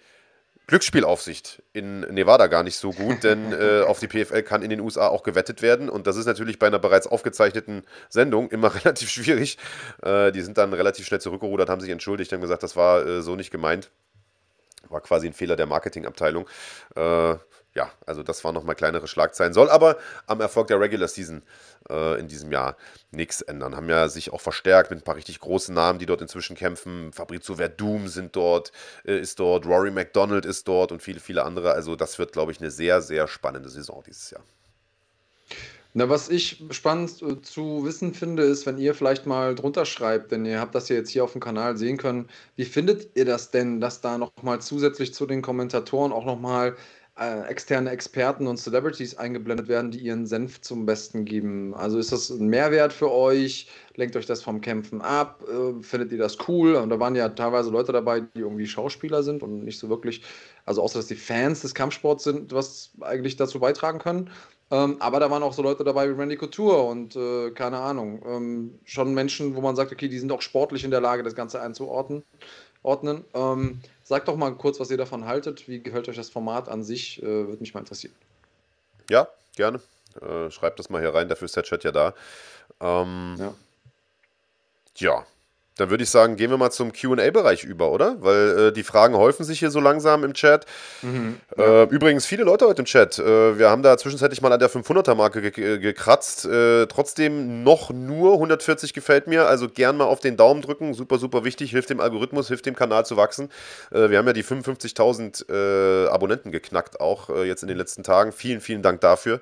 Glücksspielaufsicht 0.66 1.62
in 1.72 2.00
Nevada 2.00 2.48
gar 2.48 2.62
nicht 2.62 2.76
so 2.76 2.90
gut, 2.90 3.22
denn 3.22 3.52
äh, 3.60 3.82
auf 3.82 4.00
die 4.00 4.08
PFL 4.08 4.42
kann 4.42 4.62
in 4.62 4.70
den 4.70 4.80
USA 4.80 5.08
auch 5.08 5.22
gewettet 5.22 5.62
werden. 5.62 5.88
Und 5.88 6.06
das 6.06 6.16
ist 6.16 6.26
natürlich 6.26 6.58
bei 6.58 6.66
einer 6.66 6.78
bereits 6.78 7.06
aufgezeichneten 7.06 7.84
Sendung 8.08 8.50
immer 8.50 8.74
relativ 8.84 9.10
schwierig. 9.10 9.58
Äh, 10.02 10.32
die 10.32 10.40
sind 10.40 10.58
dann 10.58 10.72
relativ 10.72 11.06
schnell 11.06 11.20
zurückgerudert, 11.20 11.68
haben 11.68 11.80
sich 11.80 11.90
entschuldigt, 11.90 12.32
haben 12.32 12.40
gesagt, 12.40 12.62
das 12.62 12.76
war 12.76 13.06
äh, 13.06 13.22
so 13.22 13.36
nicht 13.36 13.50
gemeint. 13.50 13.90
War 14.88 15.00
quasi 15.00 15.26
ein 15.26 15.32
Fehler 15.32 15.56
der 15.56 15.66
Marketingabteilung. 15.66 16.48
Äh, 16.94 17.36
ja, 17.76 17.92
also 18.06 18.22
das 18.22 18.42
waren 18.42 18.54
nochmal 18.54 18.74
kleinere 18.74 19.06
Schlagzeilen. 19.06 19.52
Soll 19.52 19.68
aber 19.68 19.98
am 20.26 20.40
Erfolg 20.40 20.68
der 20.68 20.80
Regular 20.80 21.08
Season 21.08 21.42
äh, 21.90 22.18
in 22.18 22.26
diesem 22.26 22.50
Jahr 22.50 22.76
nichts 23.10 23.42
ändern. 23.42 23.76
Haben 23.76 23.90
ja 23.90 24.08
sich 24.08 24.32
auch 24.32 24.40
verstärkt 24.40 24.90
mit 24.90 25.00
ein 25.00 25.04
paar 25.04 25.16
richtig 25.16 25.40
großen 25.40 25.74
Namen, 25.74 25.98
die 25.98 26.06
dort 26.06 26.22
inzwischen 26.22 26.56
kämpfen. 26.56 27.12
Fabrizio 27.12 27.56
Verdum 27.56 28.08
sind 28.08 28.34
dort, 28.34 28.72
äh, 29.04 29.18
ist 29.20 29.38
dort, 29.38 29.66
Rory 29.66 29.90
McDonald 29.90 30.46
ist 30.46 30.66
dort 30.66 30.90
und 30.90 31.02
viele, 31.02 31.20
viele 31.20 31.44
andere. 31.44 31.72
Also 31.72 31.96
das 31.96 32.18
wird, 32.18 32.32
glaube 32.32 32.50
ich, 32.50 32.60
eine 32.60 32.70
sehr, 32.70 33.02
sehr 33.02 33.28
spannende 33.28 33.68
Saison 33.68 34.02
dieses 34.06 34.30
Jahr. 34.30 34.42
Na, 35.98 36.10
was 36.10 36.28
ich 36.28 36.62
spannend 36.72 37.22
äh, 37.22 37.40
zu 37.40 37.84
wissen 37.84 38.12
finde, 38.12 38.42
ist, 38.42 38.66
wenn 38.66 38.76
ihr 38.76 38.94
vielleicht 38.94 39.24
mal 39.26 39.54
drunter 39.54 39.86
schreibt, 39.86 40.30
denn 40.30 40.44
ihr 40.44 40.60
habt 40.60 40.74
das 40.74 40.88
ja 40.88 40.96
jetzt 40.96 41.08
hier 41.08 41.24
auf 41.24 41.32
dem 41.32 41.40
Kanal 41.40 41.76
sehen 41.76 41.96
können, 41.98 42.28
wie 42.54 42.66
findet 42.66 43.16
ihr 43.16 43.24
das 43.24 43.50
denn, 43.50 43.80
dass 43.80 44.02
da 44.02 44.18
nochmal 44.18 44.60
zusätzlich 44.60 45.14
zu 45.14 45.24
den 45.24 45.40
Kommentatoren 45.40 46.12
auch 46.12 46.26
nochmal 46.26 46.76
äh, 47.18 47.48
externe 47.48 47.90
Experten 47.90 48.46
und 48.46 48.58
Celebrities 48.58 49.16
eingeblendet 49.16 49.68
werden, 49.68 49.90
die 49.90 50.00
ihren 50.00 50.26
Senf 50.26 50.60
zum 50.60 50.84
Besten 50.84 51.24
geben. 51.24 51.74
Also 51.74 51.98
ist 51.98 52.12
das 52.12 52.28
ein 52.28 52.48
Mehrwert 52.48 52.92
für 52.92 53.10
euch? 53.10 53.68
Lenkt 53.94 54.16
euch 54.16 54.26
das 54.26 54.42
vom 54.42 54.60
Kämpfen 54.60 55.00
ab? 55.00 55.42
Äh, 55.48 55.82
findet 55.82 56.12
ihr 56.12 56.18
das 56.18 56.36
cool? 56.46 56.74
Und 56.74 56.90
da 56.90 57.00
waren 57.00 57.14
ja 57.14 57.30
teilweise 57.30 57.70
Leute 57.70 57.92
dabei, 57.92 58.20
die 58.20 58.40
irgendwie 58.40 58.66
Schauspieler 58.66 59.22
sind 59.22 59.42
und 59.42 59.64
nicht 59.64 59.78
so 59.78 59.88
wirklich, 59.88 60.22
also 60.66 60.82
außer 60.82 60.98
dass 60.98 61.06
die 61.06 61.14
Fans 61.14 61.62
des 61.62 61.74
Kampfsports 61.74 62.24
sind, 62.24 62.52
was 62.52 62.90
eigentlich 63.00 63.36
dazu 63.36 63.60
beitragen 63.60 63.98
können. 63.98 64.30
Ähm, 64.70 64.96
aber 64.98 65.20
da 65.20 65.30
waren 65.30 65.42
auch 65.42 65.52
so 65.52 65.62
Leute 65.62 65.84
dabei 65.84 66.08
wie 66.08 66.20
Randy 66.20 66.36
Couture 66.36 66.82
und 66.82 67.14
äh, 67.14 67.50
keine 67.52 67.78
Ahnung, 67.78 68.20
ähm, 68.26 68.78
schon 68.84 69.14
Menschen, 69.14 69.54
wo 69.54 69.60
man 69.60 69.76
sagt, 69.76 69.92
okay, 69.92 70.08
die 70.08 70.18
sind 70.18 70.32
auch 70.32 70.42
sportlich 70.42 70.84
in 70.84 70.90
der 70.90 71.00
Lage, 71.00 71.22
das 71.22 71.36
Ganze 71.36 71.62
einzuordnen. 71.62 72.24
Ordnen. 72.82 73.24
Ähm, 73.34 73.80
Sagt 74.06 74.28
doch 74.28 74.36
mal 74.36 74.54
kurz, 74.54 74.78
was 74.78 74.88
ihr 74.92 74.96
davon 74.96 75.24
haltet. 75.24 75.66
Wie 75.66 75.82
gefällt 75.82 76.08
euch 76.08 76.14
das 76.14 76.30
Format 76.30 76.68
an 76.68 76.84
sich? 76.84 77.20
Äh, 77.24 77.26
Würde 77.26 77.58
mich 77.58 77.74
mal 77.74 77.80
interessieren. 77.80 78.14
Ja, 79.10 79.26
gerne. 79.56 79.80
Äh, 80.20 80.48
schreibt 80.52 80.78
das 80.78 80.90
mal 80.90 81.00
hier 81.00 81.12
rein, 81.12 81.28
dafür 81.28 81.46
ist 81.46 81.56
der 81.56 81.64
Chat 81.64 81.82
ja 81.82 81.90
da. 81.90 82.14
Ähm, 82.80 83.34
ja. 83.36 83.54
ja, 84.98 85.26
dann 85.76 85.90
würde 85.90 86.04
ich 86.04 86.10
sagen, 86.10 86.36
gehen 86.36 86.50
wir 86.50 86.56
mal 86.56 86.70
zum 86.70 86.92
QA-Bereich 86.92 87.64
über, 87.64 87.90
oder? 87.90 88.16
Weil 88.20 88.58
äh, 88.58 88.72
die 88.72 88.82
Fragen 88.82 89.14
häufen 89.14 89.44
sich 89.44 89.58
hier 89.58 89.70
so 89.70 89.78
langsam 89.78 90.24
im 90.24 90.32
Chat. 90.32 90.64
Mhm, 91.02 91.36
ja. 91.56 91.82
äh, 91.82 91.84
übrigens, 91.84 92.24
viele 92.24 92.44
Leute 92.44 92.66
heute 92.66 92.82
im 92.82 92.86
Chat. 92.86 93.18
Äh, 93.18 93.58
wir 93.58 93.68
haben 93.68 93.82
da 93.82 93.98
zwischenzeitlich 93.98 94.40
mal 94.40 94.52
an 94.52 94.58
der 94.58 94.70
500er-Marke 94.70 95.50
ge 95.50 95.78
gekratzt. 95.78 96.46
Äh, 96.46 96.86
trotzdem 96.86 97.62
noch 97.62 97.90
nur 97.90 98.34
140 98.34 98.94
gefällt 98.94 99.26
mir. 99.26 99.46
Also 99.46 99.68
gern 99.68 99.98
mal 99.98 100.04
auf 100.04 100.20
den 100.20 100.36
Daumen 100.36 100.62
drücken. 100.62 100.94
Super, 100.94 101.18
super 101.18 101.44
wichtig. 101.44 101.70
Hilft 101.70 101.90
dem 101.90 102.00
Algorithmus, 102.00 102.48
hilft 102.48 102.64
dem 102.64 102.74
Kanal 102.74 103.04
zu 103.04 103.18
wachsen. 103.18 103.50
Äh, 103.90 104.08
wir 104.08 104.18
haben 104.18 104.26
ja 104.26 104.32
die 104.32 104.44
55.000 104.44 106.06
äh, 106.06 106.08
Abonnenten 106.08 106.52
geknackt, 106.52 107.00
auch 107.00 107.28
jetzt 107.44 107.62
in 107.62 107.68
den 107.68 107.76
letzten 107.76 108.02
Tagen. 108.02 108.32
Vielen, 108.32 108.60
vielen 108.60 108.82
Dank 108.82 109.00
dafür. 109.00 109.40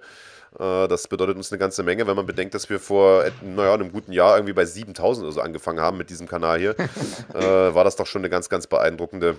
Äh, 0.58 0.88
das 0.88 1.08
bedeutet 1.08 1.36
uns 1.36 1.52
eine 1.52 1.58
ganze 1.58 1.82
Menge, 1.82 2.06
wenn 2.06 2.16
man 2.16 2.26
bedenkt, 2.26 2.54
dass 2.54 2.70
wir 2.70 2.80
vor 2.80 3.24
naja, 3.42 3.74
einem 3.74 3.92
guten 3.92 4.12
Jahr 4.12 4.36
irgendwie 4.36 4.52
bei 4.52 4.64
7000 4.64 5.24
oder 5.24 5.32
so 5.32 5.40
angefangen 5.40 5.80
haben 5.80 5.96
mit 5.98 6.10
diesem 6.10 6.28
Kanal 6.28 6.58
hier. 6.58 6.76
äh, 7.34 7.74
war 7.74 7.84
das 7.84 7.96
doch 7.96 8.06
schon 8.06 8.20
eine 8.20 8.30
ganz, 8.30 8.48
ganz 8.48 8.66
beeindruckende 8.66 9.36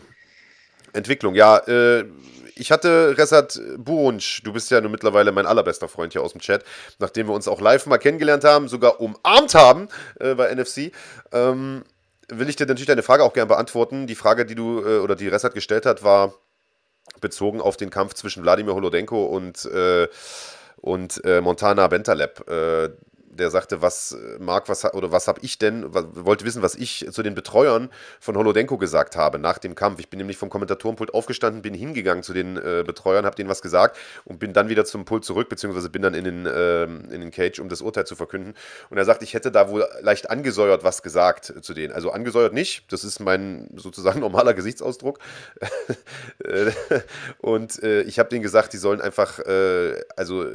Entwicklung. 0.93 1.35
Ja, 1.35 1.57
äh, 1.59 2.05
ich 2.55 2.71
hatte 2.71 3.15
Resat 3.17 3.59
Burunsch, 3.77 4.41
du 4.43 4.53
bist 4.53 4.71
ja 4.71 4.79
nun 4.79 4.91
mittlerweile 4.91 5.31
mein 5.33 5.45
allerbester 5.45 5.89
Freund 5.89 6.13
hier 6.13 6.21
aus 6.21 6.31
dem 6.31 6.41
Chat, 6.41 6.63
nachdem 6.99 7.27
wir 7.27 7.33
uns 7.33 7.49
auch 7.49 7.59
live 7.59 7.85
mal 7.85 7.97
kennengelernt 7.97 8.45
haben, 8.45 8.69
sogar 8.69 9.01
umarmt 9.01 9.53
haben 9.55 9.89
äh, 10.19 10.35
bei 10.35 10.53
NFC. 10.55 10.91
Ähm, 11.33 11.83
will 12.29 12.49
ich 12.49 12.55
dir 12.55 12.65
natürlich 12.65 12.87
deine 12.87 13.03
Frage 13.03 13.23
auch 13.23 13.33
gerne 13.33 13.47
beantworten. 13.47 14.07
Die 14.07 14.15
Frage, 14.15 14.45
die 14.45 14.55
du 14.55 14.79
äh, 14.79 14.99
oder 14.99 15.15
die 15.15 15.27
Resat 15.27 15.53
gestellt 15.53 15.85
hat, 15.85 16.03
war 16.03 16.33
bezogen 17.21 17.61
auf 17.61 17.77
den 17.77 17.89
Kampf 17.89 18.13
zwischen 18.13 18.43
Wladimir 18.43 18.73
Holodenko 18.73 19.25
und 19.25 19.65
äh, 19.65 20.07
und 20.85 21.23
äh, 21.25 21.41
Montana 21.41 21.87
Bentaleb. 21.87 22.47
Äh, 22.47 22.89
der 23.35 23.49
sagte, 23.51 23.81
was 23.81 24.13
äh, 24.13 24.39
Marc, 24.39 24.69
was 24.69 24.85
oder 24.93 25.11
was 25.11 25.27
habe 25.27 25.39
ich 25.41 25.57
denn, 25.57 25.93
was, 25.93 26.05
wollte 26.13 26.45
wissen, 26.45 26.61
was 26.61 26.75
ich 26.75 27.07
zu 27.11 27.23
den 27.23 27.35
Betreuern 27.35 27.89
von 28.19 28.37
Holodenko 28.37 28.77
gesagt 28.77 29.15
habe 29.15 29.39
nach 29.39 29.57
dem 29.57 29.75
Kampf. 29.75 29.99
Ich 29.99 30.09
bin 30.09 30.17
nämlich 30.17 30.37
vom 30.37 30.49
Kommentatorenpult 30.49 31.13
aufgestanden, 31.13 31.61
bin 31.61 31.73
hingegangen 31.73 32.23
zu 32.23 32.33
den 32.33 32.57
äh, 32.57 32.83
Betreuern, 32.85 33.25
habe 33.25 33.35
denen 33.35 33.49
was 33.49 33.61
gesagt 33.61 33.97
und 34.25 34.39
bin 34.39 34.53
dann 34.53 34.69
wieder 34.69 34.85
zum 34.85 35.05
Pult 35.05 35.25
zurück, 35.25 35.49
beziehungsweise 35.49 35.89
bin 35.89 36.01
dann 36.01 36.13
in 36.13 36.23
den, 36.23 36.45
äh, 36.45 36.83
in 36.83 37.21
den 37.21 37.31
Cage, 37.31 37.59
um 37.59 37.69
das 37.69 37.81
Urteil 37.81 38.05
zu 38.05 38.15
verkünden. 38.15 38.53
Und 38.89 38.97
er 38.97 39.05
sagt, 39.05 39.23
ich 39.23 39.33
hätte 39.33 39.51
da 39.51 39.69
wohl 39.69 39.85
leicht 40.01 40.29
angesäuert 40.29 40.83
was 40.83 41.03
gesagt 41.03 41.53
zu 41.61 41.73
denen. 41.73 41.93
Also 41.93 42.11
angesäuert 42.11 42.53
nicht, 42.53 42.91
das 42.91 43.03
ist 43.03 43.19
mein 43.19 43.69
sozusagen 43.75 44.19
normaler 44.25 44.53
Gesichtsausdruck. 44.53 45.19
Äh, 46.43 46.71
und 47.39 47.81
äh, 47.81 48.01
ich 48.01 48.19
habe 48.19 48.29
denen 48.29 48.43
gesagt, 48.43 48.73
die 48.73 48.77
sollen 48.77 49.01
einfach, 49.01 49.39
äh, 49.39 49.95
also 50.15 50.45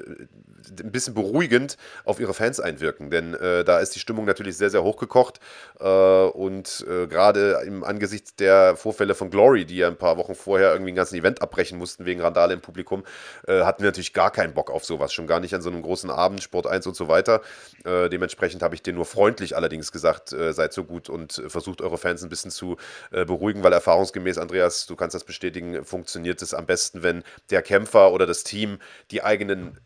ein 0.82 0.92
bisschen 0.92 1.14
beruhigend 1.14 1.76
auf 2.04 2.20
ihre 2.20 2.34
Fans 2.34 2.60
einwirken, 2.60 3.10
denn 3.10 3.34
äh, 3.34 3.64
da 3.64 3.78
ist 3.80 3.94
die 3.94 3.98
Stimmung 3.98 4.24
natürlich 4.24 4.56
sehr, 4.56 4.70
sehr 4.70 4.82
hochgekocht 4.82 5.40
äh, 5.78 5.84
und 5.84 6.84
äh, 6.88 7.06
gerade 7.06 7.62
im 7.66 7.84
Angesicht 7.84 8.40
der 8.40 8.76
Vorfälle 8.76 9.14
von 9.14 9.30
Glory, 9.30 9.64
die 9.64 9.76
ja 9.76 9.88
ein 9.88 9.96
paar 9.96 10.16
Wochen 10.16 10.34
vorher 10.34 10.72
irgendwie 10.72 10.92
ein 10.92 10.96
ganzes 10.96 11.18
Event 11.18 11.42
abbrechen 11.42 11.78
mussten 11.78 12.06
wegen 12.06 12.20
Randale 12.20 12.54
im 12.54 12.60
Publikum, 12.60 13.04
äh, 13.46 13.62
hatten 13.62 13.82
wir 13.82 13.88
natürlich 13.88 14.12
gar 14.12 14.30
keinen 14.30 14.54
Bock 14.54 14.70
auf 14.70 14.84
sowas, 14.84 15.12
schon 15.12 15.26
gar 15.26 15.40
nicht 15.40 15.54
an 15.54 15.62
so 15.62 15.70
einem 15.70 15.82
großen 15.82 16.10
Abend, 16.10 16.42
Sport 16.42 16.66
1 16.66 16.86
und 16.86 16.96
so 16.96 17.08
weiter. 17.08 17.42
Äh, 17.84 18.08
dementsprechend 18.08 18.62
habe 18.62 18.74
ich 18.74 18.82
denen 18.82 18.96
nur 18.96 19.06
freundlich 19.06 19.56
allerdings 19.56 19.92
gesagt, 19.92 20.32
äh, 20.32 20.52
seid 20.52 20.72
so 20.72 20.84
gut 20.84 21.08
und 21.08 21.42
versucht 21.48 21.80
eure 21.80 21.98
Fans 21.98 22.22
ein 22.22 22.28
bisschen 22.28 22.50
zu 22.50 22.76
beruhigen, 23.10 23.62
weil 23.62 23.72
erfahrungsgemäß, 23.72 24.38
Andreas, 24.38 24.86
du 24.86 24.96
kannst 24.96 25.14
das 25.14 25.24
bestätigen, 25.24 25.84
funktioniert 25.84 26.42
es 26.42 26.54
am 26.54 26.66
besten, 26.66 27.02
wenn 27.02 27.22
der 27.50 27.62
Kämpfer 27.62 28.12
oder 28.12 28.26
das 28.26 28.44
Team 28.44 28.78
die 29.10 29.22
eigenen 29.22 29.78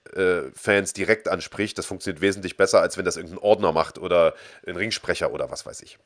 Fans 0.55 0.74
direkt 0.83 1.29
anspricht. 1.29 1.79
Das 1.79 1.87
funktioniert 1.87 2.21
wesentlich 2.21 2.57
besser, 2.57 2.81
als 2.81 2.97
wenn 2.97 3.05
das 3.05 3.17
irgendein 3.17 3.39
Ordner 3.39 3.73
macht 3.73 3.99
oder 3.99 4.35
ein 4.67 4.77
Ringsprecher 4.77 5.33
oder 5.33 5.51
was 5.51 5.67
weiß 5.67 5.83
ich. 5.83 5.99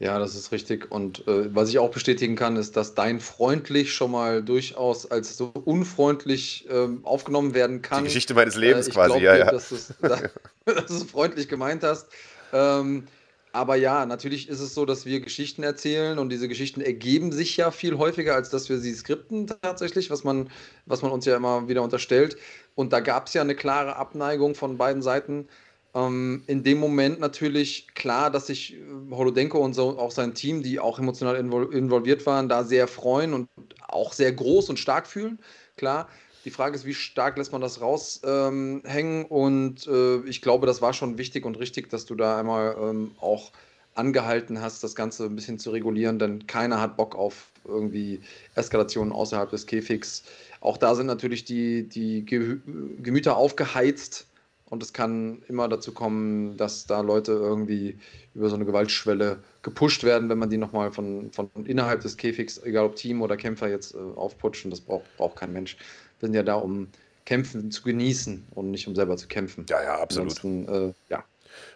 Ja, 0.00 0.20
das 0.20 0.36
ist 0.36 0.52
richtig. 0.52 0.92
Und 0.92 1.26
äh, 1.26 1.52
was 1.54 1.70
ich 1.70 1.78
auch 1.80 1.90
bestätigen 1.90 2.36
kann, 2.36 2.56
ist, 2.56 2.76
dass 2.76 2.94
dein 2.94 3.18
freundlich 3.18 3.92
schon 3.92 4.12
mal 4.12 4.44
durchaus 4.44 5.10
als 5.10 5.36
so 5.36 5.50
unfreundlich 5.64 6.68
ähm, 6.70 7.00
aufgenommen 7.04 7.52
werden 7.52 7.82
kann. 7.82 8.04
Die 8.04 8.08
Geschichte 8.08 8.34
meines 8.34 8.54
Lebens 8.54 8.86
äh, 8.86 8.90
quasi, 8.92 9.18
ja, 9.18 9.36
ja. 9.36 9.50
Dass, 9.50 9.68
dass, 10.00 10.22
dass 10.64 10.86
du 10.86 10.94
es 10.94 11.02
freundlich 11.02 11.48
gemeint 11.48 11.82
hast. 11.82 12.06
Ähm, 12.52 13.08
aber 13.52 13.74
ja, 13.74 14.06
natürlich 14.06 14.48
ist 14.48 14.60
es 14.60 14.74
so, 14.74 14.84
dass 14.84 15.04
wir 15.04 15.20
Geschichten 15.20 15.64
erzählen 15.64 16.18
und 16.18 16.28
diese 16.28 16.46
Geschichten 16.46 16.80
ergeben 16.80 17.32
sich 17.32 17.56
ja 17.56 17.72
viel 17.72 17.98
häufiger, 17.98 18.34
als 18.34 18.50
dass 18.50 18.68
wir 18.68 18.78
sie 18.78 18.94
skripten 18.94 19.48
tatsächlich, 19.62 20.10
was 20.10 20.22
man, 20.22 20.50
was 20.86 21.02
man 21.02 21.10
uns 21.10 21.24
ja 21.24 21.36
immer 21.36 21.66
wieder 21.68 21.82
unterstellt. 21.82 22.36
Und 22.78 22.92
da 22.92 23.00
gab 23.00 23.26
es 23.26 23.34
ja 23.34 23.42
eine 23.42 23.56
klare 23.56 23.96
Abneigung 23.96 24.54
von 24.54 24.78
beiden 24.78 25.02
Seiten. 25.02 25.48
Ähm, 25.96 26.44
in 26.46 26.62
dem 26.62 26.78
Moment 26.78 27.18
natürlich 27.18 27.92
klar, 27.96 28.30
dass 28.30 28.46
sich 28.46 28.74
äh, 28.74 28.78
Holodenko 29.10 29.58
und 29.58 29.74
so, 29.74 29.98
auch 29.98 30.12
sein 30.12 30.32
Team, 30.34 30.62
die 30.62 30.78
auch 30.78 31.00
emotional 31.00 31.34
invol 31.34 31.74
involviert 31.74 32.24
waren, 32.24 32.48
da 32.48 32.62
sehr 32.62 32.86
freuen 32.86 33.34
und 33.34 33.48
auch 33.88 34.12
sehr 34.12 34.30
groß 34.30 34.70
und 34.70 34.78
stark 34.78 35.08
fühlen. 35.08 35.40
Klar. 35.76 36.08
Die 36.44 36.50
Frage 36.50 36.76
ist, 36.76 36.86
wie 36.86 36.94
stark 36.94 37.36
lässt 37.36 37.50
man 37.50 37.60
das 37.60 37.80
raushängen? 37.80 38.82
Ähm, 38.84 39.24
und 39.24 39.88
äh, 39.88 40.18
ich 40.28 40.40
glaube, 40.40 40.68
das 40.68 40.80
war 40.80 40.92
schon 40.92 41.18
wichtig 41.18 41.44
und 41.44 41.58
richtig, 41.58 41.90
dass 41.90 42.06
du 42.06 42.14
da 42.14 42.38
einmal 42.38 42.76
ähm, 42.80 43.10
auch 43.20 43.50
angehalten 43.96 44.60
hast, 44.60 44.84
das 44.84 44.94
Ganze 44.94 45.24
ein 45.24 45.34
bisschen 45.34 45.58
zu 45.58 45.70
regulieren, 45.70 46.20
denn 46.20 46.46
keiner 46.46 46.80
hat 46.80 46.96
Bock 46.96 47.16
auf 47.16 47.48
irgendwie 47.64 48.20
Eskalationen 48.54 49.12
außerhalb 49.12 49.50
des 49.50 49.66
Käfigs. 49.66 50.22
Auch 50.68 50.76
da 50.76 50.94
sind 50.94 51.06
natürlich 51.06 51.46
die, 51.46 51.88
die 51.88 52.26
Gemüter 52.26 53.38
aufgeheizt 53.38 54.26
und 54.66 54.82
es 54.82 54.92
kann 54.92 55.40
immer 55.48 55.66
dazu 55.66 55.92
kommen, 55.92 56.58
dass 56.58 56.84
da 56.86 57.00
Leute 57.00 57.32
irgendwie 57.32 57.96
über 58.34 58.50
so 58.50 58.54
eine 58.54 58.66
Gewaltschwelle 58.66 59.38
gepusht 59.62 60.04
werden, 60.04 60.28
wenn 60.28 60.36
man 60.36 60.50
die 60.50 60.58
nochmal 60.58 60.92
von, 60.92 61.32
von 61.32 61.48
innerhalb 61.64 62.02
des 62.02 62.18
Käfigs, 62.18 62.62
egal 62.64 62.84
ob 62.84 62.96
Team 62.96 63.22
oder 63.22 63.38
Kämpfer, 63.38 63.70
jetzt 63.70 63.94
äh, 63.94 63.98
aufputscht. 63.98 64.66
Und 64.66 64.72
das 64.72 64.82
braucht, 64.82 65.04
braucht 65.16 65.36
kein 65.36 65.54
Mensch. 65.54 65.78
Wir 66.20 66.26
sind 66.26 66.34
ja 66.34 66.42
da, 66.42 66.56
um 66.56 66.88
Kämpfen 67.24 67.70
zu 67.70 67.82
genießen 67.82 68.44
und 68.50 68.70
nicht 68.70 68.86
um 68.86 68.94
selber 68.94 69.16
zu 69.16 69.26
kämpfen. 69.26 69.64
Ja, 69.70 69.82
ja, 69.82 69.98
absolut. 69.98 70.44
Äh, 70.44 70.92
ja, 71.08 71.24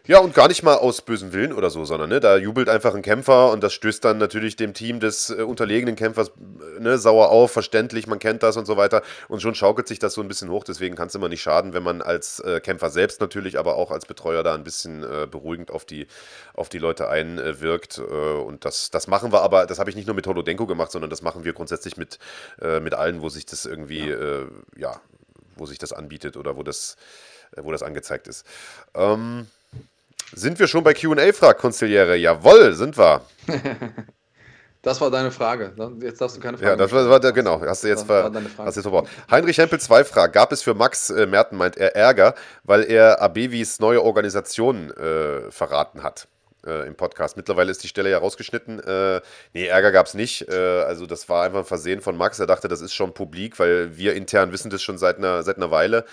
ja, 0.05 0.19
und 0.19 0.35
gar 0.35 0.49
nicht 0.49 0.65
mal 0.65 0.75
aus 0.75 1.03
bösem 1.03 1.33
Willen 1.33 1.53
oder 1.53 1.71
so, 1.71 1.85
sondern 1.85 2.09
ne, 2.09 2.19
da 2.19 2.37
jubelt 2.37 2.69
einfach 2.69 2.95
ein 2.95 3.03
Kämpfer 3.03 3.53
und 3.53 3.63
das 3.63 3.73
stößt 3.73 4.05
dann 4.05 4.19
natürlich 4.19 4.57
dem 4.57 4.75
Team 4.75 4.99
des 4.99 5.31
äh, 5.31 5.43
unterlegenen 5.43 5.95
Kämpfers 5.95 6.29
äh, 6.29 6.81
ne, 6.81 6.99
sauer 6.99 7.31
auf, 7.31 7.53
verständlich, 7.53 8.09
man 8.09 8.19
kennt 8.19 8.43
das 8.43 8.57
und 8.57 8.67
so 8.67 8.77
weiter. 8.77 9.03
Und 9.29 9.43
schon 9.43 9.55
schaukelt 9.55 9.87
sich 9.87 10.01
das 10.01 10.15
so 10.15 10.21
ein 10.21 10.27
bisschen 10.27 10.51
hoch. 10.51 10.65
Deswegen 10.65 10.97
kann 10.97 11.07
es 11.07 11.15
immer 11.15 11.29
nicht 11.29 11.43
schaden, 11.43 11.73
wenn 11.73 11.85
man 11.85 12.03
als 12.03 12.41
äh, 12.41 12.61
Kämpfer 12.61 12.91
selbst 12.91 13.21
natürlich, 13.21 13.59
aber 13.61 13.77
auch 13.77 13.93
als 13.93 14.07
Betreuer 14.07 14.43
da 14.43 14.55
ein 14.55 14.65
bisschen 14.65 15.05
äh, 15.05 15.29
beruhigend 15.31 15.71
auf 15.71 15.85
die, 15.85 16.09
auf 16.55 16.69
die 16.69 16.79
Leute 16.79 17.09
einwirkt. 17.09 17.99
Äh, 17.99 18.03
und 18.03 18.65
das, 18.65 18.91
das 18.91 19.07
machen 19.07 19.33
wir 19.33 19.43
aber, 19.43 19.67
das 19.67 19.79
habe 19.79 19.89
ich 19.89 19.95
nicht 19.95 20.07
nur 20.07 20.17
mit 20.17 20.27
Holodenko 20.27 20.67
gemacht, 20.67 20.91
sondern 20.91 21.11
das 21.11 21.23
machen 21.23 21.45
wir 21.45 21.53
grundsätzlich 21.53 21.97
mit, 21.97 22.19
äh, 22.61 22.81
mit 22.81 22.95
allen, 22.95 23.23
wo 23.23 23.29
sich 23.29 23.47
das 23.47 23.67
irgendwie, 23.67 24.09
ja. 24.11 24.47
ja, 24.77 25.01
wo 25.57 25.67
sich 25.67 25.79
das 25.79 25.93
anbietet 25.93 26.37
oder 26.37 26.57
wo 26.57 26.63
das, 26.63 26.97
wo 27.57 27.71
das 27.71 27.83
angezeigt 27.83 28.27
ist. 28.27 28.45
Ähm, 28.95 29.47
sind 30.35 30.59
wir 30.59 30.67
schon 30.67 30.85
bei 30.85 30.95
QA, 30.95 31.33
fragt 31.33 31.61
Konziliere. 31.61 32.17
Jawohl, 32.17 32.75
sind 32.75 32.97
wir. 32.99 33.23
Das 34.83 35.01
war 35.01 35.13
deine 35.13 35.31
Frage. 35.31 35.73
Jetzt 36.01 36.21
darfst 36.21 36.37
du 36.37 36.41
keine 36.41 36.59
Frage 36.59 36.71
Ja, 36.73 36.77
das 36.77 36.91
war, 36.91 37.09
war 37.09 37.21
der, 37.21 37.31
genau. 37.31 37.61
Hast 37.61 37.85
du 37.85 37.89
jetzt, 37.89 38.05
ver, 38.05 38.33
hast 38.59 38.75
jetzt 38.75 38.83
verbraucht. 38.83 39.09
Heinrich 39.31 39.57
Hempel, 39.59 39.79
zwei 39.79 40.03
Fragen. 40.03 40.33
Gab 40.33 40.51
es 40.51 40.61
für 40.61 40.75
Max 40.75 41.09
äh, 41.09 41.25
Merten, 41.27 41.57
meint 41.57 41.77
er, 41.77 41.95
Ärger, 41.95 42.35
weil 42.65 42.83
er 42.83 43.23
Abevis 43.23 43.79
neue 43.79 44.03
Organisation 44.03 44.91
äh, 44.91 45.53
verraten 45.53 46.03
hat? 46.03 46.27
Äh, 46.65 46.87
im 46.87 46.95
Podcast. 46.95 47.37
Mittlerweile 47.37 47.73
ist 47.73 47.83
die 47.83 47.89
Stelle 47.89 48.09
ja 48.09 48.19
rausgeschnitten. 48.19 48.79
Äh, 48.79 49.21
nee, 49.53 49.67
Ärger 49.67 49.91
gab 49.91 50.07
es 50.07 50.15
nicht. 50.15 50.49
Äh, 50.49 50.83
also 50.83 51.07
das 51.07 51.29
war 51.29 51.45
einfach 51.45 51.61
ein 51.61 51.65
Versehen 51.65 52.01
von 52.01 52.17
Max. 52.17 52.39
Er 52.39 52.47
dachte, 52.47 52.69
das 52.69 52.81
ist 52.81 52.95
schon 52.95 53.15
publik, 53.15 53.59
weil 53.59 53.97
wir 53.97 54.15
intern 54.15 54.53
wissen 54.53 54.71
das 54.71 54.81
schon 54.81 54.97
seit 54.97 55.19
einer, 55.19 55.43
seit 55.43 55.57
einer 55.57 55.73
Weile. 55.73 56.05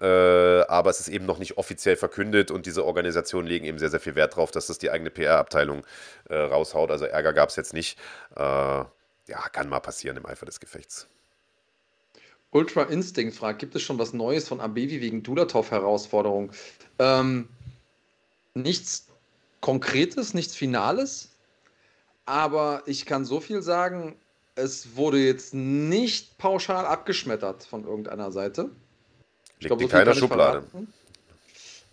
Äh, 0.00 0.62
aber 0.62 0.90
es 0.90 1.00
ist 1.00 1.08
eben 1.08 1.26
noch 1.26 1.38
nicht 1.38 1.56
offiziell 1.56 1.96
verkündet 1.96 2.50
und 2.50 2.66
diese 2.66 2.84
Organisationen 2.84 3.46
legen 3.46 3.64
eben 3.64 3.78
sehr, 3.78 3.90
sehr 3.90 4.00
viel 4.00 4.14
Wert 4.14 4.32
darauf, 4.32 4.50
dass 4.50 4.66
das 4.66 4.78
die 4.78 4.90
eigene 4.90 5.10
PR-Abteilung 5.10 5.84
äh, 6.28 6.34
raushaut. 6.34 6.90
Also 6.90 7.04
Ärger 7.04 7.32
gab 7.32 7.50
es 7.50 7.56
jetzt 7.56 7.72
nicht. 7.72 7.98
Äh, 8.36 8.40
ja, 9.26 9.48
kann 9.52 9.68
mal 9.68 9.80
passieren 9.80 10.16
im 10.16 10.26
Eifer 10.26 10.46
des 10.46 10.60
Gefechts. 10.60 11.06
Ultra 12.50 12.84
Instinct 12.84 13.36
fragt, 13.36 13.58
gibt 13.58 13.74
es 13.74 13.82
schon 13.82 13.98
was 13.98 14.12
Neues 14.12 14.46
von 14.46 14.60
Abevi 14.60 15.00
wegen 15.00 15.22
Dulatov-Herausforderung? 15.22 16.52
Ähm, 16.98 17.48
nichts 18.54 19.08
Konkretes, 19.60 20.34
nichts 20.34 20.54
Finales, 20.54 21.30
aber 22.26 22.82
ich 22.86 23.06
kann 23.06 23.24
so 23.24 23.40
viel 23.40 23.62
sagen, 23.62 24.16
es 24.54 24.94
wurde 24.96 25.18
jetzt 25.18 25.52
nicht 25.54 26.38
pauschal 26.38 26.86
abgeschmettert 26.86 27.64
von 27.64 27.84
irgendeiner 27.84 28.30
Seite. 28.30 28.70
Ich 29.58 29.64
Liegt 29.64 29.68
glaub, 29.68 29.80
in 29.80 29.88
keiner 29.88 30.14
Schublade. 30.14 30.64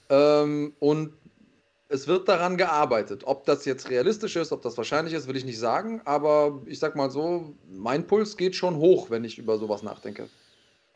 Ähm, 0.09 0.73
und 0.79 1.13
es 1.91 2.07
wird 2.07 2.27
daran 2.27 2.57
gearbeitet. 2.57 3.23
Ob 3.25 3.45
das 3.45 3.65
jetzt 3.65 3.89
realistisch 3.89 4.35
ist, 4.35 4.51
ob 4.51 4.61
das 4.61 4.77
wahrscheinlich 4.77 5.13
ist, 5.13 5.27
will 5.27 5.35
ich 5.35 5.45
nicht 5.45 5.59
sagen. 5.59 6.01
Aber 6.05 6.61
ich 6.65 6.79
sag 6.79 6.95
mal 6.95 7.11
so, 7.11 7.55
mein 7.69 8.07
Puls 8.07 8.37
geht 8.37 8.55
schon 8.55 8.77
hoch, 8.77 9.09
wenn 9.09 9.23
ich 9.23 9.37
über 9.37 9.57
sowas 9.57 9.83
nachdenke. 9.83 10.29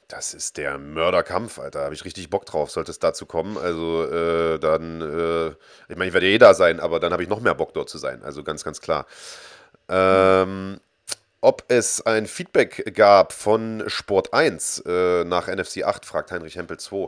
Das 0.07 0.33
ist 0.33 0.57
der 0.57 0.77
Mörderkampf, 0.77 1.57
Alter. 1.59 1.79
Da 1.79 1.85
habe 1.85 1.95
ich 1.95 2.05
richtig 2.05 2.29
Bock 2.29 2.45
drauf, 2.45 2.69
sollte 2.69 2.91
es 2.91 2.99
dazu 2.99 3.25
kommen. 3.25 3.57
Also 3.57 4.03
äh, 4.05 4.59
dann, 4.59 5.01
äh, 5.01 5.49
ich 5.89 5.97
meine, 5.97 6.07
ich 6.07 6.13
werde 6.13 6.27
ja 6.27 6.33
eh 6.33 6.37
da 6.37 6.53
sein, 6.53 6.79
aber 6.79 6.99
dann 6.99 7.11
habe 7.11 7.23
ich 7.23 7.29
noch 7.29 7.41
mehr 7.41 7.55
Bock 7.55 7.73
dort 7.73 7.89
zu 7.89 7.97
sein. 7.97 8.23
Also 8.23 8.43
ganz, 8.43 8.63
ganz 8.63 8.81
klar. 8.81 9.07
Ähm, 9.89 10.79
ob 11.45 11.63
es 11.67 12.01
ein 12.05 12.25
Feedback 12.25 12.95
gab 12.95 13.31
von 13.31 13.83
Sport 13.85 14.33
1 14.33 14.83
äh, 14.87 15.23
nach 15.25 15.47
NFC 15.47 15.83
8, 15.83 16.03
fragt 16.03 16.31
Heinrich 16.31 16.55
Hempel 16.55 16.77
2. 16.77 17.07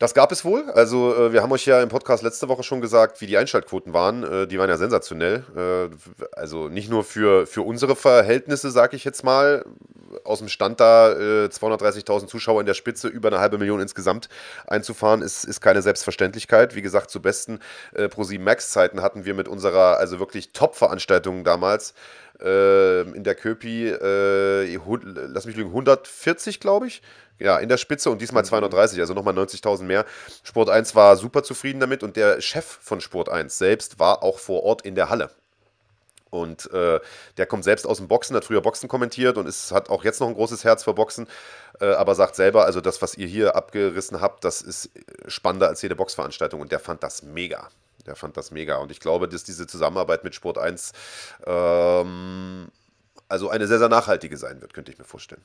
Das 0.00 0.14
gab 0.14 0.32
es 0.32 0.44
wohl. 0.44 0.68
Also, 0.72 1.14
äh, 1.14 1.32
wir 1.32 1.42
haben 1.42 1.52
euch 1.52 1.64
ja 1.64 1.80
im 1.80 1.88
Podcast 1.88 2.24
letzte 2.24 2.48
Woche 2.48 2.64
schon 2.64 2.80
gesagt, 2.80 3.20
wie 3.20 3.26
die 3.26 3.38
Einschaltquoten 3.38 3.92
waren. 3.92 4.24
Äh, 4.24 4.46
die 4.48 4.58
waren 4.58 4.68
ja 4.68 4.76
sensationell. 4.76 5.44
Äh, 5.56 5.94
also 6.32 6.68
nicht 6.68 6.90
nur 6.90 7.04
für, 7.04 7.46
für 7.46 7.62
unsere 7.62 7.94
Verhältnisse, 7.94 8.72
sag 8.72 8.94
ich 8.94 9.04
jetzt 9.04 9.22
mal. 9.22 9.64
Aus 10.32 10.38
dem 10.38 10.48
Stand 10.48 10.80
da 10.80 11.10
230.000 11.10 12.24
äh, 12.24 12.26
Zuschauer 12.26 12.60
in 12.60 12.66
der 12.66 12.72
Spitze, 12.72 13.08
über 13.08 13.28
eine 13.28 13.38
halbe 13.38 13.58
Million 13.58 13.80
insgesamt 13.80 14.30
einzufahren, 14.66 15.20
ist, 15.20 15.44
ist 15.44 15.60
keine 15.60 15.82
Selbstverständlichkeit. 15.82 16.74
Wie 16.74 16.80
gesagt, 16.80 17.10
zu 17.10 17.20
besten 17.20 17.60
äh, 17.94 18.04
Pro7 18.04 18.40
Max-Zeiten 18.40 19.02
hatten 19.02 19.26
wir 19.26 19.34
mit 19.34 19.46
unserer, 19.46 19.98
also 19.98 20.20
wirklich 20.20 20.52
Top-Veranstaltung 20.54 21.44
damals 21.44 21.92
äh, 22.40 23.02
in 23.02 23.24
der 23.24 23.34
Köpi, 23.34 23.88
äh, 23.88 24.74
lass 25.02 25.44
mich 25.44 25.56
lügen, 25.56 25.68
140, 25.68 26.60
glaube 26.60 26.86
ich. 26.86 27.02
Ja, 27.38 27.58
in 27.58 27.68
der 27.68 27.76
Spitze 27.76 28.08
und 28.08 28.22
diesmal 28.22 28.44
230, 28.44 28.96
mhm. 28.96 29.02
also 29.02 29.12
nochmal 29.12 29.34
90.000 29.34 29.82
mehr. 29.82 30.06
Sport 30.44 30.70
1 30.70 30.94
war 30.94 31.16
super 31.16 31.42
zufrieden 31.42 31.80
damit 31.80 32.02
und 32.02 32.16
der 32.16 32.40
Chef 32.40 32.64
von 32.64 33.02
Sport 33.02 33.28
1 33.28 33.58
selbst 33.58 33.98
war 33.98 34.22
auch 34.22 34.38
vor 34.38 34.62
Ort 34.62 34.80
in 34.82 34.94
der 34.94 35.10
Halle. 35.10 35.28
Und 36.32 36.72
äh, 36.72 36.98
der 37.36 37.44
kommt 37.44 37.62
selbst 37.62 37.86
aus 37.86 37.98
dem 37.98 38.08
Boxen, 38.08 38.34
hat 38.34 38.46
früher 38.46 38.62
Boxen 38.62 38.88
kommentiert 38.88 39.36
und 39.36 39.46
ist, 39.46 39.70
hat 39.70 39.90
auch 39.90 40.02
jetzt 40.02 40.18
noch 40.18 40.28
ein 40.28 40.34
großes 40.34 40.64
Herz 40.64 40.82
für 40.82 40.94
Boxen, 40.94 41.28
äh, 41.78 41.92
aber 41.92 42.14
sagt 42.14 42.36
selber, 42.36 42.64
also 42.64 42.80
das, 42.80 43.02
was 43.02 43.18
ihr 43.18 43.26
hier 43.26 43.54
abgerissen 43.54 44.22
habt, 44.22 44.42
das 44.42 44.62
ist 44.62 44.88
spannender 45.26 45.68
als 45.68 45.82
jede 45.82 45.94
Boxveranstaltung 45.94 46.62
und 46.62 46.72
der 46.72 46.80
fand 46.80 47.02
das 47.02 47.22
mega. 47.22 47.68
Der 48.06 48.16
fand 48.16 48.38
das 48.38 48.50
mega. 48.50 48.78
Und 48.78 48.90
ich 48.90 48.98
glaube, 48.98 49.28
dass 49.28 49.44
diese 49.44 49.66
Zusammenarbeit 49.66 50.24
mit 50.24 50.34
Sport 50.34 50.56
1 50.56 50.92
ähm, 51.44 52.68
also 53.28 53.50
eine 53.50 53.66
sehr, 53.66 53.78
sehr 53.78 53.90
nachhaltige 53.90 54.38
sein 54.38 54.62
wird, 54.62 54.72
könnte 54.72 54.90
ich 54.90 54.98
mir 54.98 55.04
vorstellen. 55.04 55.42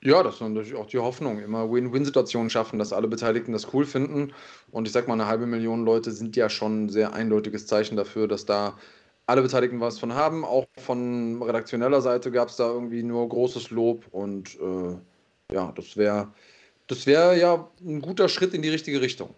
Ja, 0.00 0.22
das 0.22 0.36
ist 0.36 0.40
natürlich 0.40 0.76
auch 0.76 0.86
die 0.86 0.98
Hoffnung. 0.98 1.40
Immer 1.40 1.70
Win-Win-Situationen 1.70 2.50
schaffen, 2.50 2.78
dass 2.78 2.92
alle 2.92 3.08
Beteiligten 3.08 3.52
das 3.52 3.72
cool 3.74 3.84
finden. 3.84 4.32
Und 4.70 4.86
ich 4.86 4.92
sag 4.92 5.08
mal, 5.08 5.14
eine 5.14 5.26
halbe 5.26 5.46
Million 5.46 5.84
Leute 5.84 6.12
sind 6.12 6.36
ja 6.36 6.48
schon 6.48 6.84
ein 6.84 6.88
sehr 6.88 7.14
eindeutiges 7.14 7.66
Zeichen 7.66 7.96
dafür, 7.96 8.28
dass 8.28 8.44
da 8.44 8.78
alle 9.26 9.42
Beteiligten 9.42 9.80
was 9.80 9.98
von 9.98 10.14
haben. 10.14 10.44
Auch 10.44 10.66
von 10.76 11.42
redaktioneller 11.42 12.00
Seite 12.00 12.30
gab 12.30 12.48
es 12.48 12.56
da 12.56 12.68
irgendwie 12.68 13.02
nur 13.02 13.28
großes 13.28 13.70
Lob. 13.70 14.06
Und 14.12 14.56
äh, 14.60 15.54
ja, 15.54 15.72
das 15.74 15.96
wäre 15.96 16.32
das 16.88 17.06
wär 17.06 17.36
ja 17.36 17.68
ein 17.80 18.00
guter 18.00 18.28
Schritt 18.28 18.54
in 18.54 18.62
die 18.62 18.70
richtige 18.70 19.00
Richtung. 19.00 19.34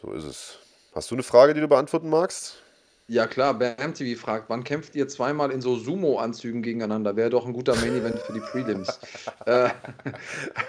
So 0.00 0.12
ist 0.12 0.24
es. 0.24 0.58
Hast 0.94 1.10
du 1.10 1.14
eine 1.14 1.22
Frage, 1.22 1.52
die 1.52 1.60
du 1.60 1.68
beantworten 1.68 2.08
magst? 2.08 2.62
Ja 3.10 3.26
klar, 3.26 3.54
Bam 3.54 3.92
TV 3.92 4.16
fragt, 4.20 4.48
wann 4.50 4.62
kämpft 4.62 4.94
ihr 4.94 5.08
zweimal 5.08 5.50
in 5.50 5.60
so 5.60 5.74
Sumo-Anzügen 5.74 6.62
gegeneinander? 6.62 7.16
Wäre 7.16 7.28
doch 7.28 7.44
ein 7.44 7.52
guter 7.52 7.74
Main-Event 7.74 8.20
für 8.20 8.32
die 8.32 8.38
Prelims. 8.38 9.00
äh, 9.46 9.70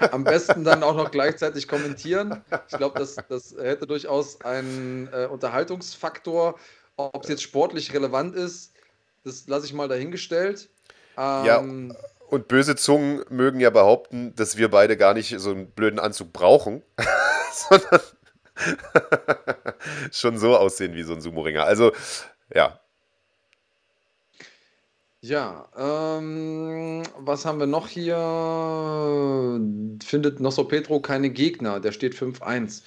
am 0.09 0.23
besten 0.23 0.63
dann 0.63 0.81
auch 0.81 0.95
noch 0.95 1.11
gleichzeitig 1.11 1.67
kommentieren. 1.67 2.41
Ich 2.67 2.75
glaube, 2.75 2.97
das, 2.97 3.17
das 3.29 3.55
hätte 3.61 3.85
durchaus 3.85 4.41
einen 4.41 5.07
äh, 5.13 5.27
Unterhaltungsfaktor. 5.27 6.57
Ob 6.95 7.21
es 7.21 7.29
jetzt 7.29 7.43
sportlich 7.43 7.93
relevant 7.93 8.35
ist, 8.35 8.73
das 9.23 9.45
lasse 9.45 9.67
ich 9.67 9.73
mal 9.73 9.87
dahingestellt. 9.87 10.67
Ähm, 11.19 11.45
ja, 11.45 11.63
Und 12.27 12.47
böse 12.47 12.75
Zungen 12.75 13.23
mögen 13.29 13.59
ja 13.59 13.69
behaupten, 13.69 14.33
dass 14.35 14.57
wir 14.57 14.71
beide 14.71 14.97
gar 14.97 15.13
nicht 15.13 15.39
so 15.39 15.51
einen 15.51 15.67
blöden 15.67 15.99
Anzug 15.99 16.33
brauchen, 16.33 16.81
sondern 17.69 18.01
schon 20.11 20.37
so 20.37 20.57
aussehen 20.57 20.95
wie 20.95 21.03
so 21.03 21.13
ein 21.13 21.21
Sumo-Ringer. 21.21 21.63
Also, 21.63 21.91
ja. 22.53 22.79
Ja, 25.23 25.67
ähm, 25.77 27.03
was 27.19 27.45
haben 27.45 27.59
wir 27.59 27.67
noch 27.67 27.87
hier? 27.87 28.15
Findet 30.03 30.39
Nosso 30.39 30.63
Petro 30.63 30.99
keine 30.99 31.29
Gegner. 31.29 31.79
Der 31.79 31.91
steht 31.91 32.15
5-1. 32.15 32.81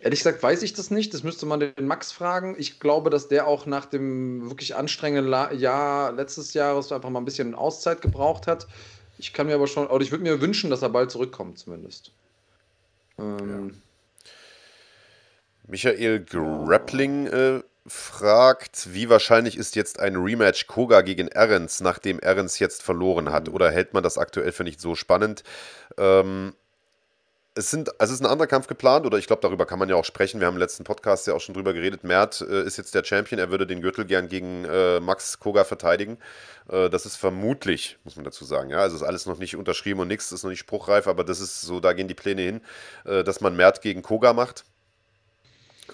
Ehrlich 0.00 0.20
gesagt 0.20 0.42
weiß 0.42 0.62
ich 0.62 0.74
das 0.74 0.90
nicht. 0.90 1.14
Das 1.14 1.22
müsste 1.22 1.46
man 1.46 1.60
den 1.60 1.86
Max 1.86 2.12
fragen. 2.12 2.56
Ich 2.58 2.78
glaube, 2.78 3.08
dass 3.08 3.28
der 3.28 3.46
auch 3.46 3.64
nach 3.64 3.86
dem 3.86 4.50
wirklich 4.50 4.76
anstrengenden 4.76 5.58
Jahr 5.58 6.12
letztes 6.12 6.52
Jahres 6.52 6.92
einfach 6.92 7.08
mal 7.08 7.20
ein 7.20 7.24
bisschen 7.24 7.54
Auszeit 7.54 8.02
gebraucht 8.02 8.46
hat. 8.46 8.66
Ich 9.16 9.32
kann 9.32 9.46
mir 9.46 9.54
aber 9.54 9.66
schon, 9.66 9.86
oder 9.86 10.04
ich 10.04 10.10
würde 10.10 10.24
mir 10.24 10.42
wünschen, 10.42 10.68
dass 10.68 10.82
er 10.82 10.90
bald 10.90 11.10
zurückkommt, 11.10 11.58
zumindest. 11.58 12.12
Ähm, 13.18 13.70
ja. 13.70 14.30
Michael 15.66 16.20
Grappling 16.20 17.26
äh, 17.26 17.62
fragt, 17.88 18.92
wie 18.92 19.08
wahrscheinlich 19.08 19.56
ist 19.56 19.76
jetzt 19.76 20.00
ein 20.00 20.16
Rematch 20.16 20.66
Koga 20.66 21.00
gegen 21.00 21.28
Ehrens, 21.28 21.80
nachdem 21.80 22.18
Ehrens 22.22 22.58
jetzt 22.58 22.82
verloren 22.82 23.32
hat? 23.32 23.48
Oder 23.48 23.70
hält 23.70 23.94
man 23.94 24.02
das 24.02 24.18
aktuell 24.18 24.52
für 24.52 24.64
nicht 24.64 24.80
so 24.80 24.94
spannend? 24.94 25.42
Ähm, 25.96 26.54
es, 27.54 27.70
sind, 27.70 28.00
also 28.00 28.12
es 28.12 28.20
ist 28.20 28.24
ein 28.24 28.30
anderer 28.30 28.46
Kampf 28.46 28.68
geplant, 28.68 29.04
oder 29.04 29.18
ich 29.18 29.26
glaube, 29.26 29.42
darüber 29.42 29.66
kann 29.66 29.80
man 29.80 29.88
ja 29.88 29.96
auch 29.96 30.04
sprechen. 30.04 30.38
Wir 30.38 30.46
haben 30.46 30.54
im 30.54 30.60
letzten 30.60 30.84
Podcast 30.84 31.26
ja 31.26 31.34
auch 31.34 31.40
schon 31.40 31.54
drüber 31.54 31.72
geredet. 31.72 32.04
Mert 32.04 32.40
äh, 32.40 32.62
ist 32.62 32.76
jetzt 32.76 32.94
der 32.94 33.02
Champion, 33.04 33.40
er 33.40 33.50
würde 33.50 33.66
den 33.66 33.80
Gürtel 33.80 34.04
gern 34.04 34.28
gegen 34.28 34.64
äh, 34.64 35.00
Max 35.00 35.40
Koga 35.40 35.64
verteidigen. 35.64 36.18
Äh, 36.70 36.88
das 36.88 37.04
ist 37.04 37.16
vermutlich, 37.16 37.98
muss 38.04 38.14
man 38.14 38.24
dazu 38.24 38.44
sagen. 38.44 38.70
Ja, 38.70 38.78
also 38.78 38.96
ist 38.96 39.02
alles 39.02 39.26
noch 39.26 39.38
nicht 39.38 39.56
unterschrieben 39.56 40.00
und 40.00 40.08
nichts, 40.08 40.30
ist 40.30 40.44
noch 40.44 40.50
nicht 40.50 40.60
spruchreif, 40.60 41.08
aber 41.08 41.24
das 41.24 41.40
ist 41.40 41.60
so, 41.62 41.80
da 41.80 41.92
gehen 41.94 42.06
die 42.06 42.14
Pläne 42.14 42.42
hin, 42.42 42.60
äh, 43.04 43.24
dass 43.24 43.40
man 43.40 43.56
Mert 43.56 43.82
gegen 43.82 44.02
Koga 44.02 44.32
macht. 44.32 44.64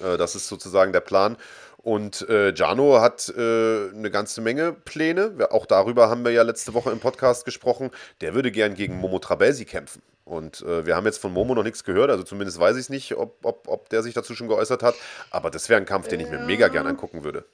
Äh, 0.03 0.17
das 0.17 0.35
ist 0.35 0.49
sozusagen 0.49 0.93
der 0.93 1.01
Plan. 1.01 1.37
Und 1.85 2.27
äh, 2.31 2.55
Jano 2.55 3.03
hat 3.03 3.29
äh, 3.29 3.91
eine 3.91 4.11
ganze 4.11 4.41
Menge 4.41 4.73
Pläne. 4.73 5.49
Auch 5.51 5.67
darüber 5.67 6.09
haben 6.09 6.25
wir 6.25 6.33
ja 6.33 6.41
letzte 6.41 6.73
Woche 6.73 6.91
im 6.91 6.99
Podcast 6.99 7.45
gesprochen. 7.45 7.91
Der 8.23 8.35
würde 8.35 8.51
gern 8.51 8.75
gegen 8.75 8.97
Momo 8.97 9.19
Trabelsi 9.19 9.67
kämpfen. 9.67 10.01
Und 10.25 10.63
äh, 10.63 10.87
wir 10.87 10.97
haben 10.97 11.05
jetzt 11.05 11.19
von 11.19 11.31
Momo 11.31 11.55
noch 11.55 11.63
nichts 11.63 11.85
gehört. 11.85 12.09
Also 12.09 12.25
zumindest 12.25 12.59
weiß 12.59 12.77
ich 12.77 12.85
es 12.85 12.89
nicht, 12.89 13.15
ob, 13.17 13.37
ob, 13.45 13.69
ob 13.69 13.91
der 13.91 14.03
sich 14.03 14.15
dazu 14.15 14.35
schon 14.35 14.49
geäußert 14.49 14.83
hat. 14.83 14.95
Aber 15.31 15.51
das 15.51 15.69
wäre 15.69 15.79
ein 15.79 15.85
Kampf, 15.85 16.09
den 16.09 16.21
ich 16.21 16.31
mir 16.31 16.39
mega 16.39 16.69
gern 16.69 16.87
angucken 16.87 17.23
würde. 17.23 17.45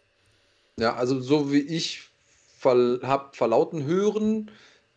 Ja, 0.77 0.95
also 0.95 1.21
so 1.21 1.51
wie 1.51 1.63
ich 1.63 2.09
ver 2.57 3.01
habe 3.03 3.31
verlauten 3.37 3.85
hören, 3.85 4.53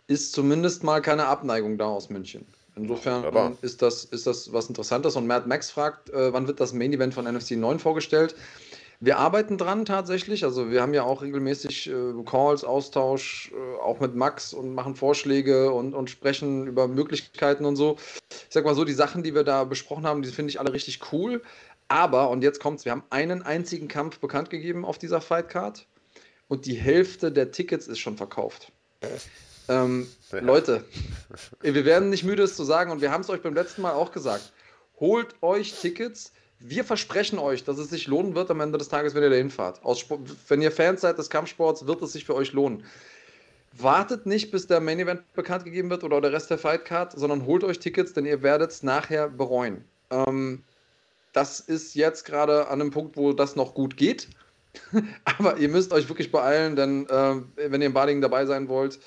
ist 0.06 0.34
zumindest 0.34 0.84
mal 0.84 1.02
keine 1.02 1.26
Abneigung 1.26 1.80
da 1.80 1.86
aus 1.86 2.12
München. 2.12 2.46
Insofern 2.76 3.58
ist 3.64 3.82
das, 3.82 4.06
ist 4.06 4.28
das 4.28 4.54
was 4.54 4.68
Interessantes. 4.68 5.16
Und 5.16 5.26
Matt 5.26 5.48
Max 5.48 5.72
fragt, 5.72 6.12
äh, 6.12 6.32
wann 6.32 6.46
wird 6.46 6.60
das 6.60 6.72
Main 6.72 6.94
Event 6.94 7.16
von 7.16 7.26
NFC 7.26 7.52
9 7.52 7.80
vorgestellt? 7.80 8.36
Wir 9.04 9.18
arbeiten 9.18 9.58
dran 9.58 9.84
tatsächlich. 9.84 10.46
Also 10.46 10.72
wir 10.72 10.82
haben 10.82 10.94
ja 10.94 11.04
auch 11.04 11.22
regelmäßig 11.22 11.90
äh, 11.90 12.24
Calls, 12.26 12.64
Austausch, 12.64 13.52
äh, 13.52 13.82
auch 13.82 14.00
mit 14.00 14.16
Max 14.16 14.54
und 14.54 14.74
machen 14.74 14.96
Vorschläge 14.96 15.74
und, 15.74 15.94
und 15.94 16.10
sprechen 16.10 16.68
über 16.68 16.88
Möglichkeiten 16.88 17.66
und 17.66 17.76
so. 17.76 17.98
Ich 18.30 18.48
sag 18.50 18.64
mal 18.64 18.76
so, 18.76 18.86
die 18.86 18.94
Sachen, 18.94 19.22
die 19.22 19.36
wir 19.36 19.44
da 19.44 19.66
besprochen 19.66 20.08
haben, 20.08 20.22
die 20.22 20.30
finde 20.30 20.52
ich 20.52 20.60
alle 20.62 20.72
richtig 20.72 21.12
cool. 21.12 21.42
Aber, 21.90 22.30
und 22.30 22.44
jetzt 22.44 22.62
kommt's, 22.62 22.86
wir 22.86 22.94
haben 22.94 23.04
einen 23.10 23.42
einzigen 23.42 23.90
Kampf 23.90 24.20
bekannt 24.20 24.50
gegeben 24.50 24.86
auf 24.86 24.98
dieser 25.00 25.20
Fightcard 25.20 25.86
und 26.48 26.66
die 26.66 26.76
Hälfte 26.76 27.30
der 27.30 27.52
Tickets 27.52 27.88
ist 27.88 28.00
schon 28.00 28.16
verkauft. 28.16 28.72
Ähm, 29.68 30.08
ja. 30.32 30.40
Leute, 30.40 30.86
wir 31.60 31.84
werden 31.84 32.10
nicht 32.10 32.24
müde, 32.24 32.44
es 32.44 32.56
zu 32.56 32.64
sagen 32.64 32.90
und 32.90 33.02
wir 33.02 33.12
haben 33.12 33.22
es 33.22 33.30
euch 33.30 33.42
beim 33.42 33.54
letzten 33.54 33.82
Mal 33.82 33.92
auch 33.92 34.14
gesagt. 34.14 34.54
Holt 35.02 35.36
euch 35.42 35.74
Tickets. 35.74 36.32
Wir 36.66 36.86
versprechen 36.86 37.40
euch, 37.40 37.66
dass 37.66 37.78
es 37.78 37.90
sich 37.90 38.08
lohnen 38.08 38.36
wird 38.36 38.50
am 38.50 38.62
Ende 38.62 38.78
des 38.78 38.88
Tages, 38.88 39.14
wenn 39.14 39.24
ihr 39.24 39.30
dahin 39.30 39.50
fahrt. 39.50 39.82
wenn 40.48 40.62
ihr 40.62 40.72
Fans 40.72 41.02
seid 41.02 41.18
des 41.18 41.30
Kampfsports, 41.30 41.86
wird 41.88 42.02
es 42.02 42.14
sich 42.14 42.24
für 42.24 42.36
euch 42.36 42.54
lohnen. 42.54 42.86
Wartet 43.74 44.26
nicht, 44.26 44.50
bis 44.50 44.66
der 44.66 44.80
Main 44.80 45.00
Event 45.00 45.22
bekannt 45.34 45.66
gegeben 45.66 45.90
wird 45.90 46.06
oder 46.06 46.22
der 46.22 46.32
Rest 46.32 46.50
der 46.50 46.58
Fightcard, 46.58 47.12
sondern 47.12 47.46
holt 47.46 47.66
euch 47.66 47.80
Tickets, 47.80 48.14
denn 48.14 48.26
ihr 48.26 48.44
werdet 48.44 48.72
es 48.72 48.82
nachher 48.82 49.28
bereuen. 49.28 49.84
Ähm, 50.10 50.64
das 51.34 51.60
ist 51.60 51.96
jetzt 51.96 52.24
gerade 52.24 52.68
an 52.70 52.80
einem 52.80 52.92
Punkt, 52.92 53.18
wo 53.18 53.34
das 53.34 53.58
noch 53.58 53.74
gut 53.74 53.98
geht. 53.98 54.30
Aber 55.26 55.58
ihr 55.58 55.68
müsst 55.68 55.92
euch 55.92 56.08
wirklich 56.08 56.32
beeilen, 56.32 56.78
denn 56.78 57.10
äh, 57.10 57.42
wenn 57.70 57.82
ihr 57.82 57.88
in 57.88 57.94
Badingen 57.94 58.22
dabei 58.22 58.46
sein 58.46 58.70
wollt, 58.70 59.00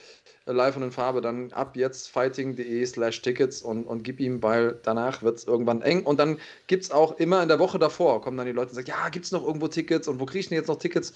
live 0.47 0.77
und 0.77 0.85
in 0.85 0.93
Farbe, 0.93 1.21
dann 1.21 1.53
ab 1.53 1.77
jetzt 1.77 2.09
fighting.de 2.09 2.87
slash 2.87 3.21
Tickets 3.23 3.63
und, 3.63 3.85
und 3.85 4.05
gib 4.05 4.21
ihm, 4.21 4.43
weil 4.43 4.79
danach 4.83 5.23
wird 5.23 5.39
es 5.39 5.45
irgendwann 5.45 5.83
eng. 5.83 6.05
Und 6.05 6.21
dann 6.21 6.39
gibt 6.67 6.85
es 6.85 6.91
auch 6.91 7.19
immer 7.19 7.43
in 7.43 7.49
der 7.49 7.59
Woche 7.59 7.79
davor, 7.79 8.21
kommen 8.23 8.37
dann 8.37 8.47
die 8.47 8.53
Leute 8.53 8.71
und 8.71 8.77
sagen, 8.77 8.89
ja, 8.89 9.09
gibt 9.09 9.25
es 9.25 9.33
noch 9.33 9.47
irgendwo 9.47 9.69
Tickets 9.69 10.09
und 10.09 10.21
wo 10.21 10.27
kriege 10.27 10.41
ich 10.41 10.49
denn 10.49 10.57
jetzt 10.57 10.69
noch 10.69 10.79
Tickets? 10.79 11.15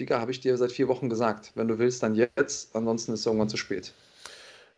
Digga, 0.00 0.20
habe 0.20 0.30
ich 0.30 0.40
dir 0.40 0.56
seit 0.56 0.72
vier 0.72 0.88
Wochen 0.88 1.08
gesagt. 1.08 1.52
Wenn 1.54 1.68
du 1.68 1.78
willst, 1.78 2.02
dann 2.02 2.14
jetzt, 2.14 2.74
ansonsten 2.74 3.12
ist 3.12 3.20
es 3.20 3.26
irgendwann 3.26 3.48
zu 3.48 3.56
spät. 3.56 3.92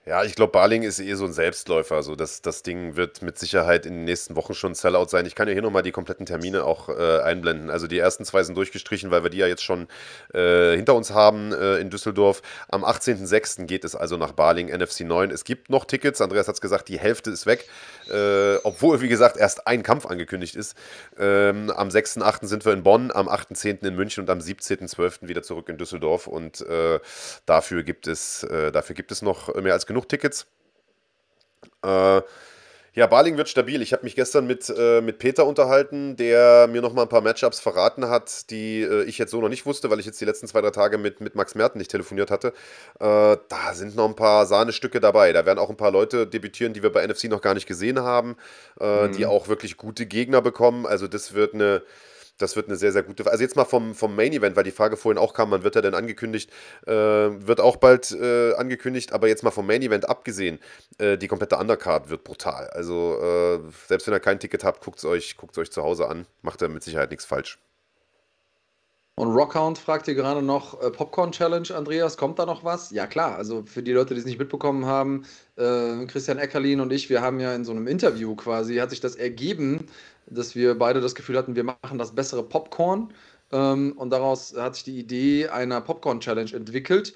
Ja, 0.09 0.25
ich 0.25 0.37
glaube, 0.37 0.53
Barling 0.53 0.85
ist 0.85 1.01
eh 1.01 1.13
so 1.17 1.27
ein 1.27 1.35
Selbstläufer. 1.35 2.03
So 2.03 2.17
das, 2.17 2.41
das 2.41 2.63
Ding 2.63 2.97
wird 2.97 3.21
mit 3.21 3.39
Sicherheit 3.39 3.85
in 3.85 3.93
den 3.93 4.05
nächsten 4.05 4.37
Wochen 4.37 4.55
schon 4.55 4.75
Sellout 4.75 5.09
sein. 5.09 5.27
Ich 5.27 5.35
kann 5.35 5.49
ja 5.49 5.53
hier 5.53 5.61
nochmal 5.61 5.83
die 5.83 5.93
kompletten 5.93 6.25
Termine 6.25 6.65
auch 6.65 6.89
äh, 6.89 7.21
einblenden. 7.21 7.69
Also 7.69 7.87
die 7.87 7.99
ersten 7.99 8.25
zwei 8.25 8.43
sind 8.43 8.57
durchgestrichen, 8.57 9.11
weil 9.11 9.23
wir 9.23 9.29
die 9.29 9.37
ja 9.37 9.47
jetzt 9.47 9.63
schon 9.63 9.87
äh, 10.33 10.75
hinter 10.77 10.95
uns 10.95 11.11
haben 11.11 11.53
äh, 11.53 11.77
in 11.77 11.91
Düsseldorf. 11.91 12.41
Am 12.71 12.87
18.06. 12.87 13.67
geht 13.67 13.85
es 13.85 13.95
also 13.95 14.17
nach 14.17 14.33
Barling, 14.33 14.69
NFC 14.75 15.01
9. 15.01 15.31
Es 15.31 15.45
gibt 15.45 15.69
noch 15.69 15.85
Tickets. 15.85 16.23
Andreas 16.23 16.49
hat 16.49 16.55
es 16.55 16.63
gesagt, 16.63 16.89
die 16.89 16.99
Hälfte 16.99 17.29
ist 17.29 17.45
weg. 17.45 17.69
Äh, 18.09 18.57
obwohl, 18.65 19.01
wie 19.01 19.09
gesagt, 19.09 19.37
erst 19.37 19.67
ein 19.67 19.83
Kampf 19.83 20.07
angekündigt 20.07 20.57
ist. 20.57 20.77
Ähm, 21.19 21.71
am 21.71 21.89
6.08. 21.89 22.47
sind 22.47 22.65
wir 22.65 22.73
in 22.73 22.83
Bonn, 22.83 23.11
am 23.11 23.29
8.10. 23.29 23.87
in 23.87 23.95
München 23.95 24.23
und 24.23 24.31
am 24.31 24.39
17.12. 24.39 25.29
wieder 25.29 25.43
zurück 25.43 25.69
in 25.69 25.79
Düsseldorf. 25.79 26.27
Und 26.27 26.61
äh, 26.63 27.01
dafür, 27.47 27.83
gibt 27.83 28.07
es, 28.07 28.43
äh, 28.45 28.73
dafür 28.73 28.95
gibt 28.95 29.13
es 29.13 29.23
noch 29.23 29.55
mehr 29.55 29.73
als 29.73 29.87
genug 29.87 30.09
Tickets. 30.09 30.47
Äh, 31.85 32.23
ja, 32.99 33.07
Baling 33.07 33.37
wird 33.37 33.49
stabil. 33.49 33.81
Ich 33.81 33.93
habe 33.93 34.03
mich 34.03 34.17
gestern 34.17 34.49
mit, 34.49 34.75
äh, 34.77 35.01
mit 35.01 35.21
Peter 35.21 35.47
unterhalten, 35.47 36.17
der 36.17 36.67
mir 36.67 36.83
noch 36.83 36.93
mal 36.93 37.03
ein 37.03 37.09
paar 37.09 37.21
Matchups 37.21 37.61
verraten 37.61 38.09
hat, 38.09 38.51
die 38.51 38.83
äh, 38.83 39.05
ich 39.05 39.19
jetzt 39.19 39.31
so 39.31 39.41
noch 39.41 39.49
nicht 39.49 39.67
wusste, 39.67 39.89
weil 39.89 40.01
ich 40.01 40.07
jetzt 40.07 40.21
die 40.21 40.25
letzten 40.25 40.49
zwei, 40.49 40.61
drei 40.63 40.71
Tage 40.71 40.99
mit, 40.99 41.21
mit 41.21 41.37
Max 41.37 41.55
Merten 41.55 41.79
nicht 41.79 41.93
telefoniert 41.93 42.33
hatte. 42.33 42.49
Äh, 42.99 43.37
da 43.49 43.75
sind 43.75 43.95
noch 43.95 44.09
ein 44.09 44.17
paar 44.17 44.47
Sahnestücke 44.47 44.99
dabei. 44.99 45.33
Da 45.33 45.47
werden 45.47 45.61
auch 45.61 45.71
ein 45.71 45.77
paar 45.77 45.93
Leute 45.93 46.27
debütieren, 46.27 46.73
die 46.73 46.83
wir 46.83 46.91
bei 46.91 47.07
NFC 47.07 47.27
noch 47.27 47.41
gar 47.41 47.55
nicht 47.55 47.69
gesehen 47.69 48.01
haben, 48.01 48.37
äh, 48.81 49.07
mhm. 49.07 49.13
die 49.13 49.27
auch 49.27 49.47
wirklich 49.47 49.77
gute 49.77 50.05
Gegner 50.05 50.43
bekommen. 50.43 50.85
Also 50.85 51.07
das 51.07 51.35
wird 51.35 51.55
eine 51.55 51.83
das 52.39 52.57
wird 52.57 52.69
eine 52.69 52.77
sehr, 52.77 52.93
sehr 52.93 53.03
gute. 53.03 53.31
Also 53.31 53.43
jetzt 53.43 53.57
mal 53.57 53.65
vom, 53.65 53.95
vom 53.95 54.15
Main 54.17 54.33
Event, 54.33 54.57
weil 54.57 54.65
die 54.65 54.71
Frage 54.71 54.97
vorhin 54.97 55.19
auch 55.19 55.35
kam, 55.35 55.51
wann 55.51 55.65
wird 55.65 55.77
er 55.77 55.83
denn 55.83 55.95
angekündigt? 55.95 56.51
Äh, 56.87 56.93
wird 56.93 57.61
auch 57.61 57.77
bald 57.77 58.13
äh, 58.13 58.55
angekündigt, 58.55 59.13
aber 59.13 59.29
jetzt 59.29 59.43
mal 59.43 59.51
vom 59.51 59.67
Main 59.67 59.83
Event 59.83 60.09
abgesehen, 60.09 60.59
äh, 60.99 61.19
die 61.19 61.29
komplette 61.29 61.57
Undercard 61.57 62.11
wird 62.11 62.25
brutal. 62.25 62.69
Also 62.71 63.21
äh, 63.21 63.61
selbst 63.89 64.07
wenn 64.07 64.15
ihr 64.15 64.21
kein 64.21 64.41
Ticket 64.41 64.65
habt, 64.65 64.83
guckt 64.85 64.99
es 64.99 65.05
euch, 65.05 65.37
euch 65.57 65.71
zu 65.71 65.83
Hause 65.83 66.09
an. 66.09 66.27
Macht 66.43 66.63
er 66.63 66.69
mit 66.69 66.83
Sicherheit 66.83 67.11
nichts 67.11 67.25
falsch. 67.25 67.59
Und 69.19 69.35
Rockhound 69.35 69.79
fragt 69.79 70.05
hier 70.05 70.15
gerade 70.15 70.43
noch 70.43 70.81
äh, 70.81 70.93
Popcorn 70.93 71.33
Challenge, 71.33 71.67
Andreas, 71.75 72.17
kommt 72.17 72.39
da 72.39 72.47
noch 72.47 72.63
was? 72.63 72.93
Ja 72.93 73.09
klar, 73.09 73.35
also 73.35 73.65
für 73.67 73.83
die 73.83 73.91
Leute, 73.91 74.15
die 74.15 74.21
es 74.21 74.27
nicht 74.27 74.39
mitbekommen 74.39 74.87
haben, 74.87 75.25
äh, 75.57 76.07
Christian 76.07 76.39
Eckerlin 76.39 76.79
und 76.79 76.93
ich, 76.93 77.11
wir 77.11 77.21
haben 77.21 77.41
ja 77.41 77.53
in 77.53 77.65
so 77.65 77.73
einem 77.73 77.89
Interview 77.89 78.37
quasi, 78.37 78.77
hat 78.77 78.91
sich 78.91 79.01
das 79.01 79.17
ergeben, 79.17 79.87
dass 80.27 80.55
wir 80.55 80.79
beide 80.79 81.01
das 81.01 81.17
Gefühl 81.17 81.37
hatten, 81.37 81.57
wir 81.57 81.65
machen 81.65 81.99
das 81.99 82.15
bessere 82.15 82.45
Popcorn. 82.45 83.13
Ähm, 83.51 83.95
und 83.97 84.11
daraus 84.11 84.55
hat 84.57 84.77
sich 84.77 84.85
die 84.85 85.01
Idee 85.01 85.49
einer 85.49 85.81
Popcorn-Challenge 85.81 86.53
entwickelt. 86.53 87.13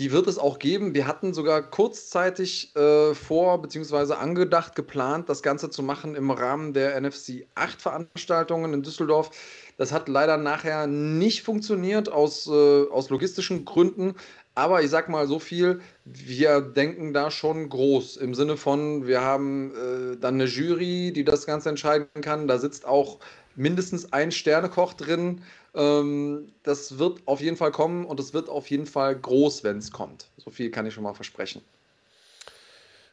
Die 0.00 0.12
wird 0.12 0.26
es 0.28 0.38
auch 0.38 0.58
geben. 0.58 0.94
Wir 0.94 1.06
hatten 1.06 1.34
sogar 1.34 1.60
kurzzeitig 1.60 2.74
äh, 2.74 3.14
vor, 3.14 3.60
beziehungsweise 3.60 4.16
angedacht, 4.16 4.74
geplant, 4.74 5.28
das 5.28 5.42
Ganze 5.42 5.68
zu 5.68 5.82
machen 5.82 6.14
im 6.14 6.30
Rahmen 6.30 6.72
der 6.72 6.98
NFC 6.98 7.46
8 7.54 7.82
Veranstaltungen 7.82 8.72
in 8.72 8.82
Düsseldorf. 8.82 9.30
Das 9.76 9.92
hat 9.92 10.08
leider 10.08 10.38
nachher 10.38 10.86
nicht 10.86 11.42
funktioniert 11.42 12.10
aus, 12.10 12.46
äh, 12.46 12.88
aus 12.90 13.10
logistischen 13.10 13.66
Gründen. 13.66 14.14
Aber 14.54 14.82
ich 14.82 14.88
sag 14.88 15.10
mal 15.10 15.26
so 15.26 15.38
viel, 15.38 15.82
wir 16.06 16.62
denken 16.62 17.12
da 17.12 17.30
schon 17.30 17.68
groß 17.68 18.16
im 18.16 18.34
Sinne 18.34 18.56
von, 18.56 19.06
wir 19.06 19.20
haben 19.20 19.70
äh, 19.70 20.16
dann 20.16 20.34
eine 20.34 20.44
Jury, 20.46 21.12
die 21.12 21.24
das 21.24 21.44
Ganze 21.44 21.68
entscheiden 21.68 22.08
kann. 22.22 22.48
Da 22.48 22.56
sitzt 22.56 22.86
auch 22.86 23.18
mindestens 23.56 24.12
ein 24.12 24.32
Sternekoch 24.32 24.94
drin. 24.94 25.42
Ähm, 25.74 26.52
das 26.62 26.98
wird 26.98 27.26
auf 27.26 27.40
jeden 27.40 27.56
Fall 27.56 27.70
kommen 27.70 28.04
und 28.04 28.20
es 28.20 28.34
wird 28.34 28.48
auf 28.48 28.68
jeden 28.70 28.86
Fall 28.86 29.16
groß, 29.16 29.64
wenn 29.64 29.78
es 29.78 29.92
kommt. 29.92 30.30
So 30.36 30.50
viel 30.50 30.70
kann 30.70 30.86
ich 30.86 30.94
schon 30.94 31.04
mal 31.04 31.14
versprechen. 31.14 31.62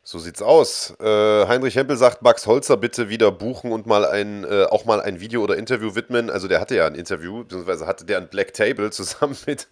So 0.09 0.19
sieht's 0.19 0.41
aus. 0.41 0.93
Äh, 1.01 1.47
Heinrich 1.47 1.75
Hempel 1.75 1.97
sagt, 1.97 2.21
Max 2.21 2.47
Holzer 2.47 2.77
bitte 2.77 3.09
wieder 3.09 3.29
buchen 3.29 3.73
und 3.73 3.87
mal 3.87 4.05
ein, 4.05 4.45
äh, 4.45 4.63
auch 4.63 4.85
mal 4.85 5.01
ein 5.01 5.19
Video 5.19 5.43
oder 5.43 5.57
Interview 5.57 5.95
widmen. 5.95 6.29
Also 6.29 6.47
der 6.47 6.61
hatte 6.61 6.77
ja 6.77 6.87
ein 6.87 6.95
Interview, 6.95 7.43
beziehungsweise 7.43 7.85
hatte 7.85 8.05
der 8.05 8.19
ein 8.19 8.29
Black 8.29 8.53
Table 8.53 8.89
zusammen 8.91 9.35
mit, 9.45 9.67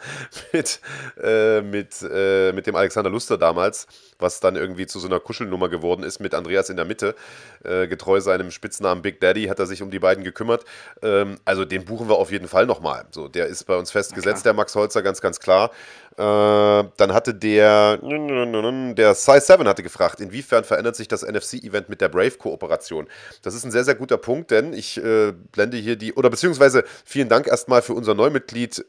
mit, 0.52 0.82
äh, 1.24 1.62
mit, 1.62 2.02
äh, 2.02 2.52
mit 2.52 2.68
dem 2.68 2.76
Alexander 2.76 3.10
Luster 3.10 3.38
damals, 3.38 3.88
was 4.20 4.42
dann 4.42 4.58
irgendwie 4.58 4.88
zu 4.88 5.00
so 5.00 5.08
einer 5.08 5.22
Kuschelnummer 5.22 5.70
geworden 5.70 6.04
ist 6.04 6.20
mit 6.20 6.34
Andreas 6.34 6.70
in 6.70 6.76
der 6.76 6.84
Mitte. 6.84 7.16
Äh, 7.64 7.88
getreu 7.88 8.20
seinem 8.20 8.52
Spitznamen 8.52 9.02
Big 9.02 9.22
Daddy 9.22 9.46
hat 9.46 9.60
er 9.60 9.68
sich 9.68 9.82
um 9.82 9.90
die 9.90 10.00
beiden 10.00 10.26
gekümmert. 10.26 10.66
Ähm, 11.02 11.38
also 11.46 11.64
den 11.64 11.86
buchen 11.86 12.10
wir 12.10 12.18
auf 12.18 12.34
jeden 12.34 12.50
Fall 12.50 12.66
nochmal. 12.66 13.06
So, 13.12 13.30
der 13.30 13.48
ist 13.48 13.64
bei 13.64 13.78
uns 13.78 13.90
festgesetzt, 13.90 14.46
der 14.46 14.52
Max 14.52 14.76
Holzer, 14.76 15.02
ganz, 15.02 15.22
ganz 15.22 15.40
klar. 15.40 15.72
Äh, 16.18 16.22
dann 16.22 17.14
hatte 17.14 17.34
der, 17.34 17.98
der 17.98 19.16
Size 19.16 19.42
7 19.42 19.68
hatte 19.68 19.84
gefragt, 19.84 20.22
inwiefern 20.22 20.64
verändert 20.64 20.96
sich 20.96 21.10
das 21.10 21.24
NFC-Event 21.24 21.90
mit 21.90 22.00
der 22.00 22.08
Brave-Kooperation? 22.08 23.08
Das 23.42 23.54
ist 23.54 23.66
ein 23.66 23.72
sehr, 23.72 23.84
sehr 23.84 23.96
guter 23.96 24.18
Punkt, 24.18 24.50
denn 24.52 24.72
ich 24.72 24.98
äh, 24.98 25.34
blende 25.52 25.76
hier 25.76 25.98
die, 25.98 26.14
oder 26.14 26.30
beziehungsweise 26.30 26.86
vielen 27.04 27.28
Dank 27.28 27.48
erstmal 27.48 27.82
für 27.82 27.94
unser 27.94 28.14
Neumitglied 28.14 28.86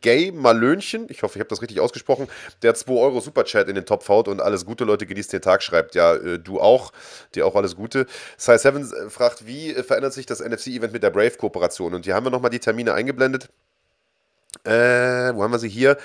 Gay 0.00 0.30
Malönchen, 0.30 1.06
ich 1.08 1.24
hoffe, 1.24 1.38
ich 1.38 1.40
habe 1.40 1.48
das 1.48 1.60
richtig 1.60 1.80
ausgesprochen, 1.80 2.28
der 2.62 2.70
hat 2.70 2.78
2 2.78 2.92
Euro 2.92 3.20
Superchat 3.20 3.68
in 3.68 3.74
den 3.74 3.84
Topf 3.84 4.08
haut 4.08 4.28
und 4.28 4.40
alles 4.40 4.64
Gute, 4.64 4.84
Leute, 4.84 5.06
genießt 5.06 5.32
den 5.32 5.42
Tag, 5.42 5.64
schreibt. 5.64 5.96
Ja, 5.96 6.14
äh, 6.14 6.38
du 6.38 6.60
auch, 6.60 6.92
dir 7.34 7.46
auch 7.46 7.56
alles 7.56 7.74
Gute. 7.74 8.06
Size 8.36 8.58
7 8.58 8.82
äh, 8.82 9.10
fragt, 9.10 9.44
wie 9.44 9.74
verändert 9.74 10.12
sich 10.12 10.26
das 10.26 10.40
NFC-Event 10.40 10.92
mit 10.92 11.02
der 11.02 11.10
Brave-Kooperation? 11.10 11.94
Und 11.94 12.04
hier 12.04 12.14
haben 12.14 12.26
wir 12.26 12.30
nochmal 12.30 12.50
die 12.50 12.60
Termine 12.60 12.94
eingeblendet. 12.94 13.48
Äh, 14.64 15.34
wo 15.34 15.42
haben 15.42 15.52
wir 15.52 15.58
sie 15.58 15.68
hier? 15.68 15.96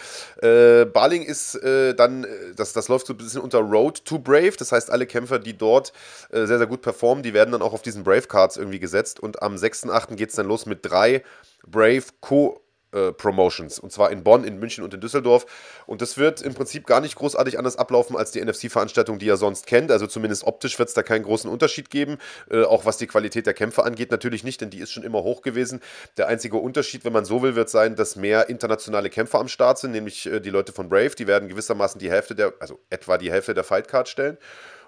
Äh, 0.42 0.86
Barling 0.86 1.24
ist 1.24 1.56
äh, 1.56 1.94
dann, 1.94 2.24
äh, 2.24 2.28
das, 2.56 2.74
das 2.74 2.88
läuft 2.88 3.08
so 3.08 3.14
ein 3.14 3.18
bisschen 3.18 3.42
unter 3.42 3.60
Road 3.60 4.06
to 4.06 4.20
Brave. 4.20 4.54
Das 4.58 4.72
heißt, 4.72 4.90
alle 4.90 5.06
Kämpfer, 5.08 5.40
die 5.40 5.58
dort 5.58 5.92
äh, 6.32 6.46
sehr, 6.46 6.58
sehr 6.58 6.68
gut 6.68 6.82
performen, 6.82 7.24
die 7.24 7.34
werden 7.34 7.52
dann 7.52 7.62
auch 7.62 7.74
auf 7.74 7.82
diesen 7.82 8.04
Brave 8.04 8.24
Cards 8.28 8.58
irgendwie 8.58 8.80
gesetzt. 8.80 9.20
Und 9.20 9.42
am 9.42 9.56
6.8. 9.56 10.16
geht 10.16 10.30
es 10.30 10.36
dann 10.36 10.48
los 10.48 10.66
mit 10.66 10.80
drei 10.84 11.24
Brave 11.68 12.04
Co- 12.22 12.62
äh, 12.96 13.12
Promotions. 13.12 13.80
Und 13.80 13.92
zwar 13.92 14.12
in 14.12 14.24
Bonn, 14.24 14.44
in 14.44 14.58
München 14.58 14.84
und 14.84 14.94
in 14.94 15.02
Düsseldorf. 15.02 15.46
Und 15.86 16.02
das 16.02 16.18
wird 16.18 16.42
im 16.42 16.54
Prinzip 16.54 16.88
gar 16.88 17.02
nicht 17.02 17.16
großartig 17.16 17.58
anders 17.58 17.78
ablaufen 17.78 18.16
als 18.16 18.32
die 18.32 18.44
NFC-Veranstaltung, 18.44 19.20
die 19.20 19.26
ihr 19.26 19.38
sonst 19.38 19.68
kennt. 19.68 19.92
Also 19.92 20.08
zumindest 20.08 20.46
optisch 20.46 20.80
wird 20.80 20.90
es 20.90 20.96
da 20.96 21.04
keinen 21.04 21.24
großen 21.24 21.50
Unterschied 21.50 21.90
geben. 21.90 22.18
Äh, 22.50 22.64
auch 22.64 22.86
was 22.86 22.98
die 22.98 23.08
Qualität 23.08 23.46
der 23.46 23.54
Kämpfe 23.54 23.84
angeht, 23.84 24.12
natürlich 24.12 24.44
nicht, 24.44 24.62
denn 24.62 24.70
die 24.70 24.80
ist 24.80 24.92
schon 24.92 25.04
immer 25.04 25.24
hoch 25.24 25.42
gewesen. 25.42 25.82
Der 26.18 26.28
einzige 26.28 26.58
Unterschied, 26.58 27.06
wenn 27.06 27.14
man 27.14 27.26
so 27.26 27.42
will, 27.42 27.56
wird 27.56 27.70
sein, 27.70 27.96
dass 27.96 28.16
mehr 28.16 28.50
internationale 28.50 29.10
Kämpfer 29.10 29.40
am 29.40 29.48
Start 29.48 29.78
sind, 29.78 29.92
nämlich 29.92 30.26
äh, 30.26 30.40
die 30.40 30.50
Leute 30.50 30.72
von 30.72 30.90
Brave. 30.90 31.12
Die 31.12 31.28
werden 31.28 31.50
gewissermaßen 31.50 32.00
die 32.00 32.10
Hälfte 32.10 32.36
der, 32.36 32.54
also 32.60 32.80
etwa 32.90 33.18
die 33.18 33.32
Hälfte 33.32 33.54
der 33.54 33.64
Fightcard 33.64 34.08
stellen. 34.08 34.38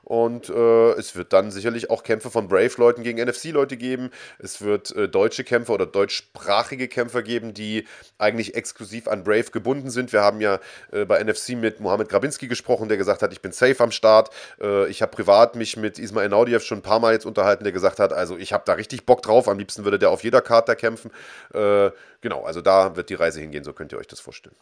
Und 0.07 0.47
äh, 0.47 0.91
es 0.93 1.17
wird 1.17 1.34
dann 1.34 1.51
sicherlich 1.51 1.89
auch 1.89 2.01
Kämpfe 2.01 2.31
von 2.31 2.47
Brave-Leuten 2.47 3.03
gegen 3.03 3.21
NFC-Leute 3.21 3.75
geben. 3.75 4.09
Es 4.39 4.61
wird 4.61 4.95
äh, 4.95 5.09
deutsche 5.09 5.43
Kämpfer 5.43 5.73
oder 5.73 5.85
deutschsprachige 5.85 6.88
Kämpfer 6.88 7.23
geben, 7.23 7.53
die 7.53 7.85
eigentlich 8.17 8.55
exklusiv 8.55 9.09
an 9.09 9.25
Brave 9.25 9.51
gebunden 9.51 9.89
sind. 9.89 10.13
Wir 10.13 10.21
haben 10.21 10.39
ja 10.39 10.61
äh, 10.93 11.03
bei 11.03 11.21
NFC 11.21 11.49
mit 11.49 11.81
Mohamed 11.81 12.07
Grabinski 12.07 12.47
gesprochen, 12.47 12.88
der 12.88 12.95
gesagt 12.95 13.21
hat, 13.21 13.34
ich 13.34 13.41
bin 13.41 13.51
safe 13.51 13.84
am 13.84 13.91
Start. 13.91 14.29
Äh, 14.61 14.88
ich 14.88 15.01
habe 15.01 15.11
privat 15.11 15.57
mich 15.57 15.75
mit 15.75 15.99
Ismail 15.99 16.29
Naudiev 16.29 16.63
schon 16.63 16.77
ein 16.77 16.84
paar 16.84 17.01
Mal 17.01 17.11
jetzt 17.11 17.25
unterhalten, 17.25 17.65
der 17.65 17.73
gesagt 17.73 17.99
hat, 17.99 18.13
also 18.13 18.38
ich 18.38 18.53
habe 18.53 18.63
da 18.65 18.73
richtig 18.73 19.05
Bock 19.05 19.21
drauf. 19.23 19.49
Am 19.49 19.59
liebsten 19.59 19.84
würde 19.84 19.99
der 19.99 20.09
auf 20.09 20.23
jeder 20.23 20.39
Karte 20.39 20.77
kämpfen. 20.77 21.11
Äh, 21.53 21.91
genau, 22.21 22.45
also 22.45 22.61
da 22.61 22.95
wird 22.95 23.09
die 23.09 23.15
Reise 23.15 23.41
hingehen, 23.41 23.65
so 23.65 23.73
könnt 23.73 23.91
ihr 23.91 23.97
euch 23.97 24.07
das 24.07 24.21
vorstellen. 24.21 24.55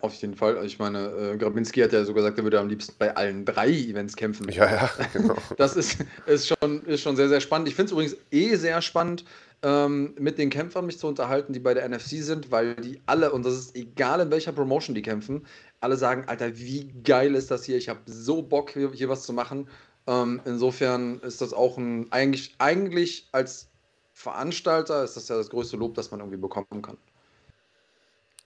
Auf 0.00 0.14
jeden 0.14 0.34
Fall. 0.34 0.64
Ich 0.66 0.78
meine, 0.78 1.08
äh, 1.08 1.36
Grabinski 1.36 1.80
hat 1.80 1.92
ja 1.92 2.04
so 2.04 2.12
gesagt, 2.12 2.36
er 2.38 2.44
würde 2.44 2.60
am 2.60 2.68
liebsten 2.68 2.94
bei 2.98 3.16
allen 3.16 3.44
drei 3.44 3.70
Events 3.70 4.14
kämpfen. 4.14 4.48
Ja, 4.50 4.70
ja, 4.70 4.90
genau. 5.12 5.36
Das 5.56 5.76
ist, 5.76 5.98
ist, 6.26 6.48
schon, 6.48 6.84
ist 6.84 7.00
schon 7.00 7.16
sehr, 7.16 7.28
sehr 7.28 7.40
spannend. 7.40 7.68
Ich 7.68 7.74
finde 7.74 7.86
es 7.86 7.92
übrigens 7.92 8.16
eh 8.30 8.56
sehr 8.56 8.82
spannend, 8.82 9.24
ähm, 9.62 10.14
mit 10.18 10.38
den 10.38 10.50
Kämpfern 10.50 10.86
mich 10.86 10.98
zu 10.98 11.06
unterhalten, 11.06 11.52
die 11.52 11.60
bei 11.60 11.72
der 11.72 11.88
NFC 11.88 12.22
sind, 12.22 12.50
weil 12.50 12.74
die 12.76 13.00
alle, 13.06 13.32
und 13.32 13.46
das 13.46 13.54
ist 13.54 13.76
egal 13.76 14.20
in 14.20 14.30
welcher 14.30 14.52
Promotion 14.52 14.94
die 14.94 15.02
kämpfen, 15.02 15.46
alle 15.80 15.96
sagen, 15.96 16.24
Alter, 16.26 16.56
wie 16.58 16.92
geil 17.02 17.34
ist 17.34 17.50
das 17.50 17.64
hier? 17.64 17.76
Ich 17.76 17.88
habe 17.88 18.00
so 18.04 18.42
Bock, 18.42 18.70
hier, 18.70 18.92
hier 18.92 19.08
was 19.08 19.24
zu 19.24 19.32
machen. 19.32 19.68
Ähm, 20.06 20.40
insofern 20.44 21.20
ist 21.20 21.40
das 21.40 21.52
auch 21.52 21.78
ein, 21.78 22.06
eigentlich, 22.12 22.54
eigentlich 22.58 23.28
als 23.32 23.68
Veranstalter 24.12 25.04
ist 25.04 25.16
das 25.16 25.28
ja 25.28 25.36
das 25.36 25.50
größte 25.50 25.76
Lob, 25.76 25.94
das 25.94 26.10
man 26.10 26.20
irgendwie 26.20 26.38
bekommen 26.38 26.82
kann. 26.82 26.96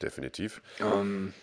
Definitiv. 0.03 0.63
Ähm, 0.81 1.35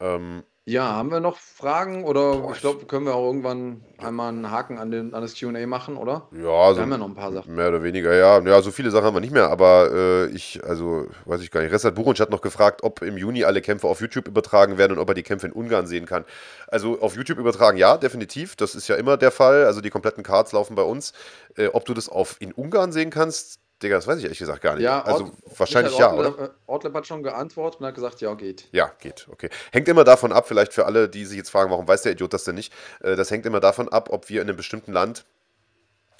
Ähm, 0.00 0.44
ja, 0.66 0.84
haben 0.94 1.10
wir 1.10 1.20
noch 1.20 1.38
Fragen 1.38 2.04
oder 2.04 2.36
Boah, 2.40 2.52
ich 2.52 2.60
glaube, 2.60 2.86
können 2.86 3.06
wir 3.06 3.14
auch 3.14 3.26
irgendwann 3.26 3.84
einmal 3.98 4.28
einen 4.30 4.50
Haken 4.50 4.78
an, 4.78 4.90
den, 4.90 5.12
an 5.14 5.22
das 5.22 5.34
QA 5.38 5.66
machen, 5.66 5.96
oder? 5.96 6.28
ja, 6.32 6.70
Wir 6.72 6.78
also 6.78 6.80
haben 6.82 6.90
ja 6.90 6.98
noch 6.98 7.08
ein 7.08 7.14
paar 7.14 7.32
Sachen. 7.32 7.54
Mehr 7.54 7.68
oder 7.68 7.82
weniger, 7.82 8.14
ja. 8.14 8.40
Ja, 8.40 8.62
so 8.62 8.70
viele 8.70 8.90
Sachen 8.90 9.04
haben 9.04 9.14
wir 9.14 9.20
nicht 9.20 9.32
mehr, 9.32 9.50
aber 9.50 9.90
äh, 9.92 10.26
ich, 10.28 10.64
also, 10.64 11.06
weiß 11.26 11.42
ich 11.42 11.50
gar 11.50 11.60
nicht. 11.62 11.72
Resat 11.72 11.94
Buchunsch 11.94 12.18
hat 12.20 12.30
noch 12.30 12.40
gefragt, 12.40 12.82
ob 12.82 13.02
im 13.02 13.18
Juni 13.18 13.44
alle 13.44 13.60
Kämpfe 13.60 13.86
auf 13.88 14.00
YouTube 14.00 14.26
übertragen 14.26 14.78
werden 14.78 14.92
und 14.92 14.98
ob 14.98 15.08
er 15.08 15.14
die 15.14 15.22
Kämpfe 15.22 15.46
in 15.46 15.52
Ungarn 15.52 15.86
sehen 15.86 16.06
kann. 16.06 16.24
Also 16.68 17.00
auf 17.00 17.14
YouTube 17.16 17.38
übertragen, 17.38 17.76
ja, 17.78 17.98
definitiv. 17.98 18.56
Das 18.56 18.74
ist 18.74 18.88
ja 18.88 18.96
immer 18.96 19.16
der 19.18 19.30
Fall. 19.30 19.64
Also 19.66 19.80
die 19.82 19.90
kompletten 19.90 20.22
Cards 20.24 20.52
laufen 20.52 20.74
bei 20.76 20.82
uns. 20.82 21.12
Äh, 21.56 21.68
ob 21.68 21.84
du 21.84 21.94
das 21.94 22.08
auf 22.08 22.36
in 22.40 22.52
Ungarn 22.52 22.90
sehen 22.92 23.10
kannst, 23.10 23.60
Digga, 23.84 23.96
das 23.96 24.06
weiß 24.06 24.18
ich 24.18 24.24
ehrlich 24.24 24.38
gesagt 24.38 24.62
gar 24.62 24.74
nicht. 24.74 24.82
Ja, 24.84 25.02
also 25.02 25.24
Ort- 25.24 25.32
wahrscheinlich 25.58 25.96
ja, 25.98 26.12
oder? 26.12 26.30
Ortleb, 26.30 26.48
äh, 26.48 26.52
Ortleb 26.66 26.94
hat 26.94 27.06
schon 27.06 27.22
geantwortet 27.22 27.80
und 27.80 27.86
hat 27.86 27.94
gesagt, 27.94 28.20
ja, 28.20 28.34
geht. 28.34 28.68
Ja, 28.72 28.90
geht, 28.98 29.26
okay. 29.30 29.50
Hängt 29.72 29.86
immer 29.88 30.04
davon 30.04 30.32
ab, 30.32 30.48
vielleicht 30.48 30.72
für 30.72 30.86
alle, 30.86 31.08
die 31.08 31.24
sich 31.24 31.36
jetzt 31.36 31.50
fragen, 31.50 31.70
warum 31.70 31.86
weiß 31.86 32.02
der 32.02 32.12
Idiot 32.12 32.32
das 32.32 32.44
denn 32.44 32.54
nicht? 32.56 32.72
Äh, 33.02 33.14
das 33.14 33.30
hängt 33.30 33.46
immer 33.46 33.60
davon 33.60 33.88
ab, 33.88 34.08
ob 34.10 34.28
wir 34.28 34.42
in 34.42 34.48
einem 34.48 34.56
bestimmten 34.56 34.92
Land 34.92 35.24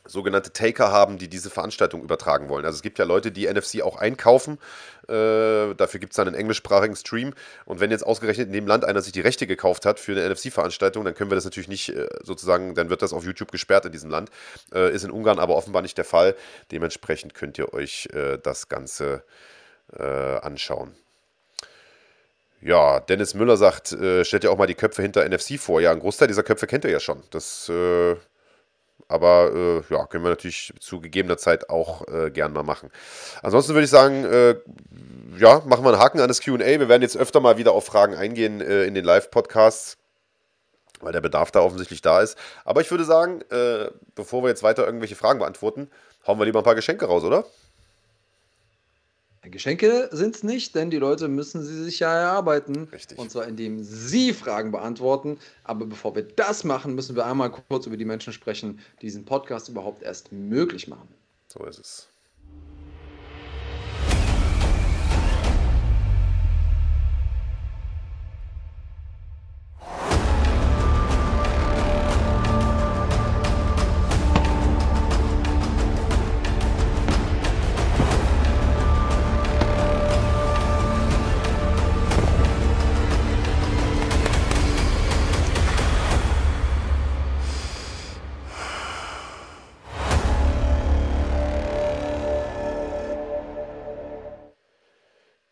sogenannte 0.07 0.53
Taker 0.53 0.93
haben, 0.93 1.19
die 1.19 1.29
diese 1.29 1.51
Veranstaltung 1.51 2.03
übertragen 2.03 2.49
wollen. 2.49 2.65
Also 2.65 2.77
es 2.77 2.83
gibt 2.83 2.99
ja 2.99 3.05
Leute, 3.05 3.33
die 3.33 3.47
NFC 3.47 3.83
auch 3.83 3.97
einkaufen. 3.97 4.59
Äh, 5.09 5.75
dafür 5.75 6.01
gibt 6.01 6.13
es 6.13 6.17
dann 6.17 6.29
einen 6.29 6.37
englischsprachigen 6.37 6.97
Stream. 6.97 7.35
Und 7.65 7.81
wenn 7.81 7.91
jetzt 7.91 8.05
ausgerechnet 8.05 8.49
in 8.49 8.53
dem 8.53 8.67
Land 8.67 8.85
einer 8.85 9.01
sich 9.01 9.13
die 9.13 9.21
Rechte 9.21 9.47
gekauft 9.47 9.87
hat 9.87 9.99
für 9.99 10.13
eine 10.13 10.29
NFC-Veranstaltung, 10.29 11.05
dann 11.05 11.15
können 11.15 11.31
wir 11.31 11.37
das 11.37 11.45
natürlich 11.45 11.69
nicht 11.69 11.89
äh, 11.91 12.09
sozusagen, 12.23 12.75
dann 12.75 12.91
wird 12.91 13.03
das 13.03 13.13
auf 13.13 13.25
YouTube 13.25 13.51
gesperrt 13.51 13.87
in 13.87 13.93
diesem 13.93 14.11
Land. 14.11 14.31
Äh, 14.73 14.93
ist 14.95 15.05
in 15.05 15.11
Ungarn 15.11 15.39
aber 15.39 15.57
offenbar 15.57 15.83
nicht 15.83 15.97
der 15.97 16.05
Fall. 16.05 16.35
Dementsprechend 16.71 17.35
könnt 17.35 17.59
ihr 17.59 17.73
euch 17.73 18.09
äh, 18.13 18.39
das 18.43 18.69
Ganze 18.69 19.25
äh, 19.99 20.03
anschauen. 20.03 20.95
Ja, 22.61 23.01
Dennis 23.01 23.35
Müller 23.35 23.59
sagt, 23.59 23.93
äh, 23.93 24.25
stellt 24.25 24.45
ja 24.45 24.51
auch 24.51 24.57
mal 24.57 24.67
die 24.67 24.75
Köpfe 24.75 25.03
hinter 25.03 25.29
NFC 25.29 25.59
vor. 25.59 25.83
Ja, 25.83 25.93
ein 25.93 26.01
Großteil 26.01 26.29
dieser 26.29 26.43
Köpfe 26.43 26.67
kennt 26.67 26.85
ihr 26.85 26.91
ja 26.91 27.01
schon. 27.01 27.23
Das, 27.31 27.71
aber 29.09 29.53
äh, 29.55 29.95
ja, 29.95 30.07
können 30.07 30.25
wir 30.25 30.31
natürlich 30.31 30.73
zu 30.81 31.01
gegebener 31.01 31.37
Zeit 31.37 31.71
auch 31.71 32.07
äh, 32.09 32.31
gern 32.31 32.53
mal 32.53 32.63
machen. 32.63 32.91
Ansonsten 33.43 33.75
würde 33.75 33.85
ich 33.85 33.91
sagen, 33.91 34.25
äh, 34.25 34.57
ja, 35.39 35.63
machen 35.67 35.85
wir 35.85 35.91
einen 35.91 35.99
Haken 35.99 36.21
an 36.21 36.29
das 36.29 36.41
QA. 36.41 36.59
Wir 36.59 36.89
werden 36.89 37.03
jetzt 37.03 37.17
öfter 37.17 37.41
mal 37.41 37.59
wieder 37.59 37.73
auf 37.73 37.85
Fragen 37.85 38.15
eingehen 38.15 38.61
äh, 38.61 38.85
in 38.85 38.95
den 38.95 39.05
Live-Podcasts, 39.05 39.99
weil 41.01 41.13
der 41.13 41.21
Bedarf 41.21 41.51
da 41.51 41.61
offensichtlich 41.61 42.03
da 42.03 42.21
ist. 42.21 42.39
Aber 42.65 42.81
ich 42.81 42.91
würde 42.91 43.05
sagen, 43.05 43.43
äh, 43.51 43.91
bevor 44.15 44.43
wir 44.43 44.49
jetzt 44.49 44.63
weiter 44.63 44.87
irgendwelche 44.87 45.17
Fragen 45.17 45.39
beantworten, 45.39 45.91
hauen 46.27 46.39
wir 46.39 46.45
lieber 46.45 46.61
ein 46.61 46.65
paar 46.65 46.75
Geschenke 46.75 47.07
raus, 47.07 47.25
oder? 47.25 47.45
Geschenke 49.51 50.09
sind 50.13 50.37
es 50.37 50.43
nicht, 50.43 50.75
denn 50.75 50.91
die 50.91 50.99
Leute 50.99 51.29
müssen 51.29 51.63
sie 51.63 51.85
sich 51.85 52.01
ja 52.01 52.15
erarbeiten. 52.15 52.89
Richtig. 52.93 53.19
Und 53.19 53.31
zwar 53.31 53.47
indem 53.47 53.83
sie 53.83 54.33
Fragen 54.33 54.73
beantworten. 54.73 55.39
Aber 55.65 55.87
bevor 55.87 56.15
wir 56.15 56.23
das 56.23 56.65
machen, 56.65 56.95
müssen 56.95 57.17
wir 57.17 57.27
einmal 57.27 57.51
kurz 57.51 57.87
über 57.87 57.97
die 57.97 58.05
Menschen 58.05 58.33
sprechen, 58.33 58.81
die 59.01 59.07
diesen 59.07 59.25
Podcast 59.25 59.69
überhaupt 59.69 60.03
erst 60.03 60.33
möglich 60.33 60.89
machen. 60.89 61.09
So 61.49 61.65
ist 61.65 61.79
es. 61.79 62.14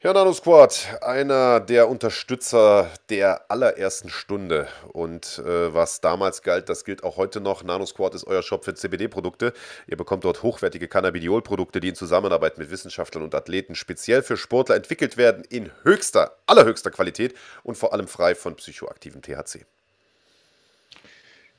Ja, 0.04 0.12
Nano 0.12 0.32
Squad, 0.32 0.98
einer 1.00 1.60
der 1.60 1.88
Unterstützer 1.88 2.90
der 3.08 3.48
allerersten 3.52 4.08
Stunde. 4.08 4.66
Und 4.92 5.38
äh, 5.38 5.72
was 5.72 6.00
damals 6.00 6.42
galt, 6.42 6.68
das 6.68 6.84
gilt 6.84 7.04
auch 7.04 7.18
heute 7.18 7.40
noch. 7.40 7.62
Nano 7.62 7.86
Squad 7.86 8.16
ist 8.16 8.26
euer 8.26 8.42
Shop 8.42 8.64
für 8.64 8.74
CBD-Produkte. 8.74 9.52
Ihr 9.86 9.96
bekommt 9.96 10.24
dort 10.24 10.42
hochwertige 10.42 10.88
Cannabidiol-Produkte, 10.88 11.78
die 11.78 11.90
in 11.90 11.94
Zusammenarbeit 11.94 12.58
mit 12.58 12.72
Wissenschaftlern 12.72 13.22
und 13.22 13.32
Athleten 13.36 13.76
speziell 13.76 14.24
für 14.24 14.36
Sportler 14.36 14.74
entwickelt 14.74 15.16
werden, 15.16 15.44
in 15.48 15.70
höchster, 15.84 16.36
allerhöchster 16.46 16.90
Qualität 16.90 17.34
und 17.62 17.78
vor 17.78 17.92
allem 17.92 18.08
frei 18.08 18.34
von 18.34 18.56
psychoaktivem 18.56 19.22
THC. 19.22 19.66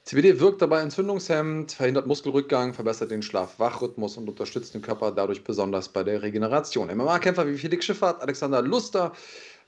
CBD 0.06 0.42
wirkt 0.42 0.62
dabei 0.62 0.82
entzündungshemmend, 0.82 1.72
verhindert 1.72 2.08
Muskelrückgang, 2.08 2.74
verbessert 2.74 3.10
den 3.10 3.22
Schlaf-Wach-Rhythmus 3.22 4.18
und 4.18 4.28
unterstützt 4.28 4.74
den 4.74 4.82
Körper 4.82 5.14
dadurch 5.14 5.46
besonders 5.46 5.88
bei 5.88 6.04
der 6.04 6.22
Regeneration. 6.22 6.94
MMA-Kämpfer 6.94 7.48
wie 7.48 7.58
Felix 7.58 7.86
Schiffert, 7.86 8.22
Alexander 8.22 8.62
Luster, 8.62 9.14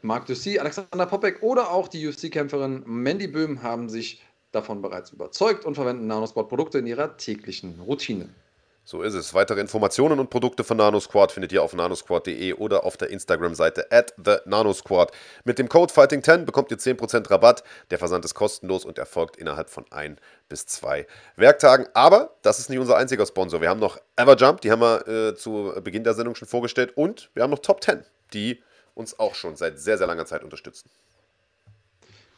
Marc 0.01 0.25
Dussy, 0.25 0.59
Alexander 0.59 1.05
Popek 1.05 1.41
oder 1.41 1.71
auch 1.71 1.87
die 1.87 2.05
UFC-Kämpferin 2.05 2.83
Mandy 2.85 3.27
Böhm 3.27 3.63
haben 3.63 3.87
sich 3.87 4.21
davon 4.51 4.81
bereits 4.81 5.11
überzeugt 5.11 5.63
und 5.63 5.75
verwenden 5.75 6.07
Nanosport-Produkte 6.07 6.79
in 6.79 6.87
ihrer 6.87 7.15
täglichen 7.15 7.79
Routine. 7.79 8.27
So 8.87 9.01
ist 9.01 9.15
es. 9.15 9.33
Weitere 9.33 9.61
Informationen 9.61 10.19
und 10.19 10.29
Produkte 10.29 10.63
von 10.63 10.77
NanoSquad 10.77 11.31
findet 11.31 11.51
ihr 11.51 11.63
auf 11.63 11.73
nanosquad.de 11.73 12.53
oder 12.53 12.83
auf 12.83 12.97
der 12.97 13.09
Instagram-Seite 13.09 13.91
at 13.91 14.13
the 14.23 14.35
NanoSquad. 14.45 15.11
Mit 15.43 15.57
dem 15.57 15.67
Code 15.67 15.91
Fighting10 15.91 16.45
bekommt 16.45 16.69
ihr 16.69 16.77
10% 16.77 17.31
Rabatt. 17.31 17.63
Der 17.89 17.97
Versand 17.97 18.23
ist 18.25 18.35
kostenlos 18.35 18.85
und 18.85 18.99
erfolgt 18.99 19.37
innerhalb 19.37 19.71
von 19.71 19.85
ein 19.89 20.19
bis 20.49 20.67
zwei 20.67 21.07
Werktagen. 21.35 21.87
Aber 21.95 22.35
das 22.43 22.59
ist 22.59 22.69
nicht 22.69 22.77
unser 22.77 22.95
einziger 22.95 23.25
Sponsor. 23.25 23.59
Wir 23.59 23.69
haben 23.69 23.79
noch 23.79 23.97
Everjump, 24.17 24.61
die 24.61 24.69
haben 24.69 24.81
wir 24.81 25.07
äh, 25.07 25.35
zu 25.35 25.73
Beginn 25.83 26.03
der 26.03 26.13
Sendung 26.13 26.35
schon 26.35 26.47
vorgestellt. 26.47 26.95
Und 26.95 27.31
wir 27.33 27.41
haben 27.41 27.49
noch 27.49 27.59
Top 27.59 27.83
10, 27.83 28.03
die 28.33 28.61
uns 28.93 29.17
auch 29.17 29.33
schon 29.33 29.55
seit 29.55 29.79
sehr, 29.79 29.97
sehr 29.97 30.05
langer 30.05 30.27
Zeit 30.27 30.43
unterstützen. 30.43 30.91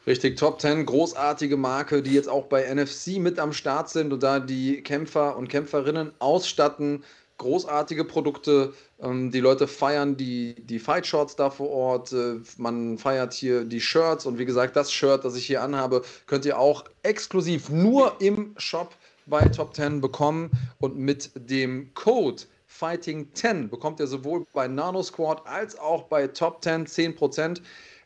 Richtig, 0.07 0.37
Top 0.37 0.61
10, 0.61 0.85
großartige 0.85 1.57
Marke, 1.57 2.01
die 2.01 2.13
jetzt 2.13 2.29
auch 2.29 2.45
bei 2.45 2.73
NFC 2.73 3.17
mit 3.17 3.39
am 3.39 3.51
Start 3.51 3.89
sind 3.89 4.13
und 4.13 4.23
da 4.23 4.39
die 4.39 4.81
Kämpfer 4.81 5.35
und 5.35 5.49
Kämpferinnen 5.49 6.13
ausstatten. 6.19 7.03
Großartige 7.37 8.05
Produkte. 8.05 8.73
Ähm, 9.01 9.31
die 9.31 9.41
Leute 9.41 9.67
feiern 9.67 10.15
die, 10.15 10.55
die 10.55 10.79
Fight 10.79 11.05
Shorts 11.05 11.35
da 11.35 11.49
vor 11.49 11.69
Ort. 11.69 12.13
Äh, 12.13 12.35
man 12.55 12.97
feiert 12.97 13.33
hier 13.33 13.65
die 13.65 13.81
Shirts 13.81 14.25
und 14.25 14.37
wie 14.37 14.45
gesagt, 14.45 14.77
das 14.77 14.93
Shirt, 14.93 15.25
das 15.25 15.35
ich 15.35 15.45
hier 15.45 15.61
anhabe, 15.61 16.03
könnt 16.25 16.45
ihr 16.45 16.57
auch 16.57 16.85
exklusiv 17.03 17.69
nur 17.69 18.15
im 18.19 18.55
Shop 18.55 18.95
bei 19.25 19.41
Top 19.49 19.75
10 19.75 19.99
bekommen 19.99 20.51
und 20.79 20.97
mit 20.97 21.31
dem 21.35 21.93
Code 21.95 22.43
Fighting 22.65 23.27
10 23.33 23.69
bekommt 23.69 23.99
ihr 23.99 24.07
sowohl 24.07 24.45
bei 24.53 24.69
Nano 24.69 25.03
Squad 25.03 25.45
als 25.45 25.77
auch 25.77 26.03
bei 26.03 26.27
Top 26.27 26.63
10 26.63 26.87
10% 26.87 27.59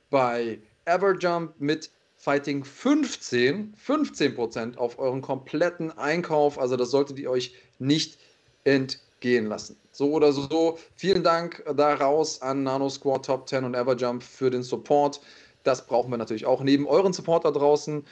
bei 0.10 0.58
Everjump 0.86 1.54
mit 1.60 1.92
Fighting 2.16 2.64
15, 2.64 3.74
15% 3.84 4.78
auf 4.78 5.00
euren 5.00 5.22
kompletten 5.22 5.92
Einkauf. 5.98 6.60
Also 6.60 6.78
das 6.78 6.92
solltet 6.92 7.18
ihr 7.18 7.32
euch 7.32 7.56
nicht 7.80 8.20
entgehen 8.64 9.48
lassen. 9.48 9.76
So 9.92 10.12
oder 10.12 10.32
so, 10.32 10.78
vielen 10.96 11.24
Dank 11.24 11.64
daraus 11.76 12.42
an 12.42 12.64
Nano 12.64 12.90
Squad 12.90 13.26
Top 13.26 13.50
10 13.50 13.64
und 13.64 13.74
Everjump 13.74 14.22
für 14.22 14.52
den 14.52 14.64
Support. 14.64 15.20
Das 15.64 15.86
brauchen 15.88 16.12
wir 16.12 16.18
natürlich 16.18 16.46
auch 16.46 16.62
neben 16.64 16.88
euren 16.88 17.12
Support 17.12 17.46
da 17.46 17.52
draußen. 17.52 18.06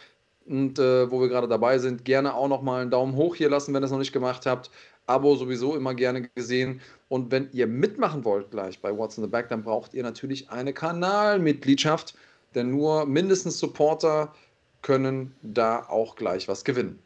Und 0.48 0.80
äh, 0.80 1.12
wo 1.12 1.22
wir 1.22 1.30
gerade 1.30 1.48
dabei 1.48 1.78
sind, 1.78 2.04
gerne 2.06 2.34
auch 2.34 2.48
nochmal 2.48 2.82
einen 2.82 2.90
Daumen 2.90 3.16
hoch 3.16 3.36
hier 3.36 3.50
lassen, 3.50 3.74
wenn 3.74 3.84
ihr 3.84 3.86
es 3.86 3.92
noch 3.92 4.00
nicht 4.00 4.14
gemacht 4.14 4.48
habt. 4.48 4.72
Abo 5.06 5.36
sowieso 5.36 5.76
immer 5.76 5.94
gerne 5.94 6.28
gesehen. 6.34 6.82
Und 7.08 7.32
wenn 7.32 7.50
ihr 7.52 7.68
mitmachen 7.68 8.26
wollt 8.26 8.50
gleich 8.50 8.82
bei 8.82 8.96
What's 8.96 9.18
in 9.18 9.24
the 9.24 9.30
Back, 9.30 9.50
dann 9.50 9.64
braucht 9.64 9.94
ihr 9.94 10.02
natürlich 10.02 10.50
eine 10.50 10.74
Kanalmitgliedschaft 10.74 12.16
denn 12.56 12.72
nur 12.72 13.06
mindestens 13.06 13.60
Supporter 13.60 14.34
können 14.82 15.36
da 15.42 15.86
auch 15.88 16.16
gleich 16.16 16.48
was 16.48 16.64
gewinnen. 16.64 17.02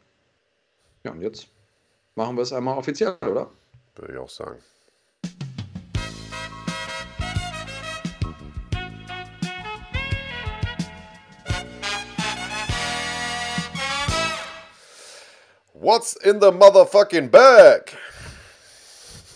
Ja, 1.04 1.12
und 1.12 1.20
jetzt 1.20 1.48
machen 2.14 2.36
wir 2.36 2.42
es 2.42 2.52
einmal 2.52 2.78
offiziell, 2.78 3.16
oder? 3.22 3.50
Würde 3.96 4.12
ich 4.12 4.18
auch 4.18 4.30
sagen. 4.30 4.58
What's 15.74 16.14
in 16.14 16.40
the 16.40 16.50
motherfucking 16.50 17.30
bag? 17.30 17.92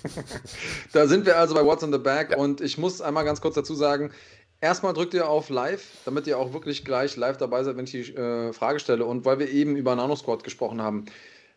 da 0.92 1.06
sind 1.06 1.26
wir 1.26 1.36
also 1.36 1.54
bei 1.54 1.62
What's 1.62 1.82
in 1.82 1.92
the 1.92 1.98
Bag 1.98 2.30
ja. 2.30 2.38
und 2.38 2.62
ich 2.62 2.78
muss 2.78 3.02
einmal 3.02 3.26
ganz 3.26 3.42
kurz 3.42 3.54
dazu 3.56 3.74
sagen, 3.74 4.12
Erstmal 4.60 4.92
drückt 4.92 5.14
ihr 5.14 5.28
auf 5.28 5.50
Live, 5.50 5.86
damit 6.04 6.26
ihr 6.26 6.36
auch 6.36 6.52
wirklich 6.52 6.84
gleich 6.84 7.16
live 7.16 7.36
dabei 7.36 7.62
seid, 7.62 7.76
wenn 7.76 7.84
ich 7.84 7.92
die 7.92 8.14
äh, 8.14 8.52
Frage 8.52 8.80
stelle. 8.80 9.04
Und 9.04 9.24
weil 9.24 9.38
wir 9.38 9.48
eben 9.48 9.76
über 9.76 9.94
Nanosquad 9.94 10.42
gesprochen 10.42 10.82
haben. 10.82 11.04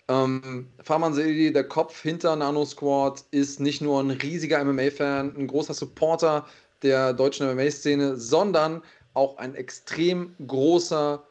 Ähm, 0.07 0.67
Farman 0.83 1.13
Seli, 1.13 1.51
der 1.51 1.63
Kopf 1.63 1.99
hinter 1.99 2.35
Nanosquad, 2.35 3.25
ist 3.31 3.59
nicht 3.59 3.81
nur 3.81 4.01
ein 4.01 4.11
riesiger 4.11 4.63
MMA-Fan, 4.63 5.35
ein 5.35 5.47
großer 5.47 5.73
Supporter 5.73 6.45
der 6.83 7.13
deutschen 7.13 7.47
MMA-Szene, 7.51 8.17
sondern 8.17 8.83
auch 9.13 9.37
ein 9.37 9.55
extrem 9.55 10.35
großer 10.45 11.23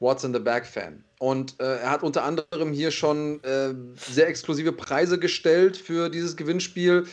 What's 0.00 0.24
in 0.24 0.32
the 0.32 0.40
Bag-Fan. 0.40 1.04
Und 1.20 1.60
äh, 1.60 1.78
er 1.78 1.90
hat 1.90 2.02
unter 2.02 2.24
anderem 2.24 2.72
hier 2.72 2.90
schon 2.90 3.42
äh, 3.44 3.72
sehr 3.96 4.26
exklusive 4.26 4.72
Preise 4.72 5.18
gestellt 5.18 5.76
für 5.76 6.08
dieses 6.08 6.36
Gewinnspiel. 6.36 7.06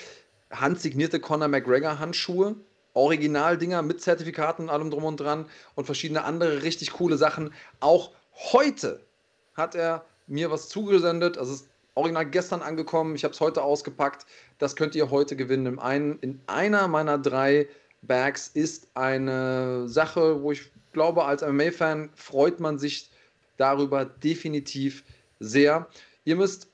Handsignierte 0.50 1.20
Conor 1.20 1.48
McGregor-Handschuhe 1.48 2.56
Originaldinger 2.94 3.82
mit 3.82 4.02
Zertifikaten 4.02 4.64
und 4.64 4.70
allem 4.70 4.92
drum 4.92 5.04
und 5.04 5.20
dran 5.20 5.46
und 5.76 5.86
verschiedene 5.86 6.24
andere 6.24 6.64
richtig 6.64 6.94
coole 6.94 7.18
Sachen. 7.18 7.54
Auch 7.80 8.12
heute 8.52 9.02
hat 9.56 9.76
er 9.76 10.06
mir 10.28 10.52
was 10.52 10.70
zugesendet. 10.70 11.38
Also 11.38 11.54
es 11.54 11.62
ist 11.62 11.70
original 11.96 12.26
gestern 12.26 12.62
angekommen. 12.62 13.16
Ich 13.16 13.24
habe 13.24 13.34
es 13.34 13.42
heute 13.42 13.64
ausgepackt. 13.64 14.26
Das 14.58 14.76
könnt 14.76 14.96
ihr 14.96 15.10
heute 15.10 15.36
gewinnen. 15.36 15.66
In, 15.66 15.80
ein, 15.80 16.20
in 16.22 16.42
einer 16.48 16.88
meiner 16.88 17.18
drei 17.18 17.68
Bags 18.02 18.50
ist 18.54 18.88
eine 18.96 19.88
Sache, 19.88 20.42
wo 20.42 20.52
ich 20.52 20.72
glaube, 20.94 21.26
als 21.26 21.42
MMA-Fan 21.42 22.10
freut 22.16 22.60
man 22.60 22.80
sich 22.80 23.10
darüber 23.58 24.06
definitiv 24.06 25.04
sehr. 25.40 25.88
Ihr 26.24 26.36
müsst 26.36 26.68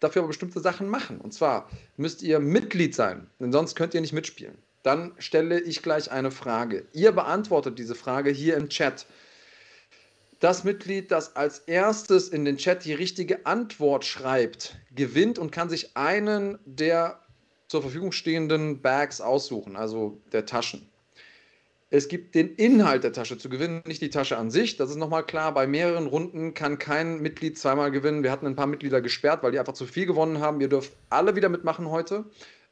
dafür 0.00 0.22
aber 0.22 0.28
bestimmte 0.28 0.60
Sachen 0.60 0.88
machen. 0.88 1.20
Und 1.20 1.32
zwar 1.32 1.68
müsst 1.96 2.22
ihr 2.22 2.40
Mitglied 2.40 2.94
sein, 2.94 3.28
denn 3.38 3.52
sonst 3.52 3.74
könnt 3.74 3.94
ihr 3.94 4.00
nicht 4.00 4.12
mitspielen. 4.12 4.58
Dann 4.82 5.14
stelle 5.18 5.60
ich 5.60 5.82
gleich 5.82 6.10
eine 6.10 6.30
Frage. 6.30 6.86
Ihr 6.92 7.12
beantwortet 7.12 7.78
diese 7.78 7.94
Frage 7.94 8.30
hier 8.30 8.56
im 8.56 8.68
Chat. 8.68 9.06
Das 10.40 10.64
Mitglied, 10.64 11.12
das 11.12 11.36
als 11.36 11.60
erstes 11.60 12.28
in 12.28 12.44
den 12.44 12.56
Chat 12.56 12.84
die 12.84 12.94
richtige 12.94 13.46
Antwort 13.46 14.04
schreibt, 14.04 14.76
gewinnt 14.92 15.38
und 15.38 15.52
kann 15.52 15.68
sich 15.68 15.96
einen 15.96 16.58
der 16.64 17.20
zur 17.68 17.80
Verfügung 17.80 18.12
stehenden 18.12 18.82
Bags 18.82 19.20
aussuchen, 19.20 19.76
also 19.76 20.20
der 20.32 20.44
Taschen. 20.44 20.90
Es 21.94 22.08
gibt 22.08 22.34
den 22.34 22.54
Inhalt 22.56 23.04
der 23.04 23.12
Tasche 23.12 23.38
zu 23.38 23.48
gewinnen, 23.50 23.82
nicht 23.86 24.02
die 24.02 24.10
Tasche 24.10 24.36
an 24.38 24.50
sich. 24.50 24.78
Das 24.78 24.88
ist 24.88 24.96
nochmal 24.96 25.24
klar. 25.24 25.52
Bei 25.52 25.66
mehreren 25.66 26.06
Runden 26.06 26.54
kann 26.54 26.78
kein 26.78 27.20
Mitglied 27.20 27.58
zweimal 27.58 27.90
gewinnen. 27.90 28.22
Wir 28.22 28.32
hatten 28.32 28.46
ein 28.46 28.56
paar 28.56 28.66
Mitglieder 28.66 29.02
gesperrt, 29.02 29.42
weil 29.42 29.52
die 29.52 29.58
einfach 29.58 29.74
zu 29.74 29.86
viel 29.86 30.06
gewonnen 30.06 30.40
haben. 30.40 30.60
Ihr 30.62 30.68
dürft 30.68 30.94
alle 31.10 31.36
wieder 31.36 31.50
mitmachen 31.50 31.90
heute. 31.90 32.24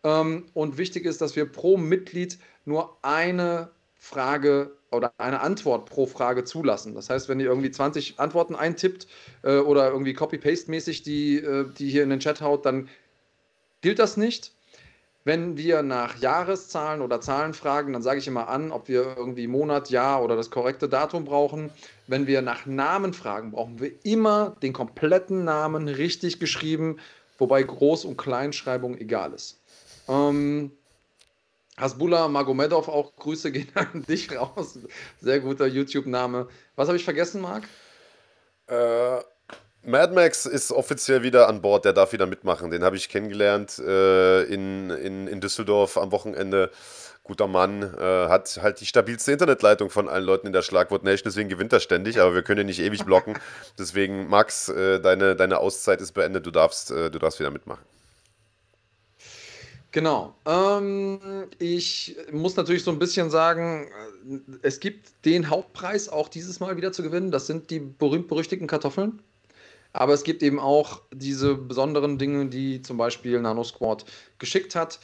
Ähm, 0.04 0.46
und 0.54 0.78
wichtig 0.78 1.04
ist, 1.04 1.20
dass 1.20 1.36
wir 1.36 1.46
pro 1.46 1.76
Mitglied 1.76 2.38
nur 2.64 2.96
eine 3.02 3.70
Frage 3.96 4.76
oder 4.90 5.12
eine 5.18 5.40
Antwort 5.40 5.86
pro 5.86 6.06
Frage 6.06 6.44
zulassen. 6.44 6.94
Das 6.94 7.10
heißt, 7.10 7.28
wenn 7.28 7.38
ihr 7.38 7.46
irgendwie 7.46 7.70
20 7.70 8.18
Antworten 8.18 8.56
eintippt 8.56 9.06
äh, 9.42 9.58
oder 9.58 9.90
irgendwie 9.90 10.14
Copy-Paste-mäßig 10.14 11.02
die, 11.02 11.36
äh, 11.36 11.66
die 11.78 11.90
hier 11.90 12.02
in 12.02 12.10
den 12.10 12.20
Chat 12.20 12.40
haut, 12.40 12.64
dann 12.66 12.88
gilt 13.82 13.98
das 13.98 14.16
nicht. 14.16 14.52
Wenn 15.24 15.58
wir 15.58 15.82
nach 15.82 16.18
Jahreszahlen 16.18 17.02
oder 17.02 17.20
Zahlen 17.20 17.52
fragen, 17.52 17.92
dann 17.92 18.02
sage 18.02 18.18
ich 18.18 18.26
immer 18.26 18.48
an, 18.48 18.72
ob 18.72 18.88
wir 18.88 19.16
irgendwie 19.18 19.46
Monat, 19.46 19.90
Jahr 19.90 20.24
oder 20.24 20.34
das 20.34 20.50
korrekte 20.50 20.88
Datum 20.88 21.26
brauchen. 21.26 21.70
Wenn 22.06 22.26
wir 22.26 22.40
nach 22.40 22.64
Namen 22.64 23.12
fragen, 23.12 23.50
brauchen 23.50 23.80
wir 23.80 23.92
immer 24.02 24.56
den 24.62 24.72
kompletten 24.72 25.44
Namen 25.44 25.88
richtig 25.88 26.40
geschrieben, 26.40 26.98
wobei 27.36 27.62
Groß- 27.62 28.06
und 28.06 28.16
Kleinschreibung 28.16 28.96
egal 28.96 29.34
ist. 29.34 29.59
Ähm, 30.10 30.72
Hasbullah 31.76 32.28
Magomedov, 32.28 32.88
auch 32.88 33.14
Grüße 33.16 33.52
gehen 33.52 33.68
an 33.74 34.04
dich 34.08 34.30
raus. 34.36 34.78
Sehr 35.20 35.40
guter 35.40 35.66
YouTube-Name. 35.66 36.48
Was 36.76 36.88
habe 36.88 36.96
ich 36.98 37.04
vergessen, 37.04 37.40
Marc? 37.40 37.64
Äh, 38.66 39.20
Mad 39.82 40.14
Max 40.14 40.44
ist 40.44 40.72
offiziell 40.72 41.22
wieder 41.22 41.48
an 41.48 41.62
Bord, 41.62 41.84
der 41.84 41.94
darf 41.94 42.12
wieder 42.12 42.26
mitmachen. 42.26 42.70
Den 42.70 42.84
habe 42.84 42.96
ich 42.96 43.08
kennengelernt 43.08 43.78
äh, 43.78 44.42
in, 44.42 44.90
in, 44.90 45.26
in 45.26 45.40
Düsseldorf 45.40 45.96
am 45.96 46.12
Wochenende. 46.12 46.70
Guter 47.22 47.46
Mann, 47.46 47.82
äh, 47.82 48.28
hat 48.28 48.58
halt 48.60 48.80
die 48.80 48.86
stabilste 48.86 49.30
Internetleitung 49.30 49.88
von 49.88 50.08
allen 50.08 50.24
Leuten 50.24 50.48
in 50.48 50.52
der 50.52 50.62
Schlagwort 50.62 51.04
Nation, 51.04 51.24
deswegen 51.26 51.48
gewinnt 51.48 51.72
er 51.72 51.78
ständig, 51.78 52.18
aber 52.18 52.34
wir 52.34 52.42
können 52.42 52.62
ihn 52.62 52.66
nicht 52.66 52.80
ewig 52.80 53.04
blocken. 53.04 53.38
Deswegen, 53.78 54.26
Max, 54.28 54.68
äh, 54.68 55.00
deine, 55.00 55.36
deine 55.36 55.58
Auszeit 55.58 56.00
ist 56.00 56.12
beendet, 56.12 56.46
du 56.46 56.50
darfst, 56.50 56.90
äh, 56.90 57.10
du 57.10 57.18
darfst 57.18 57.38
wieder 57.38 57.50
mitmachen. 57.50 57.84
Genau. 59.92 60.34
Ähm, 60.46 61.20
ich 61.58 62.16
muss 62.32 62.56
natürlich 62.56 62.84
so 62.84 62.92
ein 62.92 62.98
bisschen 62.98 63.30
sagen, 63.30 63.88
äh, 64.28 64.38
es 64.62 64.78
gibt 64.78 65.10
den 65.24 65.50
Hauptpreis 65.50 66.08
auch 66.08 66.28
dieses 66.28 66.60
Mal 66.60 66.76
wieder 66.76 66.92
zu 66.92 67.02
gewinnen. 67.02 67.30
Das 67.30 67.46
sind 67.46 67.70
die 67.70 67.80
berühmt-berüchtigten 67.80 68.68
Kartoffeln. 68.68 69.20
Aber 69.92 70.14
es 70.14 70.22
gibt 70.22 70.42
eben 70.42 70.60
auch 70.60 71.02
diese 71.12 71.56
besonderen 71.56 72.18
Dinge, 72.18 72.46
die 72.46 72.80
zum 72.82 72.96
Beispiel 72.96 73.40
Nano 73.40 73.64
Squad 73.64 74.04
geschickt 74.38 74.76
hat. 74.76 75.00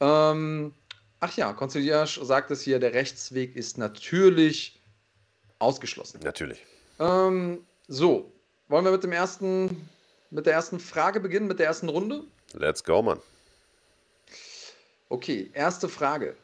Ähm, 0.00 0.74
ach 1.20 1.34
ja, 1.38 1.54
Conciliage 1.54 2.22
sagt 2.22 2.50
es 2.50 2.60
hier, 2.60 2.78
der 2.78 2.92
Rechtsweg 2.92 3.56
ist 3.56 3.78
natürlich 3.78 4.78
ausgeschlossen. 5.58 6.20
Natürlich. 6.22 6.58
Ähm, 6.98 7.64
so, 7.88 8.30
wollen 8.68 8.84
wir 8.84 8.92
mit 8.92 9.04
dem 9.04 9.12
ersten, 9.12 9.88
mit 10.30 10.44
der 10.44 10.52
ersten 10.52 10.80
Frage 10.80 11.20
beginnen, 11.20 11.46
mit 11.46 11.58
der 11.58 11.66
ersten 11.66 11.88
Runde? 11.88 12.24
Let's 12.52 12.84
go, 12.84 13.00
Mann. 13.00 13.20
Okay, 15.08 15.50
erste 15.54 15.88
Frage. 15.88 16.36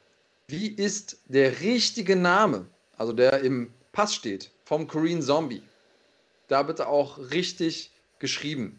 Wie 0.47 0.69
ist 0.69 1.19
der 1.27 1.61
richtige 1.61 2.17
Name, 2.17 2.67
also 2.97 3.13
der 3.13 3.41
im 3.41 3.73
Pass 3.93 4.15
steht, 4.15 4.51
vom 4.65 4.87
Korean 4.87 5.23
Zombie? 5.23 5.63
Da 6.49 6.63
bitte 6.63 6.87
auch 6.87 7.19
richtig 7.31 7.91
geschrieben. 8.19 8.79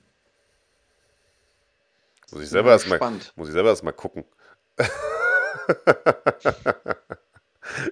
Muss 2.31 2.43
ich 2.43 2.49
selber 2.49 2.71
erstmal 2.71 2.99
muss 3.35 3.47
ich 3.47 3.53
selber 3.53 3.69
erst 3.69 3.83
mal 3.83 3.91
gucken. 3.91 4.23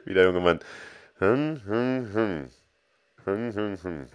Wie 0.06 0.14
der 0.14 0.26
junge 0.26 0.40
Mann. 0.40 0.60
Hm, 1.20 1.62
hm, 1.66 2.14
hm. 2.14 2.50
Hm, 3.26 3.54
hm, 3.54 3.78
hm. 3.84 4.08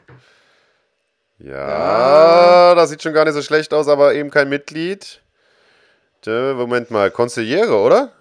Ja, 1.39 1.55
ja, 1.69 2.75
das 2.75 2.91
sieht 2.91 3.03
schon 3.03 3.13
gar 3.13 3.25
nicht 3.25 3.35
so 3.35 3.43
schlecht 3.43 3.73
aus, 3.75 3.89
aber 3.89 4.15
eben 4.15 4.31
kein 4.31 4.49
Mitglied. 4.49 5.23
Moment 6.27 6.91
mal, 6.91 7.11
Konziliere, 7.11 7.75
oder? 7.75 8.13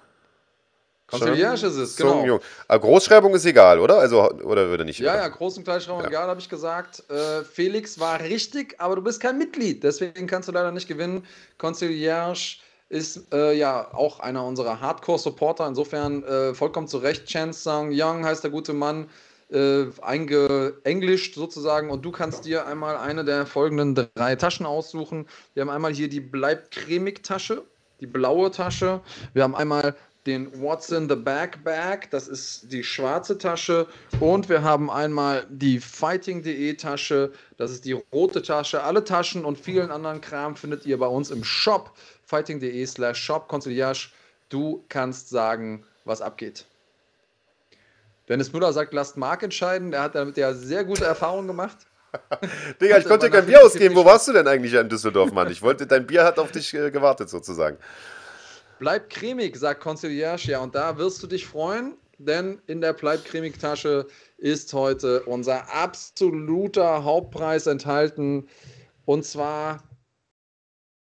Konziliere 1.07 1.53
ist 1.53 1.63
es, 1.63 1.95
genau. 1.95 2.25
Jung. 2.25 2.39
Aber 2.67 2.79
Großschreibung 2.79 3.33
ist 3.35 3.45
egal, 3.45 3.79
oder? 3.79 3.99
Also, 3.99 4.31
oder 4.31 4.69
würde 4.69 4.85
nicht? 4.85 4.99
Ja, 4.99 5.13
oder? 5.13 5.21
ja, 5.21 5.27
Groß- 5.27 5.57
und 5.57 5.63
Kleinschreibung 5.63 6.01
ja. 6.01 6.07
egal, 6.07 6.27
habe 6.27 6.39
ich 6.39 6.49
gesagt. 6.49 7.03
Äh, 7.09 7.43
Felix 7.43 7.99
war 7.99 8.19
richtig, 8.21 8.75
aber 8.79 8.95
du 8.95 9.03
bist 9.03 9.21
kein 9.21 9.37
Mitglied, 9.37 9.83
deswegen 9.83 10.25
kannst 10.25 10.47
du 10.49 10.51
leider 10.51 10.71
nicht 10.71 10.87
gewinnen. 10.87 11.25
Concierge 11.57 12.57
ist 12.89 13.33
äh, 13.33 13.53
ja 13.53 13.93
auch 13.93 14.19
einer 14.19 14.45
unserer 14.45 14.79
Hardcore-Supporter, 14.81 15.67
insofern 15.67 16.23
äh, 16.23 16.53
vollkommen 16.53 16.87
zu 16.87 16.97
Recht. 16.97 17.25
Chance 17.25 17.61
Sang 17.61 17.91
Young 17.91 18.25
heißt 18.25 18.43
der 18.43 18.51
gute 18.51 18.73
Mann 18.73 19.09
äh, 19.51 19.85
eingeenglischt 20.01 21.35
sozusagen 21.35 21.91
und 21.91 22.03
du 22.03 22.11
kannst 22.11 22.45
dir 22.45 22.65
einmal 22.65 22.97
eine 22.97 23.23
der 23.23 23.45
folgenden 23.45 24.09
drei 24.15 24.35
Taschen 24.35 24.65
aussuchen. 24.65 25.27
Wir 25.53 25.61
haben 25.61 25.69
einmal 25.69 25.93
hier 25.93 26.09
die 26.09 26.19
Bleibt 26.19 26.71
cremig 26.71 27.23
Tasche, 27.23 27.63
die 27.99 28.07
blaue 28.07 28.51
Tasche. 28.51 29.01
Wir 29.33 29.43
haben 29.43 29.55
einmal 29.55 29.95
den 30.25 30.59
What's 30.59 30.89
in 30.89 31.07
the 31.07 31.15
Bag 31.15 31.63
Bag, 31.63 32.09
das 32.09 32.27
ist 32.27 32.71
die 32.71 32.83
schwarze 32.83 33.37
Tasche 33.37 33.85
und 34.19 34.49
wir 34.49 34.63
haben 34.63 34.89
einmal 34.89 35.45
die 35.49 35.79
Fighting.de 35.79 36.73
Tasche, 36.73 37.31
das 37.57 37.69
ist 37.69 37.85
die 37.85 37.93
rote 37.93 38.41
Tasche. 38.41 38.83
Alle 38.83 39.03
Taschen 39.03 39.45
und 39.45 39.59
vielen 39.59 39.91
anderen 39.91 40.21
Kram 40.21 40.55
findet 40.55 40.85
ihr 40.87 40.97
bei 40.97 41.05
uns 41.05 41.29
im 41.29 41.43
Shop 41.43 41.91
fighting.de 42.25 42.85
slash 42.85 43.23
shop. 43.23 43.47
Conciliage, 43.47 44.09
du 44.49 44.83
kannst 44.89 45.29
sagen, 45.29 45.83
was 46.03 46.21
abgeht. 46.21 46.65
Dennis 48.27 48.51
Müller 48.51 48.73
sagt, 48.73 48.93
lasst 48.93 49.17
Mark 49.17 49.43
entscheiden. 49.43 49.91
Der 49.91 50.01
hat 50.01 50.15
damit 50.15 50.37
ja 50.37 50.53
sehr 50.53 50.83
gute 50.83 51.05
Erfahrungen 51.05 51.47
gemacht. 51.47 51.85
Digga, 52.81 52.97
ich 52.97 53.05
konnte 53.05 53.27
dir 53.27 53.31
kein 53.31 53.45
Bier 53.45 53.63
ausgeben. 53.63 53.95
Wo 53.95 54.05
warst 54.05 54.27
du 54.27 54.33
denn 54.33 54.47
eigentlich 54.47 54.73
in 54.73 54.89
Düsseldorf, 54.89 55.31
Mann? 55.31 55.51
Ich 55.51 55.61
wollte, 55.61 55.87
dein 55.87 56.05
Bier 56.05 56.23
hat 56.23 56.39
auf 56.39 56.51
dich 56.51 56.73
äh, 56.73 56.91
gewartet, 56.91 57.29
sozusagen. 57.29 57.77
Bleib 58.79 59.09
cremig, 59.09 59.55
sagt 59.55 59.81
Conciliage. 59.81 60.51
Ja, 60.51 60.59
und 60.59 60.75
da 60.75 60.97
wirst 60.97 61.23
du 61.23 61.27
dich 61.27 61.45
freuen, 61.45 61.95
denn 62.17 62.61
in 62.67 62.81
der 62.81 62.93
Bleib 62.93 63.23
cremig 63.25 63.59
Tasche 63.59 64.07
ist 64.37 64.73
heute 64.73 65.23
unser 65.23 65.73
absoluter 65.73 67.03
Hauptpreis 67.03 67.67
enthalten. 67.67 68.47
Und 69.05 69.23
zwar 69.25 69.83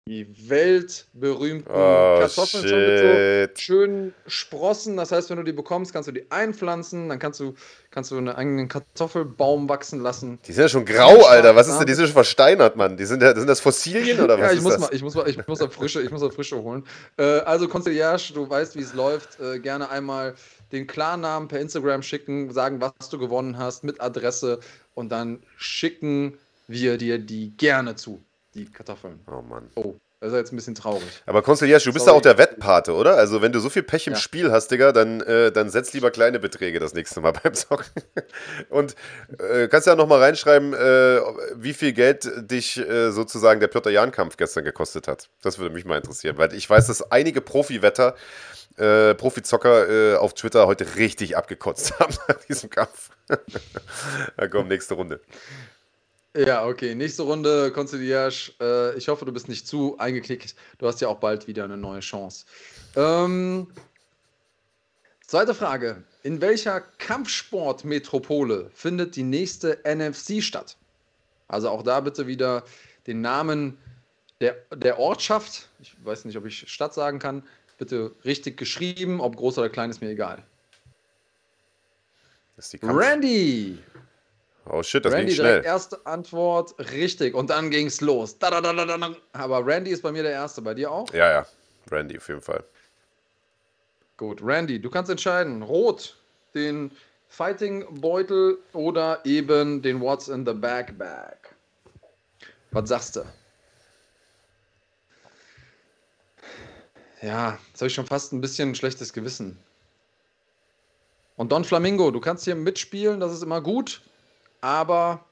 die 0.09 0.49
weltberühmten 0.49 1.69
oh, 1.69 2.21
Kartoffeln 2.21 2.63
shit. 2.63 2.71
schon 2.71 2.79
mit 2.79 3.57
so 3.57 3.61
schönen 3.61 4.15
Sprossen. 4.29 4.97
Das 4.97 5.11
heißt, 5.11 5.31
wenn 5.31 5.39
du 5.39 5.43
die 5.43 5.53
bekommst, 5.53 5.93
kannst 5.93 6.07
du 6.07 6.13
die 6.13 6.31
einpflanzen, 6.31 7.09
dann 7.09 7.19
kannst 7.19 7.41
du, 7.41 7.55
kannst 7.91 8.13
du 8.13 8.17
einen 8.17 8.29
eigenen 8.29 8.69
Kartoffelbaum 8.69 9.69
wachsen 9.69 10.01
lassen. 10.01 10.39
Die 10.47 10.53
sind 10.53 10.63
ja 10.63 10.69
schon 10.69 10.85
grau, 10.85 11.25
Alter. 11.25 11.57
Was 11.57 11.67
ist 11.67 11.79
denn? 11.79 11.89
Die 11.89 11.95
sind 11.95 12.07
schon 12.07 12.15
versteinert, 12.15 12.77
Mann. 12.77 12.97
Die 12.97 13.05
sind, 13.05 13.21
ja, 13.21 13.35
sind 13.35 13.49
das 13.49 13.59
Fossilien 13.59 14.21
oder 14.21 14.39
was? 14.39 14.53
ja, 14.53 14.57
ich 14.57 14.63
muss, 14.63 14.75
das? 14.75 14.83
Mal, 14.83 14.95
ich, 14.95 15.03
muss 15.03 15.15
mal, 15.17 15.29
ich 15.29 15.45
muss 15.49 15.59
mal 15.59 15.71
frische, 15.71 16.01
ich 16.01 16.11
muss 16.13 16.21
mal 16.21 16.31
frische 16.31 16.63
holen. 16.63 16.85
Äh, 17.17 17.25
also, 17.41 17.67
Conciliage, 17.67 18.33
du 18.33 18.49
weißt, 18.49 18.77
wie 18.77 18.83
es 18.83 18.95
läuft. 18.95 19.41
Äh, 19.41 19.59
gerne 19.59 19.91
einmal 19.91 20.37
den 20.71 20.87
Klarnamen 20.87 21.49
per 21.49 21.59
Instagram 21.59 22.03
schicken, 22.03 22.53
sagen, 22.53 22.81
was 22.81 23.09
du 23.11 23.19
gewonnen 23.19 23.59
hast, 23.59 23.83
mit 23.83 24.01
Adresse 24.01 24.61
und 24.95 25.11
dann 25.11 25.43
schicken 25.57 26.39
wir 26.69 26.97
dir 26.97 27.19
die 27.19 27.57
gerne 27.57 27.97
zu 27.97 28.23
die 28.57 28.71
Kartoffeln. 28.71 29.21
Oh 29.31 29.43
Mann. 29.43 29.71
Oh, 29.75 29.95
das 30.21 30.33
ist 30.33 30.39
jetzt 30.39 30.53
ein 30.53 30.57
bisschen 30.57 30.75
traurig. 30.75 31.23
Aber 31.27 31.43
Conciliage, 31.43 31.85
du 31.85 31.93
bist 31.93 32.07
ja 32.07 32.13
auch 32.13 32.23
der 32.23 32.39
Wettpate, 32.39 32.89
oder? 32.89 33.17
Also, 33.17 33.43
wenn 33.43 33.53
du 33.53 33.61
so 33.61 33.69
viel 33.69 33.83
Pech 33.83 34.07
im 34.07 34.15
ja. 34.15 34.19
Spiel 34.19 34.51
hast, 34.51 34.69
Digga, 34.71 34.93
dann, 34.93 35.21
äh, 35.21 35.53
dann 35.53 35.69
setz 35.69 35.93
lieber 35.93 36.11
kleine 36.11 36.39
Beträge 36.39 36.81
das 36.81 36.95
nächste 36.95 37.21
Mal 37.21 37.33
beim 37.43 37.53
Zocken. 37.53 37.87
Und 38.71 38.97
äh, 39.39 39.69
kannst 39.69 39.87
ja 39.87 39.95
noch 39.95 40.09
mal 40.09 40.19
reinschreiben, 40.19 40.73
äh, 40.73 41.21
wie 41.55 41.75
viel 41.75 41.93
Geld 41.93 42.29
dich 42.51 42.79
äh, 42.79 43.11
sozusagen 43.11 43.61
der 43.61 43.69
Piotr 43.69 43.91
Jan-Kampf 43.91 44.39
gestern 44.39 44.65
gekostet 44.65 45.07
hat. 45.07 45.29
Das 45.43 45.59
würde 45.59 45.75
mich 45.75 45.85
mal 45.85 45.99
interessieren, 45.99 46.39
weil 46.39 46.55
ich 46.55 46.69
weiß, 46.69 46.87
dass 46.87 47.11
einige 47.13 47.43
Profi-Wetter 47.43 48.17
äh, 48.79 49.15
Profizocker 49.15 49.89
äh, 49.89 50.17
auf 50.17 50.35
Twitter 50.35 50.67
heute 50.67 50.97
richtig 50.97 51.37
abgekotzt 51.37 51.93
haben 52.01 52.15
nach 52.29 52.37
diesem 52.45 52.71
Kampf. 52.71 53.11
Na 54.37 54.49
komm, 54.49 54.69
nächste 54.69 54.95
Runde. 54.95 55.21
Ja, 56.37 56.67
okay. 56.67 56.95
Nächste 56.95 57.23
Runde, 57.23 57.73
Conciliage. 57.73 58.53
Äh, 58.61 58.97
ich 58.99 59.09
hoffe, 59.09 59.25
du 59.25 59.33
bist 59.33 59.49
nicht 59.49 59.67
zu 59.67 59.97
eingeknickt. 59.99 60.55
Du 60.79 60.87
hast 60.87 61.01
ja 61.01 61.09
auch 61.09 61.19
bald 61.19 61.47
wieder 61.47 61.65
eine 61.65 61.79
neue 61.79 62.01
Chance. 62.01 62.45
Ähm, 62.95 63.69
zweite 65.27 65.55
Frage. 65.55 66.05
In 66.23 66.43
welcher 66.43 66.81
Kampfsportmetropole 66.81 68.71
findet 68.75 69.17
die 69.17 69.23
nächste 69.23 69.79
NFC 69.85 70.43
statt? 70.43 70.77
Also 71.49 71.71
auch 71.71 71.83
da 71.83 72.01
bitte 72.01 72.27
wieder 72.27 72.65
den 73.07 73.23
Namen 73.23 73.79
der, 74.43 74.57
der 74.75 74.99
Ortschaft. 74.99 75.71
Ich 75.81 75.95
weiß 76.05 76.27
nicht, 76.27 76.37
ob 76.37 76.45
ich 76.45 76.71
Stadt 76.71 76.93
sagen 76.93 77.19
kann. 77.19 77.45
Bitte 77.79 78.15
richtig 78.27 78.59
geschrieben, 78.59 79.21
ob 79.21 79.37
groß 79.37 79.57
oder 79.59 79.71
klein, 79.71 79.89
ist 79.89 80.03
mir 80.03 80.11
egal. 80.11 80.43
Randy! 82.83 83.79
Oh 84.69 84.83
shit, 84.83 85.05
das 85.05 85.13
Randy 85.13 85.27
ging 85.27 85.37
schnell. 85.37 85.65
erste 85.65 86.05
Antwort 86.07 86.75
richtig 86.93 87.35
und 87.35 87.51
dann 87.51 87.71
ging 87.71 87.87
es 87.87 88.01
los. 88.01 88.39
Da, 88.39 88.51
da, 88.51 88.61
da, 88.61 89.15
Aber 89.33 89.65
Randy 89.65 89.93
ist 89.93 90.03
bei 90.03 90.11
mir 90.11 90.25
der 90.25 90.33
Erste, 90.33 90.61
bei 90.61 90.75
dir 90.75 90.91
auch? 90.91 91.13
Ja, 91.13 91.31
ja, 91.31 91.47
Randy 91.91 92.17
auf 92.17 92.29
jeden 92.29 92.41
Fall. 92.41 92.65
Gut, 94.17 94.41
Randy, 94.43 94.81
du 94.81 94.91
kannst 94.91 95.11
entscheiden. 95.11 95.63
Rot, 95.63 96.17
den 96.55 96.91
Fighting-Beutel 97.29 98.59
oder 98.73 99.21
eben 99.25 99.83
den 99.83 100.01
What's 100.01 100.29
in 100.29 100.45
the 100.45 100.53
Bag 100.53 100.99
Bag. 100.99 101.55
Was 102.73 102.89
sagst 102.89 103.17
du? 103.17 103.25
Ja, 107.23 107.59
jetzt 107.69 107.81
habe 107.81 107.87
ich 107.87 107.95
schon 107.95 108.07
fast 108.07 108.33
ein 108.33 108.41
bisschen 108.41 108.71
ein 108.71 108.75
schlechtes 108.75 109.13
Gewissen. 109.13 109.59
Und 111.37 111.53
Don 111.53 111.65
Flamingo, 111.65 112.11
du 112.11 112.21
kannst 112.21 112.45
hier 112.45 112.57
mitspielen, 112.57 113.21
das 113.21 113.33
ist 113.33 113.43
immer 113.43 113.61
gut 113.61 114.03
aber 114.67 115.25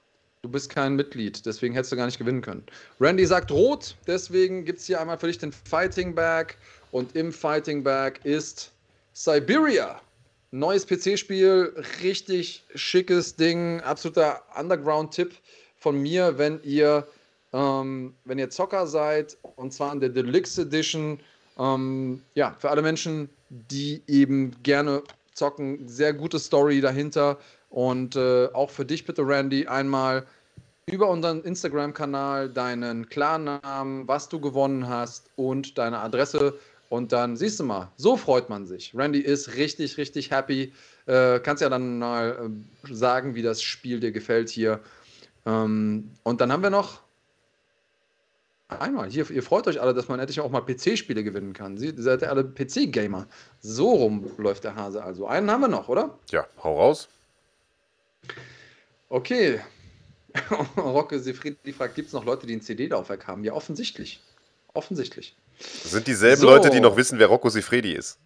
du 0.43 0.49
bist 0.49 0.71
kein 0.71 0.95
Mitglied, 0.95 1.45
deswegen 1.45 1.75
hättest 1.75 1.91
du 1.91 1.97
gar 1.97 2.07
nicht 2.07 2.19
gewinnen 2.19 2.41
können. 2.41 2.63
Randy 3.01 3.27
sagt 3.27 3.51
rot, 3.51 3.97
deswegen 4.07 4.65
gibt 4.65 4.79
es 4.79 4.87
hier 4.87 5.01
einmal 5.01 5.19
für 5.19 5.27
dich 5.27 5.39
den 5.39 5.51
Fighting 5.51 6.15
Bag 6.15 6.57
und 6.93 7.17
im 7.17 7.33
Fighting 7.33 7.83
Bag 7.83 8.21
ist 8.25 8.71
Siberia. 9.13 10.01
Neues 10.53 10.87
PC-Spiel, 10.87 11.75
richtig 12.01 12.63
schickes 12.77 13.35
Ding, 13.35 13.81
absoluter 13.81 14.41
Underground-Tipp 14.57 15.33
von 15.81 16.01
mir, 16.01 16.39
wenn 16.39 16.63
ihr, 16.63 17.05
ähm, 17.53 18.15
wenn 18.25 18.39
ihr 18.39 18.51
Zocker 18.51 18.87
seid, 18.87 19.37
und 19.57 19.73
zwar 19.73 19.93
in 19.93 19.99
der 19.99 20.11
Deluxe 20.11 20.63
Edition. 20.63 21.19
Ähm, 21.59 22.23
ja, 22.35 22.55
für 22.61 22.71
alle 22.71 22.83
Menschen, 22.83 23.29
die 23.49 24.01
eben 24.07 24.55
gerne 24.63 25.03
zocken, 25.33 25.89
sehr 25.89 26.13
gute 26.13 26.39
Story 26.39 26.81
dahinter. 26.81 27.37
Und 27.75 28.15
äh, 28.15 28.49
auch 28.53 28.71
für 28.71 28.85
dich 28.85 29.05
bitte, 29.05 29.27
Randy, 29.27 29.67
einmal 29.67 30.25
über 30.87 31.11
unseren 31.11 31.43
Instagram-Kanal 31.43 32.49
deinen 32.49 33.09
Klarnamen, 33.09 34.07
was 34.07 34.29
du 34.29 34.39
gewonnen 34.39 34.89
hast 34.89 35.29
und 35.35 35.77
deine 35.77 35.99
Adresse. 35.99 36.57
Und 36.89 37.11
dann 37.11 37.37
siehst 37.37 37.59
du 37.59 37.65
mal, 37.65 37.91
so 37.97 38.17
freut 38.17 38.49
man 38.49 38.65
sich. 38.65 38.95
Randy 38.95 39.19
ist 39.19 39.57
richtig, 39.57 39.97
richtig 39.97 40.31
happy. 40.31 40.73
Äh, 41.07 41.41
kannst 41.41 41.63
ja 41.63 41.69
dann 41.69 41.99
mal 41.99 42.49
äh, 42.89 42.95
sagen, 42.95 43.35
wie 43.35 43.43
das 43.43 43.61
Spiel 43.61 43.99
dir 43.99 44.13
gefällt 44.13 44.51
hier. 44.51 44.79
Ähm, 45.45 46.13
und 46.23 46.41
dann 46.41 46.53
haben 46.53 46.63
wir 46.63 46.71
noch 46.71 47.01
einmal, 48.69 49.11
hier, 49.11 49.29
ihr 49.33 49.43
freut 49.43 49.67
euch 49.67 49.81
alle, 49.81 49.95
dass 49.95 50.07
man 50.07 50.21
endlich 50.21 50.39
auch 50.39 50.51
mal 50.53 50.61
PC-Spiele 50.61 51.25
gewinnen 51.25 51.55
kann. 51.55 51.77
Sie 51.77 51.93
seid 51.97 52.23
ja 52.23 52.29
alle 52.29 52.45
PC-Gamer. 52.45 53.27
So 53.63 53.91
rum 53.91 54.31
läuft 54.37 54.63
der 54.63 54.77
Hase 54.77 55.03
also. 55.03 55.27
Einen 55.27 55.51
haben 55.51 55.63
wir 55.63 55.69
noch, 55.69 55.89
oder? 55.89 56.17
Ja, 56.31 56.47
hau 56.63 56.79
raus. 56.79 57.09
Okay. 59.09 59.61
Rocke 60.77 61.21
Sefredi 61.21 61.73
fragt, 61.73 61.95
gibt 61.95 62.09
es 62.09 62.13
noch 62.13 62.25
Leute, 62.25 62.47
die 62.47 62.57
ein 62.57 62.61
CD-Laufwerk 62.61 63.27
haben? 63.27 63.45
Ja, 63.45 63.53
offensichtlich. 63.53 64.21
Offensichtlich. 64.73 65.37
Das 65.59 65.93
sind 65.93 66.07
dieselben 66.07 66.41
so. 66.41 66.47
Leute, 66.49 66.71
die 66.71 66.81
noch 66.81 66.97
wissen, 66.97 67.19
wer 67.19 67.29
Rocco 67.29 67.49
Sifredi 67.49 67.93
ist. 67.93 68.19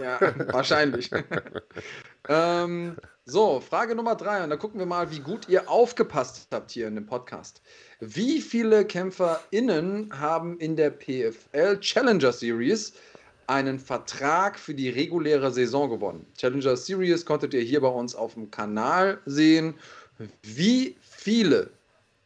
Ja, 0.00 0.18
wahrscheinlich. 0.52 1.10
ähm, 2.28 2.96
So, 3.24 3.60
Frage 3.60 3.94
Nummer 3.94 4.14
drei. 4.14 4.42
Und 4.42 4.50
da 4.50 4.56
gucken 4.56 4.78
wir 4.78 4.86
mal, 4.86 5.10
wie 5.10 5.20
gut 5.20 5.48
ihr 5.48 5.68
aufgepasst 5.68 6.48
habt 6.52 6.70
hier 6.70 6.88
in 6.88 6.94
dem 6.94 7.06
Podcast. 7.06 7.60
Wie 8.00 8.40
viele 8.40 8.84
KämpferInnen 8.84 10.18
haben 10.18 10.58
in 10.58 10.76
der 10.76 10.90
PFL 10.90 11.78
Challenger 11.80 12.32
Series 12.32 12.94
einen 13.50 13.80
Vertrag 13.80 14.58
für 14.60 14.74
die 14.74 14.88
reguläre 14.88 15.50
Saison 15.50 15.90
gewonnen? 15.90 16.24
Challenger 16.38 16.76
Series 16.76 17.26
konntet 17.26 17.52
ihr 17.52 17.62
hier 17.62 17.80
bei 17.80 17.88
uns 17.88 18.14
auf 18.14 18.34
dem 18.34 18.48
Kanal 18.50 19.18
sehen. 19.26 19.74
Wie 20.42 20.96
viele 21.00 21.70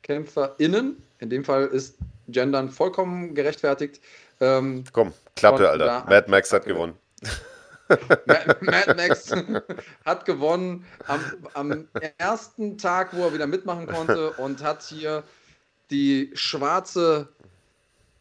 KämpferInnen, 0.02 1.02
in 1.20 1.30
dem 1.30 1.42
Fall 1.42 1.66
ist 1.68 1.96
Gendern 2.28 2.68
vollkommen 2.68 3.34
gerechtfertigt. 3.34 4.02
Ähm, 4.40 4.84
Komm, 4.92 5.14
Klappe, 5.34 5.68
Alter. 5.68 6.04
Mad 6.08 6.30
Max 6.30 6.52
hat 6.52 6.66
gewonnen. 6.66 6.92
Mad 8.26 8.94
Max 8.94 9.32
hat 10.04 10.26
gewonnen 10.26 10.84
am, 11.06 11.20
am, 11.54 11.88
ersten 12.18 12.76
Tag, 12.76 13.16
wo 13.16 13.24
er 13.24 13.32
wieder 13.32 13.46
mitmachen 13.46 13.86
konnte 13.86 14.32
und 14.32 14.62
hat 14.62 14.82
hier 14.82 15.22
die 15.90 16.30
schwarze 16.34 17.28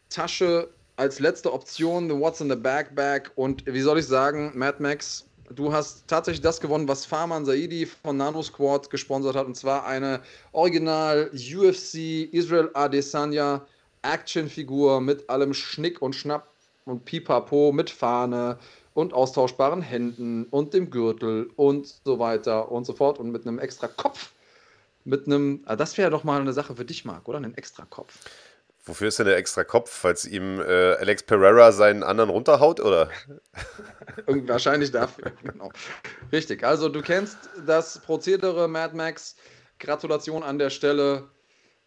Tasche 0.08 0.68
als 0.96 1.18
letzte 1.20 1.52
Option, 1.52 2.08
the 2.08 2.16
What's 2.16 2.40
in 2.40 2.48
the 2.48 2.56
Backpack. 2.56 3.32
Und 3.34 3.64
wie 3.66 3.80
soll 3.80 3.98
ich 3.98 4.06
sagen, 4.06 4.52
Mad 4.54 4.82
Max, 4.82 5.26
du 5.54 5.72
hast 5.72 6.06
tatsächlich 6.06 6.42
das 6.42 6.60
gewonnen, 6.60 6.88
was 6.88 7.04
Farman 7.04 7.44
Saidi 7.44 7.86
von 7.86 8.16
Nano 8.16 8.42
Squad 8.42 8.90
gesponsert 8.90 9.36
hat. 9.36 9.46
Und 9.46 9.56
zwar 9.56 9.86
eine 9.86 10.20
Original 10.52 11.30
UFC 11.32 12.32
Israel 12.32 12.70
Adesanya 12.74 13.66
Actionfigur 14.02 15.00
mit 15.00 15.28
allem 15.28 15.54
Schnick 15.54 16.02
und 16.02 16.14
Schnapp 16.14 16.48
und 16.84 17.04
Pipapo 17.04 17.72
mit 17.72 17.90
Fahne 17.90 18.58
und 18.92 19.12
austauschbaren 19.12 19.82
Händen 19.82 20.44
und 20.44 20.74
dem 20.74 20.90
Gürtel 20.90 21.50
und 21.56 21.92
so 22.04 22.18
weiter 22.18 22.70
und 22.70 22.84
so 22.84 22.92
fort 22.92 23.18
und 23.18 23.30
mit 23.30 23.46
einem 23.46 23.58
extra 23.58 23.88
Kopf. 23.88 24.32
Mit 25.04 25.26
einem, 25.26 25.62
ah, 25.66 25.76
das 25.76 25.98
wäre 25.98 26.10
doch 26.10 26.24
mal 26.24 26.40
eine 26.40 26.52
Sache 26.52 26.76
für 26.76 26.84
dich, 26.84 27.04
Marc, 27.04 27.28
oder? 27.28 27.38
Einen 27.38 27.54
extra 27.54 27.84
Kopf. 27.84 28.18
Wofür 28.86 29.08
ist 29.08 29.18
denn 29.18 29.26
der 29.26 29.38
extra 29.38 29.64
Kopf? 29.64 29.90
Falls 29.90 30.26
ihm 30.26 30.60
äh, 30.60 30.94
Alex 30.94 31.22
Pereira 31.22 31.72
seinen 31.72 32.02
anderen 32.02 32.28
runterhaut, 32.28 32.80
oder? 32.80 33.08
Wahrscheinlich 34.26 34.90
dafür, 34.90 35.32
genau. 35.42 35.70
Richtig, 36.32 36.64
also 36.64 36.88
du 36.90 37.00
kennst 37.00 37.38
das 37.66 37.98
Prozedere 37.98 38.68
Mad 38.68 38.94
Max. 38.94 39.36
Gratulation 39.80 40.42
an 40.42 40.58
der 40.58 40.70
Stelle. 40.70 41.28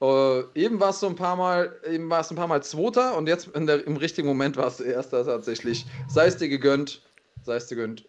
Äh, 0.02 0.42
eben 0.56 0.80
war 0.80 0.90
es 0.90 1.00
so 1.00 1.08
ein 1.08 1.16
paar 1.16 1.36
Mal, 1.36 1.76
eben 1.90 2.10
war 2.10 2.22
es 2.22 2.30
ein 2.30 2.36
paar 2.36 2.48
Mal 2.48 2.62
Zweiter 2.62 3.16
und 3.16 3.28
jetzt 3.28 3.50
der, 3.56 3.86
im 3.86 3.98
richtigen 3.98 4.28
Moment 4.28 4.58
war 4.58 4.68
es 4.68 4.80
Erster 4.80 5.26
tatsächlich. 5.26 5.86
Sei 6.08 6.28
es 6.28 6.38
dir 6.38 6.50
gegönnt, 6.50 7.02
sei 7.44 7.56
es 7.56 7.68
dir 7.68 7.76
gegönnt. 7.76 8.06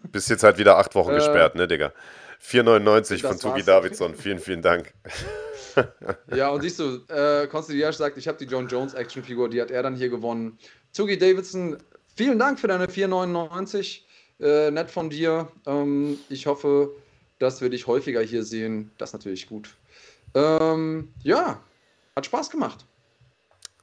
Bist 0.12 0.30
jetzt 0.30 0.44
halt 0.44 0.58
wieder 0.58 0.78
acht 0.78 0.94
Wochen 0.94 1.12
äh, 1.12 1.16
gesperrt, 1.16 1.54
ne, 1.54 1.66
Digga? 1.66 1.92
4,99 2.42 3.26
von 3.26 3.38
Tugi 3.38 3.64
Davidson. 3.64 4.14
Vielen, 4.14 4.38
vielen 4.38 4.62
Dank. 4.62 4.94
Ja, 6.34 6.50
und 6.50 6.62
siehst 6.62 6.78
du, 6.78 7.04
äh, 7.08 7.46
Konstantin 7.46 7.92
sagt, 7.92 8.18
ich 8.18 8.28
habe 8.28 8.38
die 8.38 8.44
John 8.44 8.68
Jones 8.68 8.94
Actionfigur, 8.94 9.48
die 9.48 9.60
hat 9.60 9.70
er 9.70 9.82
dann 9.82 9.94
hier 9.94 10.08
gewonnen. 10.08 10.58
Tugi 10.92 11.18
Davidson, 11.18 11.76
vielen 12.14 12.38
Dank 12.38 12.58
für 12.58 12.68
deine 12.68 12.86
4,99. 12.86 14.02
Äh, 14.40 14.70
nett 14.70 14.90
von 14.90 15.10
dir. 15.10 15.50
Ähm, 15.66 16.18
ich 16.28 16.46
hoffe, 16.46 16.92
dass 17.38 17.60
wir 17.60 17.70
dich 17.70 17.86
häufiger 17.86 18.22
hier 18.22 18.44
sehen. 18.44 18.90
Das 18.98 19.10
ist 19.10 19.14
natürlich 19.14 19.48
gut. 19.48 19.76
Ähm, 20.34 21.12
ja, 21.22 21.60
hat 22.14 22.26
Spaß 22.26 22.50
gemacht. 22.50 22.84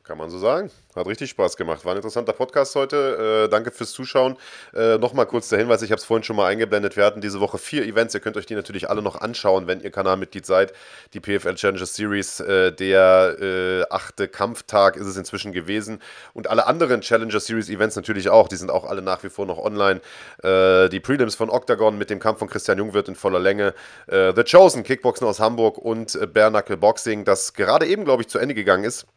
Kann 0.05 0.19
man 0.19 0.29
so 0.29 0.37
sagen. 0.37 0.69
Hat 0.95 1.07
richtig 1.07 1.31
Spaß 1.31 1.57
gemacht. 1.57 1.83
War 1.83 1.93
ein 1.93 1.97
interessanter 1.97 2.33
Podcast 2.33 2.75
heute. 2.75 3.45
Äh, 3.45 3.49
danke 3.49 3.71
fürs 3.71 3.91
Zuschauen. 3.91 4.37
Äh, 4.71 4.99
Nochmal 4.99 5.25
kurz 5.25 5.49
der 5.49 5.57
Hinweis, 5.57 5.81
ich 5.81 5.91
habe 5.91 5.99
es 5.99 6.05
vorhin 6.05 6.23
schon 6.23 6.35
mal 6.35 6.45
eingeblendet. 6.45 6.95
Wir 6.95 7.05
hatten 7.05 7.21
diese 7.21 7.39
Woche 7.39 7.57
vier 7.57 7.83
Events. 7.83 8.13
Ihr 8.13 8.19
könnt 8.19 8.37
euch 8.37 8.45
die 8.45 8.53
natürlich 8.53 8.87
alle 8.87 9.01
noch 9.01 9.19
anschauen, 9.19 9.65
wenn 9.65 9.81
ihr 9.81 9.89
Kanalmitglied 9.89 10.45
seid. 10.45 10.73
Die 11.13 11.19
PFL 11.19 11.55
Challenger 11.55 11.87
Series, 11.87 12.39
äh, 12.39 12.71
der 12.71 13.35
äh, 13.41 13.83
achte 13.89 14.27
Kampftag 14.27 14.95
ist 14.95 15.07
es 15.07 15.17
inzwischen 15.17 15.51
gewesen. 15.53 15.99
Und 16.35 16.51
alle 16.51 16.67
anderen 16.67 17.01
Challenger 17.01 17.39
Series 17.39 17.69
Events 17.69 17.95
natürlich 17.95 18.29
auch. 18.29 18.47
Die 18.47 18.57
sind 18.57 18.69
auch 18.69 18.85
alle 18.85 19.01
nach 19.01 19.23
wie 19.23 19.29
vor 19.29 19.47
noch 19.47 19.57
online. 19.57 20.01
Äh, 20.43 20.87
die 20.89 20.99
Prelims 20.99 21.33
von 21.33 21.49
Octagon 21.49 21.97
mit 21.97 22.11
dem 22.11 22.19
Kampf 22.19 22.37
von 22.37 22.47
Christian 22.47 22.77
Jungwirth 22.77 23.07
in 23.07 23.15
voller 23.15 23.39
Länge. 23.39 23.73
Äh, 24.05 24.33
The 24.35 24.43
Chosen, 24.43 24.83
Kickboxen 24.83 25.25
aus 25.27 25.39
Hamburg 25.39 25.79
und 25.79 26.13
äh, 26.13 26.27
Bare 26.27 26.51
Knuckle 26.51 26.77
Boxing, 26.77 27.25
das 27.25 27.53
gerade 27.53 27.87
eben, 27.87 28.05
glaube 28.05 28.21
ich, 28.21 28.27
zu 28.27 28.37
Ende 28.37 28.53
gegangen 28.53 28.83
ist 28.83 29.07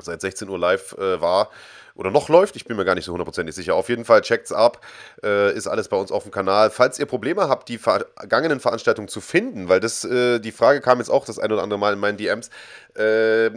seit 0.00 0.20
16 0.20 0.48
Uhr 0.48 0.58
live 0.58 0.92
äh, 0.98 1.20
war 1.20 1.50
oder 1.94 2.10
noch 2.10 2.28
läuft. 2.28 2.56
Ich 2.56 2.64
bin 2.64 2.76
mir 2.76 2.84
gar 2.84 2.94
nicht 2.94 3.04
so 3.04 3.12
hundertprozentig 3.12 3.54
sicher. 3.54 3.74
Auf 3.74 3.88
jeden 3.88 4.04
Fall 4.04 4.20
checkt's 4.22 4.52
ab. 4.52 4.84
Äh, 5.22 5.54
ist 5.54 5.66
alles 5.66 5.88
bei 5.88 5.96
uns 5.96 6.10
auf 6.10 6.24
dem 6.24 6.32
Kanal. 6.32 6.70
Falls 6.70 6.98
ihr 6.98 7.06
Probleme 7.06 7.48
habt, 7.48 7.68
die 7.68 7.78
vergangenen 7.78 8.60
Veranstaltungen 8.60 9.08
zu 9.08 9.20
finden, 9.20 9.68
weil 9.68 9.80
das 9.80 10.04
äh, 10.04 10.40
die 10.40 10.52
Frage 10.52 10.80
kam 10.80 10.98
jetzt 10.98 11.10
auch 11.10 11.24
das 11.24 11.38
ein 11.38 11.52
oder 11.52 11.62
andere 11.62 11.78
Mal 11.78 11.92
in 11.94 12.00
meinen 12.00 12.18
DMs, 12.18 12.50
äh, 12.96 13.50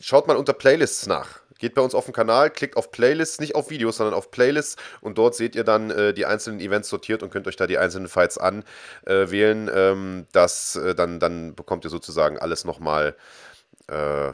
schaut 0.00 0.26
mal 0.26 0.36
unter 0.36 0.52
Playlists 0.52 1.06
nach. 1.06 1.40
Geht 1.58 1.74
bei 1.74 1.82
uns 1.82 1.94
auf 1.94 2.06
den 2.06 2.14
Kanal, 2.14 2.48
klickt 2.48 2.78
auf 2.78 2.90
Playlists, 2.90 3.38
nicht 3.38 3.54
auf 3.54 3.68
Videos, 3.68 3.98
sondern 3.98 4.14
auf 4.14 4.30
Playlists 4.30 4.76
und 5.02 5.18
dort 5.18 5.34
seht 5.34 5.54
ihr 5.54 5.64
dann 5.64 5.90
äh, 5.90 6.14
die 6.14 6.24
einzelnen 6.24 6.58
Events 6.58 6.88
sortiert 6.88 7.22
und 7.22 7.30
könnt 7.30 7.46
euch 7.46 7.56
da 7.56 7.66
die 7.66 7.76
einzelnen 7.76 8.08
Fights 8.08 8.38
anwählen. 8.38 9.68
Äh, 9.68 9.90
ähm, 9.90 10.26
das, 10.32 10.76
äh, 10.76 10.94
dann, 10.94 11.20
dann 11.20 11.54
bekommt 11.54 11.84
ihr 11.84 11.90
sozusagen 11.90 12.38
alles 12.38 12.64
nochmal, 12.64 13.14
äh, 13.88 14.32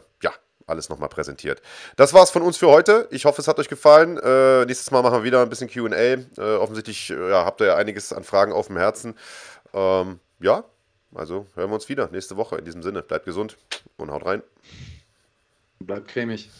alles 0.66 0.88
nochmal 0.88 1.08
präsentiert. 1.08 1.62
Das 1.96 2.12
war's 2.12 2.30
von 2.30 2.42
uns 2.42 2.56
für 2.56 2.68
heute. 2.68 3.08
Ich 3.10 3.24
hoffe, 3.24 3.40
es 3.40 3.48
hat 3.48 3.58
euch 3.58 3.68
gefallen. 3.68 4.18
Äh, 4.18 4.64
nächstes 4.66 4.90
Mal 4.90 5.02
machen 5.02 5.18
wir 5.18 5.24
wieder 5.24 5.42
ein 5.42 5.48
bisschen 5.48 5.68
QA. 5.68 5.96
Äh, 5.96 6.56
offensichtlich 6.56 7.10
äh, 7.10 7.30
ja, 7.30 7.44
habt 7.44 7.60
ihr 7.60 7.68
ja 7.68 7.76
einiges 7.76 8.12
an 8.12 8.24
Fragen 8.24 8.52
auf 8.52 8.66
dem 8.66 8.76
Herzen. 8.76 9.14
Ähm, 9.72 10.20
ja, 10.40 10.64
also 11.14 11.46
hören 11.54 11.70
wir 11.70 11.74
uns 11.74 11.88
wieder 11.88 12.08
nächste 12.10 12.36
Woche. 12.36 12.56
In 12.56 12.64
diesem 12.64 12.82
Sinne, 12.82 13.02
bleibt 13.02 13.24
gesund 13.24 13.56
und 13.96 14.10
haut 14.10 14.26
rein. 14.26 14.42
Bleibt 15.78 16.08
cremig. 16.08 16.50